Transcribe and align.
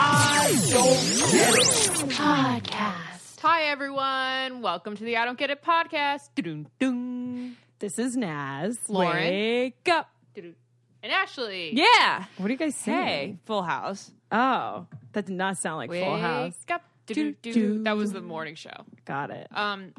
I 0.00 0.54
Don't 0.70 1.32
Get 1.32 1.54
It 1.54 2.08
podcast. 2.10 3.40
Hi, 3.40 3.64
everyone. 3.64 4.62
Welcome 4.62 4.96
to 4.96 5.02
the 5.02 5.16
I 5.16 5.24
Don't 5.24 5.36
Get 5.36 5.50
It 5.50 5.60
podcast. 5.60 6.28
Doo-doo-doo. 6.36 7.50
This 7.80 7.98
is 7.98 8.16
Naz. 8.16 8.78
Lauren. 8.88 9.16
Wake 9.28 9.88
up. 9.90 10.08
Doo-doo. 10.34 10.54
And 11.02 11.10
Ashley. 11.12 11.72
Yeah. 11.74 12.26
What 12.36 12.46
do 12.46 12.52
you 12.52 12.58
guys 12.58 12.76
say? 12.76 12.92
Hey, 12.92 13.36
Full 13.46 13.64
House. 13.64 14.12
Oh, 14.30 14.86
that 15.14 15.26
did 15.26 15.34
not 15.34 15.58
sound 15.58 15.78
like 15.78 15.90
Wake 15.90 16.04
Full 16.04 16.16
House. 16.16 16.54
up. 16.70 16.84
Doo-doo-doo. 17.06 17.82
That 17.82 17.96
was 17.96 18.12
the 18.12 18.20
morning 18.20 18.54
show. 18.54 18.84
Got 19.04 19.30
it. 19.30 19.48
Um, 19.50 19.94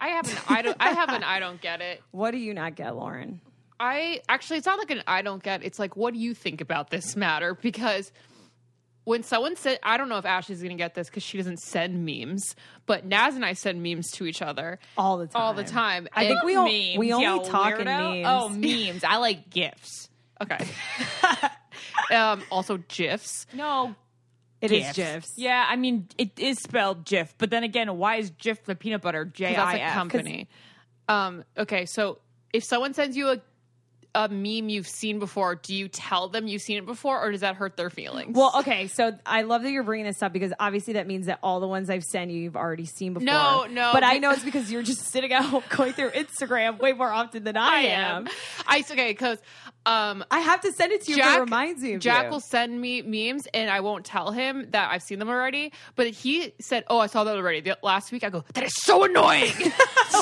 I 0.00 0.08
have 0.08 0.28
an 0.28 0.38
I 0.48 0.62
don't 0.62 0.76
I 0.80 0.88
have 0.90 1.10
an 1.10 1.22
I 1.22 1.38
don't 1.38 1.60
get 1.60 1.80
it. 1.82 2.02
what 2.10 2.32
do 2.32 2.38
you 2.38 2.52
not 2.52 2.74
get, 2.74 2.96
Lauren? 2.96 3.40
I 3.78 4.22
actually 4.28 4.56
it's 4.56 4.66
not 4.66 4.78
like 4.78 4.90
an 4.90 5.04
I 5.06 5.22
don't 5.22 5.40
get. 5.42 5.62
It's 5.64 5.78
like 5.78 5.94
what 5.96 6.14
do 6.14 6.18
you 6.20 6.34
think 6.34 6.60
about 6.60 6.90
this 6.90 7.14
matter? 7.14 7.54
Because 7.54 8.10
when 9.06 9.22
someone 9.22 9.54
said 9.54 9.78
I 9.84 9.96
don't 9.96 10.08
know 10.08 10.18
if 10.18 10.26
Ashley's 10.26 10.60
gonna 10.60 10.74
get 10.74 10.94
this 10.94 11.08
because 11.08 11.22
she 11.22 11.38
doesn't 11.38 11.60
send 11.60 12.04
memes, 12.04 12.56
but 12.86 13.06
Naz 13.06 13.36
and 13.36 13.44
I 13.44 13.52
send 13.52 13.80
memes 13.82 14.10
to 14.12 14.26
each 14.26 14.42
other 14.42 14.80
All 14.98 15.16
the 15.18 15.28
time. 15.28 15.40
all 15.42 15.54
the 15.54 15.62
time. 15.64 16.08
I 16.12 16.26
think 16.26 16.42
we 16.42 16.56
all, 16.56 16.66
memes, 16.66 16.98
we 16.98 17.12
only 17.12 17.24
you 17.44 17.50
talk 17.50 17.78
in 17.78 17.84
memes. 17.84 18.26
Oh, 18.28 18.48
memes. 18.48 19.04
I 19.04 19.16
like 19.18 19.48
gifs. 19.48 20.08
Okay. 20.42 20.58
um, 22.14 22.42
also 22.50 22.78
GIFs. 22.88 23.46
No, 23.54 23.94
it 24.60 24.72
is 24.72 24.84
gifs. 24.86 24.96
GIFs. 24.96 25.32
Yeah, 25.36 25.64
I 25.68 25.76
mean 25.76 26.08
it 26.18 26.38
is 26.38 26.58
spelled 26.58 27.04
GIF, 27.04 27.32
but 27.38 27.50
then 27.50 27.62
again, 27.62 27.96
why 27.98 28.16
is 28.16 28.32
Jif 28.32 28.64
the 28.64 28.74
peanut 28.74 29.02
butter 29.02 29.24
J 29.24 29.54
'cause 29.54 29.58
I 29.58 29.72
that's 29.72 29.78
a 29.78 29.82
F? 29.82 29.94
company. 29.94 30.48
Um, 31.08 31.44
okay, 31.56 31.86
so 31.86 32.18
if 32.52 32.64
someone 32.64 32.92
sends 32.92 33.16
you 33.16 33.28
a 33.28 33.40
a 34.16 34.28
meme 34.30 34.70
you've 34.70 34.88
seen 34.88 35.18
before, 35.18 35.54
do 35.56 35.74
you 35.74 35.88
tell 35.88 36.28
them 36.28 36.46
you've 36.46 36.62
seen 36.62 36.78
it 36.78 36.86
before, 36.86 37.20
or 37.22 37.30
does 37.30 37.42
that 37.42 37.54
hurt 37.54 37.76
their 37.76 37.90
feelings? 37.90 38.34
Well, 38.36 38.50
okay, 38.60 38.86
so 38.86 39.12
I 39.26 39.42
love 39.42 39.62
that 39.62 39.70
you're 39.70 39.82
bringing 39.84 40.06
this 40.06 40.22
up 40.22 40.32
because 40.32 40.52
obviously 40.58 40.94
that 40.94 41.06
means 41.06 41.26
that 41.26 41.38
all 41.42 41.60
the 41.60 41.68
ones 41.68 41.90
I've 41.90 42.02
sent 42.02 42.30
you, 42.30 42.38
you've 42.40 42.56
already 42.56 42.86
seen 42.86 43.12
before. 43.12 43.26
No, 43.26 43.66
no, 43.70 43.90
But 43.92 44.04
I 44.04 44.18
know 44.18 44.30
it's 44.30 44.42
because 44.42 44.72
you're 44.72 44.82
just 44.82 45.06
sitting 45.12 45.32
at 45.32 45.42
home 45.42 45.62
going 45.68 45.92
through 45.92 46.10
Instagram 46.10 46.78
way 46.78 46.92
more 46.94 47.12
often 47.12 47.44
than 47.44 47.56
I, 47.58 47.68
I 47.68 47.80
am. 47.82 48.26
am. 48.26 48.32
I 48.66 48.82
okay 48.90 49.10
because 49.12 49.38
um, 49.84 50.24
I 50.30 50.40
have 50.40 50.62
to 50.62 50.72
send 50.72 50.92
it 50.92 51.02
to 51.02 51.12
you 51.12 51.18
if 51.18 51.22
Jack 51.22 51.36
it 51.36 51.40
reminds 51.40 51.82
me 51.82 51.94
of 51.94 52.00
Jack 52.00 52.24
you. 52.24 52.30
will 52.30 52.40
send 52.40 52.80
me 52.80 53.02
memes, 53.02 53.46
and 53.54 53.70
I 53.70 53.80
won't 53.80 54.04
tell 54.04 54.32
him 54.32 54.66
that 54.70 54.90
I've 54.90 55.02
seen 55.02 55.18
them 55.20 55.28
already. 55.28 55.72
But 55.94 56.08
he 56.08 56.52
said, 56.60 56.84
"Oh, 56.88 56.98
I 56.98 57.06
saw 57.06 57.22
that 57.24 57.36
already." 57.36 57.60
The, 57.60 57.78
last 57.82 58.10
week, 58.10 58.24
I 58.24 58.30
go, 58.30 58.44
"That 58.54 58.64
is 58.64 58.74
so 58.74 59.04
annoying." 59.04 59.52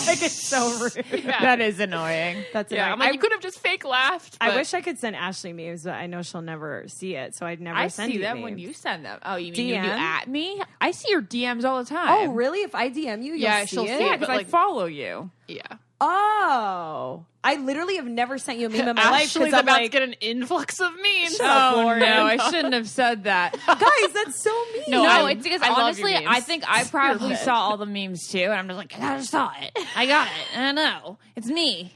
like 0.06 0.22
it's 0.22 0.46
so 0.48 0.78
rude. 0.80 1.24
Yeah. 1.24 1.40
That 1.40 1.60
is 1.62 1.80
annoying. 1.80 2.44
That's 2.52 2.72
yeah, 2.72 2.84
annoying. 2.86 2.92
I'm 2.92 2.98
like, 2.98 3.08
I- 3.08 3.12
you 3.12 3.18
could 3.18 3.32
have 3.32 3.40
just 3.40 3.58
fake 3.84 3.90
laughed. 3.90 4.36
I 4.40 4.56
wish 4.56 4.74
I 4.74 4.80
could 4.80 4.98
send 4.98 5.14
Ashley 5.16 5.52
memes, 5.52 5.84
but 5.84 5.94
I 5.94 6.06
know 6.06 6.22
she'll 6.22 6.42
never 6.42 6.84
see 6.88 7.14
it, 7.14 7.34
so 7.34 7.46
I'd 7.46 7.60
never 7.60 7.78
I 7.78 7.88
send 7.88 8.10
see 8.10 8.16
you 8.18 8.22
them 8.22 8.38
memes. 8.38 8.44
when 8.44 8.58
you 8.58 8.72
send 8.72 9.04
them. 9.04 9.18
Oh, 9.24 9.36
you 9.36 9.52
mean 9.52 9.68
you, 9.68 9.74
you 9.74 9.80
DM? 9.80 9.86
at 9.88 10.28
me? 10.28 10.60
I 10.80 10.90
see 10.90 11.10
your 11.10 11.22
DMs 11.22 11.64
all 11.64 11.82
the 11.82 11.88
time. 11.88 12.08
Oh, 12.28 12.32
really? 12.32 12.60
If 12.60 12.74
I 12.74 12.90
DM 12.90 13.22
you, 13.22 13.32
you'll 13.34 13.38
Yeah, 13.38 13.60
see 13.62 13.66
she'll 13.76 13.84
it. 13.84 13.88
see 13.98 14.04
Yeah, 14.04 14.14
it. 14.14 14.20
because 14.20 14.26
but, 14.28 14.30
I 14.30 14.36
like- 14.38 14.48
follow 14.48 14.86
you. 14.86 15.30
Yeah, 15.48 15.60
Oh, 16.00 17.24
I 17.42 17.56
literally 17.56 17.96
have 17.96 18.06
never 18.06 18.36
sent 18.38 18.58
you 18.58 18.66
a 18.66 18.70
meme 18.70 18.88
in 18.88 18.96
my 18.96 19.10
life 19.10 19.22
Ashley's 19.24 19.44
because 19.44 19.54
I'm 19.54 19.60
about 19.60 19.72
like, 19.80 19.82
to 19.84 19.88
get 19.98 20.02
an 20.02 20.14
influx 20.14 20.80
of 20.80 20.90
memes. 20.92 21.38
Oh 21.40 21.96
no, 21.98 22.24
I 22.24 22.36
shouldn't 22.50 22.74
have 22.74 22.88
said 22.88 23.24
that. 23.24 23.52
guys, 23.66 24.12
that's 24.12 24.42
so 24.42 24.50
mean. 24.74 24.84
No, 24.88 25.02
No, 25.04 25.08
I- 25.26 25.30
it's 25.32 25.42
because 25.42 25.62
I 25.62 25.68
love 25.68 25.76
your 25.98 26.08
honestly, 26.08 26.12
memes. 26.14 26.26
I 26.28 26.40
think 26.40 26.64
I 26.66 26.84
probably 26.84 27.36
saw 27.36 27.54
all 27.54 27.76
the 27.76 27.86
memes 27.86 28.28
too, 28.28 28.38
and 28.38 28.52
I'm 28.52 28.66
just 28.68 28.78
like, 28.78 28.98
I 28.98 29.18
just 29.18 29.30
saw 29.30 29.50
it. 29.60 29.78
I 29.96 30.06
got 30.06 30.26
it. 30.28 30.58
I 30.58 30.72
know 30.72 31.18
it's 31.36 31.46
me. 31.48 31.92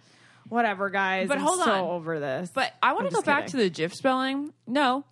Whatever, 0.48 0.90
guys. 0.90 1.28
But 1.28 1.38
I'm 1.38 1.44
hold 1.44 1.60
so 1.62 1.70
on. 1.70 1.80
over 1.80 2.20
this. 2.20 2.50
But 2.52 2.72
I 2.82 2.92
want 2.92 3.06
I'm 3.06 3.10
to 3.10 3.16
go 3.16 3.22
back 3.22 3.46
kidding. 3.46 3.60
to 3.60 3.64
the 3.64 3.70
GIF 3.70 3.94
spelling. 3.94 4.52
No, 4.66 5.04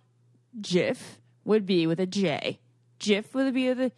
GIF 0.59 1.19
would 1.45 1.65
be 1.65 1.87
with 1.87 1.99
a 1.99 2.05
J. 2.05 2.59
GIF 2.99 3.33
would 3.35 3.53
be 3.53 3.69
with 3.69 3.79
a, 3.79 3.91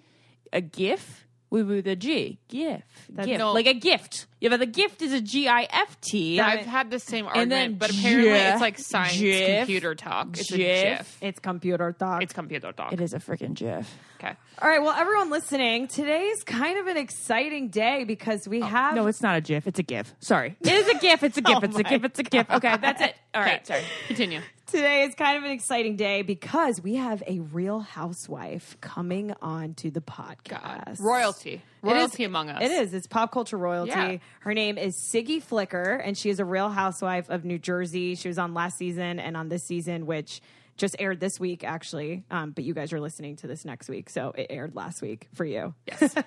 a 0.53 0.61
GIF 0.61 1.27
would 1.49 1.67
be 1.67 1.75
with 1.75 1.87
a 1.87 1.95
G. 1.95 2.39
GIF. 2.47 2.83
GIF. 3.15 3.39
No. 3.39 3.53
Like 3.53 3.65
a 3.65 3.73
gift. 3.73 4.27
Yeah, 4.39 4.49
but 4.49 4.59
the 4.59 4.65
gift 4.65 5.01
is 5.01 5.11
a 5.13 5.19
G 5.19 5.47
I 5.47 5.67
F 5.69 5.99
T. 5.99 6.39
I've 6.39 6.65
had 6.65 6.91
the 6.91 6.99
same 6.99 7.27
And 7.27 7.51
then 7.51 7.73
argument, 7.73 7.79
but 7.79 7.91
apparently 7.91 8.29
GIF, 8.29 8.53
it's 8.53 8.61
like 8.61 8.79
science 8.79 9.17
GIF, 9.17 9.59
computer 9.59 9.95
talk. 9.95 10.37
It's 10.37 10.51
a 10.51 10.57
GIF. 10.57 10.97
GIF. 10.97 11.17
it's 11.21 11.39
computer 11.39 11.91
talk. 11.91 12.23
It's 12.23 12.33
computer 12.33 12.71
talk. 12.71 12.93
It 12.93 13.01
is 13.01 13.13
a 13.13 13.19
freaking 13.19 13.53
GIF. 13.53 13.93
Okay. 14.19 14.33
All 14.61 14.69
right, 14.69 14.81
well, 14.81 14.93
everyone 14.95 15.29
listening, 15.29 15.87
today's 15.87 16.43
kind 16.43 16.77
of 16.77 16.87
an 16.87 16.97
exciting 16.97 17.69
day 17.69 18.03
because 18.03 18.47
we 18.47 18.61
oh, 18.61 18.65
have. 18.65 18.95
No, 18.95 19.07
it's 19.07 19.21
not 19.21 19.37
a 19.37 19.41
GIF. 19.41 19.67
It's 19.67 19.79
a 19.79 19.83
GIF. 19.83 20.13
Sorry. 20.19 20.55
It 20.69 20.73
is 20.73 20.87
a 20.87 20.99
GIF. 20.99 21.23
It's 21.23 21.37
a 21.37 21.41
GIF. 21.41 21.57
Oh 21.57 21.65
it's 21.65 21.77
a 21.77 21.83
GIF. 21.83 22.03
It's 22.05 22.19
a 22.19 22.23
GIF. 22.23 22.49
Okay, 22.49 22.77
that's 22.77 23.01
it. 23.01 23.15
All 23.33 23.41
right. 23.41 23.65
Sorry. 23.65 23.81
Continue. 24.07 24.41
Today 24.71 25.03
is 25.03 25.15
kind 25.15 25.35
of 25.37 25.43
an 25.43 25.49
exciting 25.51 25.95
day 25.95 26.21
because 26.21 26.79
we 26.81 26.95
have 26.95 27.23
a 27.25 27.39
real 27.39 27.79
housewife 27.79 28.77
coming 28.81 29.33
on 29.41 29.73
to 29.75 29.89
the 29.89 29.99
podcast. 30.01 30.99
Royalty. 31.01 31.53
It 31.53 31.87
is- 31.87 31.93
Royalty 31.93 32.23
among 32.23 32.49
us. 32.49 32.61
It 32.61 32.69
is. 32.71 32.93
It's 32.93 33.07
pop 33.07 33.31
culture 33.31 33.57
royalty. 33.57 33.89
Yeah. 33.91 34.17
Her 34.41 34.53
name 34.53 34.77
is 34.77 34.95
Siggy 34.95 35.41
Flicker, 35.41 35.93
and 35.95 36.15
she 36.15 36.29
is 36.29 36.39
a 36.39 36.45
real 36.45 36.69
housewife 36.69 37.29
of 37.31 37.45
New 37.45 37.57
Jersey. 37.57 38.13
She 38.13 38.27
was 38.27 38.37
on 38.37 38.53
last 38.53 38.77
season 38.77 39.19
and 39.19 39.35
on 39.35 39.49
this 39.49 39.63
season, 39.63 40.05
which 40.05 40.39
just 40.77 40.95
aired 40.99 41.19
this 41.19 41.39
week, 41.39 41.63
actually. 41.63 42.23
Um, 42.29 42.51
but 42.51 42.63
you 42.63 42.75
guys 42.75 42.93
are 42.93 42.99
listening 42.99 43.37
to 43.37 43.47
this 43.47 43.65
next 43.65 43.89
week, 43.89 44.07
so 44.09 44.33
it 44.37 44.47
aired 44.51 44.75
last 44.75 45.01
week 45.01 45.27
for 45.33 45.45
you. 45.45 45.73
Yes. 45.87 46.13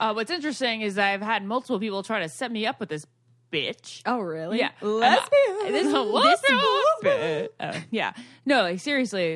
Uh, 0.00 0.14
what's 0.14 0.30
interesting 0.30 0.80
is 0.80 0.96
I've 0.96 1.20
had 1.20 1.44
multiple 1.44 1.78
people 1.78 2.02
try 2.02 2.20
to 2.20 2.28
set 2.30 2.50
me 2.50 2.66
up 2.66 2.80
with 2.80 2.88
this 2.88 3.04
bitch. 3.52 4.02
Oh, 4.06 4.18
really? 4.20 4.58
Yeah. 4.58 4.70
Lesbian. 4.80 5.72
This, 5.72 5.92
this 5.92 6.42
bit. 7.02 7.54
Uh, 7.58 7.80
yeah. 7.90 8.12
No, 8.46 8.62
like 8.62 8.80
seriously, 8.80 9.34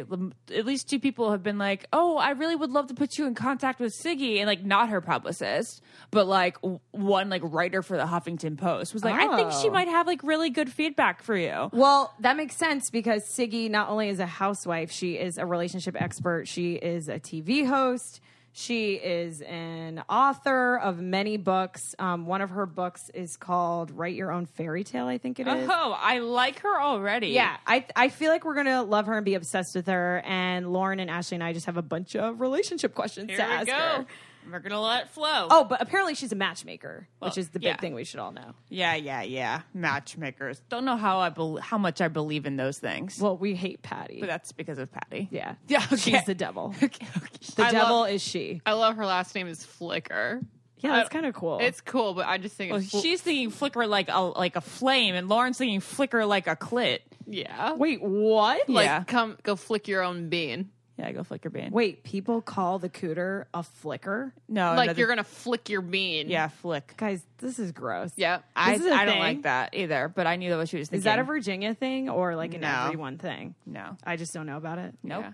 at 0.54 0.66
least 0.66 0.88
two 0.88 0.98
people 1.00 1.30
have 1.30 1.42
been 1.42 1.58
like, 1.58 1.86
"Oh, 1.92 2.16
I 2.16 2.30
really 2.30 2.56
would 2.56 2.70
love 2.70 2.88
to 2.88 2.94
put 2.94 3.18
you 3.18 3.26
in 3.26 3.34
contact 3.34 3.80
with 3.80 3.92
Siggy," 3.92 4.38
and 4.38 4.46
like 4.46 4.64
not 4.64 4.88
her 4.88 5.00
publicist, 5.00 5.82
but 6.10 6.26
like 6.26 6.60
w- 6.62 6.80
one 6.90 7.28
like 7.30 7.42
writer 7.44 7.82
for 7.82 7.96
the 7.96 8.04
Huffington 8.04 8.56
Post 8.58 8.92
was 8.94 9.04
like, 9.04 9.14
"I 9.14 9.36
think 9.36 9.52
she 9.52 9.68
Oh. 9.68 9.72
might 9.72 9.88
have 9.88 10.06
like 10.06 10.22
really 10.22 10.50
good 10.50 10.70
feedback 10.70 11.22
for 11.22 11.36
you." 11.36 11.68
Well, 11.72 12.12
that 12.20 12.36
makes 12.36 12.56
sense 12.56 12.90
because 12.90 13.24
Siggy 13.28 13.70
not 13.70 13.88
only 13.88 14.08
is 14.08 14.20
a 14.20 14.26
housewife, 14.26 14.90
she 14.90 15.14
is 15.14 15.38
a 15.38 15.46
relationship 15.46 16.00
expert. 16.00 16.48
She 16.48 16.74
is 16.74 17.08
a 17.08 17.18
TV 17.20 17.66
host. 17.66 18.20
She 18.56 18.94
is 18.94 19.40
an 19.40 20.04
author 20.08 20.76
of 20.78 21.00
many 21.00 21.36
books. 21.38 21.96
Um, 21.98 22.24
one 22.26 22.40
of 22.40 22.50
her 22.50 22.66
books 22.66 23.10
is 23.12 23.36
called 23.36 23.90
"Write 23.90 24.14
Your 24.14 24.30
Own 24.30 24.46
Fairy 24.46 24.84
Tale." 24.84 25.08
I 25.08 25.18
think 25.18 25.40
it 25.40 25.48
is. 25.48 25.68
Oh, 25.68 25.96
I 25.98 26.20
like 26.20 26.60
her 26.60 26.80
already. 26.80 27.30
Yeah, 27.30 27.56
I 27.66 27.84
I 27.96 28.10
feel 28.10 28.30
like 28.30 28.44
we're 28.44 28.54
gonna 28.54 28.84
love 28.84 29.06
her 29.06 29.16
and 29.16 29.24
be 29.24 29.34
obsessed 29.34 29.74
with 29.74 29.88
her. 29.88 30.22
And 30.24 30.72
Lauren 30.72 31.00
and 31.00 31.10
Ashley 31.10 31.34
and 31.34 31.42
I 31.42 31.52
just 31.52 31.66
have 31.66 31.76
a 31.76 31.82
bunch 31.82 32.14
of 32.14 32.40
relationship 32.40 32.94
questions 32.94 33.28
Here 33.28 33.38
to 33.38 33.44
we 33.44 33.50
ask 33.50 33.66
go. 33.66 33.72
her. 33.72 34.06
We're 34.50 34.60
gonna 34.60 34.80
let 34.80 35.04
it 35.04 35.08
flow. 35.10 35.48
Oh, 35.50 35.64
but 35.64 35.80
apparently 35.80 36.14
she's 36.14 36.32
a 36.32 36.36
matchmaker, 36.36 37.08
which 37.20 37.38
is 37.38 37.48
the 37.50 37.58
big 37.58 37.66
yeah. 37.68 37.76
thing 37.76 37.94
we 37.94 38.04
should 38.04 38.20
all 38.20 38.32
know. 38.32 38.54
yeah, 38.68 38.94
yeah, 38.94 39.22
yeah. 39.22 39.62
Matchmakers. 39.72 40.60
Don't 40.68 40.84
know 40.84 40.96
how 40.96 41.18
I 41.20 41.28
bel 41.30 41.56
how 41.56 41.78
much 41.78 42.00
I 42.00 42.08
believe 42.08 42.46
in 42.46 42.56
those 42.56 42.78
things, 42.78 43.18
Well, 43.20 43.36
we 43.36 43.54
hate 43.54 43.82
Patty. 43.82 44.20
but 44.20 44.26
that's 44.28 44.52
because 44.52 44.78
of 44.78 44.90
Patty. 44.92 45.28
yeah, 45.30 45.54
Yeah, 45.68 45.82
okay. 45.84 45.96
she's 45.96 46.24
the 46.24 46.34
devil. 46.34 46.74
Okay, 46.82 47.06
okay. 47.16 47.28
The 47.56 47.62
I 47.64 47.70
devil 47.72 48.00
love- 48.00 48.10
is 48.10 48.22
she. 48.22 48.60
I 48.66 48.72
love 48.72 48.96
her 48.96 49.06
last 49.06 49.34
name 49.34 49.46
is 49.48 49.64
Flicker. 49.64 50.40
Yeah, 50.78 50.96
that's 50.96 51.08
kind 51.08 51.24
of 51.24 51.32
cool. 51.34 51.60
It's 51.62 51.80
cool, 51.80 52.12
but 52.12 52.26
I 52.26 52.36
just 52.36 52.56
think 52.56 52.70
Well, 52.72 52.80
it's 52.80 52.90
fl- 52.90 52.98
she's 53.00 53.22
thinking 53.22 53.48
flicker 53.50 53.86
like 53.86 54.08
a 54.10 54.20
like 54.20 54.56
a 54.56 54.60
flame, 54.60 55.14
and 55.14 55.28
Lauren's 55.30 55.56
thinking 55.56 55.80
flicker 55.80 56.26
like 56.26 56.46
a 56.46 56.56
clit. 56.56 56.98
Yeah. 57.26 57.72
Wait, 57.72 58.02
what? 58.02 58.68
Like, 58.68 58.84
Yeah. 58.84 59.02
come 59.04 59.38
go 59.42 59.56
flick 59.56 59.88
your 59.88 60.02
own 60.02 60.28
bean. 60.28 60.68
Yeah, 60.96 61.10
go 61.10 61.24
flick 61.24 61.42
your 61.42 61.50
bean. 61.50 61.70
Wait, 61.72 62.04
people 62.04 62.40
call 62.40 62.78
the 62.78 62.88
cooter 62.88 63.46
a 63.52 63.64
flicker? 63.64 64.32
no, 64.48 64.74
like 64.74 64.84
another- 64.84 64.98
you're 65.00 65.08
gonna 65.08 65.24
flick 65.24 65.68
your 65.68 65.82
bean. 65.82 66.28
yeah, 66.28 66.46
flick. 66.48 66.94
Guys, 66.96 67.20
this 67.38 67.58
is 67.58 67.72
gross. 67.72 68.12
Yeah. 68.16 68.40
I, 68.54 68.74
is 68.74 68.84
a 68.86 68.92
I 68.94 69.04
don't 69.04 69.14
thing? 69.14 69.20
like 69.22 69.42
that 69.42 69.74
either, 69.74 70.06
but 70.14 70.26
I 70.28 70.36
knew 70.36 70.50
that 70.50 70.56
what 70.56 70.68
she 70.68 70.78
was 70.78 70.88
thinking. 70.88 70.98
Is 70.98 71.04
that 71.04 71.18
a 71.18 71.24
Virginia 71.24 71.74
thing 71.74 72.08
or 72.08 72.36
like 72.36 72.54
an 72.54 72.60
No. 72.60 72.84
everyone 72.86 73.18
thing? 73.18 73.54
no? 73.66 73.96
I 74.04 74.16
just 74.16 74.32
don't 74.32 74.46
know 74.46 74.56
about 74.56 74.78
it. 74.78 74.94
Nope. 75.02 75.22
Yeah. 75.22 75.32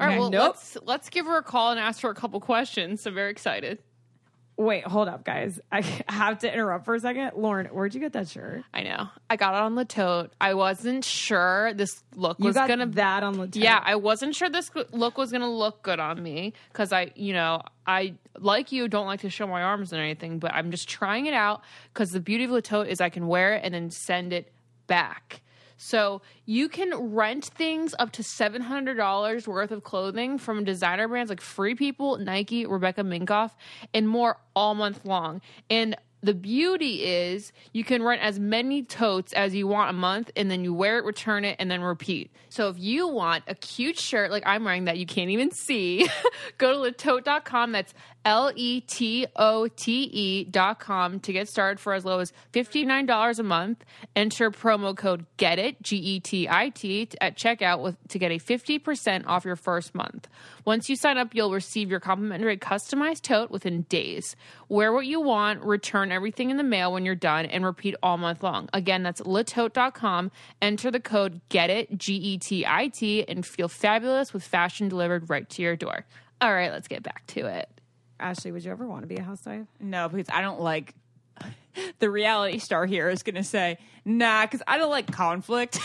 All 0.00 0.06
right. 0.06 0.12
Okay. 0.14 0.18
Well, 0.18 0.30
Nope. 0.30 0.54
let's 0.56 0.76
let's 0.82 1.08
give 1.10 1.26
her 1.26 1.36
a 1.36 1.42
call 1.42 1.70
and 1.70 1.78
ask 1.78 2.00
her 2.02 2.10
a 2.10 2.14
couple 2.14 2.40
questions. 2.40 3.06
I'm 3.06 3.14
very 3.14 3.30
excited. 3.30 3.78
Wait, 4.60 4.84
hold 4.84 5.08
up, 5.08 5.24
guys. 5.24 5.58
I 5.72 5.80
have 6.06 6.40
to 6.40 6.52
interrupt 6.52 6.84
for 6.84 6.94
a 6.94 7.00
second. 7.00 7.30
Lauren, 7.34 7.64
where'd 7.68 7.94
you 7.94 8.00
get 8.00 8.12
that 8.12 8.28
shirt? 8.28 8.62
I 8.74 8.82
know. 8.82 9.08
I 9.30 9.36
got 9.36 9.54
it 9.54 9.60
on 9.60 9.74
the 9.74 9.86
tote. 9.86 10.32
I 10.38 10.52
wasn't 10.52 11.02
sure 11.02 11.72
this 11.72 12.02
look 12.14 12.38
You 12.38 12.44
was 12.44 12.56
got 12.56 12.68
gonna 12.68 12.86
that 12.88 13.22
on 13.22 13.38
the 13.38 13.46
tote. 13.46 13.56
Yeah, 13.56 13.80
I 13.82 13.94
wasn't 13.96 14.34
sure 14.34 14.50
this 14.50 14.70
look 14.92 15.16
was 15.16 15.32
gonna 15.32 15.50
look 15.50 15.82
good 15.82 15.98
on 15.98 16.22
me 16.22 16.52
because 16.70 16.92
I, 16.92 17.10
you 17.14 17.32
know, 17.32 17.62
I 17.86 18.16
like 18.38 18.70
you 18.70 18.86
don't 18.86 19.06
like 19.06 19.20
to 19.20 19.30
show 19.30 19.46
my 19.46 19.62
arms 19.62 19.94
and 19.94 20.02
anything, 20.02 20.38
but 20.38 20.52
I'm 20.52 20.70
just 20.70 20.90
trying 20.90 21.24
it 21.24 21.34
out 21.34 21.62
because 21.94 22.10
the 22.10 22.20
beauty 22.20 22.44
of 22.44 22.50
the 22.50 22.60
tote 22.60 22.88
is 22.88 23.00
I 23.00 23.08
can 23.08 23.28
wear 23.28 23.54
it 23.54 23.62
and 23.64 23.72
then 23.72 23.90
send 23.90 24.34
it 24.34 24.52
back. 24.86 25.40
So 25.82 26.20
you 26.44 26.68
can 26.68 27.14
rent 27.14 27.46
things 27.46 27.94
up 27.98 28.12
to 28.12 28.22
seven 28.22 28.60
hundred 28.60 28.98
dollars 28.98 29.48
worth 29.48 29.70
of 29.70 29.82
clothing 29.82 30.36
from 30.36 30.62
designer 30.62 31.08
brands 31.08 31.30
like 31.30 31.40
Free 31.40 31.74
People, 31.74 32.18
Nike, 32.18 32.66
Rebecca 32.66 33.00
Minkoff, 33.00 33.52
and 33.94 34.06
more 34.06 34.36
all 34.54 34.74
month 34.74 35.06
long. 35.06 35.40
And 35.70 35.96
the 36.22 36.34
beauty 36.34 37.04
is 37.04 37.50
you 37.72 37.82
can 37.82 38.02
rent 38.02 38.20
as 38.20 38.38
many 38.38 38.82
totes 38.82 39.32
as 39.32 39.54
you 39.54 39.66
want 39.66 39.88
a 39.88 39.94
month 39.94 40.30
and 40.36 40.50
then 40.50 40.62
you 40.64 40.74
wear 40.74 40.98
it, 40.98 41.04
return 41.06 41.46
it, 41.46 41.56
and 41.58 41.70
then 41.70 41.80
repeat. 41.80 42.30
So 42.50 42.68
if 42.68 42.78
you 42.78 43.08
want 43.08 43.44
a 43.48 43.54
cute 43.54 43.98
shirt 43.98 44.30
like 44.30 44.42
I'm 44.44 44.64
wearing 44.64 44.84
that 44.84 44.98
you 44.98 45.06
can't 45.06 45.30
even 45.30 45.50
see, 45.50 46.06
go 46.58 46.84
to 46.84 46.92
letote.com. 46.92 47.72
That's 47.72 47.94
L 48.24 48.52
E 48.54 48.80
T 48.80 49.26
O 49.36 49.66
T 49.68 50.02
E 50.02 50.44
dot 50.44 50.78
com 50.78 51.20
to 51.20 51.32
get 51.32 51.48
started 51.48 51.80
for 51.80 51.94
as 51.94 52.04
low 52.04 52.18
as 52.18 52.32
$59 52.52 53.38
a 53.38 53.42
month. 53.42 53.84
Enter 54.14 54.50
promo 54.50 54.96
code 54.96 55.26
GET 55.36 55.58
IT, 55.58 55.82
G 55.82 55.96
E 55.96 56.20
T 56.20 56.48
I 56.48 56.68
T, 56.68 57.08
at 57.20 57.36
checkout 57.36 57.80
with, 57.80 57.96
to 58.08 58.18
get 58.18 58.30
a 58.30 58.38
50% 58.38 59.26
off 59.26 59.44
your 59.44 59.56
first 59.56 59.94
month. 59.94 60.28
Once 60.64 60.88
you 60.88 60.96
sign 60.96 61.16
up, 61.18 61.34
you'll 61.34 61.52
receive 61.52 61.90
your 61.90 62.00
complimentary 62.00 62.56
customized 62.56 63.22
tote 63.22 63.50
within 63.50 63.82
days. 63.82 64.36
Wear 64.68 64.92
what 64.92 65.06
you 65.06 65.20
want, 65.20 65.62
return 65.62 66.12
everything 66.12 66.50
in 66.50 66.56
the 66.56 66.62
mail 66.62 66.92
when 66.92 67.04
you're 67.04 67.14
done, 67.14 67.46
and 67.46 67.64
repeat 67.64 67.94
all 68.02 68.18
month 68.18 68.42
long. 68.42 68.68
Again, 68.72 69.02
that's 69.02 69.22
letote.com. 69.22 70.30
Enter 70.60 70.90
the 70.90 71.00
code 71.00 71.40
GET 71.48 71.70
IT, 71.70 71.98
G 71.98 72.14
E 72.14 72.38
T 72.38 72.66
I 72.66 72.88
T, 72.88 73.24
and 73.26 73.46
feel 73.46 73.68
fabulous 73.68 74.34
with 74.34 74.42
fashion 74.42 74.88
delivered 74.88 75.30
right 75.30 75.48
to 75.50 75.62
your 75.62 75.76
door. 75.76 76.04
All 76.40 76.52
right, 76.52 76.70
let's 76.70 76.88
get 76.88 77.02
back 77.02 77.26
to 77.28 77.46
it. 77.46 77.79
Ashley, 78.20 78.52
would 78.52 78.64
you 78.64 78.70
ever 78.70 78.86
want 78.86 79.02
to 79.02 79.06
be 79.08 79.16
a 79.16 79.22
housewife? 79.22 79.66
No, 79.80 80.08
because 80.08 80.28
I 80.32 80.40
don't 80.42 80.60
like. 80.60 80.94
The 82.00 82.10
reality 82.10 82.58
star 82.58 82.84
here 82.84 83.08
is 83.08 83.22
going 83.22 83.36
to 83.36 83.44
say, 83.44 83.78
nah, 84.04 84.44
because 84.44 84.60
I 84.66 84.76
don't 84.76 84.90
like 84.90 85.10
conflict. 85.10 85.78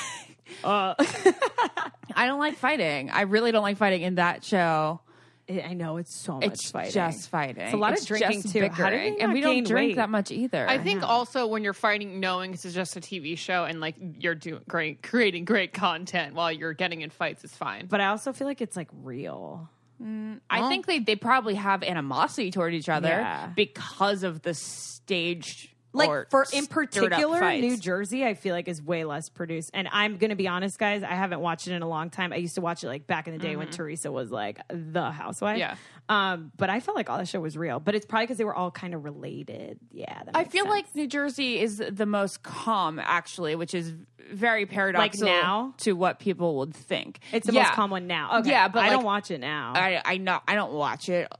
Uh, 0.63 0.95
I 2.15 2.25
don't 2.27 2.39
like 2.39 2.55
fighting. 2.55 3.09
I 3.09 3.21
really 3.21 3.51
don't 3.51 3.63
like 3.63 3.77
fighting 3.77 4.01
in 4.01 4.15
that 4.15 4.43
show. 4.43 4.99
I 5.47 5.73
know 5.73 5.97
it's 5.97 6.13
so 6.13 6.35
much 6.35 6.45
It's 6.45 6.71
fighting. 6.71 6.91
just 6.91 7.29
fighting. 7.29 7.61
It's 7.65 7.73
a 7.73 7.77
lot 7.77 7.97
of 7.97 8.03
drinking, 8.03 8.41
just 8.41 8.53
too. 8.53 8.61
Bickering. 8.61 9.17
they 9.17 9.19
and 9.21 9.31
we 9.31 9.41
don't 9.41 9.65
drink 9.65 9.89
weight? 9.89 9.95
that 9.97 10.09
much 10.09 10.31
either. 10.31 10.67
I 10.67 10.79
think 10.79 11.03
also 11.03 11.45
when 11.45 11.63
you're 11.63 11.73
fighting, 11.73 12.19
knowing 12.19 12.51
this 12.51 12.65
is 12.65 12.73
just 12.73 12.97
a 12.97 12.99
TV 12.99 13.37
show 13.37 13.63
and 13.65 13.79
like 13.79 13.93
you're 14.19 14.33
doing 14.33 14.61
great, 14.67 15.03
creating 15.03 15.45
great 15.45 15.71
content 15.71 16.33
while 16.33 16.51
you're 16.51 16.73
getting 16.73 17.01
in 17.01 17.11
fights 17.11 17.43
is 17.43 17.53
fine. 17.55 17.85
but 17.85 18.01
I 18.01 18.07
also 18.07 18.33
feel 18.33 18.47
like 18.47 18.59
it's 18.61 18.75
like 18.75 18.89
real. 19.03 19.69
Mm, 20.01 20.42
I 20.50 20.68
think 20.69 20.86
they 20.86 21.00
they 21.00 21.15
probably 21.15 21.56
have 21.56 21.83
animosity 21.83 22.51
toward 22.51 22.74
each 22.74 22.89
other 22.89 23.07
Yeah. 23.07 23.47
because 23.56 24.24
of 24.24 24.42
the 24.42 24.53
staged 24.53 25.69
Like 25.94 26.09
or 26.09 26.27
for 26.30 26.45
in 26.51 26.68
particular. 26.68 27.39
New 27.53 27.77
Jersey, 27.77 28.25
I 28.25 28.33
feel 28.33 28.53
like 28.53 28.68
is 28.68 28.81
way 28.81 29.06
less 29.06 29.30
produced. 29.30 29.71
And 29.74 29.88
I'm 29.92 30.18
gonna 30.18 30.36
be 30.36 30.47
honest, 30.50 30.77
guys, 30.77 31.03
I 31.03 31.13
haven't 31.13 31.39
watched 31.39 31.68
it 31.68 31.74
in 31.74 31.81
a 31.81 31.88
long 31.88 32.09
time. 32.09 32.33
I 32.33 32.38
used 32.38 32.56
to 32.56 32.62
watch 32.62 32.83
it 32.83 32.88
like 32.88 33.07
back 33.07 33.27
in 33.27 33.33
the 33.33 33.39
day 33.39 33.56
when 33.56 33.68
mm-hmm. 33.68 33.75
Teresa 33.75 34.12
was 34.12 34.31
like 34.31 34.59
the 34.68 35.12
housewife. 35.12 35.57
Yeah. 35.57 35.75
Um, 36.07 36.52
but 36.57 36.69
I 36.69 36.80
felt 36.81 36.96
like 36.96 37.10
all 37.10 37.18
the 37.18 37.25
show 37.25 37.40
was 37.40 37.57
real. 37.57 37.80
But 37.80 37.96
it's 37.96 38.06
probably 38.06 38.25
because 38.25 38.38
they 38.38 38.44
were 38.44 38.54
all 38.56 38.69
kind 38.72 38.94
of 38.94 39.04
related. 39.04 39.80
Yeah. 39.92 40.24
that 40.25 40.36
I 40.36 40.44
feel 40.44 40.66
sense. 40.66 40.69
like 40.74 40.96
New 40.96 41.07
Jersey 41.07 41.60
is 41.60 41.81
the 41.92 42.06
most 42.06 42.44
calm, 42.44 43.00
actually, 43.00 43.56
which 43.56 43.74
is 43.74 43.92
very 44.31 44.66
paradoxical 44.66 45.28
now? 45.28 45.74
to 45.78 45.94
what 45.94 46.19
people 46.19 46.57
would 46.57 46.75
think. 46.75 47.19
it's 47.31 47.48
the 47.48 47.54
Yeah. 47.54 47.63
most 47.63 47.74
calm 47.74 47.90
one 47.92 48.07
now. 48.07 48.40
Okay. 48.40 48.50
Yeah, 48.52 48.68
but 48.68 48.80
I 48.80 48.88
like, 48.88 48.92
don't 48.92 49.04
watch 49.06 49.31
it 49.31 49.40
now. 49.40 49.74
I 49.75 50.02
I 50.06 50.18
know 50.18 50.40
I 50.48 50.56
don't 50.56 50.74
watch 50.74 51.10
it 51.10 51.31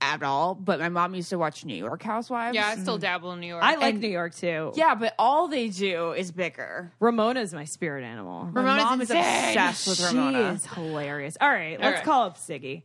at 0.00 0.22
all, 0.22 0.54
but 0.54 0.80
my 0.80 0.90
mom 0.90 1.14
used 1.14 1.30
to 1.30 1.38
watch 1.38 1.64
New 1.64 1.76
York 1.76 2.02
Housewives. 2.02 2.54
Yeah, 2.54 2.66
I 2.68 2.76
still 2.76 2.98
dabble 2.98 3.32
in 3.32 3.40
New 3.40 3.46
York. 3.46 3.62
I 3.64 3.76
like 3.76 3.94
and- 3.94 4.00
New 4.02 4.08
York 4.08 4.34
too. 4.34 4.72
yeah, 4.74 4.94
but 4.94 5.14
all 5.18 5.48
they 5.48 5.68
do 5.68 6.12
is 6.12 6.30
bicker. 6.32 6.92
Ramona's 7.00 7.54
my 7.54 7.64
spirit 7.64 8.04
animal. 8.04 8.44
My 8.52 8.60
Ramona's 8.60 8.84
mom 8.84 9.00
is 9.00 9.10
insane. 9.10 9.48
obsessed 9.58 9.86
with 9.86 10.10
She 10.10 10.36
is 10.38 10.66
hilarious. 10.66 11.36
All 11.40 11.48
right, 11.48 11.80
let's 11.80 11.96
right. 11.96 12.04
call 12.04 12.24
up 12.24 12.36
Siggy. 12.36 12.82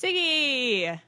Siggy. 0.00 1.00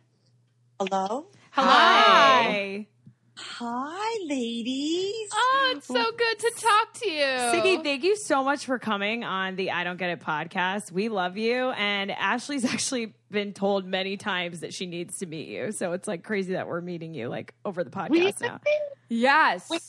Hello? 0.81 1.27
Hi. 1.53 2.89
Hi, 3.37 4.19
ladies. 4.27 5.31
oh, 5.33 5.75
it's 5.77 5.87
so 5.87 5.95
good 5.95 6.39
to 6.41 6.53
talk 6.61 6.95
to 6.95 7.09
you. 7.09 7.23
Siggy, 7.23 7.85
thank 7.85 8.03
you 8.03 8.17
so 8.17 8.43
much 8.43 8.67
for 8.67 8.81
coming 8.81 9.23
on 9.23 9.55
the 9.55 9.71
I 9.71 9.85
Don't 9.85 9.97
Get 9.97 10.11
It 10.11 10.19
podcast. 10.19 10.91
We 10.91 11.09
love 11.09 11.37
you. 11.37 11.71
And 11.71 12.11
Ashley's 12.11 12.65
actually 12.73 13.15
been 13.31 13.53
told 13.53 13.87
many 13.87 14.17
times 14.17 14.59
that 14.59 14.75
she 14.75 14.87
needs 14.87 15.19
to 15.19 15.27
meet 15.27 15.47
you. 15.47 15.71
So 15.71 15.93
it's 15.93 16.09
like 16.09 16.25
crazy 16.25 16.55
that 16.55 16.67
we're 16.67 16.81
meeting 16.81 17.15
you 17.15 17.29
like 17.29 17.55
over 17.65 17.85
the 17.85 17.91
podcast 17.91 18.41
now. 18.41 18.59
Yes. 19.09 19.71
Wait, 19.71 19.83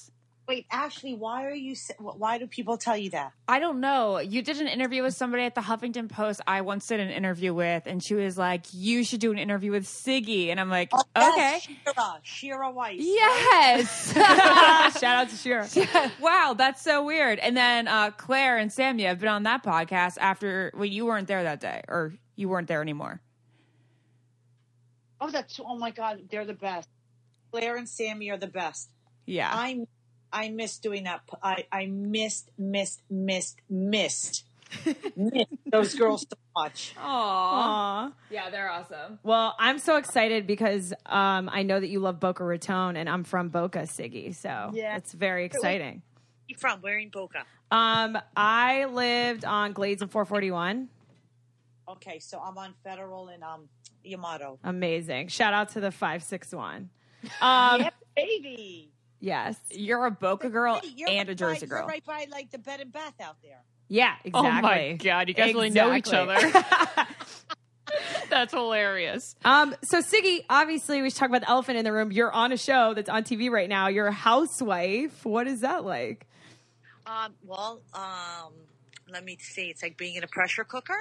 Ashley, 0.69 1.13
why 1.15 1.45
are 1.45 1.53
you? 1.53 1.75
Why 1.97 2.37
do 2.37 2.45
people 2.45 2.77
tell 2.77 2.97
you 2.97 3.11
that? 3.11 3.31
I 3.47 3.59
don't 3.59 3.79
know. 3.79 4.19
You 4.19 4.41
did 4.41 4.59
an 4.59 4.67
interview 4.67 5.01
with 5.01 5.13
somebody 5.15 5.43
at 5.43 5.55
the 5.55 5.61
Huffington 5.61 6.09
Post. 6.09 6.41
I 6.45 6.59
once 6.59 6.87
did 6.87 6.99
an 6.99 7.09
interview 7.09 7.53
with, 7.53 7.83
and 7.85 8.03
she 8.03 8.15
was 8.15 8.37
like, 8.37 8.65
"You 8.73 9.05
should 9.05 9.21
do 9.21 9.31
an 9.31 9.37
interview 9.37 9.71
with 9.71 9.85
Siggy." 9.85 10.49
And 10.49 10.59
I'm 10.59 10.69
like, 10.69 10.89
Oh, 10.93 11.03
"Okay, 11.15 11.59
Shira, 11.61 12.19
Shira 12.23 12.71
Weiss. 12.71 12.97
yes." 12.99 14.13
Shout 14.99 15.03
out 15.03 15.29
to 15.29 15.35
Shira. 15.37 15.69
wow, 16.19 16.53
that's 16.57 16.81
so 16.81 17.05
weird. 17.05 17.39
And 17.39 17.55
then 17.55 17.87
uh, 17.87 18.11
Claire 18.11 18.57
and 18.57 18.71
Sammy 18.73 19.03
have 19.03 19.19
been 19.19 19.29
on 19.29 19.43
that 19.43 19.63
podcast 19.63 20.17
after 20.19 20.73
well, 20.75 20.83
you 20.85 21.05
weren't 21.05 21.27
there 21.29 21.43
that 21.43 21.61
day, 21.61 21.81
or 21.87 22.13
you 22.35 22.49
weren't 22.49 22.67
there 22.67 22.81
anymore. 22.81 23.21
Oh, 25.21 25.29
that's. 25.29 25.59
Oh 25.63 25.77
my 25.77 25.91
God, 25.91 26.23
they're 26.29 26.45
the 26.45 26.53
best. 26.53 26.89
Claire 27.51 27.77
and 27.77 27.87
Sammy 27.87 28.29
are 28.31 28.37
the 28.37 28.47
best. 28.47 28.89
Yeah, 29.25 29.49
I 29.53 29.85
I 30.33 30.49
missed 30.49 30.81
doing 30.83 31.03
that. 31.05 31.21
I 31.43 31.65
I 31.71 31.85
missed 31.87 32.51
missed 32.57 33.01
missed 33.09 33.59
missed 33.69 34.45
missed 35.15 35.47
those 35.71 35.95
girls 35.95 36.21
so 36.21 36.37
much. 36.55 36.93
Aw. 36.99 38.11
yeah, 38.29 38.49
they're 38.49 38.69
awesome. 38.69 39.19
Well, 39.23 39.55
I'm 39.59 39.79
so 39.79 39.97
excited 39.97 40.47
because 40.47 40.93
um, 41.05 41.49
I 41.51 41.63
know 41.63 41.79
that 41.79 41.87
you 41.89 41.99
love 41.99 42.19
Boca 42.19 42.43
Raton 42.43 42.95
and 42.95 43.09
I'm 43.09 43.23
from 43.25 43.49
Boca, 43.49 43.79
Siggy. 43.79 44.33
So 44.33 44.71
Yeah. 44.73 44.95
it's 44.95 45.11
very 45.13 45.43
exciting. 45.45 46.01
You 46.47 46.55
from? 46.57 46.79
Where 46.81 46.97
in 46.97 47.09
Boca? 47.09 47.43
Um, 47.69 48.17
I 48.35 48.85
lived 48.85 49.43
on 49.45 49.73
Glades 49.73 50.01
and 50.01 50.11
441. 50.11 50.89
Okay, 51.89 52.19
so 52.19 52.39
I'm 52.39 52.57
on 52.57 52.73
Federal 52.83 53.27
and 53.27 53.43
um 53.43 53.67
Yamato. 54.03 54.57
Amazing. 54.63 55.27
Shout 55.27 55.53
out 55.53 55.69
to 55.69 55.79
the 55.81 55.91
561. 55.91 56.89
Um, 57.39 57.81
yeah, 57.81 57.89
baby. 58.15 58.89
Yes. 59.21 59.55
You're 59.69 60.05
a 60.05 60.11
Boca 60.11 60.49
girl 60.49 60.81
Hey, 60.83 60.89
you're 60.97 61.09
and 61.09 61.29
a 61.29 61.35
Jersey 61.35 61.65
by, 61.65 61.69
girl. 61.69 61.79
You're 61.81 61.87
right 61.87 62.05
by 62.05 62.25
like 62.29 62.51
the 62.51 62.57
bed 62.57 62.81
and 62.81 62.91
bath 62.91 63.13
out 63.21 63.37
there. 63.41 63.63
Yeah, 63.87 64.15
exactly. 64.23 64.49
Oh 64.49 64.61
my 64.61 64.93
god, 64.93 65.27
you 65.27 65.33
guys 65.33 65.53
really 65.53 65.69
know 65.69 65.93
each 65.93 66.11
other. 66.11 66.37
That's 68.29 68.53
hilarious. 68.53 69.35
Um, 69.43 69.75
so 69.83 70.01
Siggy, 70.01 70.45
obviously, 70.49 71.01
we 71.01 71.09
should 71.09 71.19
talk 71.19 71.29
about 71.29 71.41
the 71.41 71.49
elephant 71.49 71.77
in 71.77 71.83
the 71.83 71.91
room. 71.91 72.11
You're 72.11 72.31
on 72.31 72.51
a 72.51 72.57
show 72.57 72.93
that's 72.93 73.09
on 73.09 73.23
TV 73.23 73.51
right 73.51 73.67
now. 73.67 73.89
You're 73.89 74.07
a 74.07 74.13
housewife. 74.13 75.25
What 75.25 75.47
is 75.47 75.61
that 75.61 75.83
like? 75.83 76.25
Um, 77.05 77.33
well, 77.45 77.81
um, 77.93 78.53
let 79.11 79.25
me 79.25 79.37
see. 79.39 79.63
It's 79.69 79.83
like 79.83 79.97
being 79.97 80.15
in 80.15 80.23
a 80.23 80.27
pressure 80.27 80.63
cooker. 80.63 80.99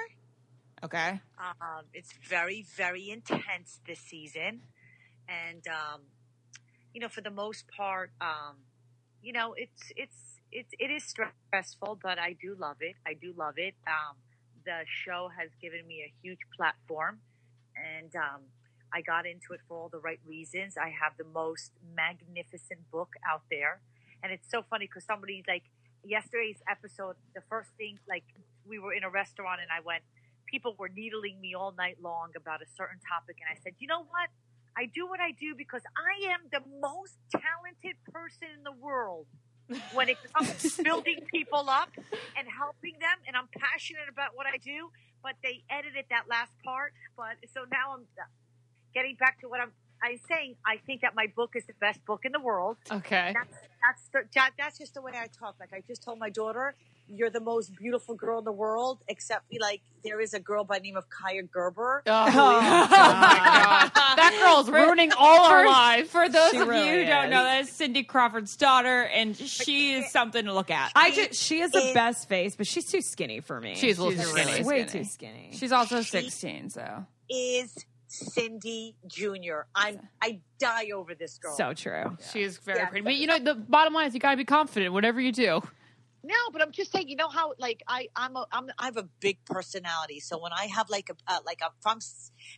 Okay. 0.83 1.21
Um, 1.39 1.85
it's 1.93 2.11
very, 2.27 2.65
very 2.75 3.09
intense 3.09 3.79
this 3.87 3.99
season, 3.99 4.61
and 5.29 5.65
um, 5.67 6.01
you 6.93 7.01
know, 7.01 7.09
for 7.09 7.21
the 7.21 7.31
most 7.31 7.65
part, 7.75 8.11
um, 8.21 8.57
you 9.21 9.33
know, 9.33 9.53
it's 9.57 9.91
it's 9.95 10.39
it's 10.51 10.73
it 10.79 10.91
is 10.91 11.03
stressful, 11.03 11.99
but 12.01 12.19
I 12.19 12.33
do 12.41 12.55
love 12.59 12.77
it. 12.81 12.95
I 13.07 13.13
do 13.13 13.33
love 13.37 13.55
it. 13.57 13.75
Um, 13.87 14.17
the 14.65 14.81
show 14.85 15.29
has 15.37 15.49
given 15.61 15.87
me 15.87 16.03
a 16.05 16.13
huge 16.21 16.39
platform, 16.55 17.19
and 17.75 18.15
um, 18.15 18.41
I 18.93 19.01
got 19.01 19.25
into 19.25 19.53
it 19.53 19.61
for 19.67 19.77
all 19.77 19.89
the 19.89 19.99
right 19.99 20.19
reasons. 20.27 20.77
I 20.77 20.89
have 20.89 21.13
the 21.17 21.23
most 21.25 21.71
magnificent 21.95 22.89
book 22.91 23.13
out 23.29 23.43
there, 23.49 23.81
And 24.23 24.31
it's 24.31 24.49
so 24.49 24.61
funny 24.69 24.85
because 24.87 25.05
somebody 25.05 25.43
like 25.47 25.63
yesterday's 26.03 26.61
episode, 26.69 27.15
the 27.33 27.41
first 27.49 27.71
thing, 27.77 27.99
like 28.07 28.23
we 28.65 28.79
were 28.79 28.93
in 28.93 29.03
a 29.03 29.09
restaurant 29.09 29.61
and 29.61 29.69
I 29.71 29.81
went, 29.83 30.03
people 30.45 30.75
were 30.77 30.89
needling 30.89 31.39
me 31.41 31.53
all 31.55 31.71
night 31.71 31.97
long 32.01 32.31
about 32.35 32.61
a 32.61 32.67
certain 32.77 32.99
topic. 33.01 33.37
And 33.41 33.49
I 33.49 33.59
said, 33.63 33.73
you 33.79 33.87
know 33.87 34.01
what? 34.03 34.29
I 34.77 34.85
do 34.85 35.07
what 35.07 35.19
I 35.19 35.31
do 35.31 35.53
because 35.55 35.81
I 35.95 36.31
am 36.31 36.39
the 36.51 36.61
most 36.79 37.17
talented 37.31 37.97
person 38.11 38.47
in 38.57 38.63
the 38.63 38.71
world 38.71 39.27
when 39.93 40.09
it 40.09 40.17
comes 40.33 40.75
to 40.75 40.83
building 40.83 41.19
people 41.31 41.69
up 41.69 41.89
and 42.37 42.47
helping 42.47 42.93
them. 42.99 43.17
And 43.27 43.35
I'm 43.35 43.47
passionate 43.57 44.09
about 44.09 44.31
what 44.35 44.47
I 44.47 44.57
do, 44.57 44.91
but 45.23 45.33
they 45.43 45.63
edited 45.69 46.05
that 46.09 46.27
last 46.29 46.51
part. 46.63 46.93
But 47.15 47.37
so 47.53 47.61
now 47.71 47.93
I'm 47.95 48.05
uh, 48.17 48.23
getting 48.93 49.15
back 49.15 49.39
to 49.41 49.47
what 49.49 49.61
I'm, 49.61 49.71
I'm 50.03 50.19
saying. 50.29 50.55
I 50.65 50.77
think 50.77 51.01
that 51.01 51.15
my 51.15 51.27
book 51.35 51.51
is 51.55 51.65
the 51.65 51.75
best 51.79 52.03
book 52.05 52.21
in 52.23 52.31
the 52.31 52.39
world. 52.39 52.77
Okay. 52.89 53.33
That's, 53.33 53.57
that's, 53.83 54.03
the, 54.13 54.21
that, 54.35 54.51
that's 54.57 54.77
just 54.77 54.93
the 54.93 55.01
way 55.01 55.13
I 55.15 55.27
talk. 55.27 55.55
Like 55.59 55.73
I 55.73 55.81
just 55.87 56.03
told 56.03 56.19
my 56.19 56.29
daughter, 56.29 56.75
you're 57.13 57.29
the 57.29 57.41
most 57.41 57.75
beautiful 57.75 58.15
girl 58.15 58.39
in 58.39 58.45
the 58.45 58.51
world, 58.51 58.99
except 59.07 59.51
me 59.51 59.59
like 59.59 59.81
there 60.03 60.21
is 60.21 60.33
a 60.33 60.39
girl 60.39 60.63
by 60.63 60.79
the 60.79 60.83
name 60.83 60.97
of 60.97 61.05
Kaia 61.09 61.49
Gerber. 61.49 62.03
Oh, 62.07 62.25
my 62.31 63.91
God. 63.93 64.17
That 64.65 64.71
girl's 64.71 64.87
ruining 64.87 65.11
all 65.17 65.45
our 65.45 65.63
for, 65.63 65.69
lives. 65.69 66.09
For 66.09 66.29
those 66.29 66.51
She 66.51 66.57
of 66.57 66.67
really 66.67 66.87
you 66.89 66.99
who 66.99 67.05
don't 67.05 67.29
know, 67.29 67.43
that 67.43 67.61
is 67.61 67.69
Cindy 67.71 68.03
Crawford's 68.03 68.55
daughter, 68.55 69.03
and 69.03 69.35
she 69.37 69.93
is 69.93 70.11
something 70.11 70.45
to 70.45 70.53
look 70.53 70.69
at. 70.71 70.91
I 70.95 71.11
just 71.11 71.41
she 71.41 71.59
has 71.59 71.71
the 71.71 71.89
It- 71.89 71.93
best 71.93 72.27
face, 72.29 72.55
but 72.55 72.67
she's 72.67 72.85
too 72.85 73.01
skinny 73.01 73.39
for 73.39 73.59
me. 73.61 73.75
She's 73.75 73.97
a 73.97 74.03
little 74.03 74.17
She's 74.19 74.29
too 74.29 74.35
really 74.35 74.51
skinny. 74.53 74.67
way 74.67 74.87
skinny. 74.87 75.03
too 75.03 75.09
skinny. 75.09 75.49
She's 75.53 75.71
also 75.71 76.01
16, 76.01 76.69
so. 76.71 77.05
Is 77.29 77.73
Cindy 78.07 78.95
Jr. 79.07 79.61
I'm 79.73 79.99
I 80.21 80.39
die 80.59 80.89
over 80.93 81.15
this 81.15 81.37
girl. 81.37 81.55
so 81.55 81.73
true. 81.73 82.17
She 82.31 82.41
is 82.43 82.57
very 82.57 82.79
Yeah. 82.79 82.85
pretty. 82.87 83.03
But 83.05 83.15
you 83.15 83.27
know, 83.27 83.39
the 83.39 83.55
bottom 83.55 83.93
line 83.93 84.07
is 84.07 84.13
you 84.13 84.19
got 84.19 84.31
to 84.31 84.37
be 84.37 84.45
confident, 84.45 84.93
whatever 84.93 85.21
you 85.21 85.31
do. 85.31 85.61
No, 86.23 86.35
but 86.53 86.61
I'm 86.61 86.71
just 86.71 86.91
saying, 86.91 87.09
you 87.09 87.15
know 87.15 87.29
how 87.29 87.53
like 87.57 87.81
I 87.87 88.07
I'm 88.15 88.35
a 88.35 88.45
I'm 88.51 88.69
I 88.77 88.85
have 88.85 88.97
a 88.97 89.07
big 89.19 89.43
personality. 89.45 90.19
So 90.19 90.37
when 90.39 90.51
I 90.53 90.65
have 90.67 90.87
like 90.89 91.09
a 91.09 91.15
uh, 91.31 91.39
like 91.45 91.61
a, 91.61 91.65
if 91.79 91.87
I'm 91.87 91.97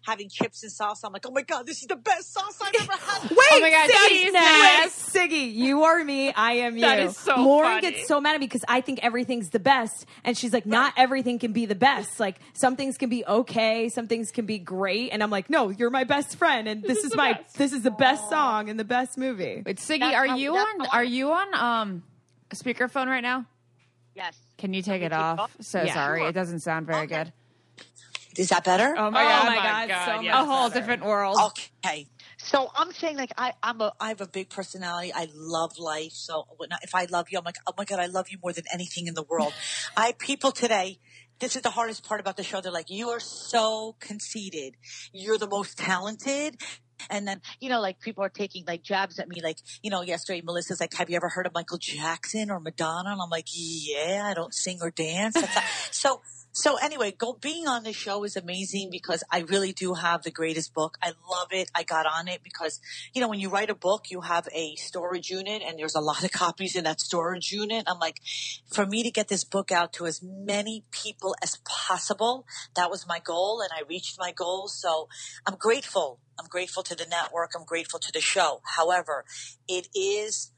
having 0.05 0.27
chips 0.29 0.63
and 0.63 0.71
sauce, 0.71 1.01
I'm 1.03 1.13
like, 1.13 1.25
oh 1.25 1.31
my 1.31 1.43
god, 1.43 1.65
this 1.65 1.81
is 1.81 1.87
the 1.87 1.95
best 1.95 2.33
sauce 2.33 2.59
I've 2.61 2.75
ever 2.75 2.91
had. 2.91 3.21
Wait, 3.31 3.37
Oh 3.51 3.59
my 3.61 3.69
God, 3.71 3.89
Siggy, 3.89 4.07
she's 4.09 4.23
wait, 4.25 4.33
next. 4.33 5.13
Siggy, 5.13 5.53
you 5.53 5.83
are 5.83 6.03
me, 6.03 6.33
I 6.33 6.53
am 6.53 6.75
you. 6.75 6.81
That 6.81 6.99
is 6.99 7.15
so 7.15 7.35
Lauren 7.37 7.81
funny. 7.81 7.91
gets 7.93 8.07
so 8.07 8.19
mad 8.19 8.35
at 8.35 8.41
me 8.41 8.47
because 8.47 8.65
I 8.67 8.81
think 8.81 8.99
everything's 9.01 9.49
the 9.49 9.59
best, 9.59 10.05
and 10.25 10.37
she's 10.37 10.51
like, 10.51 10.65
not 10.65 10.93
everything 10.97 11.39
can 11.39 11.53
be 11.53 11.65
the 11.65 11.75
best. 11.75 12.19
Like 12.19 12.39
some 12.53 12.75
things 12.75 12.97
can 12.97 13.09
be 13.09 13.23
okay, 13.25 13.87
some 13.87 14.07
things 14.07 14.31
can 14.31 14.45
be 14.45 14.57
great, 14.59 15.11
and 15.13 15.23
I'm 15.23 15.29
like, 15.29 15.49
no, 15.49 15.69
you're 15.69 15.89
my 15.89 16.03
best 16.03 16.35
friend, 16.37 16.67
and 16.67 16.81
this, 16.83 17.03
is, 17.05 17.11
the 17.11 17.17
my 17.17 17.33
best. 17.33 17.57
this 17.57 17.71
is 17.71 17.81
the 17.83 17.91
best 17.91 18.29
song 18.29 18.69
and 18.69 18.77
the 18.77 18.83
best 18.83 19.17
movie. 19.17 19.63
Wait, 19.65 19.77
Siggy, 19.77 19.99
That's 20.01 20.15
are 20.15 20.27
how- 20.27 20.35
you 20.37 20.57
on? 20.57 20.81
I- 20.81 20.87
Are 20.91 21.03
you 21.03 21.31
on 21.31 21.53
um 21.55 22.03
a 22.51 22.55
speakerphone 22.55 23.07
right 23.07 23.23
now? 23.23 23.45
Yes. 24.15 24.35
Can 24.57 24.73
you 24.73 24.81
take 24.81 25.01
it 25.01 25.05
it 25.07 25.13
off? 25.13 25.39
off? 25.39 25.57
So 25.61 25.83
Yeah. 25.83 25.93
sorry, 25.93 26.25
it 26.25 26.33
doesn't 26.33 26.59
sound 26.61 26.85
very 26.87 27.05
Okay. 27.05 27.23
good. 27.25 27.33
Is 28.37 28.49
that 28.49 28.63
better? 28.63 28.95
Oh 28.97 29.11
my, 29.11 29.23
Oh 29.23 29.27
god, 29.27 29.45
my 29.45 29.55
God, 29.57 29.87
God, 29.89 30.05
so 30.05 30.21
yes. 30.21 30.33
much 30.33 30.43
a 30.43 30.45
whole 30.45 30.69
better. 30.69 30.79
different 30.79 31.05
world. 31.05 31.39
Okay. 31.85 32.07
So 32.37 32.71
I'm 32.75 32.91
saying 32.91 33.15
like 33.17 33.31
I 33.37 33.53
I'm 33.61 33.79
a 33.81 33.93
I 33.99 34.09
have 34.09 34.21
a 34.21 34.27
big 34.27 34.49
personality. 34.49 35.11
I 35.13 35.27
love 35.35 35.77
life. 35.77 36.13
So 36.13 36.45
when 36.57 36.73
I, 36.73 36.77
if 36.81 36.95
I 36.95 37.05
love 37.05 37.27
you, 37.29 37.37
I'm 37.37 37.43
like 37.45 37.57
oh 37.67 37.73
my 37.77 37.85
god, 37.85 37.99
I 37.99 38.07
love 38.07 38.29
you 38.29 38.37
more 38.41 38.51
than 38.51 38.63
anything 38.73 39.05
in 39.07 39.13
the 39.13 39.23
world. 39.23 39.53
I 39.97 40.13
people 40.17 40.51
today. 40.51 40.99
This 41.39 41.55
is 41.55 41.61
the 41.61 41.71
hardest 41.71 42.07
part 42.07 42.21
about 42.21 42.37
the 42.37 42.43
show. 42.43 42.61
They're 42.61 42.71
like, 42.71 42.89
you 42.89 43.09
are 43.09 43.19
so 43.19 43.97
conceited. 43.99 44.75
You're 45.11 45.37
the 45.37 45.47
most 45.47 45.77
talented. 45.77 46.55
And 47.09 47.27
then, 47.27 47.41
you 47.59 47.69
know, 47.69 47.81
like 47.81 47.99
people 47.99 48.23
are 48.23 48.29
taking 48.29 48.63
like 48.65 48.83
jabs 48.83 49.19
at 49.19 49.27
me. 49.27 49.41
Like, 49.41 49.57
you 49.81 49.89
know, 49.89 50.01
yesterday 50.01 50.41
Melissa's 50.41 50.79
like, 50.79 50.93
have 50.93 51.09
you 51.09 51.15
ever 51.15 51.29
heard 51.29 51.45
of 51.45 51.53
Michael 51.53 51.77
Jackson 51.77 52.49
or 52.49 52.59
Madonna? 52.59 53.11
And 53.11 53.21
I'm 53.21 53.29
like, 53.29 53.47
yeah, 53.51 54.23
I 54.25 54.33
don't 54.33 54.53
sing 54.53 54.79
or 54.81 54.91
dance. 54.91 55.37
So, 55.91 56.21
so 56.55 56.77
anyway, 56.77 57.11
go, 57.11 57.33
being 57.33 57.67
on 57.67 57.83
the 57.83 57.93
show 57.93 58.23
is 58.23 58.35
amazing 58.35 58.89
because 58.91 59.23
I 59.31 59.39
really 59.39 59.73
do 59.73 59.95
have 59.95 60.21
the 60.21 60.29
greatest 60.29 60.71
book. 60.73 60.97
I 61.01 61.13
love 61.29 61.47
it. 61.51 61.71
I 61.73 61.81
got 61.81 62.05
on 62.05 62.27
it 62.27 62.43
because, 62.43 62.79
you 63.13 63.21
know, 63.21 63.27
when 63.27 63.39
you 63.39 63.49
write 63.49 63.71
a 63.71 63.75
book, 63.75 64.11
you 64.11 64.21
have 64.21 64.47
a 64.53 64.75
storage 64.75 65.31
unit 65.31 65.63
and 65.65 65.79
there's 65.79 65.95
a 65.95 65.99
lot 65.99 66.23
of 66.23 66.31
copies 66.43 66.75
in 66.75 66.83
that 66.83 67.01
storage 67.01 67.51
unit. 67.51 67.85
I'm 67.87 67.97
like, 67.97 68.21
for 68.71 68.85
me 68.85 69.01
to 69.01 69.09
get 69.09 69.29
this 69.29 69.43
book 69.43 69.71
out 69.71 69.93
to 69.93 70.05
as 70.05 70.21
many 70.21 70.83
people 70.91 71.35
as 71.41 71.57
possible, 71.65 72.45
that 72.75 72.91
was 72.91 73.07
my 73.07 73.19
goal 73.19 73.61
and 73.61 73.71
I 73.75 73.81
reached 73.89 74.19
my 74.19 74.31
goal. 74.31 74.67
So 74.67 75.07
I'm 75.47 75.55
grateful. 75.55 76.19
I'm 76.39 76.47
grateful 76.47 76.83
to 76.83 76.95
the 76.95 77.05
network. 77.05 77.51
I'm 77.55 77.65
grateful 77.65 77.99
to 77.99 78.11
the 78.11 78.21
show. 78.21 78.61
However, 78.77 79.25
it 79.67 79.89
is 79.95 80.51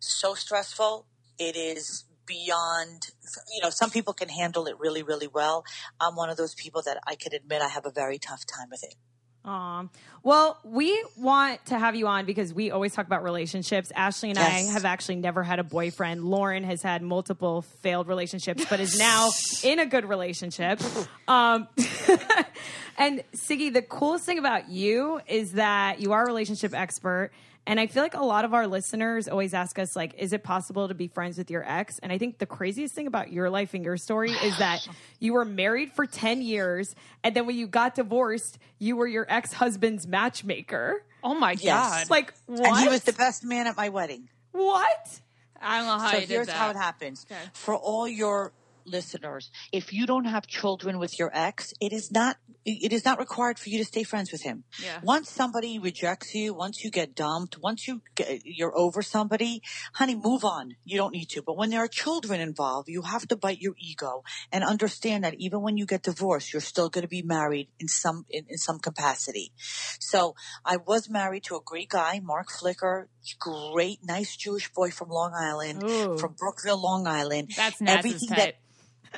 so 0.00 0.34
stressful. 0.34 1.06
It 1.38 1.56
is 1.56 2.04
beyond, 2.26 3.08
you 3.54 3.62
know, 3.62 3.70
some 3.70 3.90
people 3.90 4.14
can 4.14 4.28
handle 4.30 4.66
it 4.66 4.78
really, 4.78 5.02
really 5.02 5.28
well. 5.28 5.64
I'm 6.00 6.16
one 6.16 6.30
of 6.30 6.36
those 6.36 6.54
people 6.54 6.82
that 6.86 6.98
I 7.06 7.16
can 7.16 7.34
admit 7.34 7.62
I 7.62 7.68
have 7.68 7.86
a 7.86 7.90
very 7.92 8.18
tough 8.18 8.44
time 8.46 8.68
with 8.70 8.84
it. 8.84 8.94
Aw. 9.44 9.86
Well, 10.22 10.58
we 10.62 11.04
want 11.16 11.64
to 11.66 11.78
have 11.78 11.96
you 11.96 12.06
on 12.06 12.26
because 12.26 12.54
we 12.54 12.70
always 12.70 12.94
talk 12.94 13.06
about 13.06 13.24
relationships. 13.24 13.90
Ashley 13.94 14.30
and 14.30 14.38
I 14.38 14.62
have 14.72 14.84
actually 14.84 15.16
never 15.16 15.42
had 15.42 15.58
a 15.58 15.64
boyfriend. 15.64 16.24
Lauren 16.24 16.62
has 16.62 16.80
had 16.80 17.02
multiple 17.02 17.62
failed 17.62 18.06
relationships, 18.06 18.64
but 18.70 18.78
is 18.78 18.96
now 18.96 19.30
in 19.64 19.80
a 19.80 19.86
good 19.86 20.04
relationship. 20.04 20.80
Um, 21.28 21.68
and 22.98 23.22
Siggy, 23.34 23.72
the 23.72 23.80
coolest 23.80 24.24
thing 24.26 24.38
about 24.38 24.68
you 24.68 25.20
is 25.26 25.52
that 25.52 26.00
you 26.00 26.12
are 26.12 26.24
a 26.24 26.26
relationship 26.26 26.74
expert. 26.74 27.30
And 27.64 27.78
I 27.78 27.86
feel 27.86 28.02
like 28.02 28.14
a 28.14 28.24
lot 28.24 28.44
of 28.44 28.54
our 28.54 28.66
listeners 28.66 29.28
always 29.28 29.54
ask 29.54 29.78
us, 29.78 29.94
like, 29.94 30.14
is 30.18 30.32
it 30.32 30.42
possible 30.42 30.88
to 30.88 30.94
be 30.94 31.06
friends 31.06 31.38
with 31.38 31.48
your 31.48 31.64
ex? 31.64 32.00
And 32.00 32.10
I 32.10 32.18
think 32.18 32.38
the 32.38 32.46
craziest 32.46 32.92
thing 32.94 33.06
about 33.06 33.32
your 33.32 33.50
life 33.50 33.72
and 33.74 33.84
your 33.84 33.96
story 33.96 34.32
is 34.32 34.58
that 34.58 34.86
you 35.20 35.32
were 35.34 35.44
married 35.44 35.92
for 35.92 36.04
10 36.04 36.42
years. 36.42 36.96
And 37.22 37.36
then 37.36 37.46
when 37.46 37.56
you 37.56 37.68
got 37.68 37.94
divorced, 37.94 38.58
you 38.80 38.96
were 38.96 39.06
your 39.06 39.26
ex 39.28 39.52
husband's 39.52 40.06
matchmaker. 40.08 41.04
Oh 41.22 41.34
my 41.34 41.52
Yes. 41.52 41.62
God. 41.62 42.10
Like, 42.10 42.34
what? 42.46 42.66
And 42.66 42.78
he 42.78 42.88
was 42.88 43.04
the 43.04 43.12
best 43.12 43.44
man 43.44 43.68
at 43.68 43.76
my 43.76 43.90
wedding. 43.90 44.28
what? 44.50 45.20
I 45.64 45.78
don't 45.78 45.86
know 45.86 45.98
how 46.04 46.10
so 46.10 46.14
you 46.16 46.20
did 46.22 46.30
here's 46.30 46.46
that. 46.48 46.56
how 46.56 46.70
it 46.70 46.76
happens. 46.76 47.24
For 47.52 47.76
all 47.76 48.08
your 48.08 48.52
listeners, 48.84 49.50
if 49.72 49.92
you 49.92 50.06
don't 50.06 50.24
have 50.24 50.46
children 50.46 50.98
with 50.98 51.18
your 51.18 51.30
ex, 51.32 51.72
it 51.80 51.92
is 51.92 52.10
not 52.10 52.36
it 52.64 52.92
is 52.92 53.04
not 53.04 53.18
required 53.18 53.58
for 53.58 53.70
you 53.70 53.78
to 53.78 53.84
stay 53.84 54.04
friends 54.04 54.30
with 54.30 54.42
him. 54.42 54.64
Yeah. 54.82 55.00
Once 55.02 55.30
somebody 55.30 55.78
rejects 55.78 56.34
you, 56.34 56.54
once 56.54 56.84
you 56.84 56.90
get 56.90 57.14
dumped, 57.14 57.58
once 57.58 57.88
you 57.88 58.02
get, 58.14 58.42
you're 58.44 58.76
over 58.78 59.02
somebody, 59.02 59.62
honey, 59.94 60.14
move 60.14 60.44
on. 60.44 60.76
You 60.84 60.96
don't 60.96 61.12
need 61.12 61.28
to. 61.30 61.42
But 61.42 61.56
when 61.56 61.70
there 61.70 61.80
are 61.80 61.88
children 61.88 62.40
involved, 62.40 62.88
you 62.88 63.02
have 63.02 63.26
to 63.28 63.36
bite 63.36 63.60
your 63.60 63.74
ego 63.78 64.22
and 64.52 64.62
understand 64.62 65.24
that 65.24 65.34
even 65.38 65.60
when 65.60 65.76
you 65.76 65.86
get 65.86 66.02
divorced, 66.02 66.52
you're 66.52 66.60
still 66.60 66.88
going 66.88 67.02
to 67.02 67.08
be 67.08 67.22
married 67.22 67.68
in 67.80 67.88
some 67.88 68.26
in, 68.30 68.44
in 68.48 68.58
some 68.58 68.78
capacity. 68.78 69.52
So 69.98 70.34
I 70.64 70.76
was 70.76 71.10
married 71.10 71.44
to 71.44 71.56
a 71.56 71.60
great 71.64 71.88
guy, 71.88 72.20
Mark 72.22 72.50
Flicker, 72.50 73.08
great, 73.40 73.98
nice 74.04 74.36
Jewish 74.36 74.72
boy 74.72 74.90
from 74.90 75.08
Long 75.08 75.32
Island, 75.34 75.82
Ooh. 75.82 76.16
from 76.18 76.34
Brookville, 76.38 76.80
Long 76.80 77.06
Island. 77.06 77.50
That's 77.56 77.80
everything 77.82 78.30
that 78.30 78.56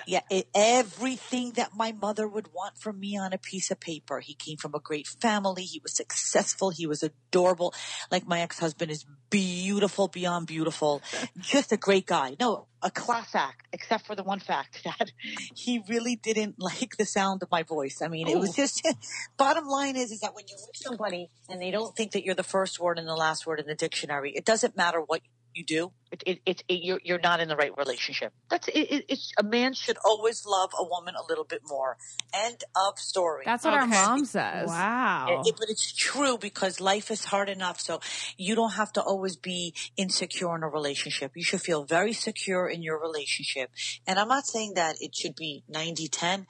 yeah, 0.07 0.21
it, 0.31 0.49
everything 0.55 1.53
that 1.53 1.71
my 1.75 1.93
mother 1.93 2.27
would 2.27 2.49
want 2.53 2.79
from 2.79 3.01
me 3.01 3.17
on 3.17 3.33
a 3.33 3.39
piece 3.39 3.71
of 3.71 3.81
paper. 3.81 4.21
He 4.21 4.35
came 4.35 4.57
from 4.57 4.75
a 4.75 4.81
great 4.81 5.07
family. 5.07 5.65
He 5.65 5.81
was 5.83 5.97
successful. 5.97 6.71
He 6.71 6.87
was 6.87 7.03
adorable. 7.03 7.75
Like 8.11 8.27
my 8.27 8.41
ex-husband 8.41 8.91
is 8.91 9.05
beautiful 9.31 10.09
beyond 10.09 10.47
beautiful. 10.47 11.03
Just 11.39 11.73
a 11.73 11.77
great 11.77 12.07
guy. 12.07 12.37
No, 12.39 12.67
a 12.83 12.91
class 12.91 13.35
act, 13.35 13.67
except 13.73 14.07
for 14.07 14.15
the 14.15 14.23
one 14.23 14.41
fact 14.41 14.83
that 14.85 15.11
he 15.55 15.83
really 15.89 16.17
didn't 16.17 16.57
like 16.59 16.97
the 16.99 17.07
sound 17.07 17.43
of 17.43 17.51
my 17.51 17.63
voice. 17.63 18.01
I 18.03 18.09
mean, 18.09 18.29
it 18.29 18.39
was 18.39 18.55
just, 18.55 18.87
bottom 19.37 19.67
line 19.67 19.97
is, 19.97 20.13
is 20.13 20.21
that 20.21 20.35
when 20.35 20.45
you 20.49 20.57
meet 20.57 20.77
somebody 20.77 21.31
and 21.49 21.61
they 21.61 21.71
don't 21.71 21.97
think 21.97 22.13
that 22.13 22.25
you're 22.25 22.35
the 22.35 22.43
first 22.43 22.79
word 22.79 22.99
and 22.99 23.09
the 23.09 23.15
last 23.15 23.47
word 23.47 23.59
in 23.59 23.67
the 23.67 23.75
dictionary, 23.75 24.33
it 24.33 24.45
doesn't 24.45 24.77
matter 24.77 25.01
what 25.01 25.23
you 25.55 25.65
do. 25.65 25.93
It, 26.11 26.23
it, 26.27 26.41
it, 26.47 26.65
it, 26.69 26.85
you're, 26.85 27.01
you're 27.03 27.19
not 27.19 27.41
in 27.41 27.49
the 27.49 27.57
right 27.57 27.77
relationship. 27.77 28.33
That's 28.49 28.69
it, 28.69 28.73
it, 28.79 29.05
it's 29.09 29.33
a 29.39 29.43
man 29.43 29.75
should 29.75 29.97
always 30.05 30.47
love 30.47 30.71
a 30.79 30.85
woman 30.85 31.15
a 31.17 31.25
little 31.29 31.45
bit 31.45 31.63
more. 31.67 31.97
End 32.33 32.63
of 32.77 32.99
story. 32.99 33.43
That's 33.45 33.65
what 33.65 33.75
our 33.75 33.87
mom 33.87 34.25
says. 34.25 34.69
Wow. 34.69 35.43
It- 35.45 35.55
but 35.59 35.69
it's 35.69 35.93
true 35.93 36.37
because 36.39 36.81
life 36.81 37.11
is 37.11 37.25
hard 37.27 37.49
enough. 37.49 37.81
So 37.81 38.01
you 38.37 38.55
don't 38.55 38.73
have 38.75 38.93
to 38.95 39.03
always 39.03 39.37
be 39.37 39.75
insecure 39.97 40.55
in 40.57 40.63
a 40.63 40.69
relationship. 40.69 41.33
You 41.35 41.45
should 41.45 41.63
feel 41.63 41.85
very 41.85 42.13
secure 42.13 42.69
in 42.69 42.83
your 42.83 43.01
relationship. 43.01 43.71
And 44.07 44.19
I'm 44.19 44.29
not 44.29 44.47
saying 44.47 44.75
that 44.75 44.97
it 45.01 45.15
should 45.15 45.35
be 45.37 45.65
90 45.69 46.09
10, 46.09 46.47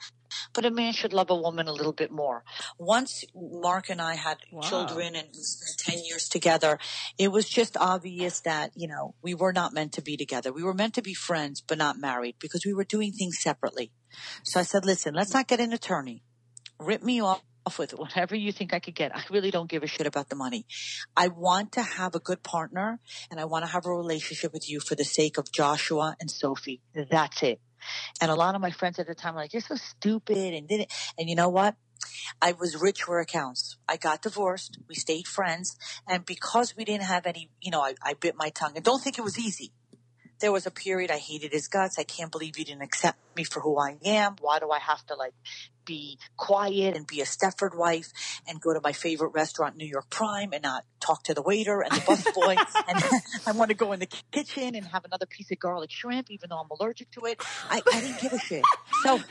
but 0.53 0.65
a 0.65 0.71
man 0.71 0.93
should 0.93 1.13
love 1.13 1.29
a 1.29 1.35
woman 1.35 1.67
a 1.67 1.73
little 1.73 1.93
bit 1.93 2.11
more. 2.11 2.43
Once 2.77 3.23
Mark 3.35 3.89
and 3.89 4.01
I 4.01 4.15
had 4.15 4.37
children 4.61 5.15
and 5.15 5.27
we 5.33 5.41
spent 5.41 5.97
10 5.97 6.05
years 6.05 6.27
together, 6.29 6.79
it 7.17 7.31
was 7.31 7.47
just 7.47 7.77
obvious 7.77 8.39
that, 8.41 8.71
you 8.75 8.87
know, 8.87 9.15
we 9.21 9.33
were 9.33 9.53
not 9.53 9.73
meant 9.73 9.93
to 9.93 10.01
be 10.01 10.17
together. 10.17 10.51
We 10.51 10.63
were 10.63 10.73
meant 10.73 10.93
to 10.95 11.01
be 11.01 11.13
friends, 11.13 11.61
but 11.61 11.77
not 11.77 11.97
married 11.97 12.35
because 12.39 12.65
we 12.65 12.73
were 12.73 12.83
doing 12.83 13.11
things 13.11 13.37
separately. 13.41 13.91
So 14.43 14.59
I 14.59 14.63
said, 14.63 14.85
listen, 14.85 15.13
let's 15.13 15.33
not 15.33 15.47
get 15.47 15.59
an 15.59 15.73
attorney 15.73 16.23
rip 16.79 17.03
me 17.03 17.21
off 17.21 17.41
with 17.79 17.91
whatever 17.91 18.35
you 18.35 18.51
think 18.51 18.73
I 18.73 18.79
could 18.79 18.95
get. 18.95 19.15
I 19.15 19.23
really 19.31 19.51
don't 19.51 19.69
give 19.69 19.83
a 19.83 19.87
shit 19.87 20.05
about 20.05 20.29
the 20.29 20.35
money. 20.35 20.65
I 21.15 21.29
want 21.29 21.71
to 21.73 21.81
have 21.81 22.13
a 22.13 22.19
good 22.19 22.43
partner 22.43 22.99
and 23.31 23.39
I 23.39 23.45
want 23.45 23.65
to 23.65 23.71
have 23.71 23.85
a 23.85 23.91
relationship 23.91 24.53
with 24.53 24.69
you 24.69 24.79
for 24.79 24.95
the 24.95 25.03
sake 25.03 25.37
of 25.37 25.51
Joshua 25.51 26.15
and 26.19 26.29
Sophie. 26.29 26.81
That's 26.93 27.41
it. 27.41 27.59
And 28.21 28.31
a 28.31 28.35
lot 28.35 28.55
of 28.55 28.61
my 28.61 28.71
friends 28.71 28.99
at 28.99 29.07
the 29.07 29.15
time 29.15 29.35
were 29.35 29.41
like, 29.41 29.53
you're 29.53 29.61
so 29.61 29.75
stupid 29.75 30.53
and 30.53 30.67
did 30.67 30.81
it. 30.81 30.93
And 31.17 31.29
you 31.29 31.35
know 31.35 31.49
what? 31.49 31.75
I 32.41 32.51
was 32.51 32.79
rich 32.79 33.07
where 33.07 33.19
accounts. 33.19 33.77
I 33.87 33.97
got 33.97 34.21
divorced. 34.21 34.77
We 34.87 34.95
stayed 34.95 35.27
friends. 35.27 35.75
And 36.07 36.25
because 36.25 36.75
we 36.75 36.85
didn't 36.85 37.05
have 37.05 37.25
any, 37.25 37.49
you 37.61 37.71
know, 37.71 37.81
I, 37.81 37.95
I 38.01 38.13
bit 38.13 38.35
my 38.37 38.49
tongue 38.49 38.73
and 38.75 38.83
don't 38.85 39.01
think 39.01 39.17
it 39.17 39.23
was 39.23 39.39
easy 39.39 39.71
there 40.39 40.51
was 40.51 40.65
a 40.65 40.71
period 40.71 41.11
I 41.11 41.17
hated 41.17 41.51
his 41.51 41.67
guts. 41.67 41.97
I 41.97 42.03
can't 42.03 42.31
believe 42.31 42.57
you 42.57 42.65
didn't 42.65 42.81
accept 42.81 43.17
me 43.35 43.43
for 43.43 43.61
who 43.61 43.79
I 43.79 43.97
am. 44.05 44.35
Why 44.41 44.59
do 44.59 44.69
I 44.71 44.79
have 44.79 45.05
to 45.07 45.15
like 45.15 45.33
be 45.85 46.17
quiet 46.35 46.95
and 46.95 47.05
be 47.05 47.21
a 47.21 47.25
Stepford 47.25 47.77
wife 47.77 48.11
and 48.47 48.59
go 48.59 48.73
to 48.73 48.81
my 48.83 48.91
favorite 48.91 49.29
restaurant, 49.29 49.77
New 49.77 49.87
York 49.87 50.09
Prime, 50.09 50.51
and 50.53 50.63
not 50.63 50.83
talk 50.99 51.23
to 51.23 51.33
the 51.33 51.41
waiter 51.41 51.81
and 51.81 51.91
the 51.91 52.01
busboy? 52.01 52.57
and 52.87 53.03
I 53.47 53.51
want 53.51 53.69
to 53.69 53.75
go 53.75 53.91
in 53.91 53.99
the 53.99 54.09
kitchen 54.31 54.75
and 54.75 54.85
have 54.87 55.05
another 55.05 55.25
piece 55.25 55.51
of 55.51 55.59
garlic 55.59 55.91
shrimp, 55.91 56.29
even 56.29 56.49
though 56.49 56.59
I'm 56.59 56.69
allergic 56.79 57.11
to 57.11 57.25
it. 57.25 57.41
I, 57.69 57.81
I 57.93 58.01
didn't 58.01 58.21
give 58.21 58.33
a 58.33 58.39
shit. 58.39 58.63
So, 59.03 59.21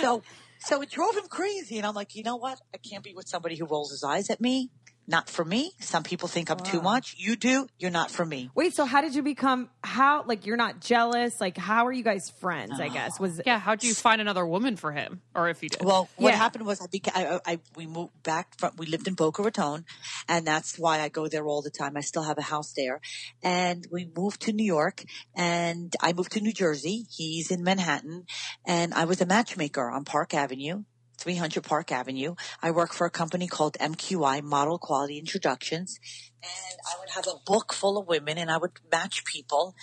so, 0.00 0.22
so 0.58 0.82
it 0.82 0.90
drove 0.90 1.16
him 1.16 1.28
crazy. 1.28 1.78
And 1.78 1.86
I'm 1.86 1.94
like, 1.94 2.14
you 2.14 2.22
know 2.22 2.36
what? 2.36 2.60
I 2.74 2.78
can't 2.78 3.02
be 3.02 3.14
with 3.14 3.28
somebody 3.28 3.56
who 3.56 3.66
rolls 3.66 3.90
his 3.90 4.04
eyes 4.04 4.30
at 4.30 4.40
me 4.40 4.70
not 5.10 5.28
for 5.28 5.44
me. 5.44 5.72
Some 5.80 6.02
people 6.02 6.28
think 6.28 6.50
I'm 6.50 6.58
wow. 6.58 6.64
too 6.64 6.80
much. 6.80 7.16
You 7.18 7.36
do. 7.36 7.66
You're 7.78 7.90
not 7.90 8.10
for 8.10 8.24
me. 8.24 8.50
Wait, 8.54 8.74
so 8.74 8.84
how 8.84 9.00
did 9.00 9.14
you 9.14 9.22
become 9.22 9.68
how 9.82 10.24
like 10.24 10.46
you're 10.46 10.56
not 10.56 10.80
jealous? 10.80 11.40
Like 11.40 11.58
how 11.58 11.86
are 11.86 11.92
you 11.92 12.04
guys 12.04 12.30
friends, 12.40 12.72
oh. 12.78 12.82
I 12.82 12.86
ah. 12.86 12.92
guess? 12.92 13.20
Was 13.20 13.40
Yeah, 13.44 13.58
how 13.58 13.74
did 13.74 13.88
you 13.88 13.94
find 13.94 14.20
another 14.20 14.46
woman 14.46 14.76
for 14.76 14.92
him? 14.92 15.20
Or 15.34 15.48
if 15.48 15.62
you 15.62 15.68
did. 15.68 15.84
Well, 15.84 16.08
what 16.16 16.30
yeah. 16.30 16.36
happened 16.36 16.64
was 16.64 16.80
I 16.80 16.86
became 16.86 17.12
I, 17.16 17.40
I, 17.44 17.58
we 17.76 17.86
moved 17.86 18.22
back 18.22 18.56
from 18.58 18.72
we 18.78 18.86
lived 18.86 19.08
in 19.08 19.14
Boca 19.14 19.42
Raton 19.42 19.84
and 20.28 20.46
that's 20.46 20.78
why 20.78 21.00
I 21.00 21.08
go 21.08 21.28
there 21.28 21.46
all 21.46 21.62
the 21.62 21.70
time. 21.70 21.96
I 21.96 22.00
still 22.00 22.22
have 22.22 22.38
a 22.38 22.42
house 22.42 22.72
there. 22.72 23.00
And 23.42 23.86
we 23.90 24.08
moved 24.16 24.42
to 24.42 24.52
New 24.52 24.64
York 24.64 25.04
and 25.34 25.94
I 26.00 26.12
moved 26.12 26.32
to 26.32 26.40
New 26.40 26.52
Jersey. 26.52 27.06
He's 27.10 27.50
in 27.50 27.64
Manhattan 27.64 28.24
and 28.64 28.94
I 28.94 29.04
was 29.04 29.20
a 29.20 29.26
matchmaker 29.26 29.90
on 29.90 30.04
Park 30.04 30.34
Avenue 30.34 30.84
300 31.20 31.62
Park 31.62 31.92
Avenue. 31.92 32.34
I 32.62 32.70
work 32.70 32.92
for 32.92 33.06
a 33.06 33.10
company 33.10 33.46
called 33.46 33.76
MQI, 33.80 34.42
Model 34.42 34.78
Quality 34.78 35.18
Introductions. 35.18 36.00
And 36.42 36.78
I 36.90 36.98
would 36.98 37.10
have 37.10 37.26
a 37.26 37.38
book 37.46 37.72
full 37.72 37.98
of 37.98 38.08
women 38.08 38.38
and 38.38 38.50
I 38.50 38.56
would 38.56 38.72
match 38.90 39.24
people. 39.24 39.74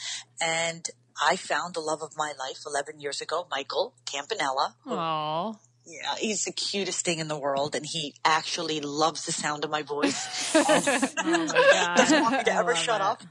And 0.41 0.85
I 1.23 1.35
found 1.35 1.75
the 1.75 1.79
love 1.79 2.01
of 2.01 2.11
my 2.17 2.33
life 2.39 2.59
11 2.65 2.99
years 2.99 3.21
ago, 3.21 3.47
Michael 3.49 3.93
Campanella. 4.05 4.75
Aww. 4.85 5.57
Yeah, 5.85 6.15
he's 6.17 6.43
the 6.43 6.51
cutest 6.51 7.05
thing 7.05 7.19
in 7.19 7.29
the 7.29 7.39
world, 7.39 7.73
and 7.73 7.85
he 7.85 8.13
actually 8.25 8.81
loves 8.81 9.25
the 9.25 9.31
sound 9.31 9.63
of 9.63 9.71
my 9.71 9.83
voice. 9.83 10.51
oh 10.55 11.13
my 11.23 11.69
God. 11.71 11.95
Doesn't 11.97 12.21
want 12.21 12.37
me 12.39 12.43
to 12.43 12.53
ever 12.53 12.75
shut 12.75 12.99
up. 12.99 13.23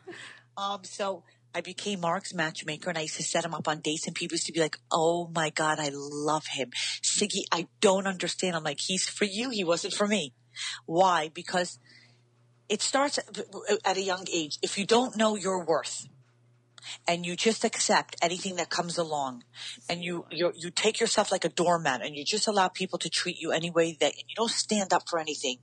Um, 0.56 0.80
so 0.84 1.22
I 1.56 1.62
became 1.62 2.00
Mark's 2.00 2.34
matchmaker 2.34 2.90
and 2.90 2.98
I 2.98 3.02
used 3.02 3.16
to 3.16 3.22
set 3.22 3.42
him 3.42 3.54
up 3.54 3.66
on 3.66 3.80
dates 3.80 4.06
and 4.06 4.14
people 4.14 4.34
used 4.34 4.44
to 4.44 4.52
be 4.52 4.60
like, 4.60 4.76
Oh 4.92 5.30
my 5.34 5.48
God, 5.48 5.80
I 5.80 5.88
love 5.90 6.44
him. 6.48 6.70
Siggy, 7.02 7.44
I 7.50 7.68
don't 7.80 8.06
understand. 8.06 8.54
I'm 8.54 8.62
like, 8.62 8.78
he's 8.78 9.08
for 9.08 9.24
you. 9.24 9.48
He 9.48 9.64
wasn't 9.64 9.94
for 9.94 10.06
me. 10.06 10.34
Why? 10.84 11.30
Because 11.32 11.78
it 12.68 12.82
starts 12.82 13.18
at 13.86 13.96
a 13.96 14.02
young 14.02 14.26
age. 14.30 14.58
If 14.60 14.76
you 14.76 14.84
don't 14.84 15.16
know 15.16 15.34
your 15.34 15.64
worth 15.64 16.06
and 17.08 17.24
you 17.24 17.36
just 17.36 17.64
accept 17.64 18.16
anything 18.20 18.56
that 18.56 18.68
comes 18.68 18.98
along 18.98 19.42
and 19.88 20.04
you, 20.04 20.26
you, 20.30 20.70
take 20.70 21.00
yourself 21.00 21.32
like 21.32 21.46
a 21.46 21.48
doormat 21.48 22.04
and 22.04 22.14
you 22.14 22.22
just 22.22 22.46
allow 22.46 22.68
people 22.68 22.98
to 22.98 23.08
treat 23.08 23.38
you 23.38 23.50
any 23.50 23.70
way 23.70 23.96
that 23.98 24.12
and 24.12 24.24
you 24.28 24.36
don't 24.36 24.50
stand 24.50 24.92
up 24.92 25.08
for 25.08 25.18
anything, 25.18 25.56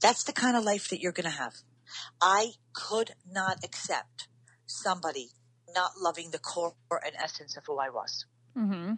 that's 0.00 0.22
the 0.22 0.32
kind 0.32 0.56
of 0.56 0.62
life 0.62 0.88
that 0.90 1.00
you're 1.00 1.10
going 1.10 1.28
to 1.28 1.38
have. 1.38 1.54
I 2.20 2.52
could 2.72 3.14
not 3.28 3.58
accept 3.64 4.28
somebody 4.74 5.30
not 5.74 5.92
loving 6.00 6.30
the 6.30 6.38
core 6.38 6.74
and 6.90 7.14
essence 7.22 7.56
of 7.56 7.64
who 7.66 7.78
I 7.78 7.90
was. 7.90 8.26
Mm-hmm. 8.56 8.92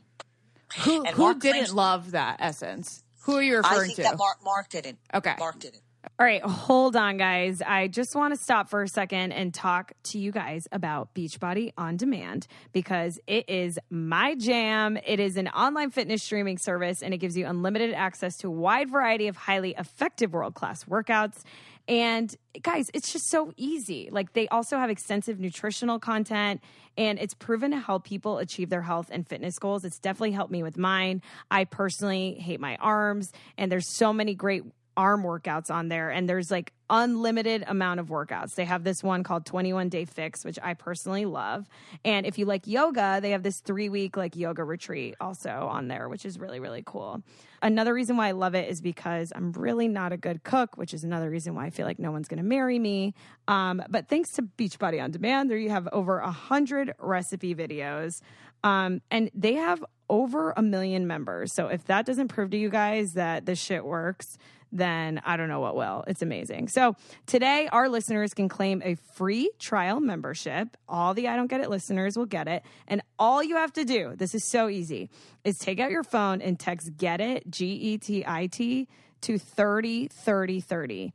Who, 0.82 1.04
who 1.04 1.38
didn't 1.38 1.74
love 1.74 2.12
that 2.12 2.36
essence? 2.40 3.02
Who 3.22 3.36
are 3.36 3.42
you 3.42 3.56
referring 3.56 3.78
I 3.78 3.84
think 3.84 3.96
to? 3.96 4.02
That 4.02 4.18
Mark, 4.18 4.38
Mark 4.44 4.68
didn't. 4.68 4.98
Okay. 5.14 5.34
Mark 5.38 5.58
didn't. 5.58 5.82
All 6.18 6.24
right, 6.24 6.40
hold 6.40 6.94
on, 6.94 7.16
guys. 7.16 7.60
I 7.60 7.88
just 7.88 8.14
want 8.14 8.32
to 8.32 8.40
stop 8.40 8.70
for 8.70 8.82
a 8.82 8.88
second 8.88 9.32
and 9.32 9.52
talk 9.52 9.92
to 10.04 10.18
you 10.18 10.30
guys 10.30 10.68
about 10.70 11.12
Beachbody 11.14 11.72
On 11.76 11.96
Demand 11.96 12.46
because 12.72 13.18
it 13.26 13.50
is 13.50 13.78
my 13.90 14.34
jam. 14.36 14.96
It 15.04 15.18
is 15.20 15.36
an 15.36 15.48
online 15.48 15.90
fitness 15.90 16.22
streaming 16.22 16.58
service 16.58 17.02
and 17.02 17.12
it 17.12 17.18
gives 17.18 17.36
you 17.36 17.46
unlimited 17.46 17.92
access 17.92 18.36
to 18.38 18.48
a 18.48 18.50
wide 18.50 18.88
variety 18.88 19.26
of 19.26 19.36
highly 19.36 19.74
effective 19.76 20.32
world 20.32 20.54
class 20.54 20.84
workouts. 20.84 21.42
And 21.88 22.34
guys, 22.62 22.90
it's 22.94 23.12
just 23.12 23.30
so 23.30 23.52
easy. 23.56 24.08
Like 24.10 24.32
they 24.32 24.48
also 24.48 24.76
have 24.78 24.90
extensive 24.90 25.38
nutritional 25.38 25.98
content 25.98 26.60
and 26.98 27.18
it's 27.18 27.34
proven 27.34 27.70
to 27.70 27.78
help 27.78 28.04
people 28.04 28.38
achieve 28.38 28.70
their 28.70 28.82
health 28.82 29.08
and 29.12 29.26
fitness 29.28 29.58
goals. 29.58 29.84
It's 29.84 29.98
definitely 29.98 30.32
helped 30.32 30.50
me 30.50 30.62
with 30.62 30.76
mine. 30.76 31.22
I 31.50 31.64
personally 31.64 32.34
hate 32.34 32.58
my 32.58 32.76
arms 32.76 33.32
and 33.56 33.70
there's 33.70 33.88
so 33.96 34.12
many 34.12 34.34
great 34.34 34.64
arm 34.96 35.22
workouts 35.22 35.70
on 35.70 35.88
there 35.88 36.10
and 36.10 36.28
there's 36.28 36.50
like 36.50 36.72
unlimited 36.88 37.64
amount 37.66 38.00
of 38.00 38.08
workouts. 38.08 38.54
They 38.54 38.64
have 38.64 38.84
this 38.84 39.02
one 39.02 39.22
called 39.22 39.44
21 39.44 39.88
Day 39.88 40.04
Fix, 40.04 40.44
which 40.44 40.58
I 40.62 40.74
personally 40.74 41.24
love. 41.24 41.68
And 42.04 42.26
if 42.26 42.38
you 42.38 42.44
like 42.46 42.66
yoga, 42.66 43.18
they 43.20 43.30
have 43.30 43.42
this 43.42 43.60
3 43.60 43.88
week 43.88 44.16
like 44.16 44.36
yoga 44.36 44.64
retreat 44.64 45.16
also 45.20 45.50
on 45.50 45.88
there, 45.88 46.08
which 46.08 46.24
is 46.24 46.38
really 46.38 46.60
really 46.60 46.82
cool. 46.84 47.22
Another 47.62 47.92
reason 47.94 48.16
why 48.16 48.28
I 48.28 48.32
love 48.32 48.54
it 48.54 48.68
is 48.68 48.80
because 48.80 49.32
I'm 49.34 49.52
really 49.52 49.88
not 49.88 50.12
a 50.12 50.16
good 50.16 50.44
cook, 50.44 50.76
which 50.76 50.94
is 50.94 51.04
another 51.04 51.30
reason 51.30 51.54
why 51.54 51.66
I 51.66 51.70
feel 51.70 51.86
like 51.86 51.98
no 51.98 52.12
one's 52.12 52.28
going 52.28 52.38
to 52.38 52.44
marry 52.44 52.78
me. 52.78 53.14
Um, 53.48 53.82
but 53.88 54.08
thanks 54.08 54.32
to 54.32 54.42
Beachbody 54.42 55.02
on 55.02 55.10
Demand, 55.10 55.50
there 55.50 55.58
you 55.58 55.70
have 55.70 55.88
over 55.92 56.18
a 56.18 56.30
hundred 56.30 56.94
recipe 56.98 57.54
videos, 57.54 58.20
um, 58.62 59.00
and 59.10 59.30
they 59.34 59.54
have 59.54 59.84
over 60.08 60.52
a 60.56 60.62
million 60.62 61.06
members. 61.06 61.52
So 61.52 61.68
if 61.68 61.84
that 61.86 62.06
doesn't 62.06 62.28
prove 62.28 62.50
to 62.50 62.56
you 62.56 62.68
guys 62.70 63.14
that 63.14 63.46
this 63.46 63.58
shit 63.58 63.84
works, 63.84 64.38
then 64.72 65.20
I 65.24 65.36
don't 65.36 65.48
know 65.48 65.60
what 65.60 65.76
will. 65.76 66.04
It's 66.06 66.22
amazing. 66.22 66.68
So 66.68 66.96
today, 67.26 67.68
our 67.70 67.88
listeners 67.88 68.34
can 68.34 68.48
claim 68.48 68.82
a 68.84 68.96
free 69.14 69.50
trial 69.58 70.00
membership. 70.00 70.76
All 70.88 71.14
the 71.14 71.28
I 71.28 71.36
Don't 71.36 71.46
Get 71.46 71.60
It 71.60 71.70
listeners 71.70 72.16
will 72.16 72.26
get 72.26 72.48
it. 72.48 72.62
And 72.88 73.02
all 73.18 73.42
you 73.42 73.56
have 73.56 73.72
to 73.74 73.84
do, 73.84 74.14
this 74.16 74.34
is 74.34 74.44
so 74.44 74.68
easy, 74.68 75.08
is 75.44 75.58
take 75.58 75.80
out 75.80 75.90
your 75.90 76.04
phone 76.04 76.42
and 76.42 76.58
text 76.58 76.96
Get 76.96 77.20
It, 77.20 77.50
G 77.50 77.66
E 77.66 77.98
T 77.98 78.24
I 78.26 78.46
T, 78.46 78.88
to 79.22 79.38
30 79.38 80.08
30 80.08 80.60
30. 80.60 81.12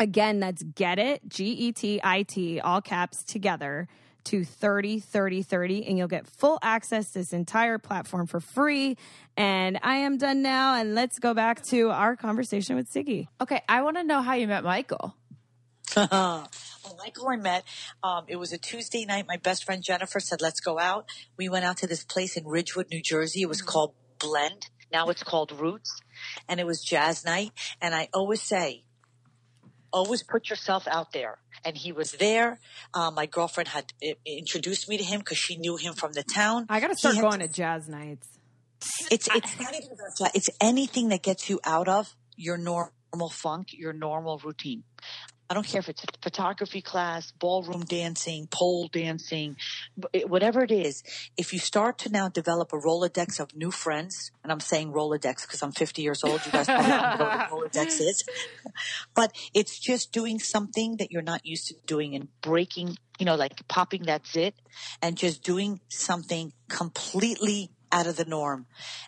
Again, 0.00 0.40
that's 0.40 0.62
Get 0.62 0.98
It, 0.98 1.28
G 1.28 1.44
E 1.46 1.72
T 1.72 2.00
I 2.02 2.22
T, 2.22 2.60
all 2.60 2.80
caps 2.80 3.22
together 3.24 3.88
to 4.28 4.44
30 4.44 5.00
30 5.00 5.42
30 5.42 5.86
and 5.86 5.96
you'll 5.96 6.08
get 6.08 6.26
full 6.26 6.58
access 6.62 7.12
to 7.12 7.20
this 7.20 7.32
entire 7.32 7.78
platform 7.78 8.26
for 8.26 8.40
free 8.40 8.96
and 9.36 9.78
i 9.82 9.96
am 9.96 10.18
done 10.18 10.42
now 10.42 10.74
and 10.74 10.94
let's 10.94 11.18
go 11.18 11.32
back 11.32 11.62
to 11.62 11.90
our 11.90 12.14
conversation 12.14 12.76
with 12.76 12.92
siggy 12.92 13.26
okay 13.40 13.62
i 13.68 13.80
want 13.80 13.96
to 13.96 14.04
know 14.04 14.20
how 14.20 14.34
you 14.34 14.46
met 14.46 14.62
michael 14.62 15.14
well, 15.96 16.48
Michael, 16.98 17.28
I 17.28 17.36
met. 17.36 17.64
Um, 18.02 18.24
it 18.28 18.36
was 18.36 18.52
a 18.52 18.58
Tuesday 18.58 19.04
night. 19.04 19.24
My 19.26 19.36
best 19.36 19.64
friend 19.64 19.82
Jennifer 19.82 20.20
said, 20.20 20.40
"Let's 20.40 20.60
go 20.60 20.78
out." 20.78 21.10
We 21.36 21.48
went 21.48 21.64
out 21.64 21.78
to 21.78 21.86
this 21.86 22.04
place 22.04 22.36
in 22.36 22.46
Ridgewood, 22.46 22.88
New 22.90 23.02
Jersey. 23.02 23.42
It 23.42 23.48
was 23.48 23.58
mm-hmm. 23.58 23.68
called 23.68 23.94
Blend. 24.18 24.68
Now 24.92 25.08
it's 25.08 25.22
called 25.22 25.52
Roots, 25.52 26.00
and 26.48 26.60
it 26.60 26.66
was 26.66 26.82
jazz 26.82 27.24
night. 27.24 27.52
And 27.80 27.94
I 27.94 28.08
always 28.12 28.42
say, 28.42 28.84
always 29.92 30.22
put 30.22 30.50
yourself 30.50 30.86
out 30.86 31.12
there. 31.12 31.38
And 31.64 31.76
he 31.76 31.92
was 31.92 32.12
there. 32.12 32.60
Um, 32.94 33.14
my 33.14 33.26
girlfriend 33.26 33.68
had 33.68 33.92
introduced 34.26 34.88
me 34.88 34.98
to 34.98 35.04
him 35.04 35.20
because 35.20 35.38
she 35.38 35.56
knew 35.56 35.76
him 35.76 35.94
from 35.94 36.12
the 36.12 36.22
town. 36.22 36.66
I 36.68 36.80
got 36.80 36.88
to 36.88 36.96
start 36.96 37.16
going 37.16 37.40
to 37.40 37.48
jazz 37.48 37.88
nights. 37.88 38.28
It's 39.10 39.28
it's 39.34 39.58
not 39.58 39.74
even 39.74 39.90
about. 39.92 40.34
It's 40.34 40.50
anything 40.60 41.08
that 41.08 41.22
gets 41.22 41.50
you 41.50 41.58
out 41.64 41.88
of 41.88 42.14
your 42.36 42.56
normal 42.56 43.28
funk, 43.30 43.68
your 43.72 43.92
normal 43.92 44.38
routine. 44.38 44.84
I 45.50 45.54
don't 45.54 45.66
care 45.66 45.78
if 45.78 45.88
it's 45.88 46.04
a 46.04 46.06
photography 46.22 46.82
class, 46.82 47.32
ballroom 47.32 47.84
dancing, 47.86 48.48
pole 48.50 48.88
dancing, 48.92 49.56
whatever 50.26 50.62
it 50.62 50.70
is. 50.70 51.02
If 51.38 51.54
you 51.54 51.58
start 51.58 51.96
to 52.00 52.10
now 52.10 52.28
develop 52.28 52.72
a 52.74 52.76
Rolodex 52.76 53.40
of 53.40 53.56
new 53.56 53.70
friends, 53.70 54.30
and 54.42 54.52
I'm 54.52 54.60
saying 54.60 54.92
Rolodex 54.92 55.42
because 55.42 55.62
I'm 55.62 55.72
50 55.72 56.02
years 56.02 56.22
old, 56.22 56.44
you 56.44 56.52
guys 56.52 56.66
probably 56.66 56.90
don't 56.90 57.18
know 57.18 57.24
what 57.24 57.34
a 57.34 57.78
Rolodex 57.78 58.00
is, 58.00 58.24
but 59.14 59.32
it's 59.54 59.78
just 59.78 60.12
doing 60.12 60.38
something 60.38 60.98
that 60.98 61.10
you're 61.10 61.22
not 61.22 61.46
used 61.46 61.68
to 61.68 61.74
doing 61.86 62.14
and 62.14 62.28
breaking, 62.42 62.98
you 63.18 63.24
know, 63.24 63.34
like 63.34 63.66
popping 63.68 64.02
that 64.02 64.26
zit 64.26 64.54
and 65.00 65.16
just 65.16 65.42
doing 65.42 65.80
something 65.88 66.52
completely 66.68 67.70
out 67.90 68.06
of 68.06 68.16
the 68.16 68.24
norm. 68.24 68.66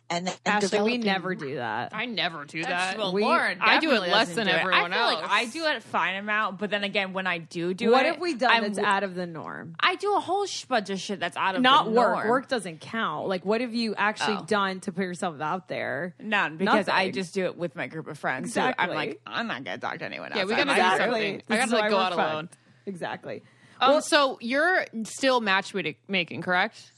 And, 0.09 0.29
and 0.29 0.65
Ashley, 0.65 0.81
we 0.83 0.99
never 0.99 1.35
do 1.35 1.57
that. 1.57 1.95
I 1.95 2.07
never 2.07 2.45
do 2.45 2.63
that. 2.65 2.97
Well, 2.99 3.13
We- 3.13 3.23
Lauren, 3.23 3.59
I 3.61 3.79
do 3.79 3.93
it 3.93 4.01
less 4.01 4.35
than 4.35 4.49
everyone 4.49 4.93
I 4.93 4.97
feel 4.97 4.99
else. 5.09 5.23
like 5.23 5.31
I 5.31 5.45
do 5.47 5.65
it 5.67 5.77
a 5.77 5.81
fine 5.81 6.17
amount, 6.17 6.59
but 6.59 6.71
then 6.71 6.83
again, 6.83 7.13
when 7.13 7.27
I 7.27 7.39
do 7.39 7.75
do 7.75 7.91
what 7.91 8.07
it, 8.07 8.13
have 8.13 8.21
we 8.21 8.35
done 8.35 8.51
I'm 8.51 8.63
that's 8.63 8.79
out 8.79 9.03
of 9.05 9.15
the 9.15 9.27
norm? 9.27 9.77
I 9.79 9.95
do 9.97 10.17
a 10.17 10.21
whole 10.21 10.47
sh- 10.47 10.65
bunch 10.65 10.91
of 10.91 10.99
shit 10.99 11.21
that's 11.21 11.37
out 11.37 11.55
of 11.57 11.63
Not 11.63 11.85
the 11.85 11.91
work. 11.93 11.97
norm. 12.15 12.17
Work 12.17 12.27
Work 12.29 12.49
doesn't 12.49 12.81
count. 12.81 13.29
Like, 13.29 13.45
what 13.45 13.61
have 13.61 13.75
you 13.75 13.95
actually 13.97 14.39
Oh. 14.39 14.45
done 14.47 14.81
to 14.81 14.93
put 14.93 15.03
yourself 15.05 15.41
out 15.41 15.69
there? 15.69 16.15
None 16.19 16.57
because 16.57 16.89
I 16.89 17.11
just 17.11 17.35
do 17.35 17.45
it 17.45 17.57
with 17.57 17.77
my 17.77 17.87
group 17.87 18.09
of 18.09 18.19
friends. 18.19 18.55
So 18.55 18.73
I'm 18.79 18.91
like, 18.91 19.21
I'm 19.27 19.47
not 19.47 19.63
gonna 19.65 19.79
talk 19.79 19.99
to 19.99 20.05
anyone 20.05 20.33
else. 20.33 20.39
Yeah, 20.39 20.45
we 20.47 20.55
I'm 20.55 20.67
gotta 20.67 20.67
not 20.67 20.75
do 20.77 20.81
gonna- 20.99 21.13
something. 21.13 21.43
I 21.51 21.57
gotta, 21.57 21.73
like, 21.77 21.91
go 21.91 21.99
out 21.99 22.15
fucked. 22.15 22.31
alone. 22.33 22.49
Exactly. 22.87 23.43
Um, 23.81 24.01
so 24.01 24.39
you're 24.41 24.85
still 25.05 25.41
matchmaking, 25.41 26.43
correct? 26.43 26.91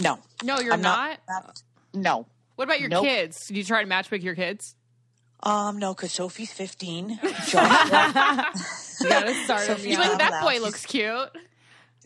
No. 0.00 0.18
No, 0.42 0.58
you're 0.60 0.72
I'm 0.74 0.80
not? 0.82 1.18
not. 1.28 1.62
No. 1.94 2.26
What 2.56 2.64
about 2.64 2.80
your 2.80 2.88
Nope. 2.88 3.04
kids? 3.04 3.46
Did 3.48 3.56
you 3.56 3.64
try 3.64 3.82
to 3.82 3.88
match 3.88 4.10
matchmake 4.10 4.22
your 4.22 4.34
kids? 4.34 4.74
Um, 5.42 5.78
no, 5.78 5.94
because 5.94 6.12
Sophie's 6.12 6.52
15. 6.52 7.20
Joshua, 7.48 8.52
You 9.00 9.08
gotta 9.08 9.34
start 9.44 9.60
So 9.62 9.74
them 9.74 9.84
you 9.84 9.90
You're 9.92 10.00
like, 10.00 10.18
that 10.18 10.30
allowed. 10.30 10.42
boy 10.42 10.60
looks 10.60 10.86
cute. 10.86 11.28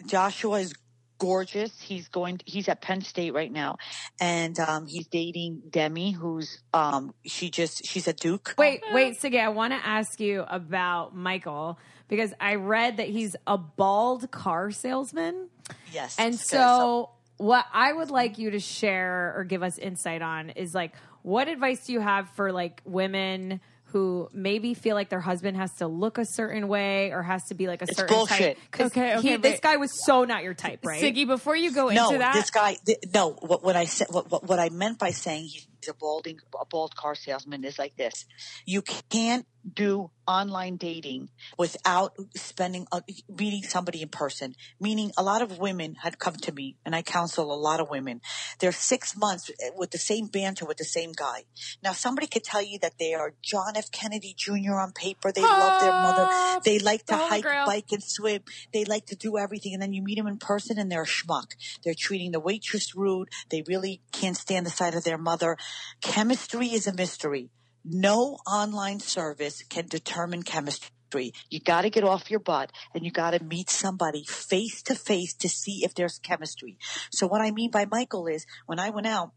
Joshua 0.07 0.59
is 0.61 0.75
gorgeous. 1.19 1.79
He's 1.81 2.09
going. 2.09 2.41
He's 2.47 2.69
at 2.69 2.81
Penn 2.81 3.03
State 3.03 3.33
right 3.35 3.53
now, 3.53 3.77
and 4.21 4.59
um, 4.59 4.87
he's 4.87 5.07
dating 5.07 5.63
Demi, 5.71 6.11
who's 6.13 6.61
um, 6.75 7.15
she 7.25 7.51
just 7.51 7.87
she's 7.87 8.09
a 8.09 8.13
Duke. 8.13 8.55
Wait, 8.59 8.81
wait, 8.93 9.21
Siggy, 9.21 9.41
I 9.41 9.51
want 9.51 9.73
to 9.73 9.87
ask 9.87 10.19
you 10.19 10.45
about 10.49 11.15
Michael 11.15 11.79
because 12.09 12.33
I 12.41 12.57
read 12.57 12.97
that 12.97 13.09
he's 13.09 13.37
a 13.47 13.57
bald 13.59 14.31
car 14.31 14.71
salesman. 14.71 15.49
Yes. 15.93 16.17
And 16.19 16.35
so, 16.35 17.11
what 17.41 17.65
I 17.73 17.91
would 17.91 18.11
like 18.11 18.37
you 18.37 18.51
to 18.51 18.61
share 18.61 19.33
or 19.35 19.45
give 19.45 19.63
us 19.63 19.79
insight 19.79 20.21
on 20.21 20.51
is 20.51 20.75
like, 20.75 20.93
what 21.23 21.49
advice 21.49 21.87
do 21.87 21.95
you 21.95 22.01
have 22.01 22.29
for 22.37 22.53
like 22.53 22.83
women 22.85 23.63
who 23.85 24.29
maybe 24.35 24.75
feel 24.75 24.95
like 24.95 25.09
their 25.09 25.23
husband 25.23 25.57
has 25.57 25.73
to 25.77 25.87
look 25.87 26.19
a 26.19 26.27
certain 26.27 26.69
way 26.69 27.13
or 27.13 27.23
has 27.23 27.43
to 27.47 27.55
be 27.55 27.67
like 27.67 27.81
a 27.81 27.87
It's 27.89 27.97
certain 27.97 28.15
bullshit. 28.15 28.57
type? 28.57 28.59
Because 28.71 28.93
Okay, 28.93 29.17
okay, 29.17 29.37
this 29.39 29.59
guy 29.59 29.77
was 29.77 30.05
so 30.05 30.25
not 30.25 30.43
your 30.43 30.53
type, 30.53 30.81
right? 30.85 31.03
Siggy, 31.03 31.27
before 31.27 31.57
you 31.57 31.73
go 31.73 31.89
no, 31.89 32.09
into 32.09 32.19
that, 32.19 32.35
this 32.35 32.51
guy. 32.51 32.77
Th- 32.85 32.99
no, 33.15 33.31
what, 33.31 33.65
what 33.65 33.75
I 33.75 33.87
said, 33.87 34.09
what, 34.11 34.31
what 34.31 34.45
what 34.45 34.59
I 34.59 34.69
meant 34.69 34.99
by 34.99 35.11
saying 35.11 35.45
he's 35.45 35.67
a 35.89 35.95
balding, 35.95 36.39
a 36.61 36.65
bald 36.65 36.97
car 36.97 37.15
salesman 37.15 37.65
is 37.65 37.79
like 37.79 37.97
this: 37.97 38.27
you 38.67 38.83
can't 38.83 39.47
do 39.75 40.11
online 40.27 40.77
dating 40.77 41.29
without 41.59 42.15
spending 42.37 42.87
uh, 42.93 43.01
meeting 43.29 43.63
somebody 43.63 44.03
in 44.03 44.09
person. 44.09 44.55
Meaning, 44.81 45.13
a 45.17 45.23
lot 45.23 45.43
of 45.43 45.59
women 45.59 45.97
had 46.03 46.19
come 46.19 46.35
to 46.37 46.53
me, 46.53 46.77
and 46.85 46.95
I 46.95 47.03
counsel 47.03 47.53
a 47.53 47.57
lot 47.57 47.81
of 47.81 47.91
women. 47.91 48.21
They're 48.59 48.73
six 48.73 49.17
months 49.17 49.51
with 49.77 49.91
the 49.91 49.99
same 49.99 50.27
banter 50.27 50.65
with 50.65 50.79
the 50.79 50.85
same 50.85 51.13
guy. 51.13 51.45
Now, 51.83 51.93
somebody 51.93 52.27
could 52.27 52.45
tell 52.45 52.63
you 52.63 52.79
that 52.81 52.95
they 52.99 53.15
are 53.15 53.35
John 53.43 53.77
F. 53.77 53.91
Kennedy 53.91 54.35
Jr. 54.37 54.75
on 54.75 54.93
paper. 54.93 55.33
They 55.33 55.43
love 55.43 55.81
their 55.81 55.93
mother. 55.93 56.61
They 56.65 56.79
like 56.79 57.07
to 57.07 57.17
hike, 57.17 57.45
bike, 57.45 57.93
and 57.93 58.03
swim. 58.03 58.43
They 58.73 58.85
like 58.85 59.07
to 59.07 59.17
do 59.17 59.37
everything, 59.37 59.75
and 59.75 59.83
then 59.83 59.93
you 59.93 60.03
meet 60.03 60.17
them 60.17 60.27
in 60.27 60.39
person, 60.39 60.79
and 60.79 60.91
they're 60.91 61.03
a 61.03 61.07
schmuck. 61.07 61.53
They're 61.85 61.95
treating 61.95 62.33
the 62.33 62.41
waitress 62.41 62.95
rude. 62.95 63.29
They 63.51 63.63
really 63.67 64.01
can't 64.13 64.37
stand 64.37 64.65
the 64.65 64.71
sight 64.71 64.95
of 64.95 65.05
their 65.05 65.19
mother. 65.19 65.57
Chemistry 66.01 66.69
is 66.69 66.87
a 66.87 66.95
mystery. 66.95 67.51
No 67.85 68.39
online 68.47 69.01
service 69.01 69.63
can 69.69 69.87
determine 69.87 70.43
chemistry. 70.43 71.33
You 71.49 71.61
got 71.61 71.83
to 71.83 71.91
get 71.91 72.05
off 72.05 72.31
your 72.31 72.41
butt 72.41 72.71
and 72.95 73.05
you 73.05 73.11
got 73.11 73.33
to 73.33 73.43
meet 73.43 73.69
somebody 73.71 74.25
face 74.25 74.83
to 74.83 74.95
face 74.95 75.35
to 75.35 75.49
see 75.49 75.81
if 75.83 75.95
there's 75.95 76.19
chemistry. 76.19 76.79
So 77.11 77.27
what 77.27 77.41
I 77.41 77.51
mean 77.51 77.71
by 77.71 77.87
Michael 77.87 78.27
is 78.27 78.47
when 78.67 78.79
I 78.79 78.91
went 78.91 79.07
out, 79.07 79.33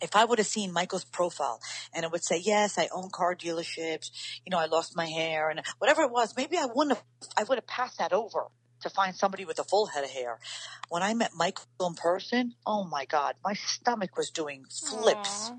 if 0.00 0.16
I 0.16 0.24
would 0.24 0.38
have 0.38 0.46
seen 0.46 0.72
Michael's 0.72 1.04
profile 1.04 1.60
and 1.94 2.04
it 2.04 2.10
would 2.10 2.24
say, 2.24 2.38
yes, 2.38 2.78
I 2.78 2.88
own 2.94 3.10
car 3.12 3.36
dealerships, 3.36 4.10
you 4.46 4.50
know, 4.50 4.58
I 4.58 4.66
lost 4.66 4.96
my 4.96 5.06
hair 5.06 5.50
and 5.50 5.60
whatever 5.78 6.02
it 6.02 6.10
was, 6.10 6.34
maybe 6.36 6.56
I 6.56 6.66
wouldn't 6.72 6.96
have, 6.96 7.04
I 7.36 7.44
would 7.44 7.58
have 7.58 7.66
passed 7.66 7.98
that 7.98 8.12
over 8.12 8.46
to 8.80 8.88
find 8.88 9.14
somebody 9.14 9.44
with 9.44 9.58
a 9.58 9.64
full 9.64 9.86
head 9.86 10.04
of 10.04 10.10
hair. 10.10 10.38
When 10.88 11.02
I 11.02 11.12
met 11.12 11.32
Michael 11.34 11.66
in 11.82 11.94
person, 11.94 12.54
oh 12.66 12.84
my 12.84 13.04
God, 13.04 13.34
my 13.44 13.52
stomach 13.52 14.16
was 14.16 14.30
doing 14.30 14.64
flips. 14.88 15.52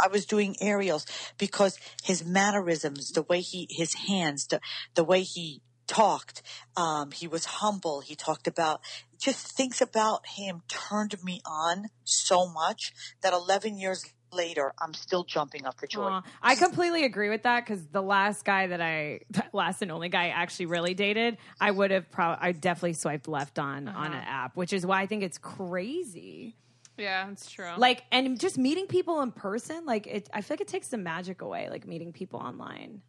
I 0.00 0.08
was 0.08 0.26
doing 0.26 0.56
aerials 0.60 1.06
because 1.38 1.78
his 2.02 2.24
mannerisms, 2.24 3.12
the 3.12 3.22
way 3.22 3.40
he, 3.40 3.66
his 3.70 3.94
hands, 3.94 4.46
the, 4.46 4.60
the 4.94 5.04
way 5.04 5.22
he 5.22 5.62
talked, 5.86 6.42
um, 6.76 7.10
he 7.10 7.26
was 7.26 7.44
humble. 7.46 8.00
He 8.00 8.14
talked 8.14 8.46
about 8.46 8.80
just 9.18 9.56
things 9.56 9.80
about 9.80 10.26
him 10.26 10.62
turned 10.68 11.16
me 11.24 11.40
on 11.44 11.86
so 12.04 12.48
much 12.48 12.92
that 13.22 13.32
11 13.32 13.78
years 13.78 14.04
later, 14.32 14.72
I'm 14.80 14.94
still 14.94 15.24
jumping 15.24 15.66
up 15.66 15.78
for 15.78 15.86
joy. 15.86 16.02
Aw, 16.02 16.22
I 16.42 16.54
completely 16.54 17.04
agree 17.04 17.30
with 17.30 17.42
that 17.44 17.64
because 17.64 17.86
the 17.86 18.02
last 18.02 18.44
guy 18.44 18.68
that 18.68 18.80
I, 18.80 19.20
last 19.52 19.82
and 19.82 19.90
only 19.90 20.08
guy 20.08 20.26
I 20.26 20.28
actually 20.28 20.66
really 20.66 20.94
dated, 20.94 21.38
I 21.60 21.70
would 21.70 21.90
have 21.90 22.10
probably, 22.10 22.48
I 22.48 22.52
definitely 22.52 22.94
swiped 22.94 23.26
left 23.26 23.58
on 23.58 23.88
on 23.88 24.12
an 24.12 24.24
app, 24.24 24.56
which 24.56 24.72
is 24.72 24.84
why 24.84 25.00
I 25.00 25.06
think 25.06 25.22
it's 25.22 25.38
crazy. 25.38 26.56
Yeah, 26.98 27.26
that's 27.28 27.48
true. 27.50 27.70
Like, 27.76 28.04
and 28.10 28.38
just 28.38 28.58
meeting 28.58 28.86
people 28.86 29.20
in 29.22 29.30
person, 29.30 29.86
like, 29.86 30.06
it, 30.06 30.28
I 30.32 30.40
feel 30.40 30.56
like 30.56 30.62
it 30.62 30.68
takes 30.68 30.88
the 30.88 30.98
magic 30.98 31.42
away, 31.42 31.68
like 31.70 31.86
meeting 31.86 32.12
people 32.12 32.40
online. 32.40 33.02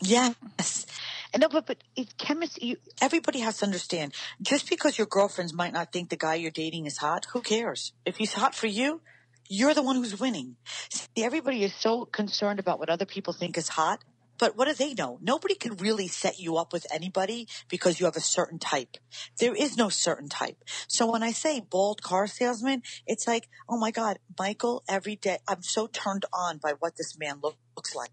Yes. 0.00 0.86
And 1.32 1.40
no, 1.40 1.48
but 1.48 1.66
but 1.66 1.78
it 1.96 2.16
chemistry. 2.16 2.68
You, 2.68 2.76
everybody 3.00 3.40
has 3.40 3.58
to 3.58 3.66
understand. 3.66 4.14
Just 4.40 4.68
because 4.68 4.96
your 4.96 5.06
girlfriends 5.06 5.52
might 5.52 5.72
not 5.72 5.92
think 5.92 6.08
the 6.08 6.16
guy 6.16 6.36
you're 6.36 6.50
dating 6.50 6.86
is 6.86 6.98
hot, 6.98 7.26
who 7.32 7.40
cares? 7.40 7.92
If 8.06 8.16
he's 8.16 8.32
hot 8.32 8.54
for 8.54 8.66
you, 8.66 9.00
you're 9.48 9.74
the 9.74 9.82
one 9.82 9.96
who's 9.96 10.18
winning. 10.18 10.56
See, 10.90 11.08
everybody 11.18 11.64
is 11.64 11.74
so 11.74 12.04
concerned 12.04 12.60
about 12.60 12.78
what 12.78 12.90
other 12.90 13.06
people 13.06 13.32
think 13.32 13.58
is 13.58 13.68
hot. 13.68 14.02
But 14.38 14.56
what 14.56 14.68
do 14.68 14.74
they 14.74 14.94
know? 14.94 15.18
Nobody 15.20 15.54
can 15.54 15.76
really 15.76 16.08
set 16.08 16.38
you 16.38 16.56
up 16.56 16.72
with 16.72 16.86
anybody 16.92 17.48
because 17.68 17.98
you 17.98 18.06
have 18.06 18.16
a 18.16 18.20
certain 18.20 18.58
type. 18.58 18.96
There 19.38 19.54
is 19.54 19.76
no 19.76 19.88
certain 19.88 20.28
type. 20.28 20.62
So 20.86 21.10
when 21.10 21.22
I 21.22 21.32
say 21.32 21.60
bald 21.60 22.02
car 22.02 22.26
salesman, 22.26 22.82
it's 23.06 23.26
like, 23.26 23.48
oh 23.68 23.78
my 23.78 23.90
God, 23.90 24.18
Michael, 24.38 24.84
every 24.88 25.16
day, 25.16 25.38
I'm 25.48 25.62
so 25.62 25.86
turned 25.86 26.24
on 26.32 26.58
by 26.58 26.74
what 26.78 26.96
this 26.96 27.18
man 27.18 27.40
look, 27.42 27.56
looks 27.76 27.94
like. 27.94 28.12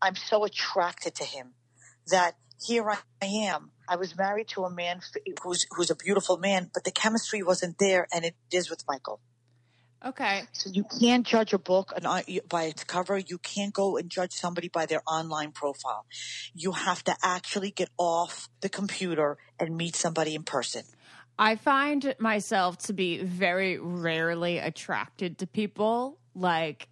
I'm 0.00 0.16
so 0.16 0.44
attracted 0.44 1.14
to 1.16 1.24
him 1.24 1.54
that 2.08 2.36
here 2.60 2.88
I 2.90 2.98
am. 3.22 3.70
I 3.88 3.96
was 3.96 4.16
married 4.16 4.48
to 4.48 4.64
a 4.64 4.70
man 4.70 5.00
who's 5.42 5.66
who's 5.70 5.90
a 5.90 5.96
beautiful 5.96 6.38
man, 6.38 6.70
but 6.72 6.84
the 6.84 6.90
chemistry 6.90 7.42
wasn't 7.42 7.76
there, 7.78 8.06
and 8.12 8.24
it 8.24 8.34
is 8.50 8.70
with 8.70 8.82
Michael. 8.88 9.20
Okay, 10.04 10.42
So 10.52 10.70
you 10.70 10.84
can't 11.00 11.26
judge 11.26 11.52
a 11.52 11.58
book 11.58 11.92
an- 11.96 12.06
uh, 12.06 12.22
by 12.48 12.64
its 12.64 12.84
cover. 12.84 13.18
You 13.18 13.38
can't 13.38 13.72
go 13.72 13.96
and 13.96 14.10
judge 14.10 14.32
somebody 14.32 14.68
by 14.68 14.86
their 14.86 15.02
online 15.06 15.52
profile. 15.52 16.06
You 16.54 16.72
have 16.72 17.02
to 17.04 17.16
actually 17.22 17.70
get 17.70 17.90
off 17.98 18.48
the 18.60 18.68
computer 18.68 19.38
and 19.58 19.76
meet 19.76 19.96
somebody 19.96 20.34
in 20.34 20.42
person. 20.42 20.84
I 21.38 21.56
find 21.56 22.14
myself 22.18 22.78
to 22.86 22.92
be 22.92 23.22
very 23.22 23.78
rarely 23.78 24.58
attracted 24.58 25.38
to 25.38 25.46
people. 25.46 26.18
Like 26.34 26.88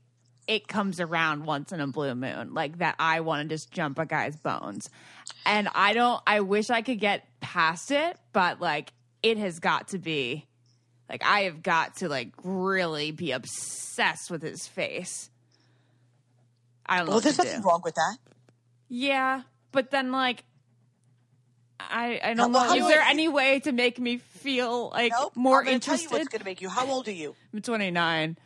it 0.48 0.66
comes 0.66 1.00
around 1.00 1.44
once 1.44 1.72
in 1.72 1.80
a 1.80 1.86
blue 1.86 2.14
moon, 2.14 2.52
like 2.52 2.78
that 2.78 2.96
I 2.98 3.20
want 3.20 3.48
to 3.48 3.54
just 3.54 3.70
jump 3.70 3.98
a 3.98 4.06
guy's 4.06 4.36
bones. 4.36 4.90
And 5.46 5.68
I 5.74 5.92
don't, 5.92 6.20
I 6.26 6.40
wish 6.40 6.70
I 6.70 6.82
could 6.82 6.98
get 7.00 7.26
past 7.40 7.90
it, 7.90 8.16
but 8.32 8.60
like 8.60 8.92
it 9.22 9.38
has 9.38 9.60
got 9.60 9.88
to 9.88 9.98
be, 9.98 10.46
like 11.08 11.22
I 11.24 11.42
have 11.42 11.62
got 11.62 11.96
to 11.96 12.08
like 12.08 12.30
really 12.42 13.10
be 13.10 13.32
obsessed 13.32 14.30
with 14.30 14.42
his 14.42 14.66
face. 14.66 15.30
I 16.86 16.98
don't 16.98 17.06
know. 17.06 17.12
Well, 17.12 17.20
there's 17.20 17.38
nothing 17.38 17.60
do. 17.62 17.68
wrong 17.68 17.80
with 17.84 17.94
that. 17.94 18.16
Yeah, 18.88 19.42
but 19.72 19.90
then 19.90 20.12
like 20.12 20.44
I 21.80 22.20
I 22.22 22.34
don't 22.34 22.52
well, 22.52 22.62
know. 22.64 22.68
how 22.68 22.74
Is 22.76 22.86
there 22.88 23.02
any 23.02 23.28
way 23.28 23.60
to 23.60 23.72
make 23.72 23.98
me 23.98 24.18
feel 24.18 24.90
like 24.90 25.12
Nope. 25.18 25.32
more 25.34 25.60
I'm 25.60 25.66
gonna 25.66 25.78
Tell 25.78 25.94
you 25.96 26.02
interested? 26.02 26.18
what's 26.18 26.28
going 26.28 26.40
to 26.40 26.44
make 26.44 26.60
you. 26.60 26.68
How 26.68 26.86
old 26.86 27.08
are 27.08 27.12
you? 27.12 27.34
I'm 27.52 27.62
29. 27.62 28.36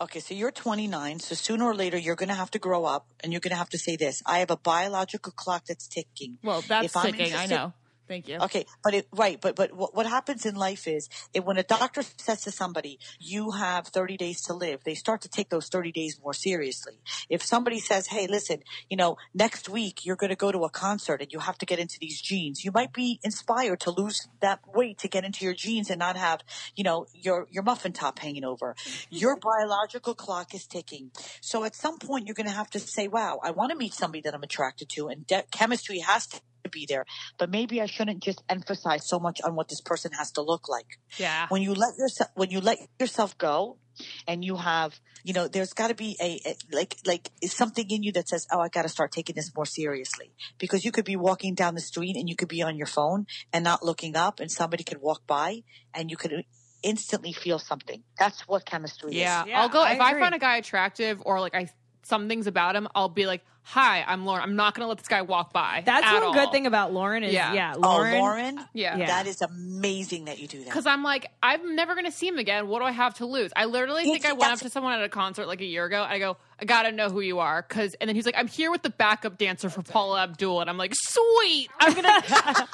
Okay, 0.00 0.18
so 0.18 0.34
you're 0.34 0.50
29, 0.50 1.20
so 1.20 1.36
sooner 1.36 1.64
or 1.64 1.74
later 1.74 1.96
you're 1.96 2.16
going 2.16 2.28
to 2.28 2.34
have 2.34 2.50
to 2.50 2.58
grow 2.58 2.84
up 2.84 3.06
and 3.20 3.32
you're 3.32 3.38
going 3.40 3.52
to 3.52 3.56
have 3.56 3.68
to 3.70 3.78
say 3.78 3.94
this. 3.94 4.22
I 4.26 4.40
have 4.40 4.50
a 4.50 4.56
biological 4.56 5.32
clock 5.32 5.66
that's 5.68 5.86
ticking. 5.86 6.38
Well, 6.42 6.62
that's 6.66 6.94
If 6.96 7.02
ticking. 7.02 7.32
I 7.34 7.46
know. 7.46 7.72
Thank 8.06 8.28
you. 8.28 8.36
Okay, 8.36 8.66
but 8.82 8.92
it 8.92 9.08
right, 9.12 9.40
but 9.40 9.56
but 9.56 9.72
what, 9.72 9.94
what 9.94 10.06
happens 10.06 10.44
in 10.44 10.56
life 10.56 10.86
is 10.86 11.08
it, 11.32 11.44
when 11.44 11.56
a 11.56 11.62
doctor 11.62 12.02
says 12.18 12.42
to 12.42 12.50
somebody, 12.50 12.98
"You 13.18 13.52
have 13.52 13.88
30 13.88 14.18
days 14.18 14.42
to 14.42 14.52
live," 14.52 14.84
they 14.84 14.94
start 14.94 15.22
to 15.22 15.28
take 15.28 15.48
those 15.48 15.68
30 15.68 15.90
days 15.90 16.20
more 16.22 16.34
seriously. 16.34 17.00
If 17.30 17.42
somebody 17.42 17.80
says, 17.80 18.08
"Hey, 18.08 18.26
listen, 18.26 18.62
you 18.90 18.98
know, 18.98 19.16
next 19.32 19.70
week 19.70 20.04
you're 20.04 20.16
going 20.16 20.30
to 20.30 20.36
go 20.36 20.52
to 20.52 20.64
a 20.64 20.70
concert 20.70 21.22
and 21.22 21.32
you 21.32 21.38
have 21.38 21.56
to 21.58 21.66
get 21.66 21.78
into 21.78 21.98
these 21.98 22.20
jeans," 22.20 22.62
you 22.62 22.72
might 22.72 22.92
be 22.92 23.20
inspired 23.22 23.80
to 23.80 23.90
lose 23.90 24.28
that 24.40 24.60
weight 24.66 24.98
to 24.98 25.08
get 25.08 25.24
into 25.24 25.44
your 25.46 25.54
jeans 25.54 25.88
and 25.88 25.98
not 25.98 26.16
have, 26.16 26.42
you 26.76 26.84
know, 26.84 27.06
your 27.14 27.46
your 27.50 27.62
muffin 27.62 27.92
top 27.92 28.18
hanging 28.18 28.44
over. 28.44 28.76
Your 29.10 29.36
biological 29.36 30.14
clock 30.14 30.54
is 30.54 30.66
ticking. 30.66 31.10
So 31.40 31.64
at 31.64 31.74
some 31.74 31.98
point 31.98 32.26
you're 32.26 32.34
going 32.34 32.48
to 32.48 32.52
have 32.52 32.70
to 32.70 32.80
say, 32.80 33.08
"Wow, 33.08 33.40
I 33.42 33.50
want 33.52 33.70
to 33.70 33.78
meet 33.78 33.94
somebody 33.94 34.20
that 34.22 34.34
I'm 34.34 34.42
attracted 34.42 34.90
to," 34.90 35.08
and 35.08 35.26
de- 35.26 35.44
chemistry 35.50 36.00
has 36.00 36.26
to 36.28 36.40
be 36.70 36.86
there. 36.88 37.04
But 37.38 37.50
maybe 37.50 37.80
I 37.80 37.86
shouldn't 37.86 38.22
just 38.22 38.42
emphasize 38.48 39.08
so 39.08 39.18
much 39.18 39.40
on 39.42 39.54
what 39.54 39.68
this 39.68 39.80
person 39.80 40.12
has 40.12 40.30
to 40.32 40.42
look 40.42 40.68
like. 40.68 40.98
Yeah. 41.18 41.46
When 41.48 41.62
you 41.62 41.74
let 41.74 41.96
yourself 41.98 42.30
when 42.34 42.50
you 42.50 42.60
let 42.60 42.78
yourself 42.98 43.36
go 43.38 43.78
and 44.26 44.44
you 44.44 44.56
have, 44.56 44.98
you 45.22 45.32
know, 45.32 45.46
there's 45.46 45.72
got 45.72 45.88
to 45.88 45.94
be 45.94 46.16
a, 46.20 46.40
a 46.46 46.56
like 46.72 46.96
like 47.06 47.30
something 47.44 47.88
in 47.90 48.02
you 48.02 48.12
that 48.12 48.28
says, 48.28 48.46
"Oh, 48.52 48.60
I 48.60 48.68
got 48.68 48.82
to 48.82 48.88
start 48.88 49.12
taking 49.12 49.36
this 49.36 49.52
more 49.54 49.66
seriously." 49.66 50.32
Because 50.58 50.84
you 50.84 50.92
could 50.92 51.04
be 51.04 51.16
walking 51.16 51.54
down 51.54 51.74
the 51.74 51.80
street 51.80 52.16
and 52.16 52.28
you 52.28 52.36
could 52.36 52.48
be 52.48 52.62
on 52.62 52.76
your 52.76 52.86
phone 52.86 53.26
and 53.52 53.64
not 53.64 53.84
looking 53.84 54.16
up 54.16 54.40
and 54.40 54.50
somebody 54.50 54.84
could 54.84 55.00
walk 55.00 55.26
by 55.26 55.62
and 55.94 56.10
you 56.10 56.16
could 56.16 56.44
instantly 56.82 57.32
feel 57.32 57.58
something. 57.58 58.02
That's 58.18 58.46
what 58.46 58.66
chemistry 58.66 59.12
Yeah, 59.14 59.42
is. 59.42 59.48
Yeah, 59.48 59.60
I'll 59.60 59.68
go 59.68 59.82
I 59.82 59.94
if 59.94 60.00
I 60.00 60.18
find 60.20 60.34
a 60.34 60.38
guy 60.38 60.56
attractive 60.58 61.22
or 61.24 61.40
like 61.40 61.54
I 61.54 61.68
some 62.06 62.28
things 62.28 62.46
about 62.46 62.76
him. 62.76 62.88
I'll 62.94 63.08
be 63.08 63.26
like, 63.26 63.42
"Hi, 63.62 64.02
I'm 64.06 64.24
Lauren. 64.26 64.42
I'm 64.42 64.56
not 64.56 64.74
gonna 64.74 64.88
let 64.88 64.98
this 64.98 65.08
guy 65.08 65.22
walk 65.22 65.52
by." 65.52 65.82
That's 65.84 66.06
at 66.06 66.14
one 66.14 66.22
all. 66.22 66.32
good 66.34 66.50
thing 66.52 66.66
about 66.66 66.92
Lauren 66.92 67.22
is 67.24 67.32
Yeah. 67.32 67.52
yeah, 67.52 67.74
Oh, 67.76 67.80
Lauren. 67.80 68.14
Lauren, 68.18 68.60
Yeah. 68.72 68.96
Yeah. 68.96 69.06
that 69.06 69.26
is 69.26 69.40
amazing 69.42 70.26
that 70.26 70.38
you 70.38 70.46
do 70.48 70.58
that. 70.58 70.66
Because 70.66 70.86
I'm 70.86 71.02
like, 71.02 71.26
I'm 71.42 71.74
never 71.76 71.94
gonna 71.94 72.10
see 72.12 72.28
him 72.28 72.38
again. 72.38 72.68
What 72.68 72.80
do 72.80 72.84
I 72.86 72.90
have 72.92 73.14
to 73.14 73.26
lose? 73.26 73.52
I 73.56 73.64
literally 73.66 74.04
think 74.04 74.22
Yeah, 74.24 74.30
I 74.30 74.32
went 74.34 74.52
up 74.52 74.58
to 74.60 74.70
someone 74.70 74.92
at 74.92 75.02
a 75.04 75.08
concert 75.08 75.46
like 75.46 75.60
a 75.60 75.64
year 75.66 75.84
ago. 75.86 76.02
I 76.08 76.18
go, 76.18 76.36
I 76.60 76.64
gotta 76.64 76.92
know 76.92 77.08
who 77.10 77.20
you 77.20 77.38
are, 77.40 77.64
because 77.68 77.94
and 77.94 78.08
then 78.08 78.14
he's 78.16 78.26
like, 78.26 78.36
I'm 78.38 78.48
here 78.48 78.70
with 78.70 78.82
the 78.82 78.90
backup 78.90 79.38
dancer 79.38 79.70
for 79.70 79.82
Paula 79.82 80.22
Abdul, 80.24 80.60
and 80.60 80.68
I'm 80.70 80.78
like, 80.78 80.92
sweet. 80.94 81.70
I'm 81.80 81.94
gonna. 81.94 82.08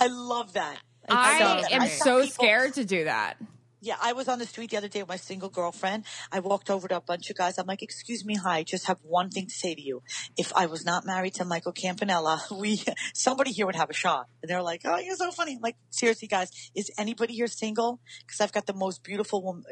I 0.00 0.06
love 0.08 0.54
that. 0.54 0.78
I 1.08 1.38
so 1.38 1.74
am. 1.74 1.82
I 1.82 1.88
so 1.88 2.20
people- 2.22 2.32
scared 2.32 2.74
to 2.74 2.84
do 2.84 3.04
that. 3.04 3.36
Yeah, 3.84 3.96
I 4.00 4.14
was 4.14 4.28
on 4.28 4.38
the 4.38 4.46
street 4.46 4.70
the 4.70 4.78
other 4.78 4.88
day 4.88 5.02
with 5.02 5.10
my 5.10 5.16
single 5.16 5.50
girlfriend. 5.50 6.04
I 6.32 6.40
walked 6.40 6.70
over 6.70 6.88
to 6.88 6.96
a 6.96 7.02
bunch 7.02 7.28
of 7.28 7.36
guys. 7.36 7.58
I'm 7.58 7.66
like, 7.66 7.82
"Excuse 7.82 8.24
me, 8.24 8.34
hi. 8.34 8.60
I 8.60 8.62
just 8.62 8.86
have 8.86 8.98
one 9.02 9.28
thing 9.28 9.46
to 9.46 9.54
say 9.54 9.74
to 9.74 9.82
you. 9.82 10.02
If 10.38 10.54
I 10.56 10.64
was 10.64 10.86
not 10.86 11.04
married 11.04 11.34
to 11.34 11.44
Michael 11.44 11.72
Campanella, 11.72 12.42
we 12.50 12.82
somebody 13.12 13.52
here 13.52 13.66
would 13.66 13.76
have 13.76 13.90
a 13.90 13.92
shot." 13.92 14.26
And 14.40 14.48
they're 14.48 14.62
like, 14.62 14.80
"Oh, 14.86 14.96
you're 14.96 15.16
so 15.16 15.30
funny." 15.30 15.56
I'm 15.56 15.60
like, 15.60 15.76
"Seriously, 15.90 16.28
guys, 16.28 16.48
is 16.74 16.90
anybody 16.96 17.34
here 17.34 17.46
single? 17.46 18.00
Because 18.26 18.40
I've 18.40 18.52
got 18.52 18.64
the 18.64 18.72
most 18.72 19.04
beautiful 19.04 19.42
woman." 19.42 19.64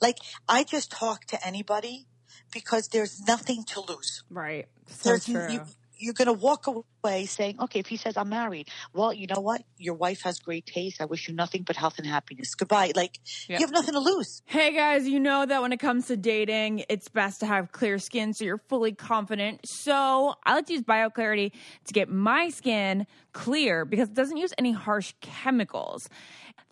Like, 0.00 0.18
I 0.48 0.62
just 0.62 0.92
talk 0.92 1.24
to 1.26 1.44
anybody 1.44 2.06
because 2.52 2.86
there's 2.88 3.20
nothing 3.26 3.64
to 3.64 3.80
lose. 3.80 4.22
Right. 4.30 4.66
So 4.86 5.10
There's 5.10 5.24
true. 5.24 5.48
you, 5.50 5.60
you're 5.96 6.14
going 6.14 6.26
to 6.26 6.32
walk 6.32 6.66
away 6.66 7.26
saying, 7.26 7.56
"Okay, 7.60 7.80
if 7.80 7.86
he 7.86 7.96
says 7.96 8.16
I'm 8.16 8.28
married, 8.28 8.68
well, 8.92 9.12
you 9.12 9.26
know 9.26 9.40
what? 9.40 9.62
Your 9.78 9.94
wife 9.94 10.22
has 10.22 10.38
great 10.38 10.66
taste. 10.66 11.00
I 11.00 11.04
wish 11.06 11.28
you 11.28 11.34
nothing 11.34 11.62
but 11.62 11.76
health 11.76 11.98
and 11.98 12.06
happiness. 12.06 12.54
Goodbye." 12.54 12.92
Like, 12.94 13.18
you 13.48 13.56
have 13.58 13.72
nothing 13.72 13.94
to 13.94 14.00
lose. 14.00 14.42
Hey 14.44 14.74
guys, 14.74 15.08
you 15.08 15.20
know 15.20 15.46
that 15.46 15.62
when 15.62 15.72
it 15.72 15.78
comes 15.78 16.06
to 16.08 16.16
dating, 16.16 16.84
it's 16.88 17.08
best 17.08 17.40
to 17.40 17.46
have 17.46 17.72
clear 17.72 17.98
skin 17.98 18.32
so 18.32 18.44
you're 18.44 18.62
fully 18.68 18.92
confident. 18.92 19.60
So 19.64 20.34
I 20.44 20.54
like 20.54 20.66
to 20.66 20.74
use 20.74 20.82
BioClarity 20.82 21.52
to 21.86 21.92
get 21.92 22.08
my 22.08 22.50
skin 22.50 23.06
clear 23.32 23.84
because 23.84 24.08
it 24.08 24.14
doesn't 24.14 24.36
use 24.36 24.52
any 24.58 24.72
harsh 24.72 25.14
chemicals. 25.20 26.08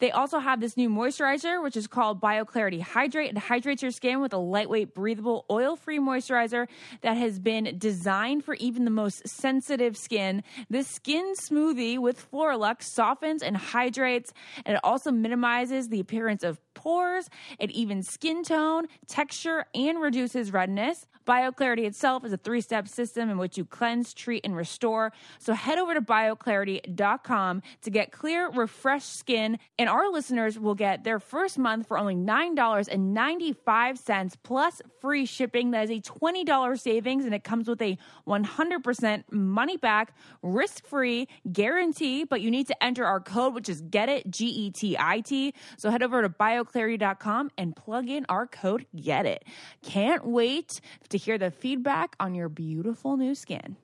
They 0.04 0.10
also 0.10 0.38
have 0.38 0.60
this 0.60 0.76
new 0.76 0.90
moisturizer, 0.90 1.62
which 1.62 1.78
is 1.78 1.86
called 1.86 2.20
BioClarity 2.20 2.82
Hydrate. 2.82 3.30
It 3.30 3.38
hydrates 3.38 3.80
your 3.80 3.90
skin 3.90 4.20
with 4.20 4.34
a 4.34 4.36
lightweight, 4.36 4.92
breathable, 4.92 5.46
oil 5.50 5.76
free 5.76 5.98
moisturizer 5.98 6.68
that 7.00 7.16
has 7.16 7.38
been 7.38 7.76
designed 7.78 8.44
for 8.44 8.52
even 8.56 8.84
the 8.84 8.90
most 8.90 9.26
sensitive 9.26 9.96
skin. 9.96 10.42
This 10.68 10.88
skin 10.88 11.32
smoothie 11.36 11.98
with 11.98 12.30
Floralux 12.30 12.82
softens 12.82 13.42
and 13.42 13.56
hydrates, 13.56 14.34
and 14.66 14.76
it 14.76 14.80
also 14.84 15.10
minimizes 15.10 15.88
the 15.88 16.00
appearance 16.00 16.44
of 16.44 16.60
pores. 16.74 17.30
It 17.58 17.70
even 17.70 18.02
skin 18.02 18.44
tone, 18.44 18.88
texture, 19.06 19.64
and 19.74 20.02
reduces 20.02 20.52
redness. 20.52 21.06
BioClarity 21.26 21.86
itself 21.86 22.24
is 22.24 22.32
a 22.32 22.36
three 22.36 22.60
step 22.60 22.86
system 22.88 23.30
in 23.30 23.38
which 23.38 23.56
you 23.56 23.64
cleanse, 23.64 24.12
treat, 24.12 24.44
and 24.44 24.54
restore. 24.54 25.12
So 25.38 25.54
head 25.54 25.78
over 25.78 25.94
to 25.94 26.02
bioclarity.com 26.02 27.62
to 27.82 27.90
get 27.90 28.12
clear, 28.12 28.50
refreshed 28.50 29.16
skin. 29.16 29.58
And 29.78 29.88
our 29.94 30.10
listeners 30.10 30.58
will 30.58 30.74
get 30.74 31.04
their 31.04 31.20
first 31.20 31.56
month 31.56 31.86
for 31.86 31.96
only 31.96 32.16
$9.95 32.16 34.34
plus 34.42 34.82
free 35.00 35.24
shipping. 35.24 35.70
That 35.70 35.84
is 35.84 35.90
a 35.90 36.00
$20 36.00 36.80
savings, 36.80 37.24
and 37.24 37.32
it 37.32 37.44
comes 37.44 37.68
with 37.68 37.80
a 37.80 37.96
100% 38.26 39.24
money 39.30 39.76
back, 39.76 40.12
risk 40.42 40.84
free 40.84 41.28
guarantee. 41.52 42.24
But 42.24 42.40
you 42.40 42.50
need 42.50 42.66
to 42.66 42.82
enter 42.82 43.04
our 43.04 43.20
code, 43.20 43.54
which 43.54 43.68
is 43.68 43.82
GET 43.82 44.08
IT, 44.08 44.28
G 44.28 44.46
E 44.46 44.72
T 44.72 44.96
I 44.98 45.20
T. 45.20 45.54
So 45.76 45.90
head 45.90 46.02
over 46.02 46.22
to 46.22 46.28
bioclarity.com 46.28 47.52
and 47.56 47.76
plug 47.76 48.08
in 48.08 48.26
our 48.28 48.48
code 48.48 48.86
GET 48.96 49.26
IT. 49.26 49.44
Can't 49.82 50.26
wait 50.26 50.80
to 51.10 51.18
hear 51.18 51.38
the 51.38 51.52
feedback 51.52 52.16
on 52.18 52.34
your 52.34 52.48
beautiful 52.48 53.16
new 53.16 53.36
skin. 53.36 53.76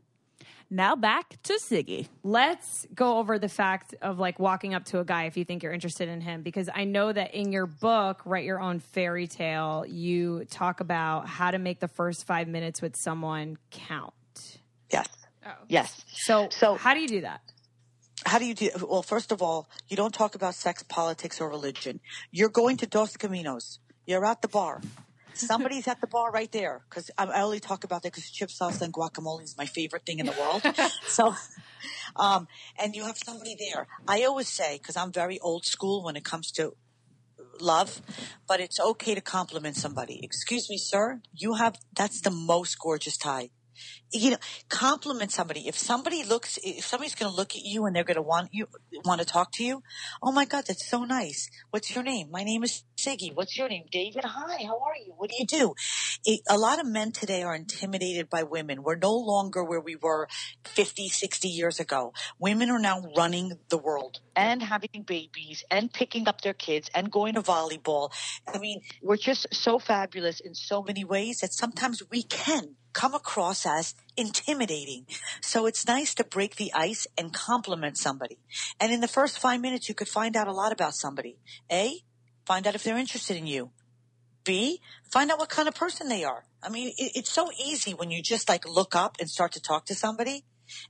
Now 0.72 0.94
back 0.94 1.42
to 1.44 1.54
Siggy. 1.54 2.06
Let's 2.22 2.86
go 2.94 3.18
over 3.18 3.40
the 3.40 3.48
fact 3.48 3.94
of 4.00 4.20
like 4.20 4.38
walking 4.38 4.72
up 4.72 4.84
to 4.86 5.00
a 5.00 5.04
guy 5.04 5.24
if 5.24 5.36
you 5.36 5.44
think 5.44 5.64
you're 5.64 5.72
interested 5.72 6.08
in 6.08 6.20
him, 6.20 6.42
because 6.42 6.68
I 6.72 6.84
know 6.84 7.12
that 7.12 7.34
in 7.34 7.50
your 7.50 7.66
book, 7.66 8.22
Write 8.24 8.44
Your 8.44 8.60
Own 8.60 8.78
Fairy 8.78 9.26
Tale, 9.26 9.84
you 9.88 10.44
talk 10.44 10.78
about 10.78 11.26
how 11.26 11.50
to 11.50 11.58
make 11.58 11.80
the 11.80 11.88
first 11.88 12.24
five 12.24 12.46
minutes 12.46 12.80
with 12.80 12.94
someone 12.96 13.58
count. 13.72 14.12
Yes. 14.92 15.08
Oh. 15.44 15.50
Yes. 15.68 16.04
So, 16.06 16.48
So- 16.50 16.76
how 16.76 16.94
do 16.94 17.00
you 17.00 17.08
do 17.08 17.20
that? 17.22 17.40
How 18.26 18.38
do 18.38 18.44
you 18.44 18.54
do? 18.54 18.70
Well, 18.88 19.02
first 19.02 19.32
of 19.32 19.40
all, 19.42 19.68
you 19.88 19.96
don't 19.96 20.12
talk 20.12 20.34
about 20.34 20.54
sex, 20.54 20.82
politics, 20.82 21.40
or 21.40 21.48
religion. 21.48 22.00
You're 22.30 22.50
going 22.50 22.76
to 22.76 22.86
Dos 22.86 23.16
Caminos. 23.16 23.78
You're 24.06 24.26
at 24.26 24.42
the 24.42 24.48
bar. 24.48 24.82
Somebody's 25.46 25.88
at 25.92 26.00
the 26.00 26.06
bar 26.06 26.30
right 26.30 26.50
there 26.50 26.82
because 26.88 27.10
I, 27.18 27.24
I 27.24 27.42
only 27.42 27.60
talk 27.60 27.84
about 27.84 28.02
that 28.02 28.12
because 28.12 28.30
chip 28.30 28.48
salsa 28.48 28.82
and 28.82 28.92
guacamole 28.92 29.42
is 29.42 29.56
my 29.56 29.66
favorite 29.66 30.04
thing 30.04 30.18
in 30.18 30.26
the 30.26 30.32
world. 30.32 30.62
so, 31.06 31.34
um, 32.16 32.48
and 32.78 32.94
you 32.94 33.04
have 33.04 33.18
somebody 33.18 33.56
there. 33.58 33.86
I 34.06 34.24
always 34.24 34.48
say 34.48 34.78
because 34.78 34.96
I'm 34.96 35.12
very 35.12 35.38
old 35.40 35.64
school 35.64 36.04
when 36.04 36.16
it 36.16 36.24
comes 36.24 36.50
to 36.52 36.74
love, 37.60 38.00
but 38.48 38.60
it's 38.60 38.80
okay 38.80 39.14
to 39.14 39.20
compliment 39.20 39.76
somebody. 39.76 40.20
Excuse 40.22 40.68
me, 40.70 40.78
sir. 40.78 41.20
You 41.34 41.54
have 41.54 41.76
that's 41.94 42.20
the 42.20 42.30
most 42.30 42.78
gorgeous 42.78 43.16
tie. 43.16 43.50
You 44.12 44.32
know, 44.32 44.36
compliment 44.68 45.32
somebody. 45.32 45.66
If 45.66 45.78
somebody 45.78 46.22
looks, 46.22 46.58
if 46.62 46.84
somebody's 46.84 47.14
going 47.14 47.30
to 47.30 47.36
look 47.36 47.54
at 47.54 47.62
you 47.62 47.86
and 47.86 47.96
they're 47.96 48.04
going 48.04 48.16
to 48.16 48.22
want 48.22 48.50
you 48.52 48.66
want 49.04 49.20
to 49.20 49.26
talk 49.26 49.52
to 49.52 49.64
you, 49.64 49.82
oh 50.22 50.32
my 50.32 50.44
God, 50.44 50.64
that's 50.66 50.88
so 50.88 51.04
nice. 51.04 51.48
What's 51.70 51.94
your 51.94 52.04
name? 52.04 52.30
My 52.30 52.44
name 52.44 52.62
is 52.62 52.82
Siggy. 53.00 53.34
What's 53.34 53.56
your 53.56 53.68
name? 53.68 53.84
David. 53.90 54.24
Hi. 54.24 54.64
How 54.64 54.78
are 54.78 54.96
you? 55.04 55.14
What 55.16 55.30
do 55.30 55.36
you 55.38 55.46
do? 55.46 55.74
It, 56.24 56.40
a 56.50 56.58
lot 56.58 56.78
of 56.80 56.86
men 56.86 57.12
today 57.12 57.42
are 57.42 57.54
intimidated 57.54 58.28
by 58.28 58.42
women. 58.42 58.82
We're 58.82 58.96
no 58.96 59.14
longer 59.14 59.64
where 59.64 59.80
we 59.80 59.96
were 59.96 60.28
50, 60.64 61.08
60 61.08 61.48
years 61.48 61.80
ago. 61.80 62.12
Women 62.38 62.70
are 62.70 62.78
now 62.78 63.02
running 63.16 63.52
the 63.70 63.78
world 63.78 64.20
and 64.36 64.62
having 64.62 65.04
babies 65.06 65.64
and 65.70 65.90
picking 65.92 66.28
up 66.28 66.42
their 66.42 66.52
kids 66.52 66.90
and 66.94 67.10
going 67.10 67.34
to 67.34 67.42
volleyball. 67.42 68.10
I 68.46 68.58
mean, 68.58 68.82
we're 69.02 69.16
just 69.16 69.46
so 69.50 69.78
fabulous 69.78 70.40
in 70.40 70.54
so 70.54 70.82
many 70.82 71.04
ways 71.04 71.40
that 71.40 71.54
sometimes 71.54 72.02
we 72.10 72.22
can 72.22 72.76
come 72.92 73.14
across 73.14 73.64
as 73.64 73.94
intimidating. 74.16 75.06
So 75.40 75.66
it's 75.66 75.86
nice 75.86 76.14
to 76.16 76.24
break 76.24 76.56
the 76.56 76.72
ice 76.74 77.06
and 77.16 77.32
compliment 77.32 77.96
somebody. 77.96 78.38
And 78.78 78.92
in 78.92 79.00
the 79.00 79.08
first 79.08 79.38
five 79.38 79.60
minutes, 79.60 79.88
you 79.88 79.94
could 79.94 80.08
find 80.08 80.36
out 80.36 80.48
a 80.48 80.52
lot 80.52 80.72
about 80.72 80.94
somebody. 80.94 81.38
A, 81.70 82.02
find 82.46 82.66
out 82.66 82.74
if 82.74 82.82
they're 82.82 82.98
interested 82.98 83.36
in 83.36 83.46
you. 83.46 83.70
B, 84.44 84.80
find 85.12 85.30
out 85.30 85.38
what 85.38 85.48
kind 85.48 85.68
of 85.68 85.74
person 85.74 86.08
they 86.08 86.24
are. 86.24 86.44
I 86.62 86.68
mean, 86.70 86.88
it, 86.96 87.12
it's 87.14 87.30
so 87.30 87.50
easy 87.62 87.92
when 87.92 88.10
you 88.10 88.22
just 88.22 88.48
like 88.48 88.66
look 88.66 88.94
up 88.94 89.16
and 89.20 89.28
start 89.28 89.52
to 89.52 89.60
talk 89.60 89.86
to 89.86 89.94
somebody 89.94 90.44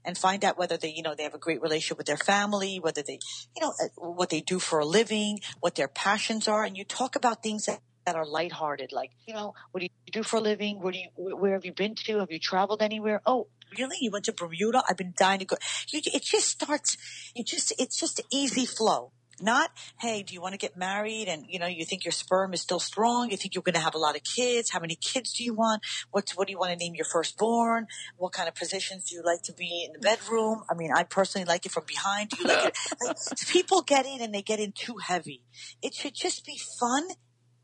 and 0.05 0.17
find 0.17 0.43
out 0.45 0.57
whether 0.57 0.77
they, 0.77 0.93
you 0.95 1.03
know, 1.03 1.15
they 1.15 1.23
have 1.23 1.33
a 1.33 1.39
great 1.39 1.61
relationship 1.61 1.97
with 1.97 2.07
their 2.07 2.17
family, 2.17 2.79
whether 2.79 3.01
they, 3.01 3.19
you 3.55 3.61
know, 3.61 3.73
uh, 3.83 3.87
what 3.97 4.29
they 4.29 4.41
do 4.41 4.59
for 4.59 4.79
a 4.79 4.85
living, 4.85 5.39
what 5.59 5.75
their 5.75 5.87
passions 5.87 6.47
are. 6.47 6.63
And 6.63 6.77
you 6.77 6.85
talk 6.85 7.15
about 7.15 7.43
things 7.43 7.65
that, 7.65 7.79
that 8.05 8.15
are 8.15 8.25
lighthearted, 8.25 8.91
like, 8.91 9.11
you 9.27 9.33
know, 9.33 9.53
what 9.71 9.81
do 9.81 9.85
you 9.85 10.11
do 10.11 10.23
for 10.23 10.37
a 10.37 10.41
living? 10.41 10.81
Where 10.81 10.91
do 10.91 10.99
you, 10.99 11.09
where, 11.15 11.53
have 11.53 11.65
you 11.65 11.73
been 11.73 11.95
to? 11.95 12.19
Have 12.19 12.31
you 12.31 12.39
traveled 12.39 12.81
anywhere? 12.81 13.21
Oh, 13.25 13.47
really? 13.77 13.97
You 13.99 14.11
went 14.11 14.25
to 14.25 14.33
Bermuda? 14.33 14.83
I've 14.89 14.97
been 14.97 15.13
dying 15.17 15.39
to 15.39 15.45
go. 15.45 15.57
You, 15.89 16.01
it 16.05 16.23
just 16.23 16.47
starts, 16.47 16.97
you 17.35 17.43
just, 17.43 17.73
it's 17.79 17.99
just 17.99 18.21
easy 18.31 18.65
flow. 18.65 19.11
Not, 19.41 19.71
hey, 19.99 20.23
do 20.23 20.33
you 20.33 20.41
want 20.41 20.53
to 20.53 20.57
get 20.57 20.77
married? 20.77 21.27
And, 21.27 21.45
you 21.47 21.59
know, 21.59 21.67
you 21.67 21.85
think 21.85 22.05
your 22.05 22.11
sperm 22.11 22.53
is 22.53 22.61
still 22.61 22.79
strong. 22.79 23.31
You 23.31 23.37
think 23.37 23.55
you're 23.55 23.61
going 23.61 23.75
to 23.75 23.81
have 23.81 23.95
a 23.95 23.99
lot 23.99 24.15
of 24.15 24.23
kids. 24.23 24.71
How 24.71 24.79
many 24.79 24.95
kids 24.95 25.33
do 25.33 25.43
you 25.43 25.53
want? 25.53 25.83
What, 26.11 26.29
what 26.35 26.47
do 26.47 26.51
you 26.51 26.59
want 26.59 26.71
to 26.71 26.77
name 26.77 26.95
your 26.95 27.05
firstborn? 27.05 27.87
What 28.17 28.33
kind 28.33 28.47
of 28.47 28.55
positions 28.55 29.09
do 29.09 29.15
you 29.15 29.23
like 29.23 29.41
to 29.43 29.53
be 29.53 29.85
in 29.85 29.93
the 29.93 29.99
bedroom? 29.99 30.63
I 30.69 30.75
mean, 30.75 30.91
I 30.95 31.03
personally 31.03 31.45
like 31.45 31.65
it 31.65 31.71
from 31.71 31.83
behind. 31.87 32.29
Do 32.29 32.37
you 32.41 32.47
like 32.47 32.65
it? 32.65 32.77
Like, 33.03 33.17
people 33.47 33.81
get 33.81 34.05
in 34.05 34.21
and 34.21 34.33
they 34.33 34.41
get 34.41 34.59
in 34.59 34.73
too 34.73 34.97
heavy. 34.97 35.43
It 35.81 35.93
should 35.93 36.13
just 36.13 36.45
be 36.45 36.59
fun 36.79 37.03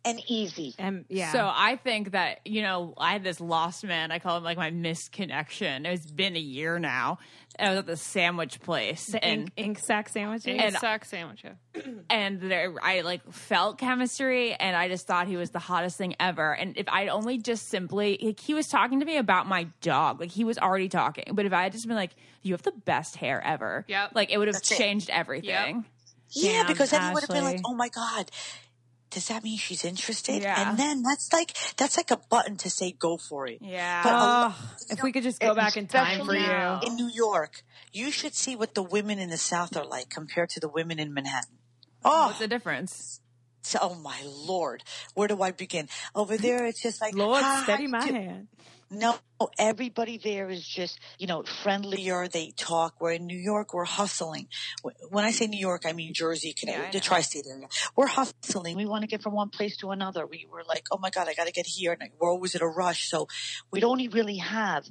and 0.10 0.22
easy. 0.28 0.74
And 0.78 1.06
yeah. 1.10 1.32
So 1.32 1.50
I 1.52 1.76
think 1.76 2.12
that, 2.12 2.40
you 2.46 2.62
know, 2.62 2.94
I 2.98 3.14
had 3.14 3.24
this 3.24 3.40
lost 3.40 3.84
man. 3.84 4.12
I 4.12 4.20
call 4.20 4.38
him 4.38 4.44
like 4.44 4.58
my 4.58 4.72
misconnection. 4.72 5.86
It's 5.86 6.10
been 6.10 6.36
a 6.36 6.40
year 6.40 6.80
now. 6.80 7.20
I 7.60 7.70
was 7.70 7.80
at 7.80 7.86
the 7.88 7.98
sandwich 7.98 8.60
place. 8.62 9.08
the 9.08 9.24
and 9.24 9.42
ink, 9.42 9.52
ink 9.58 9.80
sack 9.80 10.10
sandwiches. 10.10 10.60
And 10.60 10.76
sack 10.76 11.06
sandwich. 11.06 11.44
Yeah. 11.44 11.82
and 12.10 12.40
there 12.40 12.74
I 12.82 13.02
like 13.02 13.32
felt 13.32 13.78
chemistry 13.80 14.54
and 14.54 14.76
I 14.76 14.90
just 14.90 15.08
thought 15.08 15.28
he 15.28 15.38
was 15.38 15.50
the 15.50 15.60
hottest 15.60 15.98
thing 15.98 16.16
ever. 16.20 16.54
And 16.54 16.78
if 16.78 16.88
I'd 16.88 17.10
only 17.10 17.38
just 17.40 17.68
simply 17.70 18.20
like, 18.22 18.40
he 18.40 18.54
was 18.54 18.68
talking 18.68 19.00
to 19.00 19.06
me 19.06 19.18
about 19.18 19.48
my 19.48 19.68
dog. 19.82 20.20
Like 20.20 20.32
he 20.32 20.44
was 20.44 20.58
already 20.58 20.90
talking. 20.90 21.34
But 21.34 21.46
if 21.46 21.54
I 21.54 21.64
had 21.64 21.72
just 21.72 21.88
been 21.88 21.96
like, 21.96 22.12
You 22.44 22.54
have 22.54 22.62
the 22.64 22.72
best 22.72 23.16
hair 23.16 23.42
ever. 23.44 23.86
Yep. 23.88 24.12
Like 24.14 24.32
it 24.32 24.38
would 24.38 24.48
have 24.48 24.56
That's 24.56 24.72
it. 24.72 24.78
changed 24.78 25.10
everything. 25.10 25.86
Yeah, 26.30 26.64
Damn, 26.64 26.68
because 26.68 26.90
then 26.92 27.02
he 27.02 27.14
would 27.14 27.24
have 27.24 27.30
been 27.30 27.44
like, 27.46 27.62
"Oh 27.66 27.74
my 27.74 27.88
god, 27.88 28.30
does 29.10 29.28
that 29.30 29.44
mean 29.44 29.58
she's 29.58 29.84
interested?" 29.86 30.42
Yeah. 30.44 30.70
And 30.70 30.78
then 30.78 31.02
that's 31.04 31.32
like 31.34 31.56
that's 31.78 31.98
like 31.98 32.12
a 32.12 32.18
button 32.30 32.58
to 32.58 32.70
say 32.70 32.92
go 32.92 33.18
for 33.18 33.48
it. 33.48 33.60
Yeah. 33.62 34.04
But 34.04 34.12
Oh, 34.14 34.76
if 34.90 35.04
we 35.04 35.12
could 35.12 35.24
just 35.24 35.40
go 35.40 35.54
back 35.56 35.78
in 35.78 35.88
time 35.88 36.26
for 36.26 36.36
you. 36.36 36.80
in 36.88 36.96
New 36.96 37.10
York, 37.10 37.64
you 37.94 38.12
should 38.12 38.36
see 38.36 38.56
what 38.56 38.76
the 38.76 38.84
women 38.84 39.20
in 39.20 39.30
the 39.30 39.38
South 39.38 39.76
are 39.78 39.86
like 39.86 40.10
compared 40.10 40.50
to 40.52 40.60
the 40.60 40.70
women 40.70 41.00
in 41.00 41.14
Manhattan. 41.14 41.58
Oh, 42.06 42.28
What's 42.28 42.40
the 42.40 42.48
difference? 42.48 43.22
so- 43.62 43.80
oh 43.82 43.96
my 43.96 44.22
lord, 44.24 44.84
where 45.14 45.28
do 45.28 45.42
I 45.42 45.52
begin? 45.52 45.90
Over 46.16 46.38
there, 46.38 46.66
it's 46.66 46.82
just 46.82 47.02
like 47.02 47.14
Lord, 47.16 47.44
"Hi, 47.44 47.64
steady 47.64 47.88
my 47.88 48.06
hand. 48.06 48.48
No, 48.90 49.18
everybody 49.60 50.18
there 50.18 50.50
is 50.50 50.66
just, 50.66 50.98
you 51.20 51.28
know, 51.28 51.44
friendlier. 51.44 52.28
They 52.30 52.52
talk. 52.56 53.02
We're 53.02 53.14
in 53.14 53.26
New 53.26 53.38
York, 53.38 53.74
we're 53.74 53.84
hustling. 53.84 54.48
When 55.10 55.26
I 55.26 55.32
say 55.32 55.48
New 55.48 55.60
York, 55.60 55.84
I 55.86 55.92
mean 55.92 56.14
Jersey, 56.14 56.54
Connecticut, 56.54 56.94
the 56.94 57.00
tri-state 57.02 57.46
area. 57.50 57.68
We're 57.98 58.08
hustling. 58.08 58.78
We 58.78 58.86
want 58.86 59.02
to 59.02 59.08
get 59.08 59.22
from 59.22 59.34
one 59.34 59.50
place 59.50 59.76
to 59.78 59.92
another. 59.92 60.26
We 60.26 60.48
were 60.50 60.64
like, 60.68 60.86
oh 60.92 60.98
my 61.00 61.10
God, 61.10 61.28
I 61.28 61.34
got 61.34 61.48
to 61.48 61.52
get 61.52 61.66
here. 61.66 61.98
And 62.00 62.12
we're 62.20 62.32
always 62.32 62.56
in 62.56 62.62
a 62.62 62.68
rush. 62.68 63.10
So 63.10 63.28
we 63.72 63.82
don't 63.82 64.14
really 64.14 64.38
have 64.38 64.86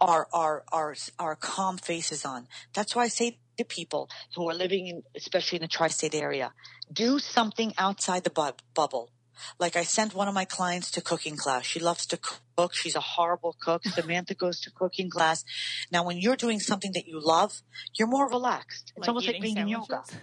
our, 0.00 0.26
our, 0.32 0.64
our, 0.72 0.94
our 1.18 1.36
calm 1.36 1.76
faces 1.76 2.24
on. 2.24 2.48
That's 2.72 2.96
why 2.96 3.04
I 3.04 3.08
say 3.08 3.38
to 3.58 3.64
people 3.64 4.08
who 4.34 4.48
are 4.48 4.54
living 4.54 4.86
in, 4.86 5.02
especially 5.14 5.56
in 5.56 5.62
the 5.62 5.68
tri-state 5.68 6.14
area, 6.14 6.52
do 6.92 7.18
something 7.18 7.74
outside 7.78 8.24
the 8.24 8.30
bu- 8.30 8.52
bubble. 8.74 9.10
Like 9.58 9.76
I 9.76 9.84
sent 9.84 10.14
one 10.14 10.28
of 10.28 10.34
my 10.34 10.44
clients 10.44 10.90
to 10.92 11.00
cooking 11.00 11.36
class. 11.36 11.64
She 11.64 11.80
loves 11.80 12.06
to 12.06 12.18
cook. 12.56 12.74
She's 12.74 12.94
a 12.96 13.00
horrible 13.00 13.56
cook. 13.60 13.84
Samantha 13.96 14.34
goes 14.34 14.60
to 14.62 14.70
cooking 14.70 15.10
class. 15.10 15.44
Now, 15.90 16.04
when 16.04 16.18
you're 16.18 16.36
doing 16.36 16.60
something 16.60 16.92
that 16.92 17.06
you 17.06 17.20
love, 17.20 17.62
you're 17.98 18.08
more 18.08 18.28
relaxed. 18.28 18.92
It's 18.96 19.00
Like 19.00 19.08
almost 19.08 19.26
like 19.26 19.40
being 19.40 19.56
in 19.58 19.68
yoga. 19.68 20.02
sandwiches? 20.06 20.18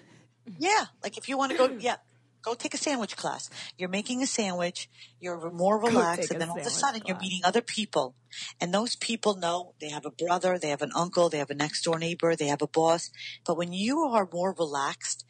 Yeah. 0.60 0.86
Like 1.04 1.18
if 1.18 1.30
you 1.30 1.38
want 1.38 1.52
to 1.52 1.58
go, 1.58 1.78
yeah, 1.80 1.98
go 2.42 2.54
take 2.56 2.74
a 2.74 2.78
sandwich 2.78 3.16
class. 3.16 3.50
You're 3.78 3.90
making 3.90 4.22
a 4.24 4.28
sandwich. 4.28 4.90
You're 5.20 5.52
more 5.52 5.80
relaxed. 5.80 6.32
And 6.32 6.42
then 6.42 6.50
all 6.50 6.60
of 6.60 6.66
a 6.66 6.70
sudden 6.70 7.02
you're 7.06 7.20
meeting 7.20 7.42
other 7.44 7.62
people. 7.62 8.16
And 8.60 8.74
those 8.74 8.96
people 8.96 9.36
know 9.36 9.74
they 9.80 9.90
have 9.90 10.06
a 10.06 10.12
brother, 10.12 10.58
they 10.58 10.70
have 10.70 10.82
an 10.82 10.92
uncle, 10.96 11.30
they 11.30 11.38
have 11.38 11.50
a 11.52 11.56
next 11.56 11.84
door 11.84 12.00
neighbor, 12.00 12.36
they 12.36 12.48
have 12.48 12.62
a 12.62 12.68
boss. 12.68 13.12
But 13.46 13.58
when 13.58 13.74
you 13.74 14.00
are 14.00 14.28
more 14.32 14.56
relaxed 14.58 15.26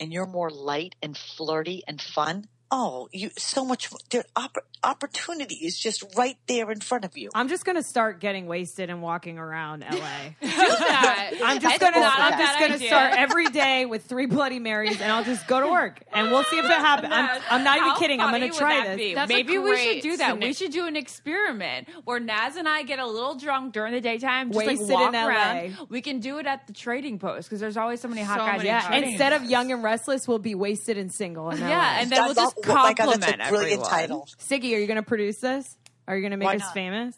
and 0.00 0.12
you're 0.12 0.26
more 0.26 0.50
light 0.50 0.94
and 1.00 1.16
flirty 1.16 1.82
and 1.86 2.00
fun, 2.00 2.46
oh, 2.70 3.08
you 3.12 3.30
so 3.38 3.64
much, 3.64 3.90
there, 4.10 4.24
opp- 4.34 4.56
opportunity 4.82 5.54
is 5.56 5.78
just 5.78 6.04
right 6.16 6.36
there 6.46 6.70
in 6.70 6.80
front 6.80 7.04
of 7.04 7.16
you. 7.16 7.30
I'm 7.34 7.48
just 7.48 7.64
gonna 7.64 7.82
start 7.82 8.20
getting 8.20 8.46
wasted 8.46 8.90
and 8.90 9.02
walking 9.02 9.38
around 9.38 9.84
LA. 9.90 9.98
that. 10.40 11.30
I'm 11.44 11.60
just 11.60 11.78
That's 11.80 11.94
gonna 11.94 12.04
not 12.04 12.18
a 12.18 12.22
I'm 12.22 12.38
just 12.38 12.58
gonna 12.58 12.74
idea. 12.74 12.88
start 12.88 13.14
every 13.16 13.46
day 13.46 13.86
with 13.86 14.04
three 14.04 14.26
Bloody 14.26 14.58
Marys, 14.58 15.00
and 15.00 15.10
I'll 15.12 15.24
just 15.24 15.46
go 15.46 15.60
to 15.60 15.66
work, 15.68 16.00
and 16.12 16.30
we'll 16.30 16.44
see 16.44 16.58
if 16.58 16.64
it 16.64 16.70
happens. 16.70 17.12
I'm, 17.14 17.40
I'm 17.50 17.64
not 17.64 17.78
even 17.78 17.94
kidding. 17.96 18.20
I'm 18.20 18.30
gonna 18.32 18.50
try 18.52 18.76
that 18.84 18.86
this. 18.88 18.96
be? 18.96 19.14
That's 19.14 19.28
Maybe 19.28 19.58
we 19.58 19.76
should 19.76 20.02
do 20.02 20.16
that. 20.18 20.38
We 20.40 20.52
should 20.52 20.72
do 20.72 20.86
an 20.86 20.96
experiment 20.96 21.88
where 22.04 22.20
Naz 22.20 22.56
and 22.56 22.68
I 22.68 22.82
get 22.82 22.98
a 22.98 23.06
little 23.06 23.34
drunk 23.34 23.72
during 23.72 23.92
the 23.92 24.00
daytime, 24.00 24.52
just 24.52 24.66
Wasted 24.66 24.88
like 24.88 24.98
walk 24.98 25.14
in 25.14 25.20
LA. 25.20 25.26
around. 25.28 25.76
We 25.88 26.00
can 26.00 26.20
do 26.20 26.38
it 26.38 26.46
at 26.46 26.66
the 26.66 26.72
trading 26.72 27.18
post 27.18 27.48
because 27.48 27.60
there's 27.60 27.76
always 27.76 28.00
so 28.00 28.08
many 28.08 28.22
hot 28.22 28.38
So 28.38 28.46
guys. 28.46 28.56
many 28.58 28.68
Yeah, 28.68 28.94
instead 29.10 29.32
of 29.32 29.44
young 29.44 29.72
and 29.72 29.82
restless, 29.82 30.26
we'll 30.28 30.38
be 30.38 30.54
wasted 30.54 30.98
and 30.98 31.12
single. 31.12 31.50
In 31.50 31.58
Yeah, 31.58 32.00
and 32.00 32.10
then 32.10 32.24
we'll 32.24 32.34
just 32.34 32.55
all- 32.55 32.55
oh 32.64 32.74
my 32.74 32.92
God, 32.92 32.96
compliment 32.96 33.38
that's 33.38 33.48
a 33.48 33.52
brilliant 33.52 33.72
everyone. 33.82 33.90
title. 33.90 34.28
Siggy, 34.38 34.74
are 34.74 34.78
you 34.78 34.86
gonna 34.86 35.02
produce 35.02 35.38
this? 35.38 35.76
Are 36.08 36.16
you 36.16 36.22
gonna 36.22 36.36
make 36.36 36.46
Why 36.46 36.54
us 36.56 36.60
not? 36.62 36.74
famous? 36.74 37.16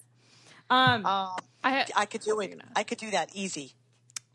Um, 0.71 1.07
Um, 1.07 1.37
I, 1.65 1.87
I 1.97 2.07
could 2.07 2.21
do 2.23 2.41
it. 2.41 2.61
I 2.77 2.83
could 2.85 2.99
do 2.99 3.11
that 3.13 3.31
easy. 3.35 3.75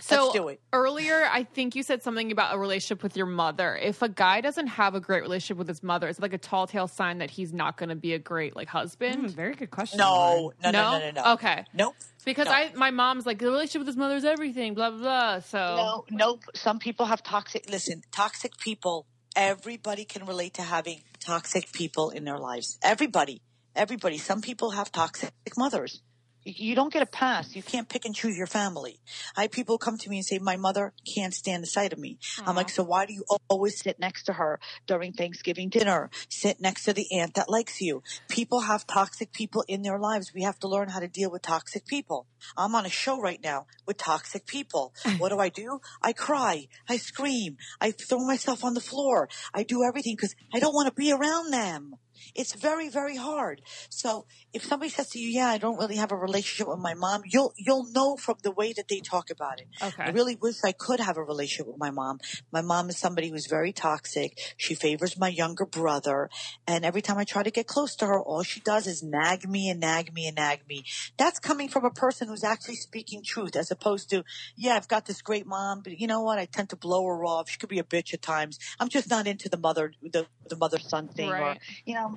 So 0.01 0.23
Let's 0.23 0.33
do 0.33 0.47
it. 0.49 0.59
earlier, 0.73 1.29
I 1.31 1.43
think 1.43 1.75
you 1.75 1.83
said 1.83 2.01
something 2.03 2.31
about 2.31 2.55
a 2.55 2.57
relationship 2.57 3.03
with 3.03 3.15
your 3.15 3.27
mother. 3.27 3.77
If 3.77 4.01
a 4.01 4.09
guy 4.09 4.41
doesn't 4.41 4.67
have 4.67 4.95
a 4.95 4.99
great 4.99 5.21
relationship 5.21 5.57
with 5.57 5.67
his 5.67 5.83
mother, 5.83 6.09
is 6.09 6.17
it 6.17 6.21
like 6.21 6.33
a 6.33 6.37
tall 6.39 6.65
tale 6.67 6.87
sign 6.87 7.19
that 7.19 7.29
he's 7.29 7.53
not 7.53 7.77
going 7.77 7.89
to 7.89 7.95
be 7.95 8.13
a 8.13 8.19
great 8.19 8.55
like 8.55 8.67
husband? 8.67 9.21
hmm, 9.21 9.27
very 9.27 9.53
good 9.53 9.69
question. 9.71 9.99
No, 9.99 10.11
Lauren. 10.11 10.57
no, 10.63 10.71
no, 10.71 10.99
no, 10.99 10.99
no, 10.99 11.11
no. 11.23 11.33
Okay, 11.35 11.63
Nope. 11.73 11.95
because 12.25 12.47
No. 12.47 12.51
I 12.53 12.71
my 12.75 12.89
mom's 12.91 13.25
like 13.27 13.37
the 13.37 13.45
relationship 13.45 13.79
with 13.81 13.87
his 13.87 13.95
mother 13.95 14.15
is 14.15 14.25
everything. 14.25 14.73
Blah 14.73 14.89
blah 14.89 14.99
blah. 14.99 15.39
So 15.39 15.57
No, 15.59 16.05
nope. 16.09 16.43
Some 16.55 16.79
people 16.79 17.05
have 17.05 17.21
toxic. 17.23 17.69
Listen, 17.69 18.01
toxic 18.11 18.57
people. 18.57 19.05
Everybody 19.35 20.05
can 20.05 20.25
relate 20.25 20.55
to 20.55 20.61
having 20.61 21.01
toxic 21.19 21.71
people 21.71 22.11
in 22.11 22.23
their 22.23 22.37
lives. 22.37 22.77
Everybody, 22.83 23.41
everybody. 23.75 24.19
Some 24.19 24.41
people 24.41 24.71
have 24.71 24.91
toxic 24.91 25.31
mothers. 25.57 26.01
You, 26.45 26.75
don't 26.75 26.91
get 26.91 27.01
a 27.01 27.05
pass. 27.05 27.55
You 27.55 27.63
can't 27.63 27.87
pick 27.87 28.03
and 28.05 28.13
choose 28.13 28.35
your 28.35 28.47
family. 28.47 28.99
I 29.37 29.47
people 29.47 29.77
come 29.77 29.97
to 29.97 30.09
me 30.09 30.17
and 30.17 30.25
say, 30.25 30.39
"My 30.39 30.57
mother 30.57 30.93
can't 31.15 31.33
stand 31.33 31.63
the 31.63 31.67
sight 31.67 31.93
of 31.93 31.99
me." 31.99 32.17
I'm 32.45 32.55
like, 32.55 32.69
"So 32.69 32.83
why 32.83 33.05
do 33.05 33.13
you 33.13 33.23
always 33.47 33.79
sit 33.79 33.97
next 33.99 34.23
to 34.23 34.33
her 34.33 34.59
during 34.85 35.13
Thanksgiving 35.13 35.69
dinner? 35.69 36.09
Sit 36.29 36.59
next 36.59 36.83
to 36.83 36.93
the 36.93 37.07
aunt 37.11 37.35
that 37.35 37.49
likes 37.49 37.79
you." 37.79 38.03
People 38.27 38.61
have 38.61 38.85
toxic 38.85 39.31
people 39.31 39.63
in 39.67 39.83
their 39.83 39.99
lives. 39.99 40.33
We 40.33 40.43
have 40.43 40.59
to 40.59 40.67
learn 40.67 40.89
how 40.89 40.99
to 40.99 41.07
deal 41.07 41.31
with 41.31 41.43
toxic 41.43 41.85
people. 41.85 42.27
I'm 42.57 42.75
on 42.75 42.85
a 42.85 42.89
show 42.89 43.19
right 43.19 43.41
now 43.41 43.67
with 43.85 43.97
toxic 43.97 44.45
people. 44.45 44.93
What 45.17 45.29
do 45.29 45.39
I 45.39 45.49
do? 45.49 45.79
I 46.01 46.11
cry. 46.11 46.67
I 46.89 46.97
scream. 46.97 47.57
I 47.79 47.91
throw 47.91 48.19
myself 48.19 48.63
on 48.63 48.73
the 48.73 48.81
floor. 48.81 49.29
I 49.53 49.63
do 49.63 49.83
everything 49.83 50.15
because 50.15 50.35
I 50.53 50.59
don't 50.59 50.73
want 50.73 50.87
to 50.87 50.93
be 50.93 51.11
around 51.11 51.51
them. 51.51 51.95
It's 52.35 52.53
very, 52.53 52.89
very 52.89 53.15
hard. 53.15 53.61
So 53.89 54.25
if 54.53 54.63
somebody 54.63 54.89
says 54.89 55.09
to 55.09 55.19
you, 55.19 55.29
"Yeah, 55.29 55.47
I 55.47 55.57
don't 55.57 55.77
really 55.77 55.97
have 55.97 56.11
a 56.11 56.15
relationship 56.17 56.67
with 56.67 56.79
my 56.79 56.93
mom," 56.93 57.21
you'll 57.25 57.53
you'll 57.57 57.85
know 57.91 58.15
from 58.17 58.37
the 58.43 58.51
way 58.51 58.73
that 58.73 58.87
they 58.87 58.99
talk 58.99 59.29
about 59.29 59.59
it. 59.59 59.67
Okay. 59.81 60.03
I 60.03 60.09
really 60.09 60.35
wish 60.35 60.57
I 60.63 60.71
could 60.71 60.99
have 60.99 61.17
a 61.17 61.23
relationship 61.23 61.67
with 61.67 61.77
my 61.77 61.91
mom. 61.91 62.19
My 62.51 62.61
mom 62.61 62.89
is 62.89 62.97
somebody 62.97 63.29
who's 63.29 63.47
very 63.47 63.71
toxic. 63.73 64.37
She 64.57 64.75
favors 64.75 65.17
my 65.17 65.29
younger 65.29 65.65
brother, 65.65 66.29
and 66.67 66.85
every 66.85 67.01
time 67.01 67.17
I 67.17 67.23
try 67.23 67.43
to 67.43 67.51
get 67.51 67.67
close 67.67 67.95
to 67.97 68.07
her, 68.07 68.19
all 68.19 68.43
she 68.43 68.59
does 68.59 68.87
is 68.87 69.03
nag 69.03 69.47
me 69.49 69.69
and 69.69 69.79
nag 69.79 70.13
me 70.13 70.27
and 70.27 70.35
nag 70.35 70.67
me. 70.67 70.85
That's 71.17 71.39
coming 71.39 71.69
from 71.69 71.85
a 71.85 71.91
person 71.91 72.27
who's 72.27 72.43
actually 72.43 72.75
speaking 72.75 73.23
truth, 73.23 73.55
as 73.55 73.71
opposed 73.71 74.09
to, 74.11 74.23
"Yeah, 74.55 74.75
I've 74.75 74.87
got 74.87 75.05
this 75.05 75.21
great 75.21 75.45
mom, 75.45 75.81
but 75.81 75.99
you 75.99 76.07
know 76.07 76.21
what? 76.21 76.39
I 76.39 76.45
tend 76.45 76.69
to 76.69 76.75
blow 76.75 77.05
her 77.05 77.23
off. 77.25 77.49
She 77.49 77.57
could 77.57 77.69
be 77.69 77.79
a 77.79 77.83
bitch 77.83 78.13
at 78.13 78.21
times. 78.21 78.59
I'm 78.79 78.89
just 78.89 79.09
not 79.09 79.27
into 79.27 79.49
the 79.49 79.57
mother, 79.57 79.93
the 80.01 80.27
the 80.49 80.57
mother 80.57 80.77
son 80.79 81.07
thing, 81.07 81.29
or 81.31 81.55
you 81.85 81.93
know, 81.95 82.12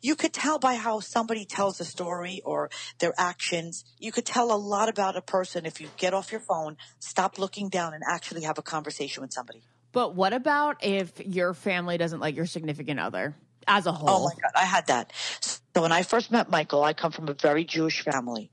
you 0.00 0.16
could 0.16 0.32
tell 0.32 0.58
by 0.58 0.74
how 0.74 1.00
somebody 1.00 1.44
tells 1.44 1.80
a 1.80 1.84
story 1.84 2.40
or 2.44 2.70
their 3.00 3.14
actions. 3.18 3.84
You 3.98 4.12
could 4.12 4.26
tell 4.26 4.52
a 4.52 4.56
lot 4.56 4.88
about 4.88 5.16
a 5.16 5.22
person 5.22 5.66
if 5.66 5.80
you 5.80 5.88
get 5.96 6.14
off 6.14 6.30
your 6.30 6.40
phone, 6.40 6.76
stop 7.00 7.38
looking 7.38 7.68
down, 7.68 7.94
and 7.94 8.02
actually 8.08 8.42
have 8.42 8.58
a 8.58 8.62
conversation 8.62 9.22
with 9.22 9.32
somebody. 9.32 9.62
But 9.92 10.14
what 10.14 10.32
about 10.32 10.82
if 10.82 11.18
your 11.20 11.54
family 11.54 11.98
doesn't 11.98 12.20
like 12.20 12.36
your 12.36 12.46
significant 12.46 13.00
other 13.00 13.34
as 13.66 13.86
a 13.86 13.90
oh 13.90 13.94
whole? 13.94 14.08
Oh 14.08 14.24
my 14.24 14.34
God, 14.42 14.52
I 14.54 14.64
had 14.64 14.86
that. 14.86 15.12
So 15.40 15.82
when 15.82 15.92
I 15.92 16.02
first 16.02 16.30
met 16.30 16.50
Michael, 16.50 16.82
I 16.82 16.92
come 16.92 17.12
from 17.12 17.28
a 17.28 17.34
very 17.34 17.64
Jewish 17.64 18.02
family. 18.02 18.51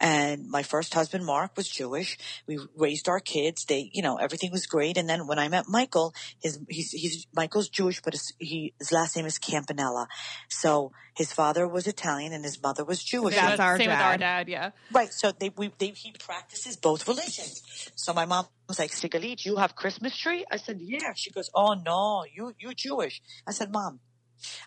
And 0.00 0.48
my 0.48 0.62
first 0.62 0.94
husband, 0.94 1.24
Mark, 1.24 1.56
was 1.56 1.68
Jewish. 1.68 2.18
We 2.46 2.58
raised 2.76 3.08
our 3.08 3.20
kids. 3.20 3.64
They, 3.64 3.90
you 3.92 4.02
know, 4.02 4.16
everything 4.16 4.50
was 4.52 4.66
great. 4.66 4.96
And 4.96 5.08
then 5.08 5.26
when 5.26 5.38
I 5.38 5.48
met 5.48 5.64
Michael, 5.68 6.14
his, 6.42 6.58
he's, 6.68 6.90
he's, 6.90 7.26
Michael's 7.34 7.68
Jewish, 7.68 8.00
but 8.02 8.14
his, 8.14 8.32
he, 8.38 8.74
his 8.78 8.92
last 8.92 9.16
name 9.16 9.26
is 9.26 9.38
Campanella. 9.38 10.08
So 10.48 10.92
his 11.14 11.32
father 11.32 11.66
was 11.66 11.86
Italian 11.86 12.32
and 12.32 12.44
his 12.44 12.62
mother 12.62 12.84
was 12.84 13.02
Jewish. 13.02 13.34
That's 13.34 13.60
our 13.60 13.78
same 13.78 13.88
with 13.88 13.96
our 13.96 14.18
dad. 14.18 14.46
dad. 14.46 14.48
Yeah. 14.48 14.70
Right. 14.92 15.12
So 15.12 15.32
they, 15.32 15.50
we, 15.56 15.72
they, 15.78 15.88
he 15.88 16.12
practices 16.12 16.76
both 16.76 17.06
religions. 17.08 17.90
So 17.94 18.12
my 18.12 18.26
mom 18.26 18.46
was 18.68 18.78
like, 18.78 18.90
Sigalit, 18.90 19.44
you 19.44 19.56
have 19.56 19.74
Christmas 19.74 20.16
tree? 20.16 20.44
I 20.50 20.56
said, 20.56 20.78
yeah. 20.80 21.12
She 21.14 21.30
goes, 21.30 21.50
oh 21.54 21.74
no, 21.74 22.24
you, 22.32 22.52
you're 22.58 22.74
Jewish. 22.74 23.22
I 23.46 23.52
said, 23.52 23.72
mom, 23.72 24.00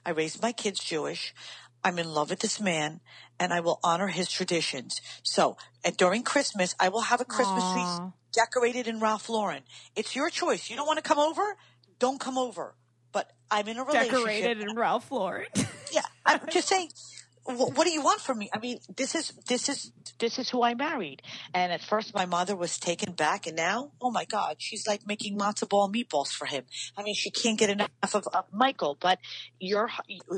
I 0.05 0.11
raised 0.11 0.41
my 0.41 0.51
kids 0.51 0.83
Jewish. 0.83 1.33
I'm 1.83 1.99
in 1.99 2.13
love 2.13 2.29
with 2.29 2.39
this 2.39 2.59
man 2.59 3.01
and 3.39 3.53
I 3.53 3.59
will 3.59 3.79
honor 3.83 4.07
his 4.07 4.29
traditions. 4.29 5.01
So 5.23 5.57
and 5.83 5.95
during 5.95 6.23
Christmas, 6.23 6.75
I 6.79 6.89
will 6.89 7.01
have 7.01 7.21
a 7.21 7.25
Christmas 7.25 7.65
Aw. 7.69 7.73
tree 7.73 7.85
decorated 8.33 8.87
in 8.87 8.99
Ralph 8.99 9.29
Lauren. 9.29 9.63
It's 9.95 10.15
your 10.15 10.29
choice. 10.29 10.69
You 10.69 10.75
don't 10.75 10.87
want 10.87 10.97
to 10.97 11.03
come 11.03 11.19
over? 11.19 11.55
Don't 11.99 12.19
come 12.19 12.37
over. 12.37 12.75
But 13.11 13.31
I'm 13.49 13.67
in 13.67 13.77
a 13.77 13.83
relationship. 13.83 14.13
Decorated 14.17 14.61
in 14.61 14.75
Ralph 14.75 15.11
Lauren. 15.11 15.47
Yeah, 15.91 16.01
I'm 16.25 16.41
just 16.51 16.67
saying. 16.67 16.89
"Wh- 17.45 17.75
what 17.75 17.85
do 17.85 17.91
you 17.91 18.01
want 18.01 18.21
from 18.21 18.37
me? 18.37 18.49
I 18.53 18.59
mean, 18.59 18.79
this 18.95 19.15
is 19.15 19.33
this 19.47 19.69
is 19.69 19.91
this 20.19 20.39
is 20.39 20.49
who 20.49 20.63
I 20.63 20.73
married. 20.73 21.21
And 21.53 21.71
at 21.71 21.81
first, 21.81 22.13
my 22.13 22.25
mother 22.25 22.55
was 22.55 22.77
taken 22.77 23.13
back, 23.13 23.47
and 23.47 23.55
now, 23.55 23.91
oh 24.01 24.11
my 24.11 24.25
God, 24.25 24.57
she's 24.59 24.87
like 24.87 25.07
making 25.07 25.37
matzo 25.37 25.67
ball 25.67 25.91
meatballs 25.91 26.31
for 26.31 26.45
him. 26.45 26.65
I 26.97 27.03
mean, 27.03 27.15
she 27.15 27.31
can't 27.31 27.57
get 27.57 27.69
enough 27.69 27.89
of, 28.13 28.27
of 28.33 28.45
Michael. 28.51 28.97
But 28.99 29.19
your 29.59 29.89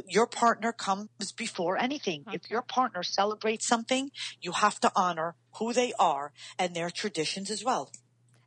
your 0.08 0.28
partner 0.28 0.72
comes 0.72 1.32
before 1.36 1.78
anything. 1.78 2.24
If 2.28 2.44
mm-hmm. 2.44 2.54
your 2.54 2.62
partner 2.62 3.04
celebrates 3.04 3.68
something, 3.68 4.12
you 4.42 4.52
have 4.54 4.80
to 4.82 4.92
honor 4.96 5.36
who 5.58 5.74
they 5.74 5.94
are 6.00 6.34
and 6.58 6.76
their 6.76 6.90
traditions 6.90 7.50
as 7.50 7.64
well. 7.64 7.92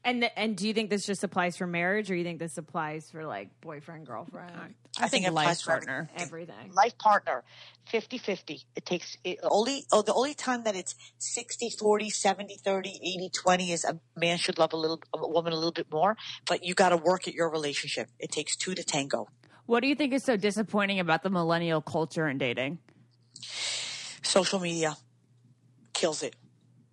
And 0.05 0.21
th- 0.21 0.33
and 0.37 0.55
do 0.57 0.69
you 0.69 0.75
think 0.75 0.91
this 0.91 1.07
just 1.07 1.25
applies 1.25 1.57
for 1.57 1.67
marriage, 1.67 2.11
or 2.11 2.15
you 2.15 2.25
think 2.25 2.39
this 2.39 2.59
applies 2.59 3.11
for 3.11 3.25
like 3.25 3.49
boyfriend 3.63 4.07
girlfriend? 4.07 4.53
I, 5.01 5.09
think, 5.09 5.27
it 5.27 5.33
life 5.33 5.45
applies 5.45 5.63
for 5.63 5.71
partner. 5.71 6.11
Everything. 6.17 6.73
life 6.73 6.97
partner 6.99 7.43
50-50 7.93 8.65
it 8.77 8.87
takes 8.87 9.17
it 9.25 9.39
only 9.43 9.85
oh 9.93 10.03
the 10.03 10.15
only 10.15 10.35
time 10.35 10.63
that 10.65 10.77
it's 10.77 10.95
60 11.19 11.71
40 11.79 12.11
70 12.11 12.57
30 12.65 12.91
80 13.03 13.31
20 13.31 13.73
is 13.73 13.85
a 13.85 13.99
man 14.17 14.39
should 14.39 14.57
love 14.57 14.73
a 14.73 14.77
little 14.77 15.01
a 15.13 15.29
woman 15.29 15.53
a 15.53 15.57
little 15.57 15.73
bit 15.73 15.91
more 15.91 16.17
but 16.47 16.65
you 16.65 16.75
got 16.75 16.91
to 16.91 16.97
work 16.97 17.27
at 17.27 17.35
your 17.35 17.51
relationship 17.51 18.09
it 18.21 18.31
takes 18.31 18.55
two 18.57 18.75
to 18.75 18.85
tango 18.85 19.27
What 19.67 19.81
do 19.81 19.89
you 19.89 19.97
think 19.97 20.13
is 20.13 20.23
so 20.23 20.37
disappointing 20.37 21.01
about 21.01 21.23
the 21.25 21.31
millennial 21.31 21.81
culture 21.83 22.27
and 22.27 22.39
dating? 22.39 22.79
social 24.23 24.61
media 24.61 24.97
kills 25.93 26.23
it 26.23 26.37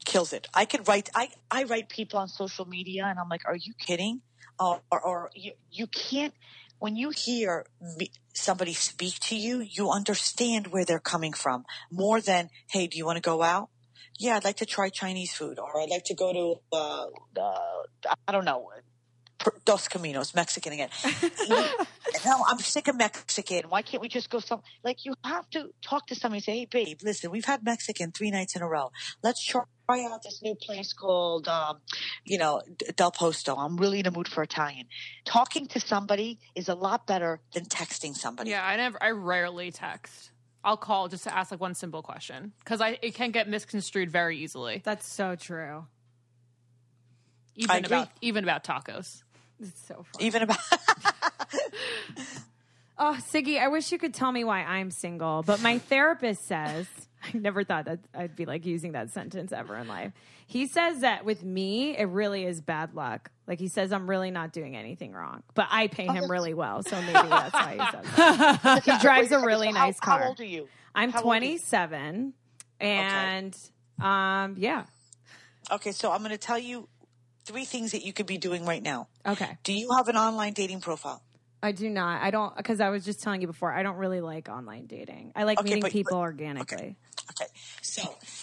kills 0.06 0.34
it. 0.34 0.48
I 0.54 0.66
could 0.66 0.88
write 0.88 1.10
i 1.16 1.30
i 1.50 1.64
write 1.64 1.90
people 1.90 2.20
on 2.20 2.28
social 2.28 2.66
media 2.66 3.06
and 3.06 3.20
i'm 3.20 3.30
like 3.30 3.44
are 3.46 3.56
you 3.56 3.74
kidding? 3.78 4.22
Or 4.60 4.82
or, 4.92 5.02
or 5.02 5.30
you, 5.36 5.54
you 5.72 5.88
can't 5.88 6.34
when 6.80 6.96
you 6.96 7.12
hear 7.12 7.66
me, 7.98 8.12
somebody 8.34 8.74
speak 8.74 9.20
to 9.22 9.36
you 9.36 9.60
you 9.60 9.90
understand 9.90 10.68
where 10.68 10.86
they're 10.86 11.00
coming 11.00 11.34
from 11.34 11.66
more 11.92 12.22
than 12.22 12.50
hey 12.70 12.88
do 12.88 12.98
you 12.98 13.06
want 13.06 13.18
to 13.18 13.22
go 13.22 13.42
out? 13.42 13.70
Yeah 14.20 14.36
i'd 14.38 14.44
like 14.44 14.58
to 14.58 14.66
try 14.66 14.90
chinese 14.90 15.34
food 15.34 15.58
or 15.60 15.80
i'd 15.82 15.90
like 15.90 16.04
to 16.06 16.16
go 16.16 16.34
to 16.34 16.78
uh, 16.78 17.06
uh 17.40 18.16
i 18.28 18.32
don't 18.32 18.46
know 18.46 18.70
Dos 19.66 19.88
Caminos, 19.88 20.36
Mexican 20.36 20.74
again. 20.74 20.90
no, 21.50 22.44
I'm 22.48 22.60
sick 22.60 22.88
of 22.88 22.96
Mexican. 22.96 23.70
Why 23.70 23.82
can't 23.82 24.02
we 24.02 24.10
just 24.10 24.30
go 24.30 24.40
some? 24.40 24.62
Like 24.84 25.06
you 25.06 25.14
have 25.24 25.50
to 25.52 25.70
talk 25.82 26.08
to 26.08 26.16
somebody 26.16 26.38
and 26.38 26.44
say, 26.44 26.60
"Hey, 26.60 26.66
babe, 26.66 27.00
listen, 27.04 27.32
we've 27.32 27.46
had 27.46 27.64
Mexican 27.64 28.12
three 28.12 28.32
nights 28.32 28.56
in 28.56 28.62
a 28.62 28.68
row. 28.68 28.92
Let's 29.24 29.44
try 29.44 29.64
out 29.90 30.24
this 30.24 30.42
new 30.42 30.56
place 30.56 30.94
called, 30.94 31.48
um, 31.48 31.80
you 32.26 32.38
know, 32.38 32.62
Del 32.96 33.12
Posto. 33.12 33.56
I'm 33.56 33.78
really 33.78 34.00
in 34.00 34.08
a 34.08 34.12
mood 34.12 34.28
for 34.28 34.44
Italian." 34.44 34.88
Talking 35.26 35.68
to 35.68 35.80
somebody 35.80 36.40
is 36.56 36.70
a 36.70 36.76
lot 36.76 37.08
better 37.08 37.40
than 37.54 37.66
texting 37.66 38.16
somebody. 38.16 38.52
Yeah, 38.52 38.66
I 38.66 38.78
never. 38.78 39.02
I 39.02 39.12
rarely 39.12 39.72
text. 39.72 40.32
I'll 40.64 40.78
call 40.78 41.08
just 41.08 41.24
to 41.24 41.36
ask 41.36 41.52
like 41.52 41.60
one 41.60 41.74
simple 41.74 42.02
question 42.04 42.54
because 42.60 42.82
I 42.82 43.00
it 43.02 43.16
can 43.16 43.32
get 43.32 43.50
misconstrued 43.50 44.12
very 44.12 44.38
easily. 44.38 44.82
That's 44.84 45.08
so 45.08 45.36
true. 45.36 45.86
Even 47.56 47.72
I 47.72 47.78
agree. 47.78 47.98
about 47.98 48.10
even 48.22 48.44
about 48.44 48.64
tacos. 48.64 49.24
It's 49.62 49.88
so 49.88 50.06
funny. 50.14 50.26
Even 50.26 50.42
about 50.44 50.58
Oh, 53.04 53.18
Siggy, 53.32 53.60
I 53.60 53.68
wish 53.70 53.92
you 53.92 53.98
could 53.98 54.14
tell 54.14 54.32
me 54.32 54.44
why 54.44 54.60
I'm 54.64 54.92
single, 54.92 55.42
but 55.44 55.60
my 55.62 55.80
therapist 55.80 56.46
says 56.46 56.86
I 57.24 57.36
never 57.38 57.64
thought 57.64 57.86
that 57.86 58.00
I'd 58.14 58.36
be 58.36 58.46
like 58.46 58.66
using 58.66 58.92
that 58.92 59.10
sentence 59.10 59.52
ever 59.52 59.76
in 59.78 59.88
life. 59.88 60.12
He 60.46 60.68
says 60.68 61.02
that 61.02 61.24
with 61.26 61.44
me, 61.44 61.98
it 61.98 62.06
really 62.06 62.46
is 62.46 62.62
bad 62.62 62.94
luck. 62.94 63.32
Like 63.48 63.60
he 63.60 63.70
says, 63.70 63.92
I'm 63.92 64.08
really 64.10 64.30
not 64.32 64.54
doing 64.54 64.76
anything 64.76 65.14
wrong, 65.14 65.42
but 65.56 65.68
I 65.72 65.88
pay 65.88 66.06
him 66.06 66.30
really 66.30 66.54
well, 66.54 66.84
so 66.84 67.00
maybe 67.02 67.14
that's 67.30 67.54
why 67.54 67.72
he 67.80 67.92
says 67.92 68.16
that. 68.18 68.84
He 68.84 68.98
drives 69.00 69.32
a 69.32 69.40
really 69.40 69.70
So 69.72 69.78
how- 69.78 69.86
nice 69.86 70.00
car. 70.00 70.20
How 70.22 70.28
old 70.30 70.40
are 70.40 70.46
you? 70.46 70.68
I'm 70.94 71.12
How 71.12 71.20
old 71.24 71.32
are 71.32 71.36
you? 71.38 71.58
27, 71.58 72.34
and 72.82 73.58
um, 74.00 74.56
yeah, 74.58 74.86
Okay, 75.72 75.92
so 75.94 76.12
I'm 76.12 76.20
going 76.20 76.32
to 76.32 76.38
tell 76.38 76.60
you 76.60 76.88
three 77.52 77.66
things 77.66 77.92
that 77.92 78.04
you 78.06 78.14
could 78.14 78.26
be 78.26 78.38
doing 78.38 78.66
right 78.66 78.82
now. 78.82 79.08
okay. 79.26 79.58
Do 79.64 79.74
you 79.74 79.90
have 79.96 80.08
an 80.08 80.18
online 80.18 80.54
dating 80.54 80.82
profile? 80.82 81.22
I 81.64 81.74
do 81.74 81.90
not. 81.90 82.24
I 82.24 82.32
don't 82.32 82.56
because 82.58 82.80
I 82.82 82.90
was 82.90 83.06
just 83.06 83.22
telling 83.22 83.42
you 83.42 83.48
before. 83.48 83.72
I 83.72 83.84
don't 83.84 83.98
really 83.98 84.22
like 84.22 84.50
online 84.50 84.88
dating. 84.88 85.32
I 85.36 85.44
like 85.44 85.60
Okay, 85.60 85.66
meeting 85.70 85.82
but- 85.84 85.92
people 85.92 86.18
but- 86.18 86.22
organically. 86.22 86.96
Okay. 87.32 87.48
So 87.82 88.02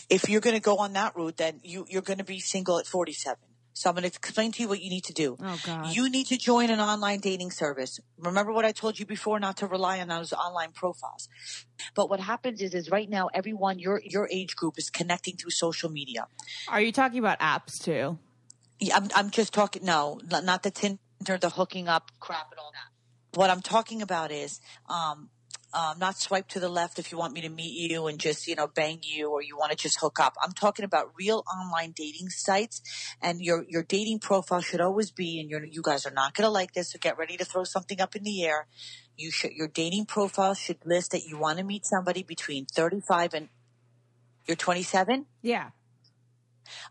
if 0.09 0.28
you're 0.28 0.40
going 0.40 0.54
to 0.56 0.62
go 0.62 0.76
on 0.78 0.92
that 0.94 1.14
route, 1.16 1.36
then 1.36 1.61
you, 1.62 1.84
you're 1.88 2.02
going 2.02 2.18
to 2.18 2.24
be 2.24 2.38
single 2.40 2.78
at 2.78 2.86
47. 2.86 3.36
So 3.74 3.90
I'm 3.90 3.94
going 3.94 4.02
to 4.02 4.09
explain 4.09 4.50
to 4.52 4.62
you 4.62 4.68
what 4.68 4.80
you 4.80 4.88
need 4.88 5.04
to 5.04 5.12
do. 5.12 5.36
Oh, 5.42 5.59
God. 5.64 5.94
You 5.94 6.09
need 6.11 6.26
to 6.28 6.38
join 6.38 6.70
an 6.70 6.80
online 6.80 7.20
dating 7.20 7.50
service. 7.50 8.00
Remember 8.18 8.52
what 8.52 8.64
I 8.64 8.72
told 8.72 8.98
you 8.98 9.04
before, 9.06 9.38
not 9.40 9.59
to 9.59 9.66
rely 9.66 10.00
on 10.00 10.09
those 10.09 10.32
online 10.32 10.72
profiles. 10.72 11.28
But 11.94 12.09
what 12.09 12.18
happens 12.18 12.61
is, 12.62 12.74
is 12.74 12.90
right 12.90 13.09
now, 13.09 13.28
everyone, 13.34 13.78
your, 13.78 14.00
your 14.04 14.28
age 14.32 14.56
group 14.56 14.78
is 14.78 14.90
connecting 14.90 15.36
through 15.36 15.50
social 15.50 15.90
media. 15.90 16.26
Are 16.68 16.80
you 16.80 16.90
talking 16.92 17.18
about 17.18 17.38
apps 17.40 17.82
too? 17.82 18.18
Yeah, 18.81 18.97
I'm, 18.97 19.09
I'm 19.14 19.31
just 19.31 19.53
talking, 19.53 19.85
no, 19.85 20.20
not 20.31 20.45
not 20.45 20.62
the 20.62 20.70
Tinder, 20.70 20.99
the 21.41 21.51
hooking 21.51 21.89
up 21.89 22.12
crap 22.20 22.51
and 22.53 22.61
all 22.61 22.72
that. 22.72 23.39
What 23.39 23.51
I'm 23.51 23.61
talking 23.62 24.03
about 24.03 24.31
is, 24.31 24.61
um, 24.89 25.31
um, 25.74 25.99
not 25.99 26.16
swipe 26.16 26.49
to 26.49 26.61
the 26.61 26.68
left 26.68 26.99
if 26.99 27.12
you 27.12 27.18
want 27.18 27.35
me 27.35 27.43
to 27.43 27.51
meet 27.51 27.91
you 27.91 28.07
and 28.07 28.18
just, 28.18 28.47
you 28.49 28.55
know, 28.55 28.66
bang 28.66 29.01
you 29.03 29.31
or 29.31 29.43
you 29.43 29.57
want 29.57 29.70
to 29.70 29.76
just 29.76 30.01
hook 30.01 30.18
up. 30.18 30.35
I'm 30.43 30.53
talking 30.53 30.85
about 30.85 31.11
real 31.18 31.45
online 31.53 31.93
dating 31.95 32.31
sites 32.31 32.81
and 33.20 33.41
your, 33.43 33.66
your 33.68 33.83
dating 33.83 34.20
profile 34.20 34.62
should 34.62 34.81
always 34.81 35.11
be, 35.11 35.39
and 35.39 35.51
you're, 35.51 35.62
you 35.64 35.83
guys 35.83 36.07
are 36.07 36.11
not 36.11 36.35
going 36.35 36.47
to 36.47 36.51
like 36.51 36.72
this, 36.72 36.93
so 36.93 36.99
get 36.99 37.18
ready 37.18 37.37
to 37.37 37.45
throw 37.45 37.64
something 37.64 38.01
up 38.01 38.16
in 38.16 38.22
the 38.22 38.45
air. 38.45 38.66
You 39.16 39.31
should, 39.31 39.53
your 39.53 39.68
dating 39.68 40.07
profile 40.07 40.55
should 40.55 40.79
list 40.87 41.11
that 41.11 41.26
you 41.26 41.37
want 41.37 41.59
to 41.59 41.64
meet 41.64 41.85
somebody 41.85 42.22
between 42.22 42.64
35 42.64 43.35
and, 43.35 43.49
you're 44.47 44.57
27 44.57 45.26
Yeah. 45.43 45.70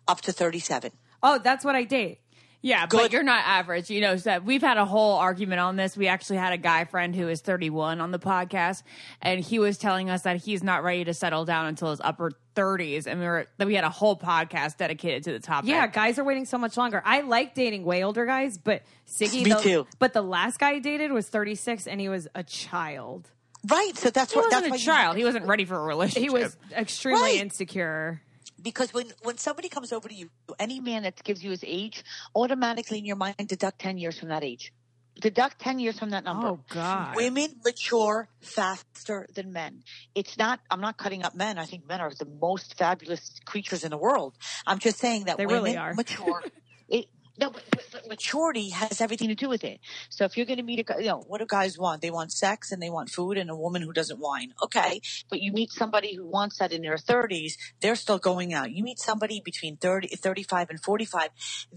up 0.07 0.21
to 0.21 0.31
37. 0.31 0.91
Oh, 1.23 1.39
that's 1.39 1.65
what 1.65 1.75
I 1.75 1.83
date. 1.83 2.19
Yeah, 2.63 2.87
Good. 2.87 2.97
but 2.97 3.11
you're 3.13 3.23
not 3.23 3.43
average. 3.45 3.91
You 3.91 4.01
know, 4.01 4.17
so 4.17 4.39
we've 4.39 4.63
had 4.63 4.77
a 4.77 4.83
whole 4.85 5.13
argument 5.13 5.59
on 5.61 5.75
this. 5.75 5.95
We 5.95 6.07
actually 6.07 6.37
had 6.37 6.53
a 6.53 6.57
guy 6.57 6.85
friend 6.85 7.15
who 7.15 7.27
is 7.29 7.39
31 7.41 8.01
on 8.01 8.09
the 8.11 8.17
podcast, 8.19 8.81
and 9.21 9.39
he 9.39 9.59
was 9.59 9.77
telling 9.77 10.09
us 10.09 10.23
that 10.23 10.37
he's 10.37 10.63
not 10.63 10.83
ready 10.83 11.03
to 11.05 11.13
settle 11.13 11.45
down 11.45 11.67
until 11.67 11.91
his 11.91 12.01
upper 12.03 12.31
30s. 12.55 13.05
And 13.05 13.19
we 13.19 13.27
were 13.27 13.47
then 13.57 13.67
we 13.67 13.75
had 13.75 13.83
a 13.83 13.91
whole 13.91 14.17
podcast 14.17 14.77
dedicated 14.77 15.23
to 15.25 15.33
the 15.33 15.39
topic. 15.39 15.69
Yeah, 15.69 15.85
guys 15.85 16.17
are 16.17 16.23
waiting 16.23 16.45
so 16.45 16.57
much 16.57 16.75
longer. 16.77 17.01
I 17.05 17.21
like 17.21 17.53
dating 17.53 17.83
way 17.85 18.03
older 18.03 18.25
guys, 18.25 18.57
but 18.57 18.81
Siggy, 19.07 19.43
Me 19.43 19.51
the, 19.53 19.59
too. 19.59 19.87
But 19.99 20.13
the 20.13 20.23
last 20.23 20.57
guy 20.59 20.71
I 20.71 20.79
dated 20.79 21.11
was 21.11 21.29
36 21.29 21.85
and 21.85 22.01
he 22.01 22.09
was 22.09 22.27
a 22.33 22.41
child. 22.43 23.29
Right. 23.67 23.95
So 23.95 24.09
that's 24.09 24.33
he 24.33 24.39
what, 24.39 24.49
that's 24.49 24.67
wasn't 24.67 24.71
why 24.71 24.75
a 24.75 24.79
you- 24.79 24.85
child. 24.85 25.17
He 25.17 25.23
wasn't 25.25 25.45
ready 25.45 25.63
for 25.65 25.75
a 25.75 25.83
relationship. 25.83 26.23
He 26.23 26.29
was 26.31 26.57
extremely 26.75 27.21
Right. 27.21 27.39
insecure. 27.41 28.21
Because 28.67 28.93
when 28.93 29.07
when 29.23 29.37
somebody 29.37 29.69
comes 29.69 29.93
over 29.93 30.07
to 30.09 30.13
you, 30.13 30.29
any 30.59 30.79
man 30.79 31.03
that 31.03 31.23
gives 31.23 31.41
you 31.43 31.51
his 31.51 31.63
age, 31.65 32.03
automatically 32.35 32.97
in 32.97 33.05
your 33.05 33.15
mind 33.15 33.47
deduct 33.47 33.79
ten 33.79 33.97
years 33.97 34.19
from 34.19 34.29
that 34.29 34.43
age. 34.43 34.73
Deduct 35.27 35.57
ten 35.59 35.79
years 35.79 35.97
from 35.97 36.09
that 36.09 36.23
number. 36.25 36.47
Oh 36.47 36.59
God. 36.69 37.15
Women 37.15 37.49
mature 37.63 38.27
faster 38.41 39.25
than 39.33 39.53
men. 39.53 39.83
It's 40.15 40.37
not. 40.37 40.59
I'm 40.69 40.81
not 40.81 40.97
cutting 40.97 41.23
up 41.23 41.33
men. 41.33 41.57
I 41.57 41.65
think 41.65 41.87
men 41.87 42.01
are 42.01 42.11
the 42.13 42.29
most 42.47 42.77
fabulous 42.77 43.39
creatures 43.45 43.83
in 43.85 43.91
the 43.91 43.97
world. 43.97 44.33
I'm 44.65 44.79
just 44.79 44.97
saying 44.99 45.25
that 45.25 45.37
They 45.37 45.45
women 45.45 45.63
really 45.63 45.77
are. 45.77 45.93
mature. 45.93 46.43
no, 47.39 47.51
but, 47.51 47.63
but, 47.91 48.07
maturity 48.07 48.69
has 48.69 48.99
everything 49.01 49.27
to 49.27 49.35
do 49.35 49.49
with 49.49 49.63
it. 49.63 49.79
So 50.09 50.25
if 50.25 50.37
you're 50.37 50.45
going 50.45 50.57
to 50.57 50.63
meet 50.63 50.79
a 50.79 50.95
you 50.99 51.07
know, 51.07 51.23
what 51.27 51.39
do 51.39 51.45
guys 51.47 51.77
want? 51.77 52.01
They 52.01 52.11
want 52.11 52.31
sex 52.31 52.71
and 52.71 52.81
they 52.81 52.89
want 52.89 53.09
food 53.09 53.37
and 53.37 53.49
a 53.49 53.55
woman 53.55 53.81
who 53.81 53.93
doesn't 53.93 54.19
whine. 54.19 54.53
Okay. 54.63 55.01
But 55.29 55.41
you 55.41 55.51
meet 55.51 55.71
somebody 55.71 56.15
who 56.15 56.25
wants 56.25 56.57
that 56.57 56.71
in 56.71 56.81
their 56.81 56.97
30s, 56.97 57.53
they're 57.81 57.95
still 57.95 58.17
going 58.17 58.53
out. 58.53 58.71
You 58.71 58.83
meet 58.83 58.99
somebody 58.99 59.41
between 59.43 59.77
30, 59.77 60.07
35 60.07 60.69
and 60.69 60.81
45, 60.81 61.29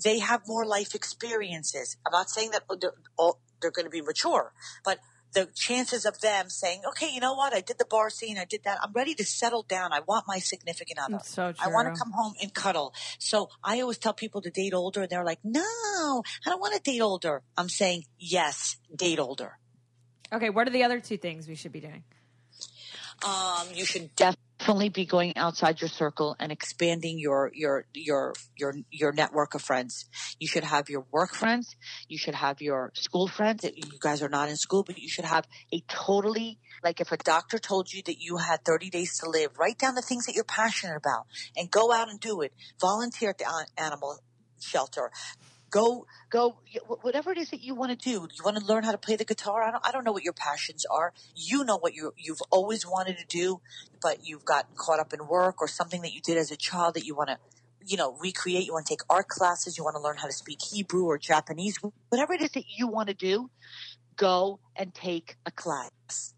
they 0.03 0.19
have 0.21 0.43
more 0.47 0.65
life 0.65 0.95
experiences. 0.95 1.97
I'm 2.07 2.13
not 2.13 2.31
saying 2.31 2.53
that 2.53 2.63
oh, 2.71 2.77
they're, 2.81 2.95
all, 3.17 3.41
they're 3.61 3.71
going 3.71 3.87
to 3.87 3.91
be 3.91 4.03
mature, 4.03 4.53
but 4.85 4.99
the 5.33 5.49
chances 5.55 6.05
of 6.05 6.21
them 6.21 6.49
saying, 6.49 6.83
okay, 6.89 7.09
you 7.13 7.21
know 7.21 7.35
what? 7.35 7.55
I 7.55 7.61
did 7.61 7.79
the 7.79 7.85
bar 7.85 8.11
scene. 8.11 8.39
I 8.39 8.45
did 8.45 8.65
that. 8.65 8.79
I'm 8.83 8.93
ready 8.93 9.15
to 9.15 9.25
settle 9.25 9.63
down. 9.63 9.93
I 9.93 10.01
want 10.01 10.25
my 10.27 10.39
significant 10.39 10.99
other. 10.99 11.13
That's 11.13 11.31
so 11.31 11.53
I 11.61 11.69
want 11.69 11.93
to 11.93 11.99
come 11.99 12.13
home 12.13 12.35
and 12.41 12.53
cuddle. 12.53 12.93
So 13.19 13.49
I 13.63 13.81
always 13.81 13.99
tell 13.99 14.13
people 14.13 14.41
to 14.43 14.51
date 14.51 14.75
older 14.75 15.03
and 15.03 15.11
they're 15.11 15.25
like, 15.25 15.41
no, 15.45 16.23
I 16.47 16.51
don't 16.51 16.61
want 16.61 16.75
to 16.75 16.81
date 16.81 17.01
older. 17.01 17.43
I'm 17.57 17.69
saying, 17.69 18.05
yes, 18.19 18.77
date 18.95 19.19
older. 19.19 19.59
Okay, 20.33 20.51
what 20.51 20.67
are 20.67 20.71
the 20.71 20.85
other 20.85 21.01
two 21.01 21.17
things 21.17 21.49
we 21.49 21.55
should 21.55 21.73
be 21.73 21.81
doing? 21.81 22.05
Um, 23.25 23.69
you 23.75 23.85
should 23.85 24.15
definitely 24.17 24.50
be 24.93 25.07
going 25.07 25.37
outside 25.37 25.81
your 25.81 25.89
circle 25.89 26.37
and 26.39 26.53
expanding 26.53 27.19
your, 27.19 27.51
your, 27.55 27.87
your, 27.95 28.35
your, 28.57 28.75
your 28.91 29.13
network 29.13 29.55
of 29.55 29.63
friends. 29.63 30.09
You 30.39 30.49
should 30.49 30.65
have 30.65 30.89
your 30.89 31.05
work 31.11 31.35
friends. 31.35 31.77
You 32.09 32.19
should 32.19 32.35
have 32.35 32.61
your 32.61 32.93
school 32.95 33.29
friends. 33.29 33.65
You 33.65 33.99
guys 34.01 34.23
are 34.23 34.29
not 34.29 34.49
in 34.49 34.57
school, 34.57 34.83
but 34.83 34.99
you 34.99 35.09
should 35.09 35.25
have 35.25 35.47
a 35.73 35.83
totally, 35.89 36.59
like 36.85 37.01
if 37.01 37.13
a 37.13 37.17
doctor 37.17 37.59
told 37.59 37.93
you 37.93 38.03
that 38.07 38.21
you 38.21 38.37
had 38.37 38.65
30 38.65 38.91
days 38.91 39.19
to 39.19 39.31
live, 39.31 39.59
write 39.59 39.79
down 39.79 39.95
the 39.95 40.03
things 40.03 40.27
that 40.27 40.35
you're 40.35 40.45
passionate 40.45 40.97
about 40.97 41.27
and 41.57 41.71
go 41.71 41.93
out 41.93 42.09
and 42.09 42.21
do 42.21 42.41
it. 42.41 42.53
Volunteer 42.81 43.31
at 43.31 43.39
the 43.39 43.67
animal 43.77 44.19
shelter. 44.61 45.11
Go, 45.71 46.07
go, 46.31 46.59
whatever 47.03 47.33
it 47.33 47.39
is 47.39 47.51
that 47.51 47.63
you 47.63 47.75
want 47.75 47.93
to 47.93 47.97
do. 47.97 48.29
You 48.35 48.45
want 48.45 48.59
to 48.59 48.65
learn 48.65 48.85
how 48.85 48.93
to 48.93 48.99
play 48.99 49.17
the 49.17 49.25
guitar. 49.25 49.63
I 49.63 49.71
don't, 49.71 49.87
I 49.87 49.93
don't 49.93 50.05
know 50.05 50.13
what 50.13 50.25
your 50.25 50.33
passions 50.33 50.87
are. 50.91 51.13
You 51.37 51.65
know 51.65 51.79
what 51.79 51.95
you 51.95 52.13
you've 52.19 52.43
always 52.51 52.87
wanted 52.87 53.19
to 53.19 53.27
do, 53.27 53.61
but 54.03 54.27
you've 54.27 54.45
gotten 54.45 54.71
caught 54.77 55.01
up 55.01 55.13
in 55.13 55.29
work 55.29 55.63
or 55.63 55.69
something 55.69 56.03
that 56.03 56.13
you 56.13 56.21
did 56.21 56.39
as 56.39 56.51
a 56.51 56.57
child 56.57 56.95
that 56.95 57.05
you 57.05 57.15
want 57.15 57.31
to, 57.31 57.39
you 57.87 57.97
know, 57.97 58.17
recreate. 58.21 58.67
You 58.67 58.73
want 58.73 58.87
to 58.87 58.93
take 58.93 59.03
art 59.11 59.29
classes. 59.29 59.79
You 59.79 59.85
want 59.85 59.97
to 59.97 60.03
learn 60.03 60.17
how 60.19 60.27
to 60.27 60.33
speak 60.33 60.61
Hebrew 60.73 61.05
or 61.05 61.19
Japanese. 61.19 61.79
Whatever 62.11 62.35
it 62.35 62.43
is 62.43 62.51
that 62.53 62.65
you 62.77 62.89
want 62.89 63.09
to 63.09 63.15
do, 63.15 63.51
go 64.17 64.61
and 64.77 64.95
take 64.95 65.37
a 65.47 65.53
class. 65.53 66.35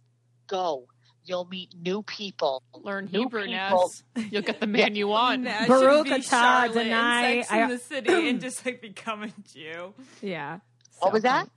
Go. 0.49 0.89
You'll 1.25 1.45
meet 1.45 1.75
new 1.81 2.03
people. 2.03 2.63
Learn 2.75 3.09
New 3.13 3.21
Hebrew, 3.21 3.47
people. 3.47 3.91
You'll 4.31 4.43
get 4.43 4.61
the 4.61 4.67
man 4.67 4.95
you 4.95 5.09
want. 5.17 5.45
That 5.45 5.69
Baruch 5.69 6.07
should 6.09 6.15
be 6.17 6.21
atah 6.23 6.31
Charlotte 6.31 6.87
in 6.87 7.61
in 7.63 7.69
the 7.69 7.79
City 7.79 8.29
and 8.29 8.41
just 8.41 8.65
like 8.67 8.81
become 8.81 9.23
a 9.23 9.29
Jew. 9.53 9.95
Yeah. 10.21 10.59
What 10.99 11.13
was 11.13 11.23
that? 11.23 11.49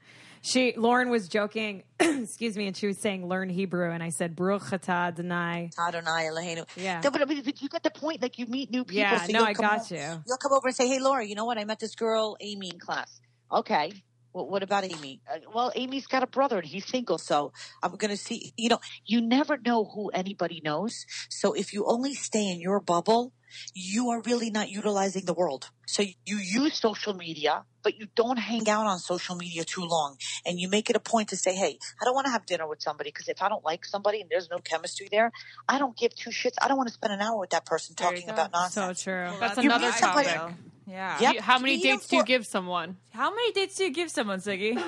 She 0.42 0.76
Lauren 0.78 1.10
was 1.10 1.28
joking, 1.28 1.82
excuse 2.00 2.56
me, 2.56 2.68
and 2.68 2.78
she 2.78 2.86
was 2.86 3.00
saying 3.02 3.28
learn 3.28 3.50
Hebrew, 3.50 3.90
and 3.90 4.04
I 4.04 4.10
said 4.10 4.36
Baruch 4.36 4.62
atah 4.62 5.08
Adonai. 5.08 5.72
Adonai 5.80 6.30
Eloheinu. 6.32 6.68
Yeah. 6.78 7.02
No, 7.04 7.10
but, 7.10 7.24
I 7.24 7.26
mean, 7.26 7.42
but 7.44 7.60
you 7.64 7.68
get 7.68 7.82
the 7.82 7.90
point. 7.90 8.22
Like 8.22 8.38
you 8.38 8.46
meet 8.46 8.70
new 8.70 8.86
people. 8.86 9.00
Yeah, 9.02 9.24
so 9.24 9.32
no, 9.34 9.44
I 9.44 9.54
got 9.54 9.82
over- 9.92 9.96
you. 9.96 10.24
You'll 10.28 10.38
come 10.38 10.54
over 10.54 10.68
and 10.68 10.76
say, 10.76 10.88
"Hey, 10.88 11.00
Laura, 11.00 11.26
you 11.26 11.34
know 11.34 11.46
what? 11.46 11.58
I 11.58 11.66
met 11.66 11.80
this 11.80 11.96
girl, 11.96 12.38
Amy, 12.42 12.70
in 12.70 12.78
class." 12.80 13.20
Okay. 13.52 13.92
Well, 14.36 14.50
what 14.50 14.64
about 14.64 14.84
Amy? 14.84 15.22
Uh, 15.34 15.38
well, 15.54 15.72
Amy's 15.78 16.08
got 16.08 16.22
a 16.22 16.28
brother 16.28 16.58
and 16.58 16.68
he's 16.68 16.86
single, 16.86 17.18
so 17.18 17.54
I'm 17.82 17.96
going 17.96 18.12
to 18.12 18.18
see. 18.18 18.52
You 18.58 18.68
know, 18.68 18.80
you 19.06 19.22
never 19.22 19.58
know 19.58 19.86
who 19.86 20.10
anybody 20.10 20.62
knows. 20.62 21.06
So 21.30 21.54
if 21.54 21.72
you 21.72 21.86
only 21.88 22.14
stay 22.14 22.50
in 22.52 22.60
your 22.60 22.82
bubble, 22.82 23.32
you 23.74 24.10
are 24.10 24.22
really 24.22 24.50
not 24.50 24.70
utilizing 24.70 25.26
the 25.26 25.34
world. 25.34 25.70
So 25.88 26.04
you 26.26 26.38
use 26.38 26.76
social 26.80 27.14
media, 27.14 27.64
but 27.84 27.98
you 28.00 28.08
don't 28.16 28.38
hang 28.38 28.68
out 28.70 28.86
on 28.88 29.00
social 29.00 29.36
media 29.36 29.64
too 29.64 29.84
long. 29.86 30.18
And 30.46 30.60
you 30.60 30.68
make 30.70 30.90
it 30.90 30.96
a 30.96 31.00
point 31.00 31.30
to 31.30 31.38
say, 31.38 31.54
hey, 31.56 31.78
I 32.02 32.06
don't 32.06 32.16
want 32.16 32.26
to 32.26 32.32
have 32.32 32.46
dinner 32.46 32.68
with 32.68 32.82
somebody 32.82 33.10
because 33.12 33.28
if 33.28 33.42
I 33.42 33.50
don't 33.50 33.64
like 33.64 33.86
somebody 33.86 34.22
and 34.22 34.30
there's 34.30 34.50
no 34.50 34.58
chemistry 34.60 35.08
there, 35.12 35.32
I 35.70 35.78
don't 35.80 35.96
give 35.98 36.16
two 36.16 36.32
shits. 36.32 36.56
I 36.62 36.68
don't 36.68 36.78
want 36.78 36.88
to 36.90 36.94
spend 36.94 37.14
an 37.14 37.22
hour 37.22 37.38
with 37.40 37.52
that 37.52 37.66
person 37.66 37.96
There 37.98 38.10
talking 38.10 38.30
about 38.30 38.48
about 38.50 38.72
So 38.72 38.82
nonsense. 38.82 39.04
true. 39.04 39.32
That's 39.40 39.58
You 39.58 39.64
another 39.64 39.88
meet 39.88 39.96
somebody- 39.96 40.30
topic. 40.30 40.56
Yeah. 40.88 41.20
Yep. 41.20 41.38
How 41.42 41.58
many 41.60 41.78
Meet 41.78 41.84
them 41.84 41.92
dates 41.98 42.08
do 42.08 42.16
you 42.18 42.24
give 42.26 42.46
someone? 42.46 42.98
How 43.12 43.30
many 43.34 43.52
dates 43.54 43.76
do 43.76 43.86
you 43.86 43.92
give 43.92 44.12
someone, 44.12 44.40
Siggy? 44.40 44.80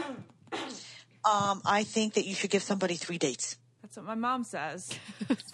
Um, 1.26 1.62
I 1.66 1.84
think 1.84 2.14
that 2.14 2.26
you 2.26 2.36
should 2.36 2.50
give 2.52 2.64
somebody 2.64 2.96
three 2.96 3.18
dates. 3.18 3.58
That's 3.82 3.98
what 3.98 4.06
my 4.06 4.16
mom 4.16 4.44
says. 4.44 4.90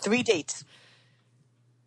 Three 0.02 0.22
dates. 0.22 0.64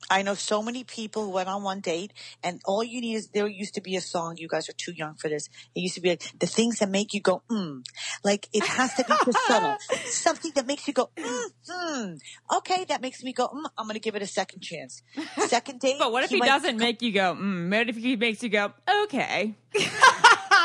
I 0.09 0.23
know 0.23 0.35
so 0.35 0.63
many 0.63 0.85
people 0.85 1.25
who 1.25 1.31
went 1.31 1.49
on 1.49 1.63
one 1.63 1.81
date, 1.81 2.13
and 2.43 2.61
all 2.65 2.85
you 2.85 3.01
need 3.01 3.15
is 3.15 3.29
there 3.29 3.49
used 3.49 3.75
to 3.75 3.81
be 3.81 3.97
a 3.97 4.01
song. 4.01 4.37
You 4.39 4.49
guys 4.49 4.69
are 4.69 4.75
too 4.75 4.93
young 4.93 5.15
for 5.15 5.29
this. 5.29 5.49
It 5.75 5.81
used 5.81 5.95
to 5.97 6.01
be 6.01 6.11
like, 6.11 6.23
the 6.39 6.47
things 6.47 6.79
that 6.79 6.89
make 6.89 7.13
you 7.13 7.21
go, 7.21 7.43
mm. 7.51 7.85
Like 8.23 8.49
it 8.53 8.65
has 8.65 8.95
to 8.95 9.05
be 9.05 9.13
just 9.25 9.47
subtle. 9.47 9.77
Something 10.07 10.53
that 10.55 10.67
makes 10.67 10.87
you 10.87 10.95
go, 10.95 11.11
mm, 11.17 11.45
mm. 11.69 12.19
Okay, 12.59 12.85
that 12.85 13.01
makes 13.03 13.23
me 13.25 13.33
go, 13.33 13.49
mm, 13.49 13.65
I'm 13.77 13.87
going 13.87 13.95
to 13.95 14.01
give 14.01 14.15
it 14.15 14.23
a 14.23 14.27
second 14.27 14.61
chance. 14.61 15.03
Second 15.47 15.81
date. 15.81 15.97
But 15.99 16.13
what 16.13 16.25
if 16.25 16.31
he, 16.31 16.39
might- 16.39 16.47
doesn't 16.47 16.77
make 16.77 17.03
you 17.03 17.13
go, 17.13 17.35
mm, 17.35 17.71
what 17.71 17.89
if 17.89 17.97
he 17.97 18.17
makes 18.17 18.43
you 18.43 18.49
go, 18.49 18.73
okay? 19.05 19.55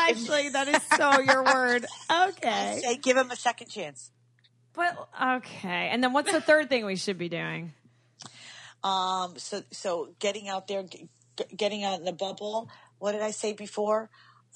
Actually, 0.09 0.49
that 0.49 0.67
is 0.67 0.81
so 0.97 1.19
your 1.19 1.43
word. 1.43 1.85
Okay. 2.11 2.79
Say, 2.83 2.97
give 2.97 3.17
him 3.17 3.31
a 3.31 3.35
second 3.35 3.69
chance. 3.69 4.11
But 4.73 5.07
okay. 5.21 5.89
And 5.91 6.03
then 6.03 6.13
what's 6.13 6.31
the 6.31 6.41
third 6.41 6.69
thing 6.69 6.85
we 6.85 6.95
should 6.95 7.17
be 7.17 7.29
doing? 7.29 7.73
Um, 8.83 9.37
so, 9.37 9.63
so 9.71 10.09
getting 10.19 10.49
out 10.49 10.67
there, 10.67 10.83
g- 10.83 11.07
g- 11.37 11.55
getting 11.55 11.83
out 11.83 11.99
in 11.99 12.05
the 12.05 12.11
bubble. 12.13 12.69
What 12.99 13.11
did 13.13 13.21
I 13.21 13.31
say 13.31 13.53
before? 13.53 14.09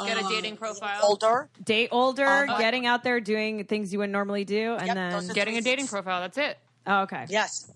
Get 0.04 0.18
a 0.18 0.26
Um, 0.26 0.32
dating 0.32 0.58
profile. 0.58 1.00
Older. 1.04 1.50
Date 1.64 1.90
older, 1.92 2.26
Um, 2.50 2.60
getting 2.60 2.86
out 2.86 3.04
there, 3.04 3.20
doing 3.22 3.64
things 3.66 3.94
you 3.94 4.00
wouldn't 4.00 4.12
normally 4.14 4.44
do, 4.44 4.74
and 4.76 4.88
Yep, 4.88 4.96
then 4.96 5.12
those 5.12 5.30
are- 5.30 5.34
Getting 5.34 5.58
a 5.58 5.62
dating 5.62 5.88
profile. 5.88 6.20
That's 6.22 6.38
it. 6.38 6.58
oh, 6.86 7.02
okay. 7.04 7.26
Yes. 7.30 7.72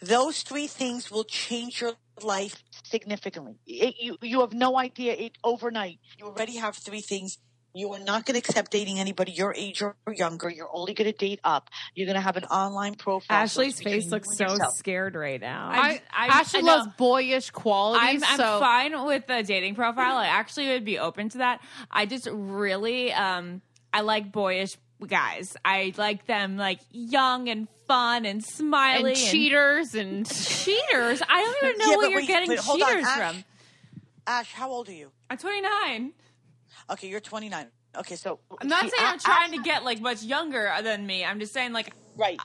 Those 0.00 0.42
three 0.42 0.66
things 0.66 1.10
will 1.10 1.24
change 1.24 1.80
your 1.80 1.94
life 2.22 2.62
significantly. 2.84 3.56
It, 3.66 3.96
you, 4.00 4.16
you 4.22 4.40
have 4.40 4.52
no 4.54 4.78
idea 4.78 5.12
it 5.14 5.32
overnight. 5.44 5.98
You 6.18 6.26
already 6.26 6.56
have 6.56 6.76
three 6.76 7.00
things. 7.02 7.38
You 7.72 7.92
are 7.92 7.98
not 8.00 8.26
going 8.26 8.40
to 8.40 8.46
accept 8.48 8.70
dating 8.72 8.98
anybody 8.98 9.32
your 9.32 9.54
age 9.54 9.80
or 9.82 9.94
younger. 10.12 10.48
You're 10.50 10.70
only 10.72 10.92
going 10.94 11.10
to 11.10 11.16
date 11.16 11.40
up. 11.44 11.70
You're 11.94 12.06
going 12.06 12.16
to 12.16 12.20
have 12.20 12.36
an 12.36 12.44
online 12.44 12.94
profile. 12.96 13.38
Ashley's 13.44 13.74
it's 13.74 13.78
between 13.78 14.00
face 14.02 14.10
looks 14.10 14.36
so 14.36 14.44
yourself. 14.50 14.74
scared 14.76 15.14
right 15.14 15.40
now. 15.40 15.68
I, 15.72 16.00
I- 16.12 16.26
Ashley 16.26 16.60
I 16.60 16.62
loves 16.62 16.88
boyish 16.96 17.50
qualities. 17.50 18.22
I'm, 18.26 18.40
I'm 18.40 18.60
fine 18.60 19.04
with 19.06 19.26
the 19.28 19.42
dating 19.44 19.76
profile. 19.76 20.16
I 20.16 20.26
actually 20.26 20.68
would 20.68 20.84
be 20.84 20.98
open 20.98 21.28
to 21.30 21.38
that. 21.38 21.60
I 21.90 22.06
just 22.06 22.28
really, 22.30 23.12
um, 23.12 23.62
I 23.92 24.00
like 24.00 24.32
boyish 24.32 24.76
guys. 25.06 25.56
I 25.64 25.94
like 25.96 26.26
them 26.26 26.56
like 26.56 26.80
young 26.90 27.48
and 27.48 27.68
fun 27.86 28.26
and 28.26 28.44
smiley 28.44 29.12
and 29.12 29.18
cheaters 29.18 29.94
and 29.94 30.26
cheaters. 30.30 31.22
I 31.28 31.42
don't 31.62 31.70
even 31.70 31.78
know 31.86 31.90
Yeah, 31.92 31.96
where 31.96 32.08
you're 32.10 32.20
wait, 32.20 32.26
getting 32.28 32.48
but 32.48 32.58
hold 32.58 32.82
on, 32.82 32.88
cheaters 32.88 33.06
Ash. 33.06 33.32
from. 33.34 33.44
Ash, 34.26 34.52
how 34.52 34.70
old 34.70 34.88
are 34.88 34.92
you? 34.92 35.10
I'm 35.30 35.38
29. 35.38 36.12
Okay, 36.90 37.08
you're 37.08 37.20
29. 37.20 37.66
Okay, 37.98 38.16
so 38.16 38.40
I'm 38.60 38.68
not 38.68 38.82
see, 38.82 38.90
saying 38.90 39.08
I'm 39.08 39.16
A- 39.16 39.20
trying 39.20 39.52
to 39.52 39.62
get 39.62 39.84
like 39.84 40.00
much 40.00 40.22
younger 40.22 40.72
than 40.82 41.06
me. 41.06 41.24
I'm 41.24 41.40
just 41.40 41.52
saying 41.52 41.72
like 41.72 41.92
right, 42.16 42.38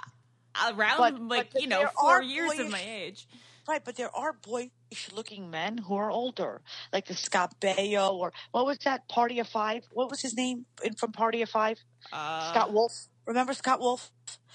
around 0.72 0.98
But- 0.98 1.22
like 1.22 1.54
but 1.54 1.62
you 1.62 1.68
know 1.68 1.88
four 2.00 2.12
are 2.18 2.22
years 2.24 2.58
of 2.60 2.70
my 2.70 2.82
age. 2.82 3.28
right. 3.68 3.84
But 3.84 3.96
there 3.96 4.16
are 4.16 4.34
boyish-looking 4.34 5.50
men 5.50 5.78
who 5.80 5.96
are 5.96 6.10
older, 6.12 6.62
like 6.94 7.06
the 7.08 7.16
Scott 7.16 7.60
Baio 7.60 8.14
or 8.14 8.34
what 8.52 8.66
was 8.66 8.78
that 8.80 9.08
Party 9.08 9.40
of 9.40 9.48
Five? 9.48 9.84
What 9.92 10.10
was 10.10 10.22
his 10.22 10.36
name 10.36 10.66
in 10.84 10.94
from 10.96 11.12
Party 11.12 11.42
of 11.42 11.50
Five? 11.50 11.80
Uh, 12.12 12.50
Scott 12.52 12.72
Wolf. 12.74 12.94
Remember 13.26 13.54
Scott 13.54 13.80
Wolf? 13.80 14.12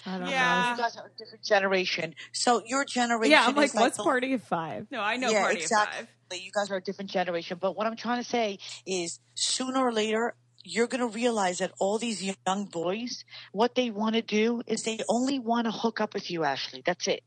I 0.07 0.18
don't 0.18 0.28
Yeah. 0.28 0.72
You 0.76 0.82
guys 0.82 0.97
are 0.97 1.07
a 1.07 1.18
different 1.18 1.45
generation. 1.45 2.14
So 2.32 2.62
your 2.64 2.84
generation. 2.84 3.32
Yeah, 3.32 3.45
I'm 3.47 3.55
like, 3.55 3.66
is 3.66 3.74
what's 3.74 3.97
the- 3.97 4.03
party 4.05 4.32
of 4.34 4.43
five? 4.43 4.86
No, 4.91 5.01
I 5.03 5.16
know 5.16 5.30
yeah, 5.30 5.43
Party 5.43 5.61
exactly. 5.61 6.01
of 6.01 6.07
Five. 6.07 6.14
You 6.33 6.51
guys 6.55 6.70
are 6.70 6.76
a 6.76 6.83
different 6.83 7.11
generation. 7.11 7.59
But 7.61 7.76
what 7.76 7.87
I'm 7.87 7.97
trying 7.97 8.22
to 8.22 8.28
say 8.28 8.59
is, 8.87 9.18
sooner 9.35 9.81
or 9.81 9.93
later, 9.93 10.35
you're 10.62 10.87
going 10.87 11.01
to 11.01 11.14
realize 11.14 11.59
that 11.59 11.72
all 11.81 11.99
these 11.99 12.22
young 12.22 12.66
boys, 12.66 13.24
what 13.53 13.74
they 13.74 13.91
want 13.91 14.14
to 14.14 14.22
do 14.22 14.62
is 14.66 14.83
they 14.83 15.01
only 15.09 15.39
want 15.39 15.66
to 15.66 15.72
hook 15.72 16.01
up 16.01 16.14
with 16.14 16.31
you, 16.31 16.45
Ashley. 16.45 16.83
That's 16.85 17.09
it. 17.09 17.22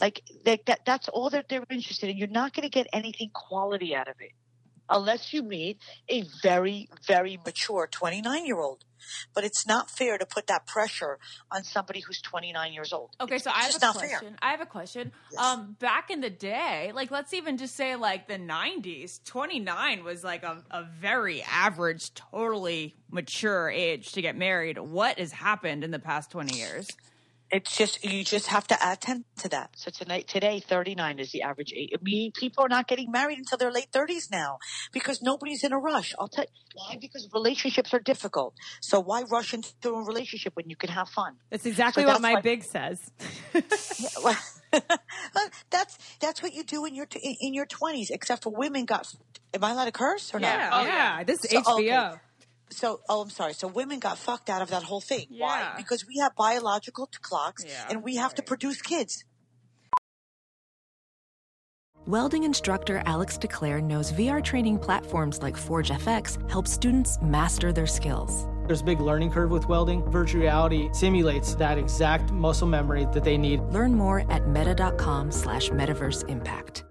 Like, 0.00 0.22
like 0.44 0.64
that. 0.66 0.80
That's 0.84 1.08
all 1.08 1.30
that 1.30 1.48
they're 1.48 1.64
interested 1.70 2.10
in. 2.10 2.16
You're 2.16 2.28
not 2.28 2.52
going 2.54 2.64
to 2.64 2.70
get 2.70 2.86
anything 2.92 3.30
quality 3.32 3.94
out 3.94 4.08
of 4.08 4.16
it 4.20 4.32
unless 4.88 5.32
you 5.32 5.42
meet 5.42 5.78
a 6.08 6.24
very, 6.42 6.88
very 7.06 7.38
mature 7.44 7.86
29 7.90 8.46
year 8.46 8.58
old. 8.58 8.84
But 9.34 9.44
it's 9.44 9.66
not 9.68 9.88
fair 9.88 10.18
to 10.18 10.26
put 10.26 10.48
that 10.48 10.66
pressure 10.66 11.18
on 11.52 11.62
somebody 11.62 12.00
who's 12.00 12.20
29 12.22 12.72
years 12.72 12.92
old. 12.92 13.10
Okay, 13.20 13.36
It's 13.36 13.44
so 13.44 13.50
I 13.52 13.60
have 13.60 13.66
just 13.70 13.82
a 13.82 13.86
not 13.86 14.00
fair. 14.00 14.08
question. 14.08 14.36
I 14.42 14.50
have 14.50 14.60
a 14.60 14.66
question. 14.66 15.12
Um, 15.38 15.76
back 15.78 16.10
in 16.10 16.20
the 16.20 16.30
day, 16.30 16.90
like 16.92 17.12
let's 17.12 17.32
even 17.32 17.56
just 17.56 17.76
say 17.76 17.94
like 17.94 18.26
the 18.26 18.38
'90s, 18.38 19.22
29 19.24 20.02
was 20.02 20.24
like 20.24 20.42
a, 20.42 20.64
a 20.72 20.82
very 21.00 21.42
average, 21.42 22.14
totally 22.14 22.96
mature 23.10 23.70
age 23.70 24.10
to 24.12 24.22
get 24.22 24.36
married. 24.36 24.76
What 24.78 25.20
has 25.20 25.30
happened 25.30 25.84
in 25.84 25.92
the 25.92 26.00
past 26.00 26.30
20 26.32 26.56
years? 26.56 26.88
It's 27.50 27.76
just 27.76 28.04
you 28.04 28.24
just 28.24 28.48
have 28.48 28.66
to 28.68 28.76
attend 28.82 29.24
to 29.38 29.48
that. 29.50 29.70
So 29.76 29.90
tonight, 29.90 30.26
today, 30.26 30.58
thirty 30.60 30.94
nine 30.96 31.18
is 31.20 31.30
the 31.30 31.42
average 31.42 31.72
age. 31.76 31.90
I 31.94 31.98
mean, 32.02 32.32
people 32.32 32.64
are 32.64 32.68
not 32.68 32.88
getting 32.88 33.10
married 33.12 33.38
until 33.38 33.56
their 33.58 33.70
late 33.70 33.88
thirties 33.92 34.28
now 34.32 34.58
because 34.92 35.22
nobody's 35.22 35.62
in 35.62 35.72
a 35.72 35.78
rush. 35.78 36.12
I'll 36.18 36.26
tell 36.28 36.44
you 36.44 36.50
why. 36.74 36.98
Because 37.00 37.28
relationships 37.32 37.94
are 37.94 38.00
difficult. 38.00 38.54
So 38.80 38.98
why 39.00 39.22
rush 39.22 39.54
into 39.54 39.90
a 39.90 40.04
relationship 40.04 40.54
when 40.56 40.68
you 40.68 40.76
can 40.76 40.90
have 40.90 41.08
fun? 41.08 41.36
That's 41.50 41.66
exactly 41.66 42.02
So 42.02 42.08
what 42.08 42.12
that's 42.14 42.22
my 42.22 42.34
why- 42.34 42.40
big 42.40 42.64
says. 42.64 42.98
Well, 44.22 44.36
that's 45.70 45.96
that's 46.20 46.42
what 46.42 46.52
you 46.52 46.64
do 46.64 46.84
in 46.84 46.94
your 46.94 47.06
in, 47.22 47.36
in 47.40 47.54
your 47.54 47.66
twenties. 47.66 48.10
Except 48.10 48.42
for 48.42 48.50
women 48.50 48.84
got. 48.84 49.06
Am 49.54 49.62
I 49.64 49.70
allowed 49.70 49.84
to 49.86 49.92
curse 49.92 50.34
or 50.34 50.40
not? 50.40 50.48
yeah, 50.48 50.70
Oh, 50.72 50.84
yeah. 50.84 51.24
This 51.24 51.44
is 51.44 51.50
So, 51.50 51.62
HBO. 51.62 52.10
okay. 52.12 52.20
So, 52.70 53.00
oh, 53.08 53.22
I'm 53.22 53.30
sorry. 53.30 53.54
So 53.54 53.68
women 53.68 54.00
got 54.00 54.18
fucked 54.18 54.50
out 54.50 54.60
of 54.62 54.70
that 54.70 54.82
whole 54.82 55.00
thing. 55.00 55.26
yeah. 55.30 55.44
Why? 55.46 55.74
Because 55.76 56.06
we 56.06 56.18
have 56.18 56.34
biological 56.36 57.06
t- 57.06 57.18
clocks 57.22 57.64
Yeah, 57.64 57.86
and 57.90 58.02
we 58.02 58.16
have 58.16 58.34
to 58.34 58.42
produce 58.42 58.82
kids. 58.82 59.24
Welding 62.06 62.44
instructor 62.44 63.02
Alex 63.04 63.36
DeClaire 63.36 63.82
knows 63.82 64.12
VR 64.12 64.42
training 64.42 64.78
platforms 64.78 65.42
like 65.42 65.56
Forge 65.56 65.90
FX 65.90 66.38
help 66.48 66.68
students 66.68 67.18
master 67.20 67.72
their 67.72 67.86
skills. 67.86 68.46
There's 68.66 68.80
a 68.80 68.84
big 68.84 69.00
learning 69.00 69.32
curve 69.32 69.50
with 69.50 69.68
welding. 69.68 70.08
Virtual 70.10 70.42
reality 70.42 70.88
simulates 70.92 71.54
that 71.56 71.78
exact 71.78 72.30
muscle 72.32 72.68
memory 72.68 73.06
that 73.12 73.24
they 73.24 73.36
need. 73.36 73.60
Learn 73.72 73.92
more 73.94 74.24
at 74.30 74.46
meta.com 74.48 75.32
slash 75.32 75.70
metaverse 75.70 76.28
impact. 76.28 76.84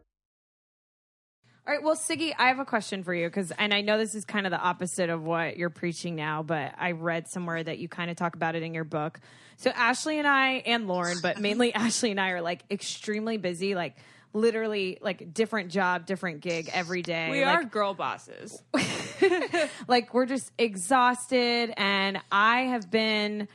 All 1.68 1.74
right, 1.74 1.82
well, 1.82 1.95
Siggy, 1.95 2.32
I 2.38 2.49
have 2.49 2.59
a 2.59 2.66
question 2.66 3.03
for 3.03 3.11
you 3.11 3.28
because, 3.28 3.51
and 3.57 3.74
I 3.74 3.82
know 3.82 3.97
this 3.97 4.13
is 4.13 4.24
kind 4.24 4.45
of 4.45 4.51
the 4.51 4.59
opposite 4.59 5.09
of 5.09 5.24
what 5.24 5.57
you're 5.57 5.72
preaching 5.72 6.16
now, 6.16 6.43
but 6.43 6.76
I 6.78 6.91
read 6.91 7.28
somewhere 7.28 7.63
that 7.63 7.80
you 7.80 7.88
kind 7.88 8.11
of 8.11 8.18
talk 8.18 8.36
about 8.36 8.53
it 8.53 8.61
in 8.61 8.76
your 8.76 8.84
book. 8.84 9.20
So 9.57 9.72
Ashley 9.72 10.20
and 10.20 10.28
I, 10.28 10.61
and 10.68 10.88
Lauren, 10.88 11.18
but 11.24 11.41
mainly 11.41 11.74
Ashley 11.76 12.11
and 12.11 12.22
I, 12.22 12.30
are 12.32 12.41
like 12.41 12.61
extremely 12.70 13.38
busy, 13.38 13.74
like 13.74 13.95
literally 14.32 14.99
like 15.01 15.34
different 15.34 15.72
job, 15.72 16.05
different 16.05 16.41
gig 16.41 16.70
every 16.72 17.01
day. 17.01 17.32
We 17.32 17.43
like, 17.43 17.55
are 17.55 17.63
girl 17.63 17.95
bosses. 17.95 18.61
like 19.88 20.13
we're 20.13 20.28
just 20.28 20.51
exhausted, 20.59 21.74
and 21.78 22.22
I 22.32 22.61
have 22.61 22.91
been 22.91 23.47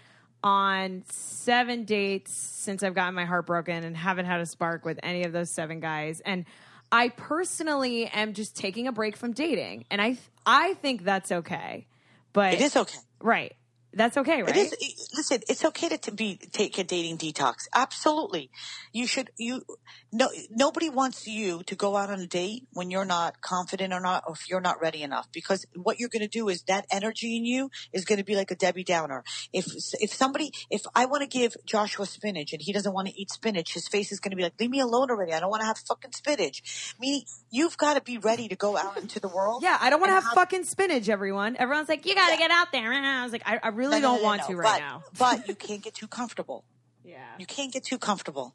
on 0.42 1.04
seven 1.10 1.84
dates 1.84 2.32
since 2.32 2.82
I've 2.82 2.94
gotten 2.94 3.14
my 3.14 3.24
heart 3.26 3.46
broken 3.46 3.84
and 3.84 3.96
haven't 3.96 4.26
had 4.26 4.40
a 4.40 4.46
spark 4.46 4.84
with 4.84 4.98
any 5.04 5.22
of 5.22 5.32
those 5.32 5.50
seven 5.50 5.78
guys. 5.78 6.20
And 6.24 6.44
I 6.92 7.08
personally 7.10 8.06
am 8.06 8.34
just 8.34 8.56
taking 8.56 8.88
a 8.88 8.92
break 8.92 9.16
from 9.16 9.32
dating, 9.32 9.84
and 9.90 10.00
I 10.00 10.18
I 10.44 10.74
think 10.74 11.04
that's 11.04 11.30
okay. 11.30 11.86
But 12.32 12.54
It 12.54 12.60
is 12.60 12.76
okay. 12.76 12.98
right. 13.20 13.54
That's 13.92 14.16
okay, 14.16 14.42
right? 14.42 14.56
It 14.56 14.56
is. 14.56 14.72
it- 14.72 15.00
Listen, 15.16 15.40
it's 15.48 15.64
okay 15.64 15.88
to, 15.88 15.98
to 15.98 16.12
be 16.12 16.36
take 16.36 16.78
a 16.78 16.84
dating 16.84 17.18
detox. 17.18 17.66
Absolutely, 17.74 18.50
you 18.92 19.06
should. 19.06 19.30
You 19.36 19.62
no, 20.12 20.28
nobody 20.50 20.88
wants 20.90 21.26
you 21.26 21.62
to 21.64 21.74
go 21.76 21.96
out 21.96 22.10
on 22.10 22.18
a 22.20 22.26
date 22.26 22.66
when 22.72 22.90
you're 22.90 23.04
not 23.04 23.40
confident 23.40 23.92
or 23.92 24.00
not, 24.00 24.24
or 24.26 24.34
if 24.34 24.48
you're 24.50 24.60
not 24.60 24.80
ready 24.80 25.02
enough. 25.02 25.28
Because 25.32 25.64
what 25.76 26.00
you're 26.00 26.08
going 26.08 26.22
to 26.22 26.28
do 26.28 26.48
is 26.48 26.62
that 26.64 26.84
energy 26.90 27.36
in 27.36 27.44
you 27.44 27.70
is 27.92 28.04
going 28.04 28.18
to 28.18 28.24
be 28.24 28.34
like 28.34 28.50
a 28.50 28.56
Debbie 28.56 28.82
Downer. 28.84 29.22
If 29.52 29.66
if 30.00 30.12
somebody, 30.12 30.52
if 30.70 30.82
I 30.94 31.06
want 31.06 31.22
to 31.22 31.28
give 31.28 31.54
Joshua 31.64 32.06
spinach 32.06 32.52
and 32.52 32.60
he 32.60 32.72
doesn't 32.72 32.92
want 32.92 33.08
to 33.08 33.14
eat 33.20 33.30
spinach, 33.30 33.72
his 33.74 33.86
face 33.88 34.10
is 34.10 34.18
going 34.20 34.30
to 34.30 34.36
be 34.36 34.42
like, 34.42 34.54
"Leave 34.58 34.70
me 34.70 34.80
alone 34.80 35.10
already. 35.10 35.32
I 35.32 35.40
don't 35.40 35.50
want 35.50 35.60
to 35.62 35.66
have 35.66 35.78
fucking 35.78 36.12
spinach." 36.12 36.94
Meaning, 37.00 37.22
you've 37.50 37.76
got 37.76 37.94
to 37.94 38.00
be 38.00 38.18
ready 38.18 38.48
to 38.48 38.56
go 38.56 38.76
out 38.76 38.96
into 38.96 39.20
the 39.20 39.28
world. 39.28 39.62
yeah, 39.62 39.78
I 39.80 39.90
don't 39.90 40.00
want 40.00 40.10
to 40.10 40.16
and 40.16 40.24
have 40.24 40.32
fucking 40.34 40.64
spinach, 40.64 41.08
everyone. 41.08 41.56
Everyone's 41.56 41.88
like, 41.88 42.04
you 42.06 42.14
got 42.14 42.26
to 42.28 42.32
Yeah. 42.34 42.38
get 42.38 42.50
out 42.50 42.72
there. 42.72 42.90
And 42.92 43.06
I 43.06 43.22
was 43.22 43.32
like, 43.32 43.42
I, 43.46 43.58
I 43.62 43.68
really 43.68 43.92
No, 43.92 43.96
no, 43.98 44.08
don't 44.14 44.16
no, 44.18 44.24
want 44.24 44.42
to 44.42 44.48
but, 44.56 44.56
right 44.58 44.80
now. 44.80 45.02
but 45.18 45.46
you 45.48 45.54
can't 45.66 45.82
get 45.82 45.94
too 45.94 46.08
comfortable. 46.08 46.64
Yeah. 47.04 47.18
You 47.38 47.46
can't 47.46 47.72
get 47.72 47.84
too 47.84 47.98
comfortable. 47.98 48.54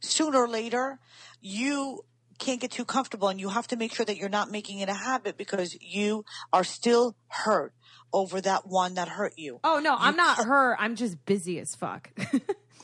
Sooner 0.00 0.38
or 0.38 0.48
later, 0.48 0.98
you 1.40 2.04
can't 2.38 2.60
get 2.60 2.70
too 2.70 2.84
comfortable 2.84 3.28
and 3.28 3.38
you 3.38 3.50
have 3.50 3.66
to 3.68 3.76
make 3.76 3.94
sure 3.94 4.06
that 4.06 4.16
you're 4.16 4.30
not 4.30 4.50
making 4.50 4.78
it 4.78 4.88
a 4.88 4.94
habit 4.94 5.36
because 5.36 5.76
you 5.80 6.24
are 6.52 6.64
still 6.64 7.14
hurt 7.28 7.74
over 8.12 8.40
that 8.40 8.66
one 8.66 8.94
that 8.94 9.08
hurt 9.08 9.34
you. 9.36 9.60
Oh 9.62 9.78
no, 9.78 9.94
I'm 9.98 10.16
not 10.16 10.44
her. 10.44 10.76
I'm 10.80 10.96
just 10.96 11.24
busy 11.24 11.58
as 11.58 11.74
fuck. 11.74 12.10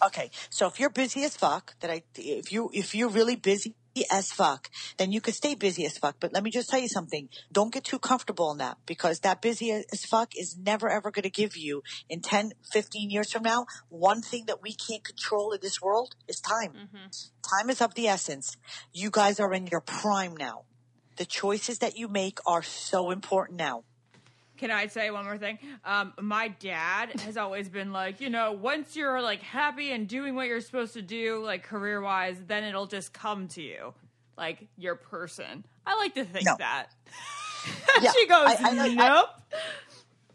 Okay. 0.04 0.30
So 0.50 0.66
if 0.66 0.78
you're 0.78 0.90
busy 0.90 1.24
as 1.24 1.36
fuck, 1.36 1.74
that 1.80 1.90
I, 1.90 2.02
if 2.16 2.52
you, 2.52 2.70
if 2.72 2.94
you're 2.94 3.08
really 3.08 3.36
busy 3.36 3.74
as 4.10 4.30
fuck, 4.32 4.70
then 4.98 5.12
you 5.12 5.20
could 5.20 5.34
stay 5.34 5.54
busy 5.54 5.86
as 5.86 5.96
fuck. 5.96 6.16
But 6.20 6.32
let 6.32 6.42
me 6.42 6.50
just 6.50 6.68
tell 6.68 6.80
you 6.80 6.88
something. 6.88 7.28
Don't 7.52 7.72
get 7.72 7.84
too 7.84 7.98
comfortable 7.98 8.50
in 8.52 8.58
that 8.58 8.78
because 8.86 9.20
that 9.20 9.40
busy 9.40 9.70
as 9.70 10.04
fuck 10.04 10.36
is 10.36 10.56
never 10.56 10.88
ever 10.88 11.10
going 11.10 11.22
to 11.22 11.30
give 11.30 11.56
you 11.56 11.82
in 12.08 12.20
10, 12.20 12.52
15 12.70 13.10
years 13.10 13.32
from 13.32 13.42
now. 13.42 13.66
One 13.88 14.22
thing 14.22 14.44
that 14.46 14.62
we 14.62 14.74
can't 14.74 15.04
control 15.04 15.52
in 15.52 15.60
this 15.62 15.80
world 15.80 16.14
is 16.28 16.40
time. 16.40 16.72
Mm-hmm. 16.72 17.06
Time 17.58 17.70
is 17.70 17.80
of 17.80 17.94
the 17.94 18.08
essence. 18.08 18.56
You 18.92 19.10
guys 19.10 19.40
are 19.40 19.52
in 19.52 19.66
your 19.68 19.80
prime 19.80 20.36
now. 20.36 20.64
The 21.16 21.24
choices 21.24 21.78
that 21.78 21.96
you 21.96 22.08
make 22.08 22.38
are 22.46 22.62
so 22.62 23.10
important 23.10 23.58
now. 23.58 23.84
Can 24.56 24.70
I 24.70 24.86
say 24.86 25.10
one 25.10 25.24
more 25.24 25.38
thing? 25.38 25.58
Um, 25.84 26.12
my 26.20 26.48
dad 26.48 27.20
has 27.20 27.36
always 27.36 27.68
been 27.68 27.92
like, 27.92 28.20
you 28.20 28.30
know, 28.30 28.52
once 28.52 28.96
you're 28.96 29.20
like 29.20 29.42
happy 29.42 29.92
and 29.92 30.08
doing 30.08 30.34
what 30.34 30.46
you're 30.46 30.60
supposed 30.60 30.94
to 30.94 31.02
do, 31.02 31.42
like 31.44 31.62
career 31.62 32.00
wise, 32.00 32.36
then 32.46 32.64
it'll 32.64 32.86
just 32.86 33.12
come 33.12 33.48
to 33.48 33.62
you, 33.62 33.92
like 34.38 34.66
your 34.76 34.94
person. 34.96 35.64
I 35.86 35.96
like 35.96 36.14
to 36.14 36.24
think 36.24 36.46
No. 36.46 36.56
that. 36.58 36.86
Yeah, 38.00 38.12
she 38.12 38.26
goes, 38.28 38.46
I- 38.46 38.56
I 38.60 38.72
like- 38.72 38.90
I- 38.92 38.94
nope. 38.94 39.28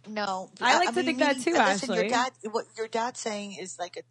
No, 0.07 0.49
I 0.59 0.77
like 0.79 0.93
to 0.95 1.03
think 1.03 1.19
that 1.19 1.39
too, 1.41 1.53
listen, 1.53 1.93
Your 1.93 2.09
dad, 2.09 2.31
what 2.49 2.65
your 2.77 2.87
dad's 2.87 3.19
saying 3.19 3.53
is 3.53 3.77
like 3.79 3.97
a, 3.97 4.01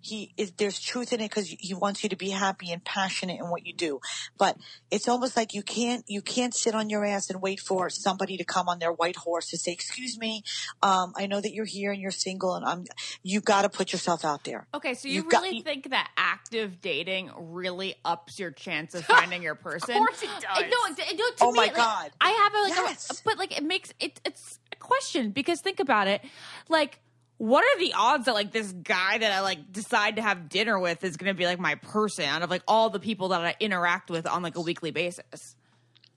he 0.00 0.32
is. 0.36 0.52
There's 0.52 0.78
truth 0.80 1.12
in 1.12 1.20
it 1.20 1.30
because 1.30 1.48
he 1.48 1.74
wants 1.74 2.02
you 2.02 2.08
to 2.10 2.16
be 2.16 2.30
happy 2.30 2.70
and 2.72 2.84
passionate 2.84 3.38
in 3.40 3.48
what 3.50 3.66
you 3.66 3.72
do. 3.74 4.00
But 4.38 4.56
it's 4.90 5.08
almost 5.08 5.36
like 5.36 5.54
you 5.54 5.62
can't 5.62 6.04
you 6.06 6.22
can't 6.22 6.54
sit 6.54 6.74
on 6.74 6.90
your 6.90 7.04
ass 7.04 7.30
and 7.30 7.40
wait 7.42 7.60
for 7.60 7.90
somebody 7.90 8.36
to 8.36 8.44
come 8.44 8.68
on 8.68 8.78
their 8.78 8.92
white 8.92 9.16
horse 9.16 9.48
to 9.50 9.58
say, 9.58 9.72
"Excuse 9.72 10.18
me, 10.18 10.42
um, 10.82 11.12
I 11.16 11.26
know 11.26 11.40
that 11.40 11.52
you're 11.54 11.64
here 11.64 11.92
and 11.92 12.00
you're 12.00 12.10
single, 12.10 12.54
and 12.54 12.64
I'm." 12.64 12.84
You 13.22 13.40
got 13.40 13.62
to 13.62 13.68
put 13.68 13.92
yourself 13.92 14.24
out 14.24 14.44
there. 14.44 14.66
Okay, 14.74 14.94
so 14.94 15.08
you 15.08 15.14
You've 15.14 15.28
got- 15.28 15.42
really 15.42 15.56
you- 15.58 15.62
think 15.62 15.90
that 15.90 16.10
active 16.16 16.80
dating 16.80 17.30
really 17.36 17.96
ups 18.04 18.38
your 18.38 18.50
chance 18.50 18.94
of 18.94 19.04
finding 19.06 19.42
your 19.42 19.54
person? 19.54 19.90
Of 19.96 19.98
course 19.98 20.22
it 20.22 20.28
does. 20.40 20.60
No, 20.62 20.66
no, 20.68 20.94
to 20.94 21.34
Oh 21.40 21.52
me, 21.52 21.56
my 21.58 21.62
like, 21.66 21.74
God. 21.76 22.10
I 22.20 22.30
have 22.30 22.54
a, 22.54 22.60
like, 22.82 22.90
Yes. 22.90 23.10
a, 23.10 23.22
but 23.24 23.38
like 23.38 23.56
it 23.56 23.64
makes 23.64 23.92
it. 24.00 24.20
It's 24.24 24.58
a 24.72 24.76
question 24.76 25.30
because 25.30 25.60
think 25.60 25.80
about 25.80 26.06
it, 26.08 26.22
like. 26.68 27.00
What 27.38 27.62
are 27.64 27.78
the 27.78 27.94
odds 27.94 28.24
that 28.26 28.34
like 28.34 28.50
this 28.52 28.72
guy 28.72 29.18
that 29.18 29.32
I 29.32 29.40
like 29.40 29.72
decide 29.72 30.16
to 30.16 30.22
have 30.22 30.48
dinner 30.48 30.78
with 30.78 31.04
is 31.04 31.16
going 31.16 31.32
to 31.32 31.38
be 31.38 31.46
like 31.46 31.58
my 31.60 31.76
person 31.76 32.24
out 32.24 32.42
of 32.42 32.50
like 32.50 32.62
all 32.68 32.90
the 32.90 32.98
people 33.00 33.28
that 33.28 33.40
I 33.40 33.54
interact 33.60 34.10
with 34.10 34.26
on 34.26 34.42
like 34.42 34.56
a 34.56 34.60
weekly 34.60 34.90
basis? 34.90 35.54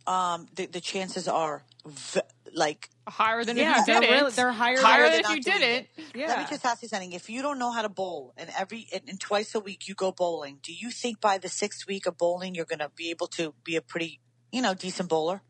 Um, 0.07 0.47
the, 0.55 0.65
the 0.65 0.81
chances 0.81 1.27
are 1.27 1.63
v- 1.85 2.21
like 2.55 2.89
Higher 3.07 3.43
than 3.43 3.57
Yeah, 3.57 3.71
if 3.71 3.77
you 3.79 3.85
they're 3.93 4.01
didn't. 4.01 4.15
really- 4.15 4.31
they're 4.31 4.51
higher 4.51 4.77
higher 4.79 5.09
than 5.09 5.21
than 5.23 5.31
if 5.31 5.37
you 5.37 5.43
doing 5.43 5.59
didn't. 5.59 5.87
Yeah. 6.15 6.27
Let 6.27 6.39
me 6.39 6.45
just 6.49 6.65
ask 6.65 6.81
you 6.81 6.87
something. 6.87 7.11
If 7.13 7.29
you 7.29 7.41
don't 7.41 7.59
know 7.59 7.71
how 7.71 7.81
to 7.83 7.89
bowl 7.89 8.33
and 8.37 8.49
every 8.57 8.87
and, 8.93 9.01
and 9.07 9.19
twice 9.19 9.53
a 9.53 9.59
week 9.59 9.87
you 9.87 9.93
go 9.95 10.11
bowling, 10.11 10.59
do 10.63 10.73
you 10.73 10.89
think 10.91 11.19
by 11.21 11.37
the 11.37 11.49
sixth 11.49 11.85
week 11.87 12.05
of 12.07 12.17
bowling 12.17 12.55
you're 12.55 12.65
going 12.65 12.79
to 12.79 12.89
be 12.95 13.09
able 13.11 13.27
to 13.27 13.53
be 13.63 13.75
a 13.75 13.81
pretty, 13.81 14.19
you 14.51 14.61
know, 14.61 14.73
decent 14.73 15.07
bowler? 15.09 15.41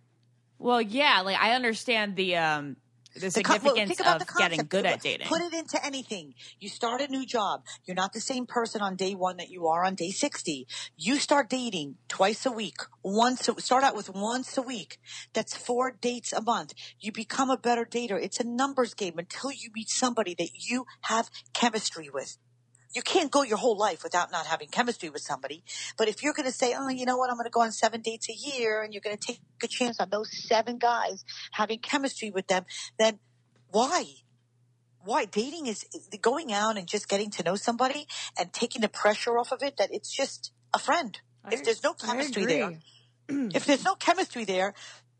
Well, 0.60 0.82
yeah, 0.82 1.22
like 1.22 1.38
I 1.40 1.54
understand 1.54 2.16
the 2.16 2.36
um 2.38 2.78
the 3.14 3.20
The 3.20 3.32
significance 3.32 4.00
of 4.00 4.24
getting 4.38 4.66
good 4.66 4.86
at 4.86 5.02
dating. 5.02 5.28
Put 5.28 5.42
it 5.42 5.54
into 5.54 5.84
anything. 5.86 6.34
You 6.60 6.70
start 6.70 7.02
a 7.02 7.08
new 7.08 7.26
job. 7.26 7.64
You're 7.86 7.96
not 7.96 8.14
the 8.14 8.22
same 8.22 8.46
person 8.46 8.82
on 8.82 8.96
day 8.96 9.16
one 9.16 9.38
that 9.38 9.50
you 9.50 9.68
are 9.68 9.84
on 9.84 9.96
day 9.96 10.12
60. 10.12 10.68
You 10.98 11.18
start 11.18 11.50
dating 11.50 11.96
twice 12.08 12.46
a 12.46 12.52
week. 12.52 12.78
Once, 13.04 13.50
start 13.60 13.84
out 13.84 13.96
with 13.96 14.10
once 14.10 14.58
a 14.58 14.62
week. 14.62 15.00
That's 15.34 15.56
four 15.56 15.92
dates 15.92 16.32
a 16.32 16.42
month. 16.42 16.74
You 17.00 17.12
become 17.12 17.50
a 17.50 17.58
better 17.58 17.86
dater. 17.86 18.22
It's 18.22 18.40
a 18.40 18.46
numbers 18.46 18.94
game 18.94 19.18
until 19.18 19.52
you 19.52 19.70
meet 19.74 19.90
somebody 19.90 20.36
that 20.36 20.52
you 20.56 20.86
have 21.02 21.30
chemistry 21.54 22.10
with. 22.10 22.38
You 22.94 23.02
can't 23.02 23.32
go 23.32 23.44
your 23.44 23.58
whole 23.58 23.78
life 23.78 24.04
without 24.04 24.32
not 24.32 24.46
having 24.46 24.68
chemistry 24.68 25.10
with 25.10 25.22
somebody. 25.22 25.64
But 25.98 26.08
if 26.10 26.24
you're 26.24 26.34
going 26.34 26.46
to 26.46 26.52
say, 26.52 26.74
oh, 26.78 26.90
you 26.90 27.06
know 27.06 27.18
what, 27.18 27.30
I'm 27.30 27.36
going 27.36 27.46
to 27.46 27.52
go 27.52 27.62
on 27.62 27.72
seven 27.72 28.02
dates 28.02 28.30
a 28.30 28.34
year 28.34 28.84
and 28.84 28.94
you're 28.94 29.02
going 29.02 29.18
to 29.18 29.26
take 29.26 29.40
a 29.64 29.68
chance 29.68 30.00
on 30.00 30.10
those 30.10 30.30
seven 30.32 30.78
guys 30.78 31.24
having 31.52 31.80
chemistry 31.80 32.32
with 32.32 32.48
them, 32.48 32.66
then 33.00 33.20
why? 33.72 34.06
Why? 35.04 35.26
Dating 35.26 35.68
is 35.68 35.86
going 36.22 36.52
out 36.54 36.78
and 36.78 36.88
just 36.88 37.08
getting 37.08 37.32
to 37.32 37.44
know 37.44 37.56
somebody 37.56 38.08
and 38.38 38.52
taking 38.54 38.82
the 38.82 38.90
pressure 38.90 39.38
off 39.38 39.52
of 39.52 39.64
it 39.64 39.78
that 39.78 39.90
it's 39.92 40.12
just 40.12 40.52
a 40.74 40.80
friend. 40.80 41.20
If 41.50 41.64
there's 41.64 41.84
no 41.84 41.94
chemistry 41.94 42.46
there, 42.46 42.80
if 43.30 43.66
there's 43.66 43.84
no 43.84 43.96
chemistry 43.96 44.46
there, 44.46 44.74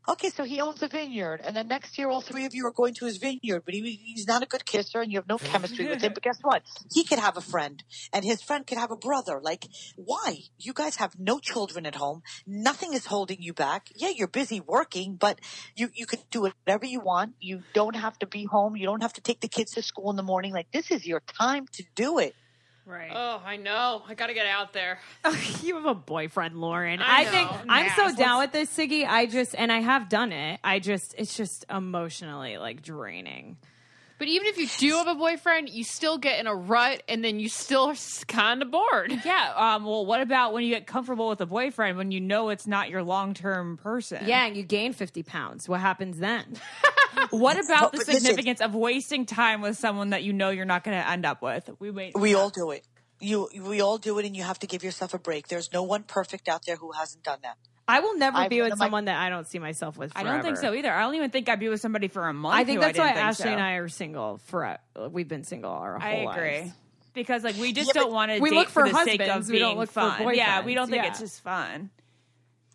okay, 0.08 0.30
so 0.30 0.44
he 0.44 0.60
owns 0.60 0.82
a 0.82 0.88
vineyard, 0.88 1.40
and 1.44 1.56
then 1.56 1.68
next 1.68 1.98
year 1.98 2.08
all 2.08 2.20
three 2.20 2.44
of 2.44 2.54
you 2.54 2.66
are 2.66 2.72
going 2.72 2.94
to 2.94 3.06
his 3.06 3.18
vineyard, 3.18 3.62
but 3.64 3.74
he, 3.74 3.80
he's 3.80 4.26
not 4.26 4.42
a 4.42 4.46
good 4.46 4.64
kisser, 4.64 5.00
and 5.00 5.12
you 5.12 5.18
have 5.18 5.28
no 5.28 5.38
chemistry 5.38 5.86
with 5.86 6.02
him. 6.02 6.12
But 6.14 6.22
guess 6.22 6.38
what? 6.42 6.62
He 6.92 7.04
could 7.04 7.18
have 7.18 7.36
a 7.36 7.40
friend, 7.40 7.82
and 8.12 8.24
his 8.24 8.42
friend 8.42 8.66
could 8.66 8.78
have 8.78 8.90
a 8.90 8.96
brother. 8.96 9.40
Like, 9.40 9.66
why? 9.96 10.38
You 10.58 10.72
guys 10.72 10.96
have 10.96 11.18
no 11.18 11.38
children 11.38 11.86
at 11.86 11.94
home. 11.94 12.22
Nothing 12.46 12.92
is 12.92 13.06
holding 13.06 13.40
you 13.40 13.52
back. 13.52 13.88
Yeah, 13.94 14.10
you're 14.14 14.28
busy 14.28 14.60
working, 14.60 15.16
but 15.16 15.40
you 15.76 15.88
you 15.94 16.06
could 16.06 16.20
do 16.30 16.42
whatever 16.42 16.84
you 16.84 17.00
want. 17.00 17.34
You 17.40 17.62
don't 17.72 17.96
have 17.96 18.18
to 18.18 18.26
be 18.26 18.44
home. 18.44 18.76
You 18.76 18.86
don't 18.86 19.02
have 19.02 19.14
to 19.14 19.20
take 19.20 19.40
the 19.40 19.48
kids 19.48 19.72
to 19.72 19.82
school 19.82 20.10
in 20.10 20.16
the 20.16 20.22
morning. 20.22 20.52
Like, 20.52 20.70
this 20.72 20.90
is 20.90 21.06
your 21.06 21.20
time 21.20 21.66
to 21.72 21.84
do 21.94 22.18
it. 22.18 22.34
Right. 22.84 23.12
Oh, 23.14 23.40
I 23.44 23.56
know. 23.58 24.02
I 24.08 24.14
got 24.14 24.26
to 24.26 24.34
get 24.34 24.46
out 24.46 24.72
there. 24.72 24.98
you 25.62 25.76
have 25.76 25.86
a 25.86 25.94
boyfriend, 25.94 26.56
Lauren. 26.56 27.00
I 27.00 27.20
I, 27.20 27.24
think 27.26 27.50
know. 27.50 27.60
I'm 27.68 27.90
so 27.90 28.16
down 28.16 28.40
with 28.40 28.52
this, 28.52 28.76
Siggy. 28.76 29.06
I 29.06 29.26
just 29.26 29.54
and 29.56 29.70
I 29.70 29.80
have 29.80 30.08
done 30.08 30.32
it. 30.32 30.58
I 30.64 30.80
just 30.80 31.14
it's 31.16 31.36
just 31.36 31.64
emotionally 31.70 32.58
like 32.58 32.82
draining. 32.82 33.56
But 34.22 34.28
even 34.28 34.46
if 34.46 34.56
you 34.56 34.68
do 34.78 34.98
have 34.98 35.08
a 35.08 35.16
boyfriend, 35.16 35.68
you 35.68 35.82
still 35.82 36.16
get 36.16 36.38
in 36.38 36.46
a 36.46 36.54
rut 36.54 37.02
and 37.08 37.24
then 37.24 37.40
you 37.40 37.48
still 37.48 37.86
are 37.86 37.96
kind 38.28 38.62
of 38.62 38.70
bored. 38.70 39.12
Yeah. 39.24 39.52
Um, 39.56 39.84
well, 39.84 40.06
what 40.06 40.20
about 40.20 40.52
when 40.52 40.62
you 40.62 40.70
get 40.70 40.86
comfortable 40.86 41.28
with 41.28 41.40
a 41.40 41.46
boyfriend 41.46 41.98
when 41.98 42.12
you 42.12 42.20
know 42.20 42.50
it's 42.50 42.64
not 42.64 42.88
your 42.88 43.02
long 43.02 43.34
term 43.34 43.78
person? 43.78 44.22
Yeah, 44.24 44.46
and 44.46 44.56
you 44.56 44.62
gain 44.62 44.92
50 44.92 45.24
pounds. 45.24 45.68
What 45.68 45.80
happens 45.80 46.18
then? 46.20 46.44
What 47.30 47.62
about 47.62 47.92
the 47.92 48.04
significance 48.04 48.60
of 48.60 48.74
wasting 48.74 49.26
time 49.26 49.60
with 49.60 49.76
someone 49.76 50.10
that 50.10 50.22
you 50.22 50.32
know 50.32 50.50
you're 50.50 50.66
not 50.66 50.84
going 50.84 50.96
to 50.96 51.08
end 51.08 51.26
up 51.26 51.42
with? 51.42 51.68
We 51.80 51.90
wait. 51.90 52.12
We 52.16 52.34
all 52.34 52.50
do 52.50 52.70
it. 52.70 52.86
You, 53.20 53.48
we 53.60 53.80
all 53.80 53.98
do 53.98 54.18
it, 54.18 54.24
and 54.26 54.36
you 54.36 54.44
have 54.44 54.58
to 54.60 54.66
give 54.66 54.84
yourself 54.84 55.14
a 55.14 55.18
break. 55.18 55.48
There's 55.48 55.72
no 55.72 55.82
one 55.82 56.04
perfect 56.04 56.48
out 56.48 56.64
there 56.66 56.76
who 56.76 56.92
hasn't 56.92 57.24
done 57.24 57.38
that. 57.42 57.56
I 57.88 58.00
will 58.00 58.16
never 58.16 58.36
I've 58.36 58.50
be 58.50 58.62
with 58.62 58.72
of 58.72 58.78
my- 58.78 58.84
someone 58.86 59.04
that 59.06 59.18
I 59.20 59.28
don't 59.28 59.46
see 59.46 59.58
myself 59.58 59.96
with. 59.98 60.12
I 60.14 60.22
don't 60.22 60.42
think 60.42 60.56
so 60.56 60.72
either. 60.74 60.92
I 60.92 61.02
don't 61.02 61.14
even 61.14 61.30
think 61.30 61.48
I'd 61.48 61.58
be 61.60 61.68
with 61.68 61.80
somebody 61.80 62.08
for 62.08 62.28
a 62.28 62.32
month. 62.32 62.54
I 62.54 62.64
think 62.64 62.78
who 62.80 62.86
that's 62.86 62.98
why 62.98 63.12
think 63.12 63.24
Ashley 63.24 63.44
so. 63.44 63.50
and 63.50 63.60
I 63.60 63.72
are 63.74 63.88
single. 63.88 64.38
For 64.46 64.64
uh, 64.64 65.08
we've 65.10 65.28
been 65.28 65.44
single 65.44 65.72
our 65.72 65.98
whole 65.98 66.28
I 66.28 66.32
agree. 66.32 66.58
lives. 66.60 66.72
Because 67.14 67.44
like 67.44 67.56
we 67.56 67.72
just 67.72 67.94
Yeah, 67.94 68.02
don't 68.02 68.12
want 68.12 68.32
to 68.32 68.38
we 68.40 68.50
date 68.50 68.56
look 68.56 68.68
for 68.68 68.88
the 68.88 68.94
sake 69.04 69.20
of 69.20 69.26
husbands, 69.26 69.50
we 69.50 69.58
don't 69.58 69.76
look 69.76 69.90
for 69.90 70.00
fun. 70.00 70.34
yeah, 70.34 70.64
we 70.64 70.74
don't 70.74 70.88
think 70.88 71.02
yeah. 71.02 71.10
it's 71.10 71.20
just 71.20 71.42
fun. 71.42 71.90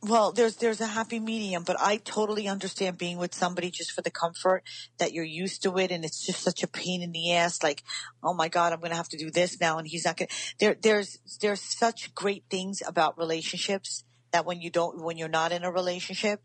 Well, 0.04 0.32
there's 0.32 0.58
there's 0.58 0.80
a 0.80 0.86
happy 0.86 1.20
medium, 1.20 1.64
but 1.64 1.76
I 1.80 1.98
totally 1.98 2.48
understand 2.48 3.00
being 3.00 3.18
with 3.18 3.34
somebody 3.34 3.72
just 3.72 3.92
for 3.94 4.04
the 4.04 4.12
comfort 4.12 4.62
that 5.00 5.12
you're 5.12 5.24
used 5.26 5.64
to 5.64 5.76
it, 5.80 5.90
and 5.90 6.06
it's 6.06 6.24
just 6.24 6.42
such 6.44 6.62
a 6.62 6.68
pain 6.68 7.02
in 7.02 7.12
the 7.12 7.34
ass. 7.34 7.64
Like, 7.64 7.82
oh 8.22 8.36
my 8.36 8.48
god, 8.48 8.74
I'm 8.74 8.80
going 8.80 8.92
to 8.92 8.96
have 8.96 9.10
to 9.10 9.18
do 9.18 9.32
this 9.32 9.60
now, 9.60 9.80
and 9.80 9.88
he's 9.88 10.06
not 10.06 10.18
going. 10.18 10.28
to 10.28 10.36
There, 10.60 10.76
there's 10.80 11.18
there's 11.42 11.62
such 11.62 12.14
great 12.14 12.44
things 12.48 12.84
about 12.86 13.18
relationships 13.18 14.04
that 14.32 14.46
when 14.46 14.62
you 14.62 14.70
don't 14.70 15.04
when 15.04 15.18
you're 15.18 15.30
not 15.30 15.52
in 15.52 15.64
a 15.64 15.72
relationship, 15.72 16.42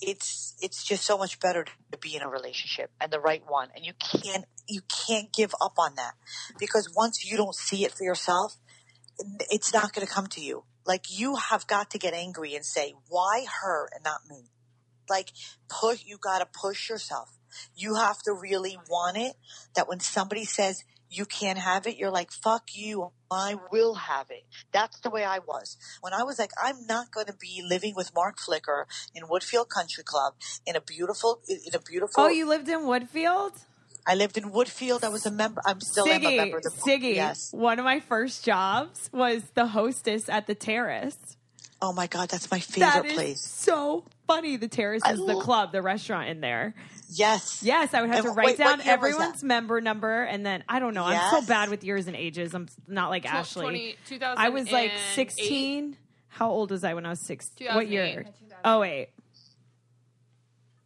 it's 0.00 0.56
it's 0.60 0.84
just 0.84 1.04
so 1.04 1.16
much 1.16 1.40
better 1.40 1.64
to 1.92 1.98
be 1.98 2.16
in 2.16 2.22
a 2.22 2.28
relationship 2.28 2.90
and 3.00 3.12
the 3.12 3.20
right 3.20 3.42
one. 3.46 3.68
And 3.74 3.84
you 3.84 3.92
can't 4.00 4.44
you 4.68 4.82
can't 5.06 5.32
give 5.32 5.54
up 5.60 5.74
on 5.78 5.94
that 5.96 6.14
because 6.58 6.92
once 6.96 7.24
you 7.24 7.36
don't 7.36 7.54
see 7.54 7.84
it 7.84 7.92
for 7.92 8.04
yourself 8.04 8.56
it's 9.50 9.72
not 9.72 9.92
going 9.92 10.06
to 10.06 10.12
come 10.12 10.26
to 10.28 10.40
you. 10.40 10.64
Like 10.86 11.04
you 11.08 11.36
have 11.36 11.66
got 11.66 11.90
to 11.90 11.98
get 11.98 12.14
angry 12.14 12.54
and 12.54 12.64
say 12.64 12.94
why 13.08 13.46
her 13.62 13.88
and 13.94 14.04
not 14.04 14.20
me? 14.28 14.50
Like 15.08 15.30
push 15.68 16.04
you 16.04 16.18
got 16.18 16.40
to 16.40 16.46
push 16.46 16.88
yourself. 16.88 17.30
You 17.74 17.94
have 17.94 18.18
to 18.24 18.32
really 18.32 18.78
want 18.88 19.16
it 19.16 19.34
that 19.76 19.88
when 19.88 20.00
somebody 20.00 20.44
says 20.44 20.82
you 21.10 21.24
can't 21.26 21.58
have 21.58 21.86
it, 21.86 21.96
you're 21.96 22.10
like, 22.10 22.30
fuck 22.32 22.70
you. 22.74 23.10
I 23.30 23.56
will 23.72 23.94
have 23.94 24.26
it. 24.30 24.44
That's 24.72 25.00
the 25.00 25.10
way 25.10 25.24
I 25.24 25.38
was. 25.40 25.76
When 26.00 26.12
I 26.12 26.22
was 26.22 26.38
like, 26.38 26.50
I'm 26.62 26.86
not 26.86 27.10
going 27.10 27.26
to 27.26 27.34
be 27.34 27.62
living 27.68 27.94
with 27.96 28.12
Mark 28.14 28.38
Flicker 28.38 28.86
in 29.14 29.24
Woodfield 29.24 29.68
Country 29.68 30.04
Club 30.04 30.34
in 30.66 30.76
a 30.76 30.80
beautiful, 30.80 31.40
in 31.48 31.74
a 31.74 31.78
beautiful. 31.80 32.24
Oh, 32.24 32.28
you 32.28 32.48
lived 32.48 32.68
in 32.68 32.80
Woodfield? 32.80 33.52
I 34.06 34.14
lived 34.14 34.36
in 34.36 34.50
Woodfield. 34.50 35.02
I 35.02 35.08
was 35.08 35.24
a 35.26 35.30
member. 35.30 35.62
I'm 35.64 35.80
still 35.80 36.06
am 36.08 36.24
a 36.24 36.36
member 36.36 36.58
of 36.58 36.62
the 36.64 36.70
Siggy, 36.70 37.14
Yes. 37.14 37.48
one 37.52 37.78
of 37.78 37.84
my 37.84 38.00
first 38.00 38.44
jobs 38.44 39.08
was 39.12 39.42
the 39.54 39.68
hostess 39.68 40.28
at 40.28 40.46
the 40.46 40.54
Terrace. 40.54 41.36
Oh 41.82 41.92
my 41.92 42.06
God, 42.06 42.28
that's 42.28 42.50
my 42.50 42.60
favorite 42.60 42.80
That 42.92 43.04
is 43.06 43.12
place. 43.14 43.40
so 43.40 44.04
funny. 44.26 44.56
The 44.56 44.68
Terrace 44.68 45.02
I 45.04 45.12
is 45.12 45.18
the 45.18 45.34
lo- 45.34 45.40
club, 45.40 45.72
the 45.72 45.82
restaurant 45.82 46.28
in 46.28 46.40
there. 46.40 46.74
Yes. 47.18 47.62
Yes, 47.62 47.94
I 47.94 48.00
would 48.00 48.10
have 48.10 48.24
And 48.24 48.26
to 48.26 48.32
write 48.32 48.46
what 48.46 48.56
down 48.58 48.80
everyone's 48.80 49.42
member 49.42 49.80
number, 49.80 50.22
and 50.22 50.44
then 50.44 50.64
I 50.68 50.78
don't 50.80 50.94
know. 50.94 51.04
I'm 51.04 51.30
so 51.30 51.46
bad 51.46 51.70
with 51.70 51.84
years 51.84 52.06
and 52.06 52.16
ages. 52.16 52.54
I'm 52.54 52.68
not 52.86 53.10
like 53.10 53.24
Tw- 53.24 53.34
Ashley. 53.34 53.62
20 53.64 53.96
I 54.36 54.48
was 54.50 54.70
like 54.70 54.90
2008. 54.90 55.14
16. 55.14 55.96
How 56.28 56.50
old 56.50 56.70
was 56.70 56.82
I 56.82 56.94
when 56.94 57.06
I 57.06 57.10
was 57.10 57.20
16? 57.20 57.74
What 57.74 57.88
year? 57.88 58.26
Oh 58.64 58.80
wait. 58.80 59.08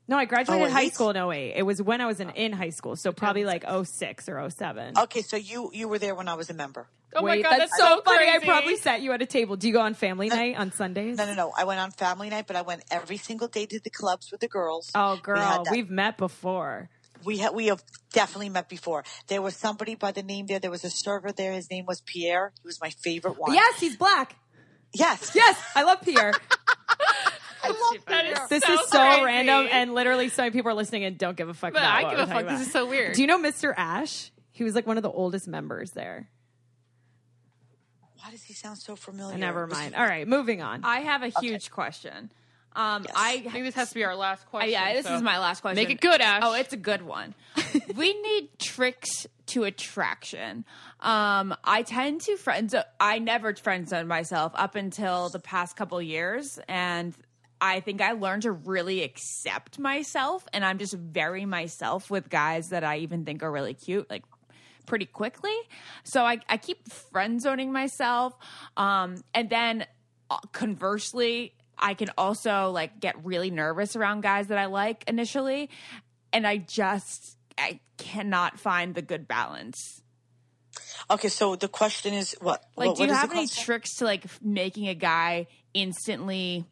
No, 0.09 0.17
I 0.17 0.25
graduated 0.25 0.69
Oh, 0.69 0.71
high 0.71 0.83
eight? 0.85 0.95
school 0.95 1.11
in 1.11 1.17
08. 1.17 1.53
It 1.57 1.63
was 1.63 1.83
when 1.83 2.01
I 2.01 2.07
was 2.07 2.19
in, 2.19 2.29
oh. 2.29 2.35
in 2.35 2.53
high 2.53 2.71
school, 2.71 2.97
so 2.97 3.13
probably 3.13 3.45
like 3.45 3.65
06 3.69 4.29
or 4.29 4.49
07. 4.51 4.99
Okay, 4.99 5.21
so 5.21 5.37
you 5.37 5.71
you 5.75 5.87
were 5.87 5.99
there 5.99 6.15
when 6.15 6.29
I 6.29 6.35
was 6.35 6.49
a 6.49 6.55
member. 6.55 6.89
Oh 7.15 7.23
my 7.23 7.41
god, 7.41 7.59
that's, 7.59 7.77
so 7.77 7.85
so 7.85 8.03
funny. 8.05 8.29
I 8.29 8.39
probably 8.39 8.77
sat 8.77 9.01
you 9.03 9.13
at 9.13 9.23
a 9.23 9.27
table. 9.27 9.57
Do 9.57 9.67
you 9.67 9.73
go 9.73 9.81
on 9.81 9.95
family 9.95 10.29
night 10.29 10.57
on 10.59 10.73
Sundays? 10.73 11.17
No, 11.17 11.27
no, 11.27 11.35
no. 11.35 11.53
I 11.57 11.65
went 11.65 11.81
on 11.81 11.91
family 11.91 12.29
night, 12.31 12.47
but 12.47 12.57
I 12.57 12.63
went 12.63 12.85
every 12.91 13.17
single 13.19 13.49
day 13.49 13.67
to 13.67 13.81
the 13.81 13.91
clubs 13.91 14.31
with 14.31 14.41
the 14.41 14.49
girls. 14.49 14.91
Oh, 14.95 15.17
girl, 15.23 15.37
that- 15.65 15.67
we've 15.71 15.91
met 15.91 16.17
before. 16.19 16.91
We 17.25 17.39
ha- 17.39 17.51
we 17.51 17.67
have 17.67 17.83
definitely 18.13 18.49
met 18.51 18.69
before. 18.69 19.05
There 19.27 19.43
was 19.43 19.57
somebody 19.57 19.95
by 19.97 20.13
the 20.13 20.23
name 20.23 20.47
there. 20.47 20.61
There 20.61 20.71
was 20.71 20.85
a 20.85 20.91
server 20.91 21.33
there. 21.33 21.53
His 21.53 21.69
name 21.71 21.85
was 21.87 22.01
Pierre. 22.01 22.53
He 22.63 22.67
was 22.67 22.81
my 22.81 22.91
favorite 22.91 23.37
one. 23.39 23.55
Yes, 23.55 23.81
he's 23.81 23.97
black. 23.97 24.37
Yes. 24.95 25.33
Yes, 25.35 25.61
I 25.75 25.83
love 25.83 26.01
Pierre. 26.03 26.33
I 27.63 27.69
love 27.69 28.05
That 28.07 28.27
is 28.27 28.39
This 28.49 28.63
so 28.65 28.73
is 28.75 28.89
so 28.89 28.99
crazy. 28.99 29.25
random, 29.25 29.69
and 29.71 29.95
literally, 29.95 30.29
so 30.29 30.43
many 30.43 30.53
people 30.53 30.71
are 30.71 30.75
listening 30.75 31.05
and 31.05 31.19
don't 31.19 31.37
give 31.37 31.49
a 31.49 31.55
fuck 31.55 31.73
But 31.73 31.83
about 31.83 31.95
I 32.05 32.11
give 32.11 32.19
a 32.21 32.27
fuck. 32.27 32.29
talking 32.43 32.47
This 32.59 32.67
is 32.67 32.73
so 32.73 32.87
weird. 32.87 33.15
Do 33.15 33.21
you 33.21 33.27
know 33.27 33.39
Mr. 33.39 33.73
Ash? 33.77 34.31
He 34.51 34.65
was 34.65 34.75
like 34.75 34.87
one 34.87 34.97
of 34.97 35.03
the 35.03 35.11
oldest 35.11 35.47
members 35.49 35.93
there. 35.93 36.29
Why 38.23 38.31
does 38.33 38.43
he 38.43 38.55
sound 38.55 38.79
so 38.79 38.97
familiar? 38.97 39.39
Never 39.39 39.67
mind. 39.67 39.95
All 39.95 40.05
right, 40.05 40.27
moving 40.27 40.61
on. 40.63 40.81
I 40.85 41.01
have 41.01 41.23
a 41.23 41.29
huge 41.41 41.71
question. 41.71 42.31
Um, 42.75 43.05
Yes. 43.05 43.13
I 43.17 43.33
I 43.47 43.51
think 43.51 43.65
this 43.65 43.75
has 43.77 43.89
to 43.89 43.95
be 43.95 44.05
our 44.05 44.15
last 44.15 44.43
Uh, 44.47 44.51
question. 44.51 44.71
yeah, 44.73 44.93
this 44.93 45.07
so. 45.07 45.15
is 45.15 45.23
my 45.23 45.39
last 45.39 45.63
question. 45.63 45.77
Make 45.77 45.91
it 45.91 46.01
good, 46.01 46.21
Ash. 46.21 46.43
Oh, 46.45 46.53
it's 46.55 46.73
a 46.73 46.77
good 46.77 47.03
one. 47.03 47.35
we 47.97 48.21
need 48.21 48.51
tricks 48.59 49.27
to 49.47 49.65
attraction. 49.65 50.65
Um, 51.01 51.57
I 51.65 51.83
tend 51.83 52.21
to 52.23 52.37
friend. 52.37 52.73
I 53.01 53.19
never 53.21 53.55
friend 53.55 53.89
zone 53.89 54.07
myself 54.07 54.53
up 54.55 54.75
until 54.75 55.29
the 55.31 55.39
past 55.41 55.77
couple 55.77 56.01
years, 56.03 56.59
and 56.69 57.15
I 57.61 57.81
think 57.81 58.01
I 58.01 58.13
learned 58.13 58.43
to 58.43 58.53
really 58.53 59.03
accept 59.03 59.79
myself, 59.79 60.47
and 60.53 60.65
I'm 60.65 60.79
just 60.79 60.95
very 60.95 61.45
myself 61.45 62.11
with 62.11 62.29
guys 62.29 62.71
that 62.71 62.85
I 62.85 62.99
even 62.99 63.25
think 63.25 63.43
are 63.43 63.51
really 63.51 63.75
cute, 63.75 64.09
like 64.09 64.25
pretty 64.89 65.07
quickly. 65.07 65.55
So 66.03 66.25
I, 66.25 66.39
I 66.49 66.57
keep 66.57 66.89
friend 66.91 67.41
zoning 67.41 67.73
myself. 67.73 68.35
Um, 68.77 69.23
and 69.35 69.51
then 69.51 69.87
uh, 70.31 70.39
conversely, 70.53 71.55
I 71.79 71.95
can 71.95 72.11
also 72.17 72.71
like 72.71 72.99
get 72.99 73.25
really 73.25 73.51
nervous 73.51 73.95
around 73.97 74.23
guys 74.23 74.49
that 74.49 74.59
I 74.59 74.67
like 74.67 75.05
initially. 75.07 75.71
And 76.33 76.47
I 76.47 76.57
just, 76.57 77.37
I 77.57 77.81
cannot 77.99 78.59
find 78.59 78.95
the 78.95 79.03
good 79.03 79.29
balance. 79.29 80.03
Okay, 81.11 81.29
so 81.29 81.55
the 81.55 81.69
question 81.69 82.15
is 82.15 82.37
what? 82.41 82.65
Like, 82.77 82.89
what, 82.89 82.97
do 82.97 83.05
you 83.05 83.13
have 83.13 83.31
any 83.31 83.47
tricks 83.47 83.97
to 83.97 84.05
like 84.05 84.25
making 84.43 84.89
a 84.89 84.95
guy 84.95 85.47
instantly 85.75 86.67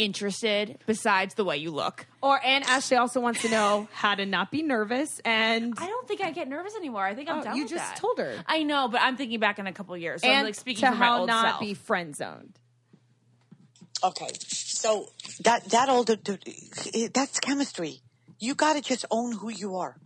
interested 0.00 0.78
besides 0.86 1.34
the 1.34 1.44
way 1.44 1.56
you 1.58 1.70
look? 1.70 2.06
or 2.22 2.40
and 2.44 2.64
Ashley 2.64 2.96
also 2.96 3.20
wants 3.20 3.42
to 3.42 3.48
know 3.50 3.88
how 3.92 4.14
to 4.14 4.26
not 4.26 4.50
be 4.50 4.62
nervous 4.62 5.20
and 5.24 5.74
I 5.78 5.86
don't 5.86 6.06
think 6.08 6.20
I 6.22 6.30
get 6.32 6.48
nervous 6.48 6.74
anymore. 6.76 7.04
I 7.04 7.14
think 7.14 7.28
I'm 7.30 7.38
Oh, 7.40 7.44
done 7.44 7.56
you 7.56 7.62
with 7.64 7.72
just 7.72 7.84
that. 7.84 7.96
told 7.96 8.18
her. 8.18 8.34
I 8.46 8.62
know, 8.62 8.88
but 8.88 9.00
I'm 9.02 9.16
thinking 9.16 9.40
back 9.40 9.58
in 9.58 9.66
a 9.66 9.72
couple 9.72 9.96
years. 9.96 10.22
So 10.22 10.28
and 10.28 10.38
I'm 10.40 10.44
like 10.44 10.54
speaking 10.54 10.82
to 10.82 10.88
for 10.92 10.96
my 10.96 11.06
how 11.06 11.18
old 11.20 11.28
not 11.28 11.46
self. 11.46 11.60
be 11.60 11.74
friend 11.74 12.14
zoned. 12.16 12.58
Okay, 14.02 14.28
so 14.40 15.06
that 15.44 15.64
that 15.70 15.88
older 15.90 16.16
dude, 16.16 16.42
that's 17.12 17.38
chemistry. 17.40 18.00
You 18.38 18.54
got 18.54 18.74
to 18.76 18.80
just 18.82 19.04
own 19.10 19.32
who 19.36 19.50
you 19.50 19.76
are. 19.76 19.96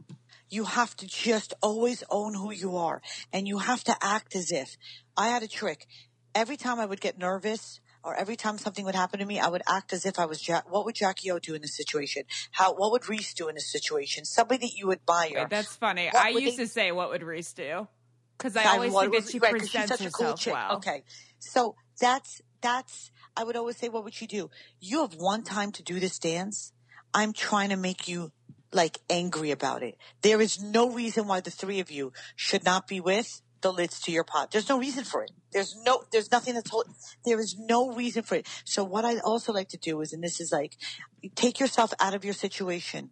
You 0.51 0.65
have 0.65 0.97
to 0.97 1.07
just 1.07 1.55
always 1.63 2.03
own 2.11 2.35
who 2.35 2.51
you 2.53 2.77
are, 2.77 3.01
and 3.33 3.47
you 3.47 3.59
have 3.59 3.85
to 3.85 3.97
act 4.01 4.35
as 4.35 4.51
if. 4.51 4.77
I 5.17 5.29
had 5.29 5.43
a 5.45 5.49
trick. 5.49 5.87
Every 6.35 6.57
time 6.57 6.81
I 6.81 6.87
would 6.87 7.01
get 7.01 7.19
nervous, 7.19 7.79
or 8.05 8.15
every 8.15 8.37
time 8.37 8.59
something 8.59 8.85
would 8.85 8.95
happen 8.95 9.19
to 9.21 9.27
me, 9.27 9.41
I 9.41 9.49
would 9.49 9.63
act 9.67 9.93
as 9.93 10.05
if 10.05 10.19
I 10.19 10.27
was 10.27 10.41
Jack. 10.41 10.71
What 10.71 10.85
would 10.85 10.95
Jackie 10.95 11.31
O 11.31 11.39
do 11.39 11.55
in 11.55 11.63
this 11.63 11.77
situation? 11.77 12.25
How? 12.53 12.75
What 12.75 12.93
would 12.93 13.09
Reese 13.09 13.33
do 13.35 13.49
in 13.49 13.55
this 13.55 13.71
situation? 13.71 14.25
Somebody 14.25 14.67
that 14.67 14.75
you 14.75 14.93
admire. 14.93 15.31
Wait, 15.35 15.51
that's 15.51 15.77
funny. 15.77 16.07
What 16.13 16.25
I 16.25 16.29
used 16.29 16.59
they- 16.59 16.65
to 16.65 16.69
say, 16.69 16.93
"What 16.93 17.11
would 17.11 17.23
Reese 17.23 17.53
do?" 17.53 17.89
Because 18.37 18.57
I 18.57 18.65
always 18.65 18.93
think 18.93 19.15
that 19.15 19.31
she 19.31 19.39
right, 19.39 19.51
presents 19.53 19.89
such 19.89 20.01
a 20.01 20.11
cool 20.11 20.27
herself 20.27 20.41
chick. 20.41 20.53
well. 20.53 20.77
Okay, 20.77 21.05
so 21.39 21.77
that's 22.01 22.43
that's. 22.61 23.11
I 23.37 23.43
would 23.43 23.57
always 23.57 23.77
say, 23.77 23.89
what 23.89 24.05
would 24.05 24.21
you 24.21 24.29
do? 24.29 24.51
You 24.79 25.01
have 25.01 25.15
one 25.15 25.43
time 25.43 25.73
to 25.73 25.83
do 25.83 25.99
this 25.99 26.21
dance. 26.21 26.73
I'm 27.13 27.33
trying 27.33 27.71
to 27.71 27.77
make 27.77 28.07
you 28.07 28.31
like 28.73 28.99
angry 29.09 29.51
about 29.51 29.83
it. 29.83 29.97
There 30.23 30.41
is 30.41 30.61
no 30.63 30.91
reason 30.91 31.27
why 31.27 31.41
the 31.41 31.51
three 31.51 31.81
of 31.81 31.91
you 31.91 32.13
should 32.37 32.65
not 32.65 32.87
be 32.87 33.01
with 33.01 33.41
the 33.65 33.73
lids 33.73 33.99
to 34.03 34.13
your 34.13 34.25
pot. 34.25 34.53
There's 34.53 34.69
no 34.69 34.79
reason 34.79 35.03
for 35.03 35.25
it. 35.25 35.33
There's 35.53 35.75
no, 35.85 36.05
there's 36.13 36.31
nothing 36.31 36.55
that's, 36.55 36.71
hold, 36.71 36.87
there 37.25 37.41
is 37.41 37.57
no 37.59 37.93
reason 37.93 38.23
for 38.23 38.37
it. 38.37 38.47
So 38.65 38.85
what 38.85 39.05
I 39.05 39.19
also 39.19 39.53
like 39.53 39.69
to 39.71 39.77
do 39.77 40.01
is, 40.01 40.13
and 40.13 40.23
this 40.23 40.41
is 40.41 40.53
like, 40.53 40.77
take 41.35 41.59
yourself 41.59 41.93
out 41.99 42.15
of 42.15 42.25
your 42.25 42.35
situation. 42.35 43.11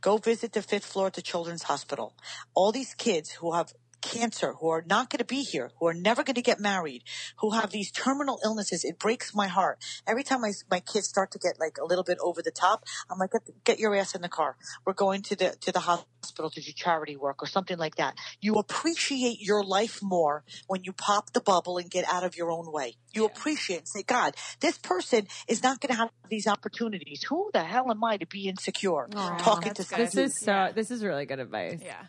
Go 0.00 0.18
visit 0.18 0.52
the 0.52 0.62
fifth 0.62 0.84
floor 0.84 1.06
at 1.06 1.14
the 1.14 1.22
Children's 1.22 1.64
Hospital. 1.64 2.14
All 2.54 2.70
these 2.70 2.94
kids 2.94 3.30
who 3.30 3.54
have 3.54 3.72
cancer, 4.04 4.54
who 4.60 4.68
are 4.68 4.84
not 4.86 5.08
going 5.08 5.18
to 5.18 5.24
be 5.24 5.42
here, 5.42 5.70
who 5.80 5.86
are 5.86 5.94
never 5.94 6.22
going 6.22 6.34
to 6.34 6.42
get 6.42 6.60
married, 6.60 7.02
who 7.38 7.50
have 7.50 7.70
these 7.70 7.90
terminal 7.90 8.38
illnesses, 8.44 8.84
it 8.84 8.98
breaks 8.98 9.34
my 9.34 9.48
heart. 9.48 9.78
Every 10.06 10.22
time 10.22 10.42
my, 10.42 10.52
my 10.70 10.80
kids 10.80 11.08
start 11.08 11.30
to 11.32 11.38
get 11.38 11.58
like 11.58 11.78
a 11.78 11.84
little 11.84 12.04
bit 12.04 12.18
over 12.22 12.42
the 12.42 12.50
top, 12.50 12.84
I'm 13.10 13.18
like, 13.18 13.32
get, 13.32 13.64
get 13.64 13.78
your 13.78 13.96
ass 13.96 14.14
in 14.14 14.20
the 14.20 14.28
car. 14.28 14.56
We're 14.84 14.92
going 14.92 15.22
to 15.22 15.36
the, 15.36 15.56
to 15.62 15.72
the 15.72 15.80
hospital 15.80 16.50
to 16.50 16.60
do 16.60 16.72
charity 16.72 17.16
work 17.16 17.42
or 17.42 17.46
something 17.46 17.78
like 17.78 17.96
that. 17.96 18.14
You 18.40 18.54
appreciate 18.56 19.40
your 19.40 19.64
life 19.64 20.00
more 20.02 20.44
when 20.66 20.84
you 20.84 20.92
pop 20.92 21.32
the 21.32 21.40
bubble 21.40 21.78
and 21.78 21.90
get 21.90 22.04
out 22.12 22.24
of 22.24 22.36
your 22.36 22.50
own 22.50 22.70
way. 22.70 22.96
You 23.12 23.24
appreciate 23.24 23.78
and 23.78 23.88
say, 23.88 24.02
God, 24.02 24.34
this 24.60 24.76
person 24.76 25.28
is 25.48 25.62
not 25.62 25.80
going 25.80 25.92
to 25.94 25.96
have 25.96 26.10
these 26.28 26.46
opportunities. 26.46 27.22
Who 27.28 27.50
the 27.52 27.62
hell 27.64 27.90
am 27.90 28.02
I 28.04 28.18
to 28.18 28.26
be 28.26 28.48
insecure? 28.48 29.08
Talking 29.38 29.72
to 29.74 29.84
good. 29.84 29.98
This 29.98 30.16
is 30.16 30.38
so. 30.38 30.70
This 30.74 30.90
is 30.90 31.04
really 31.04 31.24
good 31.26 31.38
advice. 31.38 31.80
Yeah. 31.82 32.02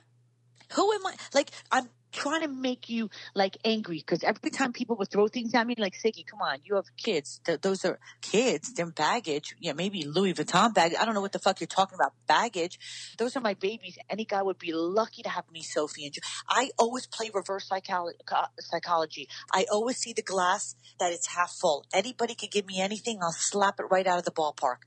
Who 0.74 0.92
am 0.94 1.06
I? 1.08 1.16
Like, 1.34 1.52
I'm 1.72 1.90
trying 2.16 2.42
to 2.42 2.48
make 2.48 2.90
you 2.90 3.10
like 3.36 3.58
angry 3.66 3.98
because 3.98 4.24
every 4.24 4.50
time 4.52 4.74
people 4.74 4.96
would 4.98 5.10
throw 5.12 5.28
things 5.28 5.54
at 5.54 5.68
me, 5.68 5.76
like 5.78 5.94
Siggy, 5.96 6.26
come 6.26 6.42
on, 6.42 6.60
you 6.64 6.76
have 6.76 6.86
kids. 6.98 7.42
Th- 7.46 7.62
those 7.62 7.86
are 7.86 8.00
kids. 8.22 8.74
They're 8.74 8.88
baggage. 8.88 9.56
Yeah, 9.60 9.74
maybe 9.74 10.04
Louis 10.04 10.34
Vuitton 10.34 10.74
bag. 10.74 10.94
I 11.00 11.06
don't 11.06 11.14
know 11.14 11.22
what 11.22 11.34
the 11.34 11.40
fuck 11.40 11.60
you're 11.60 11.68
talking 11.68 11.96
about. 11.96 12.14
Baggage. 12.28 12.80
Those 13.18 13.36
are 13.36 13.42
my 13.42 13.54
babies. 13.56 13.98
Any 14.10 14.26
guy 14.26 14.42
would 14.42 14.60
be 14.60 14.72
lucky 14.74 15.22
to 15.24 15.30
have 15.30 15.46
me, 15.52 15.62
Sophie. 15.62 16.06
And 16.06 16.14
Jo- 16.14 16.22
I 16.50 16.72
always 16.80 17.08
play 17.08 17.30
reverse 17.34 17.68
psychology. 17.68 18.18
Psychology. 18.60 19.28
I 19.54 19.66
always 19.72 19.98
see 19.98 20.14
the 20.14 20.24
glass 20.24 20.76
that 21.00 21.12
it's 21.12 21.28
half 21.36 21.52
full. 21.52 21.86
Anybody 21.94 22.36
could 22.36 22.52
give 22.52 22.66
me 22.66 22.82
anything. 22.82 23.20
I'll 23.22 23.32
slap 23.34 23.80
it 23.80 23.86
right 23.92 24.08
out 24.08 24.20
of 24.20 24.26
the 24.26 24.32
ballpark. 24.32 24.78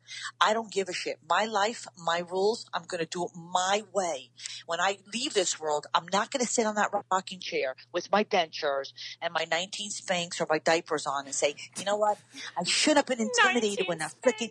I 0.41 0.55
don't 0.55 0.72
give 0.72 0.89
a 0.89 0.93
shit. 0.95 1.18
My 1.29 1.45
life, 1.45 1.87
my 1.97 2.22
rules. 2.31 2.66
I'm 2.74 2.85
going 2.87 3.01
to 3.01 3.07
do 3.11 3.24
it 3.24 3.31
my 3.37 3.85
way. 3.93 4.31
When 4.66 4.81
I 4.81 4.99
leave 5.12 5.35
this 5.35 5.61
world, 5.61 5.87
I'm 5.95 6.07
not 6.12 6.31
going 6.31 6.45
to 6.45 6.51
sit 6.51 6.66
on 6.66 6.76
that 6.76 6.93
rocking 7.18 7.40
chair 7.40 7.74
with 7.92 8.10
my 8.12 8.22
dentures 8.22 8.92
and 9.20 9.32
my 9.32 9.44
19 9.50 9.90
Spanx 9.90 10.40
or 10.40 10.46
my 10.48 10.58
diapers 10.58 11.04
on 11.06 11.26
and 11.26 11.34
say, 11.34 11.56
you 11.76 11.84
know 11.84 11.96
what? 11.96 12.18
I 12.56 12.62
should 12.64 12.96
have 12.96 13.06
been 13.06 13.20
intimidated 13.20 13.88
when 13.88 13.98
that 13.98 14.14
freaking 14.24 14.50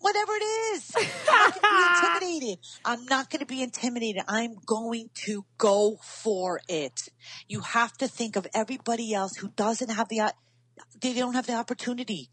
whatever 0.00 0.32
it 0.40 0.44
is. 0.44 0.92
I'm 0.96 1.04
not 1.26 1.60
going 1.60 1.60
to 1.60 1.86
be 1.86 2.22
intimidated. 2.22 2.58
I'm 2.84 3.04
not 3.04 3.30
going 3.30 3.40
to 3.40 3.46
be 3.46 3.62
intimidated. 3.62 4.22
I'm 4.26 4.56
going 4.64 5.10
to 5.26 5.44
go 5.58 5.98
for 6.02 6.60
it. 6.68 7.08
You 7.46 7.60
have 7.60 7.92
to 7.98 8.08
think 8.08 8.36
of 8.36 8.46
everybody 8.54 9.12
else 9.12 9.36
who 9.36 9.48
doesn't 9.48 9.90
have 9.90 10.08
the, 10.08 10.32
they 11.00 11.12
don't 11.12 11.34
have 11.34 11.46
the 11.46 11.54
opportunity. 11.54 12.30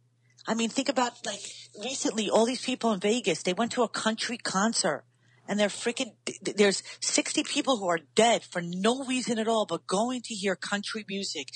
I 0.47 0.53
mean, 0.53 0.69
think 0.69 0.89
about 0.89 1.25
like 1.25 1.41
recently, 1.81 2.29
all 2.29 2.45
these 2.45 2.63
people 2.63 2.93
in 2.93 2.99
Vegas, 2.99 3.43
they 3.43 3.53
went 3.53 3.71
to 3.73 3.83
a 3.83 3.89
country 3.89 4.37
concert 4.37 5.03
and 5.47 5.59
they're 5.59 5.67
freaking, 5.67 6.13
there's 6.41 6.83
60 6.99 7.43
people 7.43 7.77
who 7.77 7.87
are 7.87 7.99
dead 8.15 8.43
for 8.43 8.61
no 8.61 9.03
reason 9.03 9.39
at 9.39 9.47
all, 9.47 9.65
but 9.65 9.87
going 9.87 10.21
to 10.23 10.33
hear 10.33 10.55
country 10.55 11.05
music. 11.07 11.49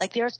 Like 0.00 0.14
there's 0.14 0.38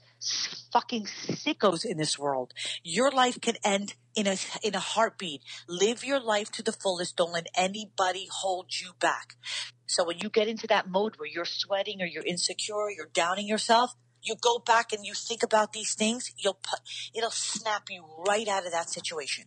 fucking 0.71 1.05
sickos 1.05 1.85
in 1.85 1.97
this 1.97 2.17
world. 2.17 2.53
Your 2.83 3.11
life 3.11 3.39
can 3.41 3.55
end 3.63 3.95
in 4.15 4.27
a, 4.27 4.37
in 4.61 4.75
a 4.75 4.79
heartbeat. 4.79 5.41
Live 5.67 6.03
your 6.03 6.19
life 6.19 6.51
to 6.51 6.63
the 6.63 6.71
fullest. 6.71 7.17
Don't 7.17 7.33
let 7.33 7.47
anybody 7.55 8.27
hold 8.31 8.67
you 8.81 8.91
back. 8.99 9.35
So 9.85 10.05
when 10.05 10.19
you 10.19 10.29
get 10.29 10.47
into 10.47 10.67
that 10.67 10.89
mode 10.89 11.15
where 11.17 11.29
you're 11.29 11.45
sweating 11.45 12.01
or 12.01 12.05
you're 12.05 12.25
insecure, 12.25 12.75
or 12.75 12.91
you're 12.91 13.09
downing 13.13 13.47
yourself, 13.47 13.93
you 14.23 14.35
go 14.39 14.59
back 14.59 14.93
and 14.93 15.05
you 15.05 15.13
think 15.13 15.43
about 15.43 15.73
these 15.73 15.93
things, 15.93 16.31
you'll 16.37 16.53
put, 16.53 16.79
it'll 17.13 17.29
snap 17.29 17.83
you 17.89 18.05
right 18.25 18.47
out 18.47 18.65
of 18.65 18.71
that 18.71 18.89
situation. 18.89 19.45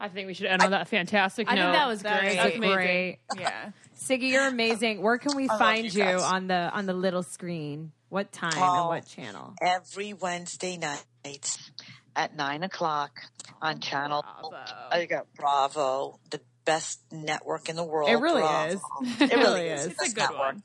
I 0.00 0.08
think 0.08 0.26
we 0.26 0.34
should 0.34 0.46
end 0.46 0.60
on 0.62 0.72
that 0.72 0.88
fantastic 0.88 1.50
I 1.50 1.54
note. 1.54 1.62
think 1.62 1.72
that 1.74 1.86
was 1.88 2.02
great. 2.02 2.36
That's 2.36 2.56
amazing. 2.56 2.74
Great. 2.76 3.18
Yeah. 3.38 3.70
Siggy, 3.96 4.30
you're 4.30 4.46
amazing. 4.48 5.00
Where 5.02 5.18
can 5.18 5.36
we 5.36 5.46
love 5.46 5.58
find 5.58 5.84
you 5.84 5.90
you, 5.90 6.04
guys. 6.04 6.22
on 6.22 6.46
the 6.48 6.54
on 6.72 6.86
the 6.86 6.92
little 6.92 7.22
screen? 7.22 7.92
What 8.08 8.32
time 8.32 8.52
and 8.54 8.62
Oh. 8.62 8.88
what 8.88 9.06
channel? 9.06 9.54
Every 9.62 10.12
Wednesday 10.12 10.76
night 10.76 11.56
at 12.16 12.36
nine 12.36 12.62
o'clock 12.62 13.20
on 13.62 13.80
channel. 13.80 14.24
Bravo. 14.40 14.56
I 14.90 15.06
got 15.06 15.26
Bravo, 15.34 16.18
the 16.30 16.40
best 16.64 17.00
network 17.12 17.68
in 17.68 17.76
the 17.76 17.84
world. 17.84 18.08
It 18.10 18.14
really 18.16 18.42
Bravo. 18.42 18.68
is. 18.74 18.80
It 19.20 19.22
It 19.32 19.36
really 19.36 19.42
really 19.44 19.68
is. 19.68 19.80
is. 19.80 19.86
It's 19.86 19.94
a 19.94 20.02
best 20.02 20.14
good 20.16 20.20
network. 20.22 20.38
one. 20.38 20.62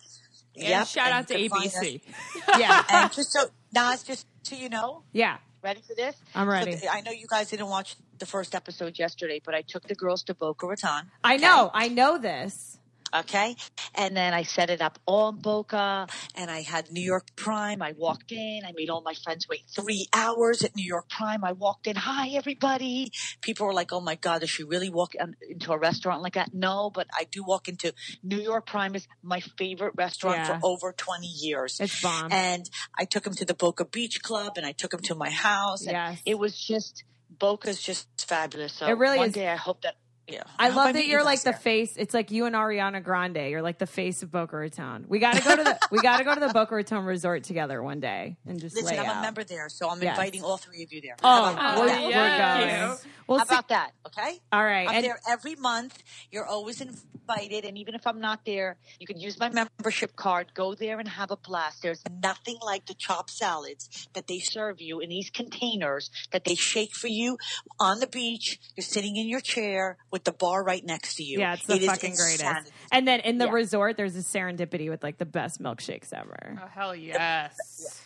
And 0.56 0.68
Yep, 0.68 0.88
shout 0.88 1.12
out 1.12 1.28
to 1.30 1.40
you 1.40 1.50
can 1.50 1.60
find 1.60 1.68
us- 1.72 1.76
ABC. 1.80 2.02
Yeah, 2.60 2.84
And 2.90 3.12
just 3.14 3.32
so 3.32 3.46
Nas, 3.74 4.04
just 4.04 4.26
so 4.44 4.56
you 4.56 4.70
know, 4.70 5.04
yeah. 5.14 5.38
ready 5.64 5.82
for 5.82 5.94
this? 5.96 6.16
I'm 6.36 6.48
So 6.48 6.52
ready. 6.52 6.72
th- 6.76 6.92
I 6.92 7.02
know 7.02 7.12
you 7.12 7.28
guys 7.30 7.50
didn't 7.50 7.68
watch 7.68 7.96
the 8.20 8.26
first 8.26 8.56
episode 8.56 9.00
yesterday, 9.00 9.42
but 9.44 9.56
I 9.56 9.62
took 9.62 9.88
the 9.88 9.96
girls 9.96 10.24
to 10.24 10.34
Boca 10.34 10.68
Raton. 10.68 11.12
I 11.24 11.38
know. 11.38 11.72
I 11.74 11.88
know 11.88 12.18
this. 12.18 12.76
Okay. 13.12 13.56
And 13.96 14.16
then 14.16 14.36
I 14.36 14.44
set 14.44 14.70
it 14.70 14.82
up 14.82 15.00
all 15.08 15.30
in 15.30 15.38
Boca 15.38 16.06
and 16.36 16.52
I 16.52 16.62
had 16.62 16.92
New 16.92 17.02
York 17.02 17.26
Prime. 17.36 17.82
I 17.82 17.94
walked 17.98 18.32
in. 18.32 18.62
I 18.64 18.72
made 18.76 18.92
all 18.92 19.02
my 19.02 19.16
friends 19.16 19.48
wait 19.50 19.64
three 19.68 20.06
hours 20.14 20.62
at 20.64 20.76
New 20.76 20.86
York 20.86 21.10
Prime. 21.10 21.44
I 21.44 21.54
walked 21.54 21.88
in. 21.88 21.96
Hi, 21.96 22.28
everybody. 22.36 23.12
People 23.42 23.66
were 23.66 23.74
like, 23.74 23.92
Oh 23.92 24.00
my 24.00 24.14
God, 24.14 24.42
does 24.42 24.52
she 24.52 24.64
really 24.64 24.92
walk 24.92 25.16
in- 25.16 25.36
into 25.50 25.72
a 25.72 25.78
restaurant 25.80 26.22
like 26.22 26.34
that? 26.36 26.54
No, 26.54 26.92
but 26.94 27.08
I 27.12 27.24
do 27.24 27.44
walk 27.44 27.68
into 27.68 27.96
New 28.22 28.40
York 28.40 28.68
Prime 28.68 28.94
is 28.94 29.08
my 29.24 29.40
favorite 29.58 29.94
restaurant 29.98 30.38
Yeah. 30.46 30.60
for 30.60 30.68
over 30.68 30.94
20 30.94 31.26
years. 31.26 31.80
It's 31.80 32.00
bomb. 32.04 32.32
And 32.32 32.70
I 32.96 33.06
took 33.06 33.26
him 33.26 33.34
to 33.34 33.46
the 33.46 33.56
Boca 33.56 33.86
Beach 33.86 34.22
Club 34.22 34.54
and 34.56 34.68
I 34.68 34.72
took 34.72 34.94
him 34.94 35.00
to 35.02 35.16
my 35.16 35.32
house. 35.32 35.82
And 35.82 35.94
Yes. 35.94 36.22
It 36.28 36.38
was 36.38 36.56
just, 36.56 37.04
Boca's 37.40 37.82
just 37.82 38.08
fabulous. 38.28 38.74
So 38.74 38.88
It 38.88 38.98
really 38.98 39.18
one 39.18 39.30
is. 39.30 39.34
day 39.34 39.50
I 39.50 39.56
hope 39.56 39.82
that, 39.84 39.96
yeah. 40.32 40.44
I 40.58 40.68
hope 40.70 40.76
love 40.86 40.94
that 40.94 41.06
you 41.06 41.12
you're 41.12 41.24
like 41.24 41.40
the 41.42 41.52
there. 41.52 41.60
face. 41.60 41.96
It's 41.98 42.14
like 42.14 42.32
you 42.32 42.46
and 42.46 42.56
Ariana 42.56 43.04
Grande. 43.04 43.50
You're 43.50 43.62
like 43.62 43.78
the 43.80 43.88
face 43.88 44.24
of 44.24 44.32
Boca 44.32 44.56
Raton. 44.58 45.06
We 45.08 45.20
got 45.20 45.36
to 45.36 45.42
go 45.44 45.56
to 45.56 45.64
the 45.64 45.80
we 45.92 46.00
got 46.02 46.18
to 46.18 46.24
go 46.24 46.34
to 46.34 46.40
the 46.40 46.54
Boca 46.54 46.76
Raton 46.76 47.06
resort 47.06 47.44
together 47.44 47.82
one 47.84 48.00
day 48.00 48.38
and 48.48 48.60
just 48.60 48.76
Listen, 48.76 48.92
lay 48.96 49.00
I'm 49.00 49.06
out. 49.10 49.18
a 49.18 49.22
member 49.22 49.44
there, 49.44 49.70
so 49.70 49.90
I'm 49.90 50.02
Yes. 50.02 50.18
inviting 50.18 50.44
all 50.44 50.58
three 50.58 50.84
of 50.84 50.92
you 50.94 51.02
there. 51.02 51.16
Oh, 51.24 51.28
How 51.46 51.52
about 51.54 51.80
we're, 51.80 51.88
that? 51.88 52.04
we're 52.04 52.10
yeah. 52.10 52.88
going. 52.88 52.98
Well, 53.28 53.38
How 53.40 53.46
see- 53.46 53.54
about 53.54 53.68
that? 53.70 53.92
Okay. 54.08 54.40
all 54.52 54.64
right. 54.64 54.88
I'm 54.90 54.96
And 54.96 55.06
there 55.06 55.20
every 55.30 55.56
month. 55.56 56.02
You're 56.32 56.46
always 56.48 56.82
invited, 56.82 57.66
and 57.66 57.78
even 57.78 57.94
if 57.96 58.08
I'm 58.08 58.20
not 58.20 58.46
there, 58.46 58.78
you 59.00 59.06
can 59.06 59.20
use 59.20 59.40
my 59.40 59.50
membership 59.50 60.16
card. 60.16 60.54
Go 60.56 60.74
there 60.74 61.00
and 61.00 61.08
have 61.08 61.30
a 61.32 61.38
blast. 61.38 61.82
There's 61.84 62.02
nothing 62.24 62.58
like 62.64 62.86
the 62.88 62.96
chopped 62.96 63.30
salads 63.32 64.08
that 64.14 64.28
they 64.28 64.40
serve 64.40 64.82
you 64.82 65.00
in 65.00 65.10
these 65.10 65.30
containers 65.30 66.10
that 66.32 66.44
they 66.46 66.56
shake 66.56 66.96
for 66.96 67.08
you 67.08 67.38
on 67.80 68.00
the 68.00 68.08
beach. 68.08 68.60
You're 68.76 68.84
sitting 68.84 69.16
in 69.16 69.28
your 69.28 69.42
chair 69.42 69.98
with 70.12 70.19
the 70.24 70.32
bar 70.32 70.64
right 70.64 70.84
next 70.86 71.16
to 71.16 71.24
you. 71.24 71.40
yeah, 71.40 71.54
it's 71.54 71.66
the 71.66 71.76
It 71.76 71.82
is 71.84 71.88
fucking 71.90 72.16
greatest. 72.16 72.42
insanity. 72.42 72.72
And 72.92 73.08
then 73.08 73.20
in 73.22 73.38
the 73.38 73.46
Yeah. 73.46 73.52
resort, 73.52 73.98
there's 73.98 74.16
a 74.16 74.20
serendipity 74.20 74.90
with 74.90 75.04
like 75.04 75.18
the 75.18 75.26
best 75.26 75.62
milkshakes 75.62 76.14
ever. 76.14 76.60
Oh, 76.64 76.68
hell 76.68 76.96
yes. 76.96 77.56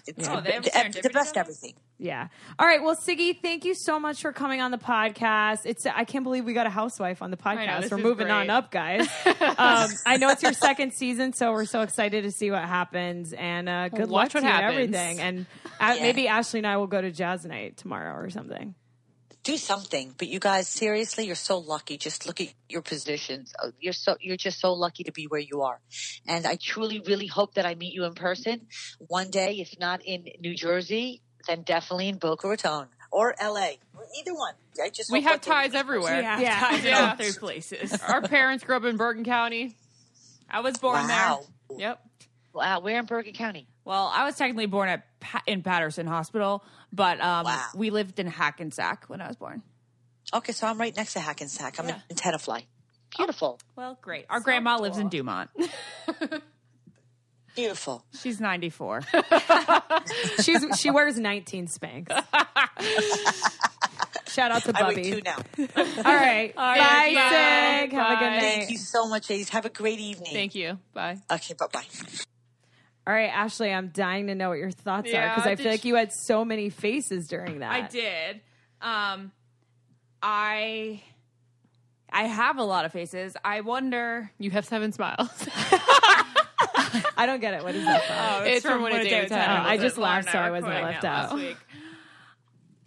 It's 0.08 0.28
Oh, 0.28 0.38
the, 0.38 0.42
they 0.42 0.52
have 0.52 0.94
the- 0.94 1.02
the 1.02 1.10
best 1.10 1.36
down 1.36 1.42
everything. 1.42 1.74
Yeah. 2.00 2.28
All 2.60 2.68
right. 2.68 2.82
Well, 2.84 2.96
Siggy, 2.98 3.40
thank 3.40 3.64
you 3.64 3.76
so 3.76 3.98
much 4.00 4.22
for 4.22 4.34
coming 4.34 4.60
on 4.60 4.72
the 4.72 4.78
podcast. 4.78 5.60
It's 5.66 5.86
I 5.86 6.04
can't 6.04 6.24
believe 6.24 6.44
we 6.44 6.54
got 6.54 6.66
a 6.68 6.70
housewife 6.72 7.22
on 7.22 7.32
the 7.32 7.38
I 7.46 7.54
know, 7.56 7.62
podcast. 7.62 7.92
we're 7.92 7.98
is 8.00 8.04
moving 8.04 8.30
on 8.32 8.50
up, 8.50 8.72
guys. 8.72 9.08
um, 9.26 9.90
I 10.06 10.18
know 10.20 10.30
it's 10.30 10.44
your 10.44 10.54
second 10.54 10.94
season, 10.94 11.32
so 11.34 11.52
we're 11.52 11.66
so 11.66 11.82
excited 11.82 12.24
to 12.24 12.32
see 12.32 12.52
what 12.52 12.64
happens. 12.64 13.32
And 13.32 13.70
uh, 13.70 13.90
good 13.90 14.10
luck 14.10 14.24
Watch 14.24 14.32
to 14.34 14.38
what 14.40 14.44
you 14.44 14.50
and 14.50 14.64
happens. 14.64 14.96
everything. 14.96 15.20
And 15.22 15.46
uh, 15.80 15.94
Yeah. 15.96 16.02
maybe 16.02 16.28
Ashley 16.28 16.60
and 16.60 16.68
I 16.68 16.78
will 16.78 16.88
go 16.88 17.00
to 17.00 17.12
jazz 17.12 17.46
night 17.46 17.78
tomorrow 17.78 18.16
or 18.18 18.30
something. 18.30 18.76
Do 19.44 19.58
something. 19.58 20.16
But 20.18 20.28
you 20.30 20.40
guys, 20.40 20.68
seriously, 20.68 21.26
you're 21.26 21.36
so 21.36 21.58
lucky. 21.58 21.98
Just 21.98 22.26
look 22.26 22.40
at 22.42 22.54
your 22.70 22.82
positions. 22.82 23.54
Oh, 23.62 23.72
You're 23.80 23.94
so 23.94 24.16
you're 24.22 24.38
just 24.38 24.60
so 24.60 24.74
lucky 24.74 25.04
to 25.04 25.12
be 25.12 25.26
where 25.28 25.40
you 25.42 25.62
are. 25.64 25.80
And 26.28 26.46
I 26.48 26.56
truly, 26.62 27.02
really 27.06 27.28
hope 27.28 27.56
that 27.56 27.66
I 27.66 27.76
meet 27.76 27.94
you 27.94 28.06
in 28.06 28.14
person 28.14 28.68
one 29.00 29.30
day. 29.30 29.56
If 29.60 29.78
not 29.80 30.02
in 30.06 30.26
New 30.40 30.56
Jersey, 30.56 31.22
then 31.48 31.64
definitely 31.64 32.08
in 32.10 32.18
Boca 32.18 32.48
Raton 32.48 32.88
or 33.12 33.36
L.A. 33.40 33.80
either 34.20 34.34
one. 34.34 34.54
I 34.82 34.90
just 34.90 35.12
We 35.12 35.22
have 35.22 35.32
one 35.34 35.40
day 35.40 35.50
we 35.50 35.54
ties 35.56 35.76
everywhere. 35.76 36.22
Yeah, 36.22 36.40
Yeah. 36.40 36.60
ties 36.60 36.84
Yeah. 36.84 37.10
all 37.10 37.16
three 37.16 37.34
places. 37.38 37.94
Our 38.08 38.22
parents 38.22 38.64
grew 38.64 38.76
up 38.78 38.86
in 38.86 38.98
Bergen 38.98 39.24
County. 39.24 39.76
I 40.50 40.62
was 40.62 40.78
born 40.78 41.08
Wow. 41.08 41.42
there. 41.70 41.78
Yep. 41.80 42.00
Wow. 42.54 42.80
Where 42.80 42.98
in 43.00 43.06
Bergen 43.06 43.34
County? 43.34 43.68
Well, 43.86 44.10
I 44.14 44.24
was 44.26 44.36
technically 44.38 44.66
born 44.66 44.90
at 44.90 45.20
pa- 45.20 45.44
in 45.46 45.62
Paterson 45.62 46.08
Hospital, 46.08 46.64
but 46.92 47.20
um, 47.20 47.46
Wow. 47.46 47.66
we 47.76 47.90
lived 47.90 48.20
in 48.20 48.28
Hackensack 48.28 49.06
when 49.08 49.22
I 49.22 49.28
was 49.28 49.36
born. 49.36 49.62
Okay, 50.34 50.54
so 50.54 50.68
I'm 50.68 50.80
right 50.80 50.96
next 50.96 51.14
to 51.14 51.20
Hackensack. 51.20 51.80
I'm 51.80 51.90
in 51.90 51.96
Tenafly. 52.16 52.64
Beautiful. 53.18 53.60
Well, 53.76 53.98
great. 54.02 54.26
Our 54.30 54.40
grandma 54.40 54.78
lives 54.78 54.98
in 54.98 55.10
Dumont. 55.10 55.50
Beautiful. 57.56 58.04
She's 58.20 58.40
94. 58.40 59.02
She's 60.42 60.66
she 60.80 60.90
wears 60.92 61.20
19 61.20 61.68
Spanx. 61.68 62.08
Shout 64.30 64.52
out 64.52 64.64
to 64.64 64.72
I 64.76 64.88
weigh 64.88 64.96
Bubby. 64.96 65.12
two 65.12 65.22
now. 65.24 65.38
All 65.78 66.16
right. 66.16 66.56
Bye, 66.56 66.78
Thank 66.78 67.12
you. 67.12 67.20
Sig. 67.20 67.92
Have 68.00 68.12
a 68.12 68.16
good 68.20 68.30
night. 68.32 68.40
Thank 68.40 68.72
you 68.72 68.78
so 68.80 69.08
much, 69.08 69.30
ladies. 69.30 69.50
Have 69.50 69.66
a 69.66 69.70
great 69.70 70.00
evening. 70.00 70.34
Thank 70.34 70.56
you. 70.56 70.80
Bye. 70.96 71.20
Okay, 71.32 71.54
bye 71.54 71.68
bye. 71.72 71.84
All 73.06 73.14
right, 73.14 73.30
Ashley, 73.34 73.74
I'm 73.74 73.90
dying 73.90 74.28
to 74.28 74.36
know 74.36 74.50
what 74.50 74.60
your 74.60 74.72
thoughts 74.72 75.10
are 75.14 75.30
because 75.36 75.46
I 75.46 75.56
feel 75.56 75.72
like 75.72 75.84
you- 75.86 75.90
you 75.94 75.96
had 75.96 76.14
so 76.14 76.46
many 76.46 76.70
faces 76.70 77.28
during 77.28 77.60
that. 77.60 77.72
I 77.72 77.82
did. 77.88 78.42
Um, 78.82 79.32
I 80.22 81.02
I 82.12 82.24
have 82.24 82.58
a 82.60 82.64
lot 82.64 82.86
of 82.86 82.92
faces. 82.94 83.36
I 83.44 83.62
wonder. 83.62 84.32
You 84.38 84.52
have 84.52 84.66
seven 84.66 84.92
smiles. 84.94 85.30
I 87.18 87.26
don't 87.26 87.40
get 87.42 87.54
it. 87.56 87.64
What 87.64 87.76
is 87.76 87.84
that 87.86 88.04
from? 88.04 88.16
Oh, 88.20 88.44
It's 88.46 88.66
from 88.66 88.82
When 88.84 88.94
a 88.94 89.04
Day 89.04 89.22
Was 89.24 89.32
Had. 89.32 89.50
Oh, 89.50 89.68
I 89.68 89.78
just 89.78 89.98
laughed 89.98 90.28
and 90.28 90.34
so 90.34 90.40
I 90.40 90.52
wasn't 90.52 90.74
quoting 90.74 90.86
left 90.86 91.04
it 91.04 91.08
out. 91.08 91.40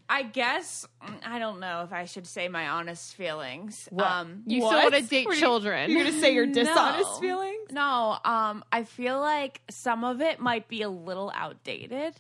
I 0.09 0.23
guess 0.23 0.87
mm, 1.05 1.15
I 1.27 1.39
don't 1.39 1.59
know 1.61 1.83
if 1.83 1.93
I 1.93 2.05
should 2.05 2.27
say 2.27 2.49
my 2.49 2.69
honest 2.69 3.15
feelings. 3.17 3.89
Um, 3.99 4.43
You 4.47 4.63
What? 4.63 4.69
still 4.71 4.83
want 4.91 4.95
to 4.95 5.03
date 5.03 5.27
Were 5.27 5.35
you- 5.35 5.41
children. 5.41 5.91
You're 5.91 6.05
gonna 6.05 6.21
say 6.21 6.33
your 6.35 6.47
dishonest 6.61 7.15
No. 7.15 7.21
feelings? 7.21 7.71
No, 7.73 8.19
um, 8.25 8.65
I 8.71 8.85
feel 8.85 9.19
like 9.21 9.61
some 9.71 10.05
of 10.05 10.21
it 10.21 10.39
might 10.39 10.69
be 10.69 10.83
a 10.83 10.89
little 10.89 11.33
outdated. 11.35 12.15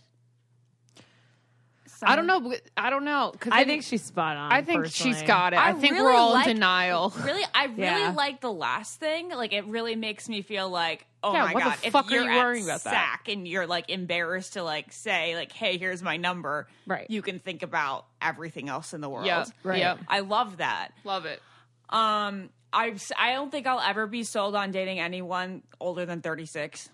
Some- 1.97 2.09
I 2.11 2.17
don't 2.17 2.27
know. 2.27 2.55
I 2.77 2.91
don't 2.91 3.05
know. 3.05 3.33
'cause 3.39 3.53
I 3.55 3.65
think 3.65 3.83
she's 3.83 4.03
spot 4.05 4.37
on. 4.37 4.53
I 4.53 4.63
think 4.63 4.85
personally. 4.85 5.15
she's 5.15 5.23
got 5.27 5.53
it. 5.53 5.57
I, 5.57 5.71
I 5.71 5.73
think 5.73 5.93
really 5.95 6.05
we're 6.05 6.13
all 6.13 6.33
like- 6.33 6.47
in 6.47 6.57
denial. 6.57 7.13
Really, 7.25 7.45
I 7.55 7.65
really 7.67 7.81
Yeah. 7.83 8.13
like 8.17 8.41
the 8.41 8.53
last 8.53 9.01
thing. 9.01 9.31
Like, 9.31 9.53
it 9.53 9.65
really 9.67 9.97
makes 9.97 10.29
me 10.29 10.43
feel 10.43 10.69
like, 10.69 11.07
oh 11.23 11.33
Yeah, 11.33 11.45
my 11.47 11.53
what 11.55 11.65
the 11.65 11.71
god, 11.71 11.79
fuck 11.93 12.07
if 12.07 12.13
are 12.13 12.15
you're 12.15 12.25
you 12.25 12.31
at 12.39 12.45
worrying 12.45 12.65
about 12.65 12.85
that? 12.85 13.21
And 13.29 13.49
you're 13.49 13.67
like 13.67 13.89
embarrassed 13.91 14.53
to 14.55 14.63
like 14.63 14.93
say 14.93 15.35
like, 15.35 15.53
hey, 15.53 15.79
here's 15.79 16.03
my 16.03 16.17
number. 16.19 16.69
Right. 16.87 17.07
You 17.11 17.23
can 17.23 17.39
think 17.41 17.63
about 17.63 18.07
everything 18.21 18.69
else 18.69 18.93
in 18.95 19.01
the 19.01 19.09
world. 19.09 19.27
Yeah. 19.27 19.45
Right. 19.63 19.79
Yeah. 19.79 19.97
I 20.09 20.21
love 20.21 20.59
that. 20.59 20.89
Love 21.05 21.25
it. 21.25 21.41
Um, 21.89 22.51
I 22.73 22.95
I 23.19 23.33
don't 23.33 23.51
think 23.51 23.67
I'll 23.67 23.81
ever 23.81 24.07
be 24.07 24.23
sold 24.25 24.55
on 24.55 24.71
dating 24.71 24.99
anyone 25.01 25.63
older 25.81 26.05
than 26.05 26.21
36. 26.21 26.91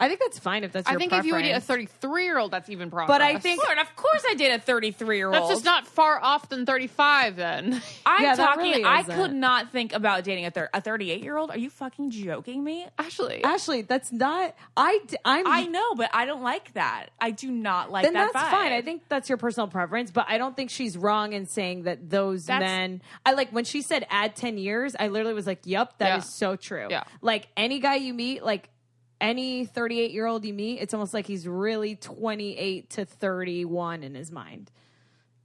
I 0.00 0.08
think 0.08 0.20
that's 0.20 0.38
fine 0.38 0.64
if 0.64 0.72
that's 0.72 0.88
your 0.88 0.96
I 0.96 0.98
think 0.98 1.12
if 1.12 1.24
you 1.24 1.34
would 1.34 1.42
date 1.42 1.52
a 1.52 1.60
33 1.60 2.24
year 2.24 2.38
old, 2.38 2.50
that's 2.50 2.68
even 2.70 2.90
progress. 2.90 3.08
But 3.14 3.20
I 3.22 3.38
think 3.38 3.62
Lord, 3.64 3.78
of 3.78 3.94
course 3.96 4.22
I 4.28 4.34
date 4.34 4.50
a 4.52 4.58
33 4.58 5.16
year 5.18 5.26
old. 5.26 5.34
that's 5.36 5.48
just 5.48 5.64
not 5.64 5.86
far 5.86 6.18
off 6.22 6.48
than 6.48 6.64
35. 6.66 7.36
Then 7.36 7.82
I'm 8.06 8.22
Yeah, 8.22 8.34
talking. 8.34 8.62
really 8.72 8.84
I 8.84 9.02
could 9.02 9.32
not 9.34 9.70
think 9.70 9.92
about 9.92 10.24
dating 10.24 10.46
a 10.46 10.50
thir- 10.50 10.70
a 10.72 10.80
38 10.80 11.22
year 11.22 11.36
old. 11.36 11.50
Are 11.50 11.58
you 11.58 11.68
fucking 11.70 12.10
joking 12.10 12.64
me? 12.64 12.86
Ashley? 12.98 13.44
Ashley, 13.44 13.82
that's 13.82 14.10
not. 14.10 14.54
I 14.76 15.00
d- 15.06 15.16
I'm. 15.24 15.46
I 15.46 15.66
know, 15.66 15.94
but 15.94 16.10
I 16.14 16.24
don't 16.24 16.42
like 16.42 16.72
that. 16.74 17.10
I 17.20 17.30
do 17.30 17.50
not 17.50 17.90
like 17.92 18.04
then 18.04 18.14
that. 18.14 18.32
that's 18.32 18.46
vibe. 18.46 18.50
fine. 18.50 18.72
I 18.72 18.82
think 18.82 19.02
that's 19.08 19.28
your 19.28 19.38
personal 19.38 19.68
preference, 19.68 20.10
but 20.10 20.24
I 20.28 20.38
don't 20.38 20.56
think 20.56 20.70
she's 20.70 20.96
wrong 20.96 21.32
in 21.34 21.46
saying 21.46 21.82
that 21.82 22.08
those 22.08 22.46
That's- 22.46 22.66
men. 22.68 23.02
I 23.26 23.32
like 23.32 23.50
when 23.50 23.64
she 23.64 23.82
said 23.82 24.06
add 24.08 24.34
ten 24.36 24.56
years. 24.56 24.96
I 24.98 25.08
literally 25.08 25.34
was 25.34 25.46
like, 25.46 25.60
"Yep, 25.64 25.98
that 25.98 26.18
is 26.18 26.24
Yeah. 26.24 26.28
so 26.30 26.56
true." 26.56 26.86
Yeah. 26.90 27.04
like 27.20 27.48
any 27.56 27.80
guy 27.80 27.96
you 27.96 28.14
meet, 28.14 28.42
like 28.42 28.70
any 29.20 29.64
thirty-eight 29.64 30.10
year 30.12 30.26
old 30.26 30.44
you 30.44 30.54
meet, 30.54 30.80
it's 30.80 30.94
almost 30.94 31.12
like 31.14 31.26
he's 31.26 31.46
really 31.46 31.96
twenty-eight 31.96 32.90
to 32.90 33.04
thirty-one 33.04 34.02
in 34.02 34.14
his 34.14 34.30
mind 34.30 34.70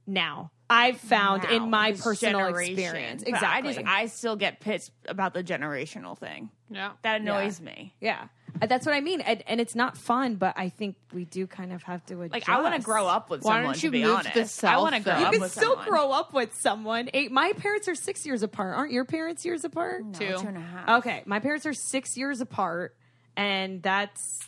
now. 0.06 0.50
I've 0.68 0.98
found 0.98 1.44
Wow, 1.44 1.50
in 1.50 1.70
my 1.70 1.92
personal 1.92 2.40
generation. 2.40 2.78
experience. 2.78 3.22
But 3.22 3.28
Exactly. 3.34 3.70
I 3.70 3.74
just 3.74 3.86
I 3.86 4.06
still 4.06 4.34
get 4.36 4.58
pissed 4.58 4.90
about 5.08 5.32
the 5.32 5.44
generational 5.44 6.18
thing. 6.18 6.50
Yeah. 6.70 6.92
That 7.02 7.20
annoys 7.20 7.60
me. 7.60 7.94
yeah. 8.00 8.26
Uh, 8.60 8.66
That's 8.66 8.84
what 8.86 8.94
I 8.94 9.00
mean. 9.00 9.20
And, 9.20 9.44
and 9.46 9.60
it's 9.60 9.74
not 9.76 9.96
fun, 9.96 10.36
but 10.36 10.54
I 10.56 10.70
think 10.70 10.96
we 11.12 11.24
do 11.24 11.46
kind 11.46 11.72
of 11.72 11.82
have 11.84 12.04
to 12.06 12.22
adjust. 12.22 12.32
Like 12.32 12.48
I 12.48 12.60
want 12.62 12.74
to 12.74 12.80
grow 12.80 13.06
up 13.06 13.30
with 13.30 13.44
Why 13.44 13.56
someone. 13.58 13.64
don't 13.74 13.82
you 13.82 13.90
to 13.90 13.92
be 13.92 14.02
move 14.02 14.22
to 14.22 14.30
honest, 14.30 14.60
the 14.62 14.68
I 14.68 14.78
want 14.78 14.94
to 14.96 15.00
grow 15.02 15.12
though? 15.12 15.30
You 15.30 15.38
can 15.40 15.48
still 15.50 15.62
someone. 15.76 15.88
grow 15.88 16.10
up 16.10 16.32
with 16.32 16.52
someone. 16.56 17.10
Eight, 17.14 17.30
my 17.30 17.52
parents 17.52 17.86
are 17.86 17.94
six 17.94 18.26
years 18.26 18.42
apart. 18.42 18.74
Aren't 18.76 18.92
your 18.92 19.04
parents 19.04 19.44
years 19.44 19.64
apart? 19.64 20.02
Two. 20.14 20.38
two 20.38 20.48
and 20.48 20.56
a 20.56 20.60
half. 20.60 20.88
Okay, 21.00 21.22
my 21.26 21.38
parents 21.38 21.64
are 21.66 21.74
six 21.74 22.16
years 22.16 22.40
apart, 22.40 22.96
and 23.36 23.82
that's 23.82 24.40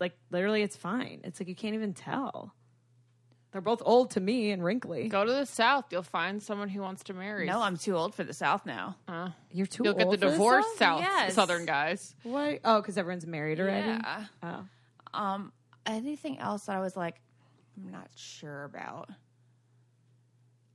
like 0.00 0.16
literally, 0.30 0.62
it's 0.62 0.76
fine. 0.76 1.20
It's 1.24 1.40
like 1.40 1.48
you 1.48 1.54
can't 1.54 1.74
even 1.74 1.94
tell. 1.94 2.52
They're 3.52 3.62
both 3.62 3.80
old 3.86 4.10
to 4.10 4.20
me 4.20 4.50
and 4.50 4.62
wrinkly. 4.62 5.08
Go 5.08 5.24
to 5.24 5.32
the 5.32 5.46
South. 5.46 5.86
You'll 5.90 6.02
find 6.02 6.42
someone 6.42 6.68
who 6.68 6.82
wants 6.82 7.04
to 7.04 7.14
marry. 7.14 7.46
No, 7.46 7.62
I'm 7.62 7.78
too 7.78 7.96
old 7.96 8.14
for 8.14 8.22
the 8.22 8.34
South 8.34 8.66
now. 8.66 8.96
You're 9.50 9.66
too 9.66 9.86
old. 9.86 9.98
You'll 9.98 10.10
get 10.10 10.10
the 10.10 10.26
for 10.26 10.30
this 10.30 10.32
divorced 10.34 10.68
stuff? 10.76 10.78
South 10.78 11.00
Yes. 11.00 11.34
Southern 11.34 11.64
guys. 11.64 12.14
Why? 12.22 12.60
Oh, 12.64 12.82
because 12.82 12.98
everyone's 12.98 13.26
married 13.26 13.58
already. 13.58 13.88
Yeah. 13.88 14.24
Oh. 14.42 14.64
Um, 15.14 15.52
anything 15.86 16.38
else 16.38 16.66
that 16.66 16.76
I 16.76 16.80
was 16.80 16.96
like, 16.96 17.16
I'm 17.82 17.90
not 17.90 18.10
sure 18.14 18.64
about. 18.64 19.08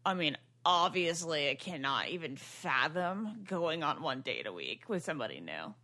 I 0.03 0.15
mean, 0.15 0.35
obviously, 0.65 1.49
I 1.49 1.55
cannot 1.55 2.09
even 2.09 2.35
fathom 2.35 3.43
going 3.47 3.83
on 3.83 4.01
one 4.01 4.21
date 4.21 4.47
a 4.47 4.53
week 4.53 4.85
with 4.87 5.03
somebody 5.03 5.39
new. 5.39 5.75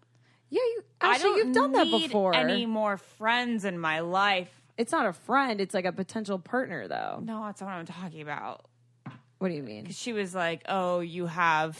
Yeah, 0.50 0.62
you. 0.62 0.84
I 1.02 1.14
Actually, 1.16 1.30
don't 1.30 1.38
you've 1.38 1.56
done 1.56 1.72
that 1.74 1.88
need 1.88 2.08
before. 2.08 2.36
Any 2.36 2.66
more 2.66 2.98
friends 2.98 3.66
in 3.66 3.80
my 3.80 4.00
life? 4.00 4.50
It's 4.78 4.92
not 4.92 5.06
a 5.06 5.14
friend. 5.14 5.60
It's 5.60 5.74
like 5.74 5.86
a 5.86 5.92
potential 5.92 6.40
partner, 6.40 6.88
though. 6.88 7.20
No, 7.24 7.44
that's 7.46 7.62
not 7.62 7.68
what 7.68 7.76
I'm 7.76 7.86
talking 7.86 8.22
about. 8.22 8.66
What 9.40 9.50
do 9.50 9.56
you 9.56 9.64
mean? 9.64 9.90
She 9.92 10.14
was 10.14 10.34
like, 10.34 10.64
"Oh, 10.68 11.00
you 11.00 11.26
have." 11.28 11.78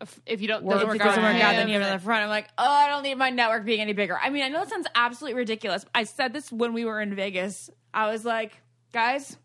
If, 0.00 0.20
if 0.26 0.40
you 0.40 0.48
don't, 0.48 0.64
Work 0.64 0.74
doesn't 0.74 0.82
if 0.82 0.88
work 0.88 0.96
it 0.96 1.04
doesn't 1.04 1.24
out, 1.24 1.34
work 1.34 1.42
out, 1.42 1.52
then 1.52 1.62
him, 1.62 1.68
you 1.68 1.74
have 1.74 1.82
another 1.82 2.02
front. 2.02 2.24
I'm 2.24 2.28
like, 2.28 2.48
oh, 2.58 2.68
I 2.68 2.88
don't 2.88 3.04
need 3.04 3.14
my 3.14 3.30
network 3.30 3.64
being 3.64 3.80
any 3.80 3.92
bigger. 3.92 4.18
I 4.20 4.28
mean, 4.28 4.42
I 4.42 4.48
know 4.48 4.58
that 4.58 4.68
sounds 4.68 4.88
absolutely 4.94 5.38
ridiculous. 5.38 5.86
I 5.94 6.02
said 6.04 6.32
this 6.32 6.50
when 6.50 6.72
we 6.72 6.84
were 6.84 7.00
in 7.00 7.14
Vegas. 7.14 7.70
I 7.94 8.10
was 8.10 8.24
like, 8.24 8.60
guys, 8.92 9.36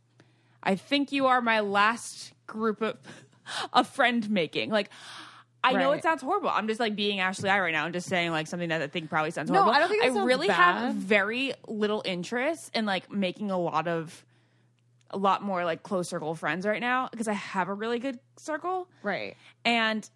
I 0.63 0.75
think 0.75 1.11
you 1.11 1.27
are 1.27 1.39
my 1.39 1.59
last 1.59 2.33
group 2.47 2.81
of 2.81 2.97
of 3.73 3.87
friend 3.87 4.27
making. 4.29 4.71
Like, 4.71 4.89
I 5.63 5.73
know 5.73 5.91
it 5.91 6.03
sounds 6.03 6.21
horrible. 6.21 6.49
I'm 6.49 6.67
just 6.67 6.79
like 6.79 6.95
being 6.95 7.19
Ashley 7.19 7.49
I 7.49 7.59
right 7.59 7.73
now. 7.73 7.85
I'm 7.85 7.93
just 7.93 8.07
saying 8.07 8.31
like 8.31 8.47
something 8.47 8.69
that 8.69 8.81
I 8.81 8.87
think 8.87 9.09
probably 9.09 9.31
sounds 9.31 9.49
horrible. 9.49 9.71
No. 9.71 9.75
I 9.77 9.79
don't 9.79 9.89
think 9.89 10.03
sounds 10.03 10.19
really 10.25 10.47
bad. 10.47 10.55
have 10.55 10.95
very 10.95 11.53
little 11.67 12.01
interest 12.05 12.71
in 12.73 12.85
like 12.85 13.11
making 13.11 13.51
a 13.51 13.57
lot 13.59 13.87
of 13.87 14.25
a 15.11 15.17
lot 15.17 15.41
more 15.43 15.65
like 15.65 15.81
close 15.83 16.07
circle 16.09 16.35
friends 16.35 16.65
right 16.65 16.79
now 16.79 17.07
because 17.11 17.27
I 17.27 17.33
have 17.33 17.67
a 17.67 17.73
really 17.73 17.99
good 17.99 18.19
circle 18.37 18.87
Right. 19.03 19.35
and 19.65 20.07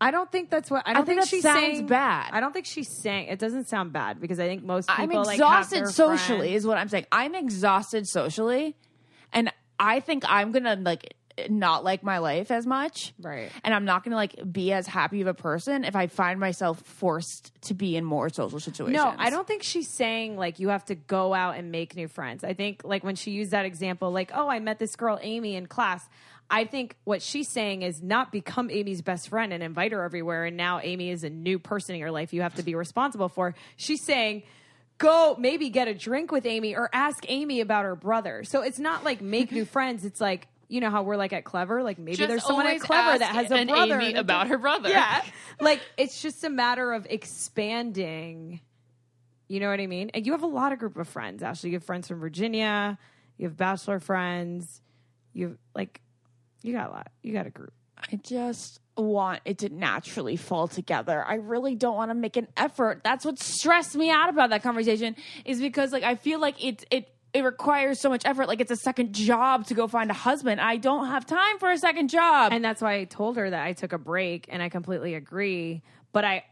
I 0.00 0.10
don't 0.10 0.30
think 0.32 0.50
that's 0.50 0.68
what. 0.70 0.82
I 0.84 0.94
don't 0.94 1.06
think 1.06 1.20
think, 1.20 1.20
that 1.20 1.28
she's 1.28 1.42
sounds 1.44 1.60
saying 1.60 1.86
bad. 1.86 2.30
I 2.32 2.40
don't 2.40 2.52
think 2.52 2.66
she's 2.66 2.88
saying 3.02 3.28
it 3.28 3.38
doesn't 3.38 3.68
sound 3.68 3.92
bad 3.92 4.20
because 4.20 4.40
I 4.40 4.48
think 4.48 4.64
most 4.64 4.88
people 4.88 5.18
I'm 5.18 5.24
like 5.24 5.36
exhausted 5.36 5.78
their 5.78 5.86
socially, 5.86 6.38
friends- 6.48 6.56
is 6.56 6.66
what 6.66 6.76
I'm 6.76 6.88
saying. 6.88 7.06
I'm 7.12 7.36
exhausted 7.36 8.08
socially, 8.08 8.74
and 9.32 9.52
I 9.78 10.00
think 10.00 10.24
I'm 10.26 10.50
gonna 10.50 10.74
like 10.74 11.14
not 11.48 11.84
like 11.84 12.02
my 12.02 12.18
life 12.18 12.50
as 12.50 12.66
much, 12.66 13.12
Right. 13.20 13.50
And 13.64 13.74
I'm 13.74 13.84
not 13.84 14.04
gonna 14.04 14.16
like 14.16 14.36
be 14.50 14.72
as 14.72 14.86
happy 14.86 15.20
of 15.20 15.26
a 15.26 15.34
person 15.34 15.84
if 15.84 15.96
I 15.96 16.06
find 16.06 16.38
myself 16.38 16.80
forced 16.80 17.52
to 17.62 17.74
be 17.74 17.96
in 17.96 18.04
more 18.04 18.28
social 18.28 18.60
situations. 18.60 18.96
No, 18.96 19.14
I 19.16 19.30
don't 19.30 19.46
think 19.46 19.62
she's 19.62 19.88
saying 19.88 20.36
like 20.36 20.58
you 20.58 20.68
have 20.68 20.84
to 20.86 20.94
go 20.94 21.34
out 21.34 21.56
and 21.56 21.70
make 21.70 21.96
new 21.96 22.08
friends. 22.08 22.44
I 22.44 22.54
think 22.54 22.82
like 22.84 23.04
when 23.04 23.16
she 23.16 23.30
used 23.30 23.52
that 23.52 23.64
example, 23.64 24.10
like, 24.10 24.30
oh, 24.34 24.48
I 24.48 24.58
met 24.58 24.78
this 24.78 24.96
girl 24.96 25.18
Amy 25.22 25.56
in 25.56 25.66
class. 25.66 26.08
I 26.50 26.64
think 26.64 26.96
what 27.04 27.22
she's 27.22 27.48
saying 27.48 27.80
is 27.82 28.02
not 28.02 28.30
become 28.30 28.70
Amy's 28.70 29.00
best 29.00 29.30
friend 29.30 29.54
and 29.54 29.62
invite 29.62 29.92
her 29.92 30.02
everywhere. 30.04 30.44
And 30.44 30.56
now 30.56 30.80
Amy 30.82 31.08
is 31.08 31.24
a 31.24 31.30
new 31.30 31.58
person 31.58 31.94
in 31.94 32.00
your 32.00 32.10
life 32.10 32.34
you 32.34 32.42
have 32.42 32.54
to 32.56 32.62
be 32.62 32.74
responsible 32.74 33.30
for. 33.30 33.54
She's 33.76 34.04
saying, 34.04 34.42
go 34.98 35.34
maybe 35.38 35.70
get 35.70 35.88
a 35.88 35.94
drink 35.94 36.30
with 36.30 36.44
Amy 36.44 36.76
or 36.76 36.90
ask 36.92 37.24
Amy 37.28 37.60
about 37.60 37.84
her 37.84 37.96
brother. 37.96 38.44
So 38.44 38.62
it's 38.62 38.78
not 38.78 39.02
like 39.02 39.22
make 39.22 39.50
new 39.50 39.64
friends. 39.76 40.04
It's 40.04 40.20
like, 40.20 40.46
you 40.72 40.80
know 40.80 40.90
how 40.90 41.02
we're 41.02 41.16
like 41.16 41.34
at 41.34 41.44
Clever? 41.44 41.82
Like 41.82 41.98
maybe 41.98 42.16
Just 42.16 42.28
there's 42.30 42.44
someone 42.44 42.66
at 42.66 42.80
Clever 42.80 43.18
that 43.18 43.34
has 43.34 43.50
a 43.50 43.56
an 43.56 43.68
brother. 43.68 44.00
Amy 44.00 44.14
about 44.14 44.48
her 44.48 44.56
brother. 44.56 44.88
Yeah. 44.88 45.22
like 45.60 45.80
it's 45.98 46.22
just 46.22 46.42
a 46.44 46.50
matter 46.50 46.94
of 46.94 47.06
expanding. 47.10 48.60
You 49.48 49.60
know 49.60 49.68
what 49.68 49.80
I 49.80 49.86
mean? 49.86 50.10
And 50.14 50.24
you 50.24 50.32
have 50.32 50.42
a 50.42 50.46
lot 50.46 50.72
of 50.72 50.78
group 50.78 50.96
of 50.96 51.06
friends. 51.06 51.42
Actually, 51.42 51.70
you 51.70 51.76
have 51.76 51.84
friends 51.84 52.08
from 52.08 52.20
Virginia. 52.20 52.98
You 53.36 53.48
have 53.48 53.56
bachelor 53.58 54.00
friends. 54.00 54.80
You 55.34 55.48
have, 55.48 55.58
like, 55.74 56.00
you 56.62 56.72
got 56.72 56.88
a 56.88 56.92
lot. 56.92 57.08
You 57.22 57.34
got 57.34 57.46
a 57.46 57.50
group. 57.50 57.74
I 57.98 58.16
just 58.16 58.80
want 58.96 59.40
it 59.44 59.58
to 59.58 59.68
naturally 59.68 60.36
fall 60.36 60.68
together. 60.68 61.22
I 61.22 61.34
really 61.34 61.74
don't 61.74 61.96
want 61.96 62.10
to 62.10 62.14
make 62.14 62.38
an 62.38 62.48
effort. 62.56 63.02
That's 63.04 63.26
what 63.26 63.38
stressed 63.38 63.94
me 63.94 64.10
out 64.10 64.30
about 64.30 64.50
that 64.50 64.62
conversation 64.62 65.16
is 65.44 65.60
because 65.60 65.92
like 65.92 66.02
I 66.02 66.14
feel 66.14 66.40
like 66.40 66.64
it 66.64 66.86
it 66.90 67.08
it 67.34 67.42
requires 67.44 67.98
so 68.00 68.08
much 68.10 68.22
effort. 68.26 68.46
Like 68.46 68.60
it's 68.60 68.70
a 68.70 68.76
second 68.76 69.14
job 69.14 69.66
to 69.68 69.74
go 69.74 69.88
find 69.88 70.10
a 70.10 70.14
husband. 70.14 70.60
I 70.60 70.76
don't 70.76 71.06
have 71.06 71.24
time 71.26 71.58
for 71.58 71.70
a 71.70 71.78
second 71.78 72.08
job. 72.08 72.52
And 72.52 72.64
that's 72.64 72.82
why 72.82 72.94
I 72.94 73.04
told 73.04 73.36
her 73.36 73.48
that 73.48 73.64
I 73.66 73.72
took 73.72 73.92
a 73.92 73.98
break, 73.98 74.46
and 74.50 74.62
I 74.62 74.68
completely 74.68 75.14
agree. 75.14 75.82
But 76.12 76.24
I, 76.26 76.44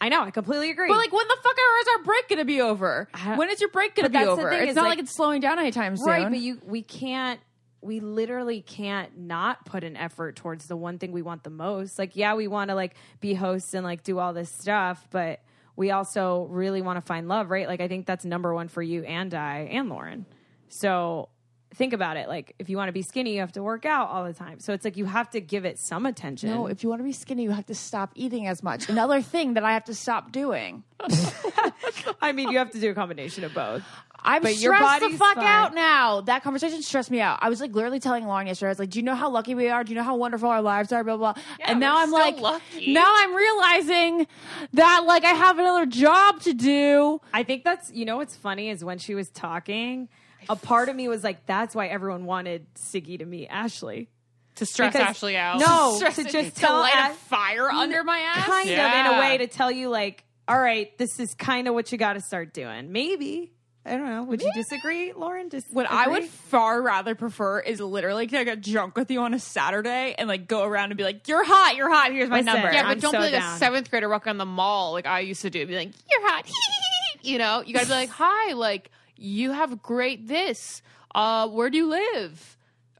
I 0.00 0.08
know 0.10 0.22
I 0.22 0.30
completely 0.30 0.70
agree. 0.70 0.86
but 0.88 0.96
like 0.96 1.12
when 1.12 1.26
the 1.26 1.36
fuck 1.42 1.56
is 1.80 1.88
our 1.98 2.04
break 2.04 2.28
gonna 2.28 2.44
be 2.44 2.60
over? 2.60 3.08
When 3.34 3.50
is 3.50 3.60
your 3.60 3.70
break 3.70 3.96
gonna 3.96 4.10
be 4.10 4.18
over? 4.18 4.48
thing 4.50 4.68
It's 4.68 4.76
not 4.76 4.82
like- 4.82 4.90
like, 4.90 4.98
it's 5.00 5.14
slowing 5.14 5.40
down 5.40 5.58
anytime 5.58 5.96
soon. 5.96 6.06
right? 6.06 6.28
But 6.30 6.38
you, 6.38 6.60
we 6.64 6.82
can't. 6.82 7.40
We 7.80 8.00
literally 8.00 8.60
can't 8.60 9.16
not 9.18 9.64
put 9.64 9.84
an 9.84 9.96
effort 9.96 10.34
towards 10.34 10.66
the 10.66 10.76
one 10.76 10.98
thing 10.98 11.12
we 11.12 11.22
want 11.22 11.44
the 11.44 11.50
most. 11.50 11.96
Like, 11.96 12.16
yeah, 12.16 12.34
we 12.34 12.48
want 12.48 12.70
to 12.70 12.74
like 12.74 12.94
be 13.20 13.34
hosts 13.34 13.72
and 13.72 13.84
like 13.84 14.02
do 14.02 14.18
all 14.18 14.32
this 14.32 14.50
stuff, 14.50 15.06
but 15.10 15.40
we 15.78 15.92
also 15.92 16.48
really 16.50 16.82
want 16.82 16.96
to 16.96 17.00
find 17.00 17.28
love, 17.28 17.50
right? 17.50 17.68
Like, 17.68 17.80
I 17.80 17.86
think 17.86 18.04
that's 18.04 18.24
number 18.24 18.52
one 18.52 18.66
for 18.66 18.82
you 18.82 19.04
and 19.04 19.32
I 19.32 19.68
and 19.70 19.88
Lauren. 19.88 20.26
So 20.68 21.28
think 21.76 21.92
about 21.92 22.16
it. 22.16 22.26
Like, 22.26 22.56
if 22.58 22.68
you 22.68 22.76
want 22.76 22.88
to 22.88 22.92
be 22.92 23.02
skinny, 23.02 23.34
you 23.34 23.40
have 23.40 23.52
to 23.52 23.62
work 23.62 23.86
out 23.86 24.10
all 24.10 24.24
the 24.24 24.32
time. 24.32 24.58
So 24.58 24.72
it's 24.72 24.84
like 24.84 24.96
you 24.96 25.04
have 25.04 25.30
to 25.30 25.40
give 25.40 25.64
it 25.64 25.78
some 25.78 26.04
attention. 26.04 26.50
No, 26.50 26.66
if 26.66 26.82
you 26.82 26.88
want 26.88 26.98
to 26.98 27.04
be 27.04 27.12
skinny, 27.12 27.44
you 27.44 27.52
have 27.52 27.66
to 27.66 27.76
stop 27.76 28.10
eating 28.16 28.48
as 28.48 28.60
much. 28.60 28.88
Another 28.88 29.22
thing 29.22 29.54
that 29.54 29.62
I 29.62 29.74
have 29.74 29.84
to 29.84 29.94
stop 29.94 30.32
doing. 30.32 30.82
I 32.20 32.32
mean, 32.32 32.50
you 32.50 32.58
have 32.58 32.72
to 32.72 32.80
do 32.80 32.90
a 32.90 32.94
combination 32.94 33.44
of 33.44 33.54
both. 33.54 33.84
I'm 34.20 34.42
But 34.42 34.54
stressed 34.54 35.00
the 35.00 35.10
fuck 35.16 35.36
fine. 35.36 35.44
out 35.44 35.74
now. 35.74 36.20
That 36.22 36.42
conversation 36.42 36.82
stressed 36.82 37.10
me 37.10 37.20
out. 37.20 37.38
I 37.40 37.48
was 37.48 37.60
like 37.60 37.72
literally 37.72 38.00
telling 38.00 38.26
Lauren 38.26 38.46
yesterday. 38.48 38.68
I 38.68 38.72
was 38.72 38.78
like, 38.80 38.90
"Do 38.90 38.98
you 38.98 39.04
know 39.04 39.14
how 39.14 39.30
lucky 39.30 39.54
we 39.54 39.68
are? 39.68 39.84
Do 39.84 39.90
you 39.92 39.96
know 39.96 40.02
how 40.02 40.16
wonderful 40.16 40.48
our 40.48 40.60
lives 40.60 40.92
are?" 40.92 41.04
Blah 41.04 41.16
blah. 41.16 41.32
blah. 41.34 41.42
and 41.60 41.78
now 41.80 41.98
I'm 41.98 42.10
so 42.10 42.16
like, 42.16 42.38
lucky. 42.40 42.92
now 42.92 43.06
I'm 43.08 43.34
realizing 43.34 44.26
that 44.74 45.04
like 45.06 45.24
I 45.24 45.30
have 45.34 45.58
another 45.58 45.86
job 45.86 46.40
to 46.42 46.52
do. 46.52 47.20
I 47.32 47.42
think 47.44 47.62
that's 47.64 47.90
you 47.92 48.04
know 48.04 48.16
what's 48.16 48.34
funny 48.36 48.70
is 48.70 48.84
when 48.84 48.98
she 48.98 49.14
was 49.14 49.28
talking, 49.30 50.08
a 50.48 50.56
part 50.56 50.88
of 50.88 50.96
me 50.96 51.08
was 51.08 51.22
like, 51.22 51.46
that's 51.46 51.74
why 51.74 51.86
everyone 51.86 52.24
wanted 52.24 52.66
Siggy 52.74 53.18
to 53.20 53.24
meet 53.24 53.46
Ashley. 53.48 54.08
to 54.56 54.66
stress 54.66 54.92
Because- 54.94 55.08
Ashley 55.10 55.36
out. 55.36 55.60
No, 55.60 55.94
Stress- 55.96 56.16
to 56.16 56.24
just 56.24 56.56
to 56.56 56.60
tell 56.60 56.74
light 56.80 57.10
a 57.12 57.14
fire 57.14 57.70
under 57.70 58.02
my 58.02 58.18
ass. 58.18 58.44
kind 58.46 58.68
of 58.68 58.76
in 58.76 59.06
a 59.16 59.20
way 59.20 59.38
to 59.38 59.46
tell 59.46 59.70
you 59.70 59.88
like, 59.88 60.24
all 60.48 60.58
right, 60.58 60.96
this 60.98 61.20
is 61.20 61.32
kind 61.34 61.68
of 61.68 61.74
what 61.74 61.92
you 61.92 61.98
got 61.98 62.14
to 62.14 62.20
start 62.20 62.52
doing. 62.52 62.90
Maybe 62.90 63.52
I 63.88 63.96
don't 63.96 64.06
know. 64.08 64.22
Would 64.24 64.42
you 64.42 64.52
disagree, 64.54 65.12
Lauren? 65.12 65.48
Just 65.50 65.72
What 65.72 65.90
I 65.90 66.08
would 66.08 66.24
far 66.24 66.80
rather 66.82 67.14
prefer 67.14 67.60
is 67.60 67.80
literally 67.80 68.26
to 68.26 68.44
get 68.44 68.60
drunk 68.62 68.96
with 68.96 69.10
you 69.10 69.20
on 69.20 69.32
a 69.34 69.38
Saturday 69.38 70.14
and 70.18 70.28
like 70.28 70.46
go 70.46 70.64
around 70.64 70.90
and 70.90 70.98
be 70.98 71.04
like, 71.04 71.26
"You're 71.26 71.44
hot, 71.44 71.76
you're 71.76 71.90
hot. 71.90 72.12
Here's 72.12 72.28
my 72.28 72.40
Listen, 72.40 72.52
number." 72.54 72.72
Yeah, 72.72 72.82
but 72.82 72.88
I'm 72.90 72.98
don't 73.00 73.12
so 73.12 73.18
be 73.18 73.24
like 73.24 73.32
down. 73.32 73.54
a 73.54 73.58
seventh 73.58 73.90
grader 73.90 74.08
walking 74.08 74.30
on 74.30 74.38
the 74.38 74.46
mall 74.46 74.92
like 74.92 75.06
I 75.06 75.20
used 75.20 75.42
to 75.42 75.50
do. 75.50 75.66
Be 75.66 75.74
like, 75.76 75.92
you're 76.10 76.28
hot. 76.28 76.48
you 77.22 77.38
know, 77.38 77.62
you 77.64 77.72
got 77.74 77.80
to 77.80 77.86
be 77.86 77.92
like, 77.92 78.10
hi, 78.10 78.52
like 78.52 78.90
you 79.16 79.52
have 79.52 79.82
great 79.82 80.28
this. 80.28 80.82
Uh, 81.14 81.48
where 81.48 81.70
do 81.70 81.78
you 81.78 81.86
live? 81.88 82.56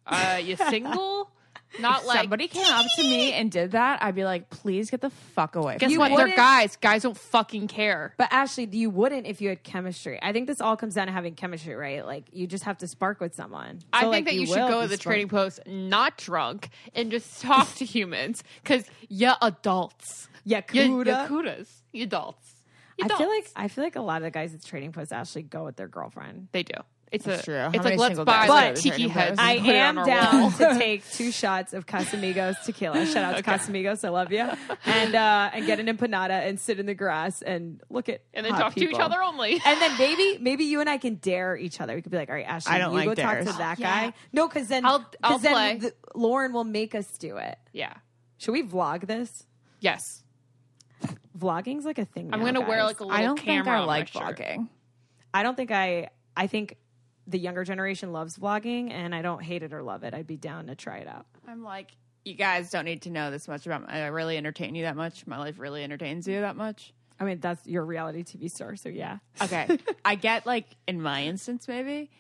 Uh, 0.07 0.41
you 0.43 0.57
single? 0.71 1.31
Not 1.81 2.07
like 2.07 2.21
somebody 2.21 2.49
came 2.49 2.67
up 2.73 2.87
to 2.97 3.03
me 3.03 3.33
and 3.33 3.51
did 3.51 3.73
that, 3.73 4.03
I'd 4.03 4.15
be 4.15 4.25
like, 4.25 4.51
"Please 4.51 4.91
get 4.91 5.01
the 5.01 5.11
fuck 5.11 5.55
away." 5.57 5.77
Guess 5.79 5.91
You 5.91 5.99
what? 5.99 6.11
me." 6.11 6.17
They're 6.17 6.35
guys. 6.35 6.77
Guys 6.77 7.03
don't 7.03 7.17
fucking 7.17 7.69
care. 7.69 8.15
But 8.17 8.29
Ashley, 8.33 8.69
you 8.71 8.91
wouldn't 8.91 9.27
if 9.27 9.41
you 9.41 9.51
had 9.51 9.63
chemistry. 9.63 10.19
I 10.23 10.33
think 10.33 10.47
this 10.47 10.61
all 10.61 10.77
comes 10.77 10.95
down 10.95 11.07
to 11.07 11.13
having 11.13 11.35
chemistry, 11.35 11.75
right? 11.75 12.05
Like 12.05 12.25
you 12.33 12.47
just 12.47 12.65
have 12.65 12.79
to 12.79 12.89
spark 12.89 13.21
with 13.21 13.35
someone. 13.35 13.81
I 13.93 14.01
think 14.03 14.13
like, 14.13 14.25
that 14.27 14.35
you, 14.35 14.47
should 14.47 14.57
go 14.57 14.83
to 14.83 14.89
the 14.89 14.97
spark- 14.97 15.15
trading 15.15 15.29
post 15.29 15.61
not 15.67 16.17
drunk 16.17 16.71
and 16.95 17.11
just 17.11 17.41
talk 17.43 17.75
to 17.77 17.85
humans 17.85 18.43
because 18.63 18.85
yeah, 19.09 19.35
adults. 19.43 20.29
Yeah, 20.45 20.63
Yeah, 20.73 20.87
Kuda. 20.87 21.07
yeah, 21.07 21.29
kudas. 21.29 21.69
You 21.93 22.05
adults. 22.05 22.55
You 22.99 23.05
I 23.05 23.17
feel 23.17 23.29
like 23.29 23.47
I 23.55 23.69
feel 23.69 23.85
like 23.85 23.97
a 23.97 24.01
lot 24.01 24.17
of 24.17 24.23
the 24.23 24.31
guys 24.31 24.55
at 24.55 24.65
Trading 24.65 24.93
Post 24.93 25.13
actually 25.13 25.43
go 25.43 25.65
with 25.65 25.77
their 25.77 25.87
girlfriend. 25.89 26.49
they 26.53 26.63
do. 26.63 26.75
It's 27.11 27.25
That's 27.25 27.41
a. 27.41 27.45
true. 27.45 27.57
How 27.57 27.71
It's 27.73 27.83
many 27.85 27.97
like 27.97 28.17
let's 28.17 28.19
buy 28.25 28.47
guys 28.47 28.49
like 28.51 28.75
go 28.75 28.81
tiki 28.83 29.09
heads. 29.09 29.37
I 29.39 29.53
am 29.55 29.95
down 30.05 30.53
to 30.53 30.75
take 30.79 31.11
two 31.11 31.31
shots 31.33 31.73
of 31.73 31.87
Casamigos 31.87 32.63
tequila. 32.65 33.07
Shout 33.07 33.25
out 33.25 33.37
to 33.39 33.43
Casamigos, 33.51 34.05
I 34.05 34.11
love 34.11 34.31
you. 34.31 34.47
And 34.85 35.15
uh, 35.15 35.51
and 35.55 35.65
get 35.65 35.81
an 35.81 35.87
empanada 35.87 36.47
and 36.47 36.61
sit 36.61 36.79
in 36.79 36.85
the 36.87 36.95
grass 36.95 37.41
and 37.41 37.81
look 37.89 38.09
at 38.11 38.21
and 38.35 38.45
then 38.45 38.53
hot 38.53 38.61
talk 38.61 38.75
to 38.75 38.85
each 38.89 38.99
other 38.99 39.23
only. 39.23 39.53
And 39.65 39.81
then 39.81 39.97
maybe 39.99 40.39
maybe 40.39 40.65
you 40.65 40.81
and 40.81 40.91
I 40.91 40.99
can 40.99 41.15
dare 41.15 41.57
each 41.57 41.81
other. 41.81 41.95
We 41.95 42.03
could 42.03 42.13
be 42.13 42.19
like, 42.19 42.29
all 42.29 42.35
right, 42.35 42.47
Ashley, 42.47 42.73
I 42.75 42.79
don't 42.79 42.93
you 42.93 42.99
like 42.99 43.07
go 43.07 43.15
talk 43.15 43.39
to 43.39 43.45
that 43.45 43.79
Yeah. 43.79 44.07
guy. 44.09 44.13
No, 44.33 44.47
because 44.47 44.69
then 44.69 44.85
I'll- 44.85 45.11
I'll 45.23 45.39
then 45.39 45.53
play. 45.53 45.79
the- 45.79 45.95
Lauren 46.15 46.53
will 46.53 46.65
make 46.65 46.95
us 46.95 47.07
do 47.19 47.37
it. 47.39 47.57
yeah. 47.73 47.95
Should 48.37 48.53
we 48.53 48.63
vlog 48.63 49.07
this? 49.07 49.47
Yes. 49.81 50.23
Vlogging's 51.39 51.85
like 51.85 51.99
a 51.99 52.05
thing. 52.05 52.31
I'm 52.33 52.41
now, 52.41 52.47
gonna 52.47 52.61
wear 52.61 52.83
like 52.85 53.01
a 53.01 53.05
little 53.05 53.17
I 53.19 53.23
don't 53.23 53.37
camera 53.39 53.65
think 53.65 53.69
I 53.69 53.79
on 53.79 53.81
my 53.81 53.87
like 53.87 54.11
vlogging. 54.11 54.69
I 55.33 55.43
don't 55.43 55.55
think 55.57 55.71
I. 55.71 56.11
I 56.37 56.47
think 56.47 56.77
the 57.29 57.39
younger 57.39 57.63
generation 57.63 58.13
loves 58.13 58.37
vlogging, 58.39 58.91
and 58.91 59.15
I 59.15 59.23
don't 59.23 59.43
hate 59.43 59.63
it 59.63 59.73
or 59.73 59.83
love 59.83 60.03
it. 60.03 60.15
I'd 60.15 60.27
be 60.27 60.37
down 60.37 60.67
to 60.67 60.75
try 60.75 60.99
it 60.99 61.07
out. 61.07 61.27
I'm 61.47 61.63
like, 61.63 61.93
you 62.25 62.35
guys 62.35 62.71
don't 62.71 62.87
need 62.87 63.03
to 63.03 63.11
know 63.11 63.31
this 63.31 63.47
much 63.47 63.67
about. 63.67 63.89
I 63.89 64.07
really 64.07 64.37
entertain 64.37 64.75
you 64.75 64.85
that 64.85 64.97
much. 64.97 65.27
My 65.27 65.39
life 65.39 65.59
really 65.59 65.85
entertains 65.85 66.27
you 66.27 66.41
that 66.41 66.57
much. 66.57 66.93
I 67.21 67.25
mean, 67.25 67.41
that's 67.41 67.67
your 67.67 67.85
reality 67.85 68.23
TV 68.25 68.51
star, 68.51 68.77
so 68.77 68.89
yeah. 68.89 69.19
Okay, 69.43 69.79
I 70.05 70.15
get 70.15 70.47
like 70.47 70.67
in 70.87 71.03
my 71.03 71.25
instance 71.25 71.69
maybe, 71.69 72.11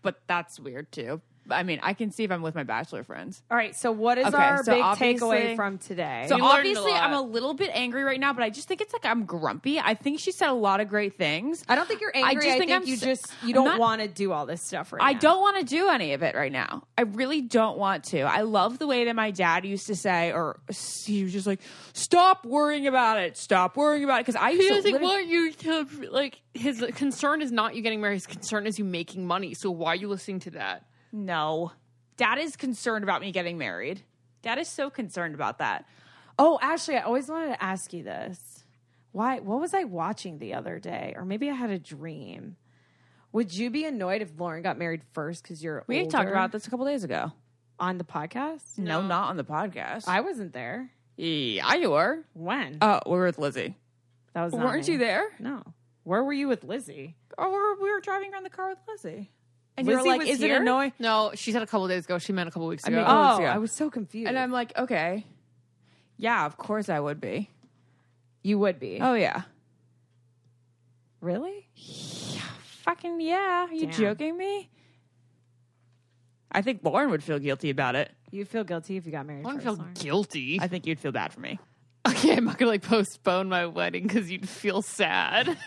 but 0.00 0.22
that's 0.26 0.60
weird 0.60 0.92
too. 0.92 1.20
I 1.50 1.62
mean, 1.64 1.80
I 1.82 1.92
can 1.94 2.10
see 2.10 2.24
if 2.24 2.30
I'm 2.30 2.40
with 2.42 2.54
my 2.54 2.62
bachelor 2.62 3.02
friends. 3.02 3.42
All 3.50 3.56
right. 3.56 3.74
So, 3.74 3.90
what 3.92 4.16
is 4.18 4.26
Okay, 4.28 4.36
our 4.36 4.62
so 4.62 4.72
big 4.72 4.82
obviously- 4.82 5.18
takeaway 5.28 5.56
from 5.56 5.78
today? 5.78 6.26
So 6.28 6.36
You 6.36 6.42
learned 6.44 6.54
a 6.54 6.58
obviously, 6.58 6.92
lot. 6.92 7.02
I'm 7.02 7.12
a 7.14 7.22
little 7.22 7.54
bit 7.54 7.70
angry 7.74 8.04
right 8.04 8.20
now, 8.20 8.32
but 8.32 8.42
I 8.44 8.50
just 8.50 8.68
think 8.68 8.80
it's 8.80 8.92
like 8.92 9.04
I'm 9.04 9.24
grumpy. 9.24 9.80
I 9.80 9.94
think 9.94 10.20
she 10.20 10.30
said 10.32 10.48
a 10.48 10.52
lot 10.54 10.80
of 10.80 10.88
great 10.88 11.18
things. 11.18 11.64
I 11.68 11.74
don't 11.74 11.88
think 11.88 12.00
you're 12.00 12.12
angry. 12.14 12.30
I, 12.30 12.34
just 12.34 12.46
think, 12.46 12.58
think 12.70 12.72
I'm 12.72 12.86
you 12.86 12.94
s- 12.94 13.00
just 13.00 13.26
you 13.42 13.48
I'm 13.48 13.54
don't 13.54 13.64
not- 13.64 13.80
want 13.80 14.02
to 14.02 14.08
do 14.08 14.30
all 14.32 14.46
this 14.46 14.62
stuff 14.64 14.92
right 14.92 15.00
now. 15.00 15.06
I 15.06 15.12
now. 15.14 15.18
don't 15.18 15.40
want 15.40 15.56
to 15.58 15.64
do 15.64 15.88
any 15.88 16.12
of 16.12 16.22
it 16.22 16.34
right 16.34 16.52
now. 16.52 16.84
I 16.96 17.02
really 17.02 17.40
don't 17.40 17.76
want 17.76 18.04
to. 18.04 18.20
I 18.20 18.42
love 18.42 18.78
the 18.78 18.86
way 18.86 19.04
that 19.06 19.16
my 19.16 19.30
dad 19.32 19.64
used 19.64 19.88
to 19.88 19.96
say, 19.96 20.32
or 20.32 20.60
he 21.06 21.24
was 21.24 21.32
just 21.32 21.46
like, 21.46 21.60
"Stop 21.92 22.44
worrying 22.46 22.86
about 22.86 23.18
it. 23.18 23.36
Stop 23.36 23.76
worrying 23.76 24.04
about 24.04 24.20
it." 24.20 24.26
Because 24.26 24.36
I 24.36 24.50
used 24.50 24.62
He 24.62 24.68
to 24.68 24.74
doesn't 24.76 24.92
literally- 24.92 25.14
want 25.14 25.26
you 25.26 25.52
to 25.52 26.10
like. 26.10 26.40
His 26.54 26.84
concern 26.94 27.40
is 27.42 27.50
not 27.50 27.74
you 27.74 27.82
getting 27.82 28.00
married. 28.00 28.14
His 28.16 28.26
concern 28.26 28.66
is 28.66 28.78
you 28.78 28.84
making 28.84 29.26
money. 29.26 29.54
So 29.54 29.70
why 29.70 29.92
are 29.92 29.96
you 29.96 30.08
listening 30.08 30.40
to 30.40 30.50
that? 30.52 30.84
No, 31.12 31.72
dad 32.16 32.38
is 32.38 32.56
concerned 32.56 33.04
about 33.04 33.20
me 33.20 33.32
getting 33.32 33.58
married. 33.58 34.02
Dad 34.42 34.58
is 34.58 34.68
so 34.68 34.90
concerned 34.90 35.34
about 35.34 35.58
that. 35.58 35.86
Oh, 36.38 36.58
Ashley, 36.62 36.96
I 36.96 37.02
always 37.02 37.28
wanted 37.28 37.48
to 37.48 37.62
ask 37.62 37.92
you 37.92 38.02
this. 38.02 38.64
Why? 39.12 39.40
What 39.40 39.60
was 39.60 39.74
I 39.74 39.84
watching 39.84 40.38
the 40.38 40.54
other 40.54 40.78
day? 40.78 41.12
Or 41.16 41.24
maybe 41.24 41.50
I 41.50 41.54
had 41.54 41.70
a 41.70 41.78
dream. 41.78 42.56
Would 43.32 43.54
you 43.54 43.70
be 43.70 43.84
annoyed 43.84 44.22
if 44.22 44.30
Lauren 44.38 44.62
got 44.62 44.78
married 44.78 45.02
first 45.12 45.42
because 45.42 45.62
you're 45.62 45.84
We 45.86 46.06
talked 46.06 46.28
about 46.30 46.50
this 46.52 46.66
a 46.66 46.70
couple 46.70 46.86
days 46.86 47.04
ago. 47.04 47.32
on 47.78 47.98
the 47.98 48.04
podcast? 48.04 48.78
No, 48.78 49.02
not 49.02 49.28
on 49.30 49.36
the 49.36 49.44
podcast. 49.44 50.08
I 50.08 50.20
wasn't 50.22 50.52
there. 50.52 50.90
yeah, 51.16 51.74
you 51.74 51.90
were. 51.90 52.24
When? 52.34 52.78
Oh, 52.80 53.00
we 53.06 53.12
were 53.12 53.26
with 53.26 53.38
Lizzie. 53.38 53.74
that 54.34 54.44
was 54.44 54.54
not 54.54 54.64
Weren't 54.64 54.86
me. 54.86 54.94
you 54.94 54.98
there? 54.98 55.24
No. 55.38 55.62
Where 56.04 56.24
were 56.24 56.32
you 56.32 56.48
with 56.48 56.64
Lizzie? 56.64 57.16
Or 57.38 57.48
we 57.50 57.56
were, 57.56 57.74
we 57.82 57.90
were 57.92 58.00
driving 58.00 58.32
around 58.32 58.42
the 58.44 58.50
car 58.50 58.68
with 58.70 58.78
Lizzie. 58.88 59.30
And 59.76 59.86
Lizzie 59.86 59.98
you 59.98 60.04
were 60.04 60.10
like, 60.10 60.20
was 60.20 60.28
"Is 60.28 60.38
here? 60.40 60.56
it 60.56 60.60
annoying?" 60.62 60.92
No, 60.98 61.30
she 61.34 61.50
said 61.52 61.62
a 61.62 61.66
couple 61.66 61.88
days 61.88 62.04
ago. 62.04 62.18
She 62.18 62.32
meant 62.32 62.48
a 62.48 62.52
couple 62.52 62.68
weeks 62.68 62.84
I 62.84 62.88
ago. 62.88 62.96
mean, 62.98 63.06
Oh, 63.08 63.40
yeah. 63.40 63.54
I 63.54 63.58
was 63.58 63.72
so 63.72 63.88
confused. 63.90 64.28
And 64.28 64.38
I'm 64.38 64.52
like, 64.52 64.72
"Okay, 64.78 65.24
yeah, 66.18 66.44
of 66.46 66.56
course 66.56 66.88
I 66.88 67.00
would 67.00 67.20
be." 67.20 67.48
you 68.44 68.58
would 68.58 68.80
be. 68.80 68.98
Oh 69.00 69.14
yeah, 69.14 69.42
really? 71.20 71.68
fucking 72.84 73.20
yeah. 73.20 73.66
Are 73.68 73.72
you 73.72 73.82
Damn. 73.86 73.92
joking 73.92 74.36
me? 74.36 74.68
I 76.50 76.60
think 76.62 76.80
Lauren 76.82 77.10
would 77.10 77.22
feel 77.22 77.38
guilty 77.38 77.70
about 77.70 77.94
it. 77.94 78.10
You'd 78.30 78.48
feel 78.48 78.64
guilty 78.64 78.96
if 78.96 79.06
you 79.06 79.12
got 79.12 79.26
married 79.26 79.40
I 79.46 79.50
don't 79.50 79.54
first. 79.54 79.64
feel 79.64 79.74
Lauren. 79.76 79.94
guilty. 79.94 80.58
I 80.60 80.68
think 80.68 80.86
you'd 80.86 80.98
feel 81.00 81.12
bad 81.12 81.32
for 81.32 81.40
me. 81.40 81.58
okay, 82.08 82.36
I'm 82.36 82.44
not 82.44 82.58
gonna 82.58 82.70
like 82.72 82.82
postpone 82.82 83.48
my 83.48 83.66
wedding 83.66 84.02
because 84.06 84.30
you'd 84.30 84.48
feel 84.48 84.82
sad. 84.82 85.56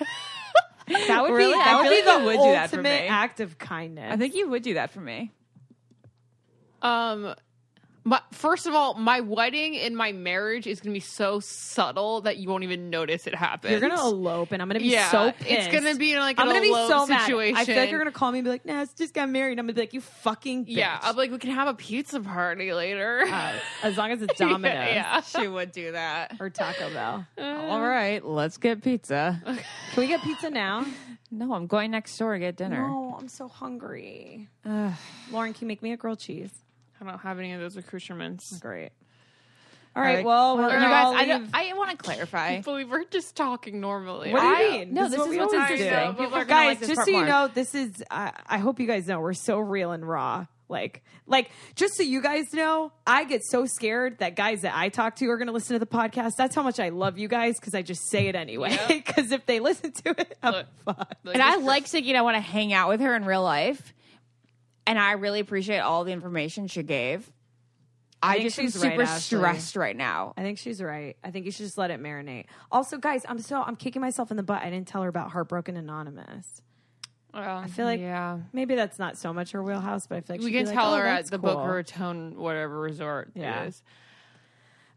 That 0.88 1.24
would 1.24 1.34
Really? 1.34 1.54
be 1.54 1.60
I 1.60 1.76
would 1.82 1.90
be 1.90 1.96
like 1.96 2.06
the 2.06 2.20
you 2.20 2.26
would 2.26 2.38
do 2.38 2.52
that 2.52 2.70
for 2.70 2.76
ultimate 2.78 3.02
me. 3.02 3.08
act 3.08 3.40
of 3.40 3.58
kindness. 3.58 4.12
I 4.14 4.18
think 4.18 4.36
you 4.36 4.50
would 4.50 4.62
do 4.64 4.76
that 4.76 4.92
for 4.92 5.00
me. 5.02 5.32
Um, 6.82 7.34
my, 8.08 8.22
first 8.32 8.68
of 8.68 8.76
all, 8.76 8.94
my 8.94 9.20
wedding 9.22 9.76
and 9.78 9.98
my 9.98 10.12
marriage 10.12 10.68
is 10.68 10.80
gonna 10.80 10.94
be 10.94 11.00
so 11.00 11.40
subtle 11.40 12.22
that 12.22 12.38
you 12.38 12.48
won't 12.48 12.64
even 12.64 12.92
notice 12.92 13.26
it 13.26 13.34
happened. 13.34 13.72
you're 13.72 13.80
gonna 13.80 14.00
elope, 14.00 14.52
and 14.52 14.62
I'm 14.62 14.68
gonna 14.68 14.80
be 14.80 14.86
yeah, 14.90 15.10
so 15.10 15.32
pissed. 15.32 15.50
it's 15.50 15.68
gonna 15.76 15.96
be 15.96 16.20
like 16.20 16.40
I'm 16.40 16.46
gonna 16.46 16.62
be 16.62 16.70
elope 16.70 16.88
so 16.88 17.08
mad. 17.08 17.26
situation. 17.26 17.58
I 17.58 17.66
feel 17.66 17.78
like 17.78 17.90
you're 17.90 18.00
gonna 18.00 18.12
call 18.12 18.32
me 18.32 18.40
and 18.40 18.46
be 18.46 18.52
like, 18.52 18.64
"Nah, 18.64 18.84
it's 18.84 18.94
just 18.94 19.16
got 19.16 19.28
married." 19.28 19.58
I'm 19.58 19.66
gonna 19.66 19.74
be 19.74 19.82
like, 19.82 19.94
"You 19.94 20.02
fucking 20.02 20.66
bitch." 20.66 20.76
Yeah, 20.76 21.00
I'm 21.02 21.16
like 21.16 21.32
we 21.32 21.40
can 21.40 21.50
have 21.50 21.68
a 21.68 21.74
pizza 21.74 22.20
party 22.20 22.74
later. 22.74 23.24
Uh, 23.28 23.54
as 23.82 23.98
long 23.98 24.12
as 24.12 24.22
it's 24.22 24.36
Domino's 24.40 24.72
yeah. 24.72 25.22
She 25.22 25.48
would 25.48 25.72
do 25.72 25.94
that. 25.94 26.36
or 26.40 26.52
Taco 26.52 26.94
Bell. 26.94 27.26
All 27.40 27.82
right, 27.82 28.24
let's 28.24 28.58
get 28.58 28.84
pizza. 28.84 29.42
Can 29.46 29.58
we 29.98 30.06
get 30.08 30.22
pizza 30.22 30.50
now? 30.50 30.86
No, 31.32 31.54
I'm 31.54 31.68
going 31.68 31.92
next 31.92 32.18
door 32.18 32.34
to 32.34 32.40
get 32.40 32.56
dinner. 32.56 32.88
No, 32.88 33.18
I'm 33.20 33.28
so 33.28 33.50
hungry. 33.50 34.48
Lauren, 34.64 35.54
can 35.54 35.56
you 35.62 35.68
make 35.68 35.82
me 35.82 35.92
a 35.92 35.98
grilled 35.98 36.20
cheese? 36.20 36.52
I 37.02 37.06
don't 37.06 37.20
have 37.20 37.40
any 37.40 37.54
of 37.54 37.60
those 37.62 37.78
accoutrements. 37.78 38.58
Great. 38.60 38.92
All 39.96 40.04
right. 40.04 40.26
Well, 40.26 40.58
we're 40.58 40.66
you 40.74 40.80
guys, 40.80 41.06
all 41.06 41.14
I, 41.14 41.20
leave- 41.20 41.28
don't- 41.30 41.50
I 41.54 41.74
want 41.74 41.92
to 41.92 41.98
clarify. 41.98 42.48
I 42.58 42.62
believe 42.62 42.90
we're 42.90 43.06
just 43.06 43.36
talking 43.38 43.80
normally. 43.80 44.32
What 44.34 44.42
do 44.42 44.48
you 44.48 44.56
I- 44.56 44.72
mean? 44.80 44.94
No, 44.94 45.04
This 45.04 45.12
this, 45.12 45.14
is 45.14 45.18
what 45.20 45.26
is 45.28 45.30
we 45.32 45.38
what's 45.40 45.54
always 45.54 45.68
do. 45.70 45.74
interesting. 45.76 46.10
People 46.12 46.26
People 46.26 46.38
are 46.38 46.42
are 46.42 46.46
guys, 46.46 46.50
gonna 46.58 46.68
like 46.68 46.80
this 46.80 46.88
just 46.90 46.98
part 46.98 47.06
so 47.06 47.12
you 47.12 47.18
more. 47.20 47.26
know, 47.28 47.48
this 47.48 47.76
is. 47.76 48.04
I 48.12 48.32
I 48.48 48.58
hope 48.58 48.80
you 48.82 48.88
guys 48.88 49.08
know 49.08 49.20
we're 49.22 49.34
so 49.34 49.58
real 49.60 49.92
and 49.92 50.06
raw. 50.08 50.48
Like, 50.68 51.04
like, 51.28 51.52
just 51.76 51.94
so 51.96 52.02
you 52.02 52.24
guys 52.24 52.52
know, 52.52 52.92
I 53.06 53.26
get 53.26 53.44
so 53.46 53.68
scared 53.68 54.18
that 54.18 54.36
guys 54.36 54.62
that 54.64 54.76
I 54.76 54.90
talk 54.90 55.16
to 55.18 55.30
are 55.30 55.38
going 55.38 55.46
to 55.46 55.54
listen 55.54 55.76
to 55.76 55.80
the 55.80 55.86
podcast. 55.86 56.32
That's 56.40 56.56
how 56.56 56.64
much 56.64 56.80
I 56.80 56.90
love 56.90 57.20
you 57.20 57.28
guys 57.28 57.60
because 57.60 57.76
I 57.76 57.84
just 57.84 58.10
say 58.10 58.30
it 58.30 58.36
anyway. 58.36 58.76
Because 58.88 59.32
if 59.32 59.46
they 59.46 59.60
listen 59.60 59.92
to 59.92 60.10
it, 60.20 60.36
I'm 60.42 60.54
Look. 60.54 60.66
fucked. 60.84 61.24
Like, 61.24 61.36
and 61.36 61.44
I 61.44 61.58
like 61.58 61.86
Siggy 61.86 62.08
and 62.10 62.18
I 62.18 62.24
want 62.24 62.36
to 62.38 62.42
hang 62.42 62.74
out 62.74 62.90
with 62.90 63.00
her 63.02 63.16
in 63.16 63.26
real 63.26 63.44
life. 63.44 63.94
And 64.88 65.00
I 65.00 65.14
really 65.14 65.40
appreciate 65.40 65.80
all 65.80 66.04
the 66.04 66.12
information 66.12 66.68
she 66.68 66.84
gave. 66.84 67.32
I, 68.22 68.34
think 68.36 68.44
just 68.46 68.60
am 68.60 68.66
she's 68.66 68.76
right, 68.78 68.92
super 68.92 69.04
Ashley. 69.04 69.38
stressed 69.38 69.76
right 69.76 69.96
now. 69.96 70.34
I 70.38 70.42
think 70.42 70.58
she's 70.58 70.82
right. 70.82 71.16
I 71.24 71.32
think 71.32 71.46
you 71.46 71.52
should 71.52 71.66
just 71.66 71.78
let 71.78 71.92
it 71.92 72.02
marinate. 72.02 72.46
Also, 72.72 72.98
guys, 72.98 73.24
I'm 73.28 73.40
so 73.40 73.62
I'm 73.62 73.76
kicking 73.76 74.02
myself 74.02 74.32
in 74.32 74.38
the 74.38 74.44
butt. 74.44 74.62
I 74.64 74.70
didn't 74.70 74.88
tell 74.88 75.04
her 75.04 75.10
about 75.10 75.32
Heartbroken 75.32 75.78
Anonymous. 75.78 76.62
Well, 77.34 77.58
I 77.58 77.68
feel 77.68 77.86
like 77.86 78.00
yeah. 78.00 78.40
maybe 78.54 78.76
that's 78.76 78.98
not 78.98 79.18
so 79.18 79.34
much 79.34 79.52
her 79.52 79.62
wheelhouse, 79.62 80.08
but 80.08 80.16
I 80.16 80.22
feel 80.22 80.34
like 80.36 80.40
We 80.42 80.48
she'd 80.48 80.54
can 80.54 80.64
be 80.64 80.68
like, 80.70 80.76
tell 80.76 80.94
"Oh, 80.94 80.98
her 80.98 81.06
at 81.06 81.26
the 81.26 81.38
cool." 81.38 81.56
Boca 81.56 81.68
Raton 81.68 82.38
whatever 82.38 82.80
resort 82.80 83.32
Yeah. 83.36 83.64
it 83.64 83.68
is. 83.68 83.84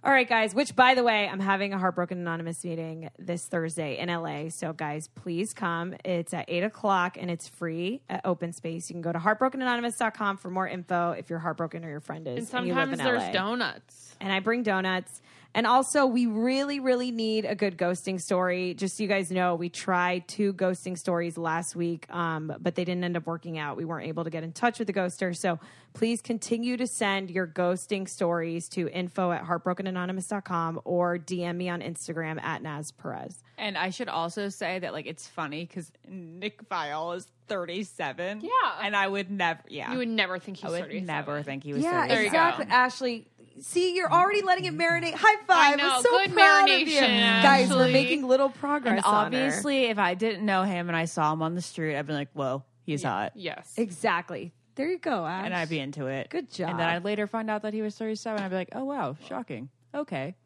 All 0.05 0.13
right, 0.13 0.29
guys, 0.29 0.55
which 0.55 0.77
by 0.77 0.95
the 0.95 1.03
way, 1.03 1.29
I'm 1.29 1.41
having 1.41 1.73
a 1.73 1.79
Heartbroken 1.79 2.19
Anonymous 2.19 2.65
meeting 2.65 3.11
this 3.19 3.45
Thursday 3.47 3.99
in 3.99 4.09
LA. 4.09 4.49
So, 4.49 4.73
guys, 4.73 5.09
please 5.09 5.53
come. 5.53 5.95
It's 6.05 6.33
at 6.33 6.45
8 6.47 6.63
o'clock 6.63 7.17
and 7.21 7.29
it's 7.29 7.49
free 7.49 8.01
at 8.09 8.21
Open 8.25 8.53
Space. 8.53 8.89
You 8.89 8.95
can 8.95 9.03
go 9.03 9.11
to 9.13 9.19
heartbrokenanonymous.com 9.19 10.37
for 10.37 10.51
more 10.51 10.69
info 10.69 11.11
if 11.13 11.29
you're 11.29 11.41
heartbroken 11.41 11.85
or 11.85 11.91
your 11.91 12.01
friend 12.01 12.29
is. 12.29 12.39
And 12.39 12.47
sometimes 12.47 12.93
in 12.93 12.99
there's 13.05 13.23
LA. 13.25 13.33
donuts. 13.33 14.15
and 14.21 14.33
I 14.33 14.39
bring 14.39 14.63
donuts. 14.63 15.21
And 15.59 15.67
also, 15.67 16.07
we 16.07 16.27
really, 16.27 16.79
really 16.79 17.11
need 17.11 17.45
a 17.45 17.57
good 17.57 17.77
ghosting 17.77 18.21
story. 18.21 18.75
Just 18.75 18.97
so 18.97 19.03
you 19.03 19.09
guys 19.09 19.33
know, 19.33 19.57
we 19.57 19.69
tried 19.69 20.29
two 20.29 20.53
ghosting 20.53 20.97
stories 20.97 21.37
last 21.37 21.75
week, 21.75 22.07
um, 22.15 22.53
but 22.61 22.77
they 22.77 22.85
didn't 22.85 23.03
end 23.03 23.17
up 23.17 23.27
working 23.27 23.59
out. 23.59 23.77
We 23.77 23.85
weren't 23.85 24.07
able 24.07 24.23
to 24.23 24.31
get 24.31 24.45
in 24.45 24.53
touch 24.53 24.79
with 24.79 24.87
the 24.87 24.93
ghoster. 24.93 25.37
So 25.37 25.59
please 25.95 26.23
continue 26.23 26.77
to 26.77 26.87
send 26.87 27.29
your 27.29 27.49
ghosting 27.49 28.09
stories 28.09 28.69
to 28.69 28.89
info 28.89 29.33
at 29.33 29.43
heartbrokenanonymous.com 29.43 30.83
or 30.85 31.19
DM 31.19 31.57
me 31.57 31.69
on 31.69 31.81
Instagram 31.81 32.41
at 32.41 32.63
Naz 32.63 32.93
Perez. 32.93 33.43
And 33.57 33.77
I 33.77 33.91
should 33.91 34.09
also 34.09 34.51
say 34.51 34.79
that 34.79 34.93
like 34.93 35.07
it's 35.07 35.27
funny 35.27 35.65
because 35.65 35.91
Nick 36.07 36.69
Viall 36.69 37.17
is 37.17 37.27
37. 37.49 38.43
Yeah. 38.43 38.51
And 38.81 38.95
I 38.95 39.09
would 39.09 39.29
never, 39.29 39.61
yeah. 39.69 39.91
You 39.91 39.99
would 39.99 40.09
never 40.09 40.39
think 40.39 40.59
he's 40.59 40.67
I 40.67 40.71
would 40.71 40.83
37. 40.83 41.07
never 41.07 41.43
think 41.43 41.65
he 41.65 41.73
was 41.73 41.83
Yeah, 41.83 42.07
37. 42.07 42.09
There 42.15 42.25
exactly. 42.25 42.67
Ashley, 42.71 43.27
see, 43.61 43.95
you're 43.95 44.11
already 44.13 44.43
letting 44.43 44.65
it 44.67 44.77
marinate. 44.77 45.15
High 45.15 45.37
five. 45.47 45.75
I 45.75 45.77
know. 45.77 45.91
I'm 45.97 46.03
so 46.03 46.11
Good 46.11 46.33
proud 46.35 46.69
of 46.69 46.79
you. 46.79 46.87
marination, 47.01 47.43
Guys, 47.43 47.69
we're 47.71 47.77
Ashley. 47.83 47.93
making 47.93 48.27
little 48.27 48.49
progress. 48.51 48.97
And 48.97 49.05
on 49.05 49.33
her. 49.33 49.39
obviously, 49.39 49.85
if 49.87 49.99
I 49.99 50.15
didn't 50.15 50.45
know 50.45 50.63
him 50.63 50.89
and 50.89 50.97
I 50.97 51.05
saw 51.07 51.33
him 51.33 51.43
on 51.43 51.55
the 51.55 51.63
street, 51.63 51.97
I'd 51.97 52.07
be 52.07 52.13
like, 52.13 52.29
whoa, 52.33 52.65
he's 52.85 53.03
hot. 53.03 53.33
Yes. 53.35 53.75
Exactly. 53.77 54.53
There 54.75 54.89
you 54.91 54.99
go, 54.99 55.27
Ash. 55.27 55.45
And 55.45 55.55
I'd 55.55 55.69
be 55.69 55.81
into 55.81 56.07
it. 56.07 56.31
Good 56.31 56.51
job. 56.53 56.71
And 56.71 56.79
then 56.79 56.89
I'd 56.89 57.05
later 57.05 57.27
find 57.27 57.51
out 57.51 57.63
that 57.63 57.75
he 57.75 57.83
was 57.83 57.97
37. 57.97 58.41
I'd 58.43 58.49
be 58.49 58.55
like, 58.55 58.69
oh, 58.73 58.85
wow, 58.85 59.17
shocking. 59.29 59.71
Okay. 59.95 60.37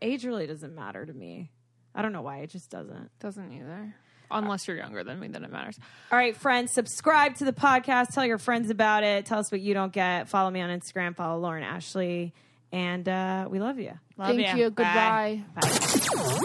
Age 0.00 0.24
really 0.24 0.46
doesn't 0.46 0.74
matter 0.74 1.04
to 1.04 1.12
me. 1.12 1.50
I 1.94 2.02
don't 2.02 2.12
know 2.12 2.22
why. 2.22 2.38
It 2.38 2.50
just 2.50 2.70
doesn't. 2.70 3.10
Doesn't 3.18 3.52
either. 3.52 3.94
Unless 4.32 4.66
you're 4.66 4.76
younger 4.76 5.04
than 5.04 5.20
me, 5.20 5.28
then 5.28 5.44
it 5.44 5.50
matters. 5.52 5.78
All 6.10 6.18
right, 6.18 6.36
friends, 6.36 6.72
subscribe 6.72 7.36
to 7.36 7.44
the 7.44 7.52
podcast. 7.52 8.14
Tell 8.14 8.24
your 8.24 8.38
friends 8.38 8.70
about 8.70 9.04
it. 9.04 9.26
Tell 9.26 9.38
us 9.38 9.52
what 9.52 9.60
you 9.60 9.74
don't 9.74 9.92
get. 9.92 10.28
Follow 10.28 10.50
me 10.50 10.60
on 10.60 10.70
Instagram. 10.70 11.14
Follow 11.16 11.40
Lauren 11.40 11.62
Ashley. 11.62 12.32
And 12.72 13.06
uh, 13.08 13.48
we 13.50 13.60
love 13.60 13.78
you. 13.78 13.92
Love 14.16 14.28
Thank 14.28 14.40
ya. 14.46 14.54
you. 14.54 14.70
Bye. 14.70 15.42
Goodbye. 15.54 16.42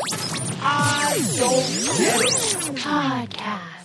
I 0.59 1.17
don't 1.37 1.97
get 1.97 2.21
it. 2.21 2.75
Podcast. 2.75 3.76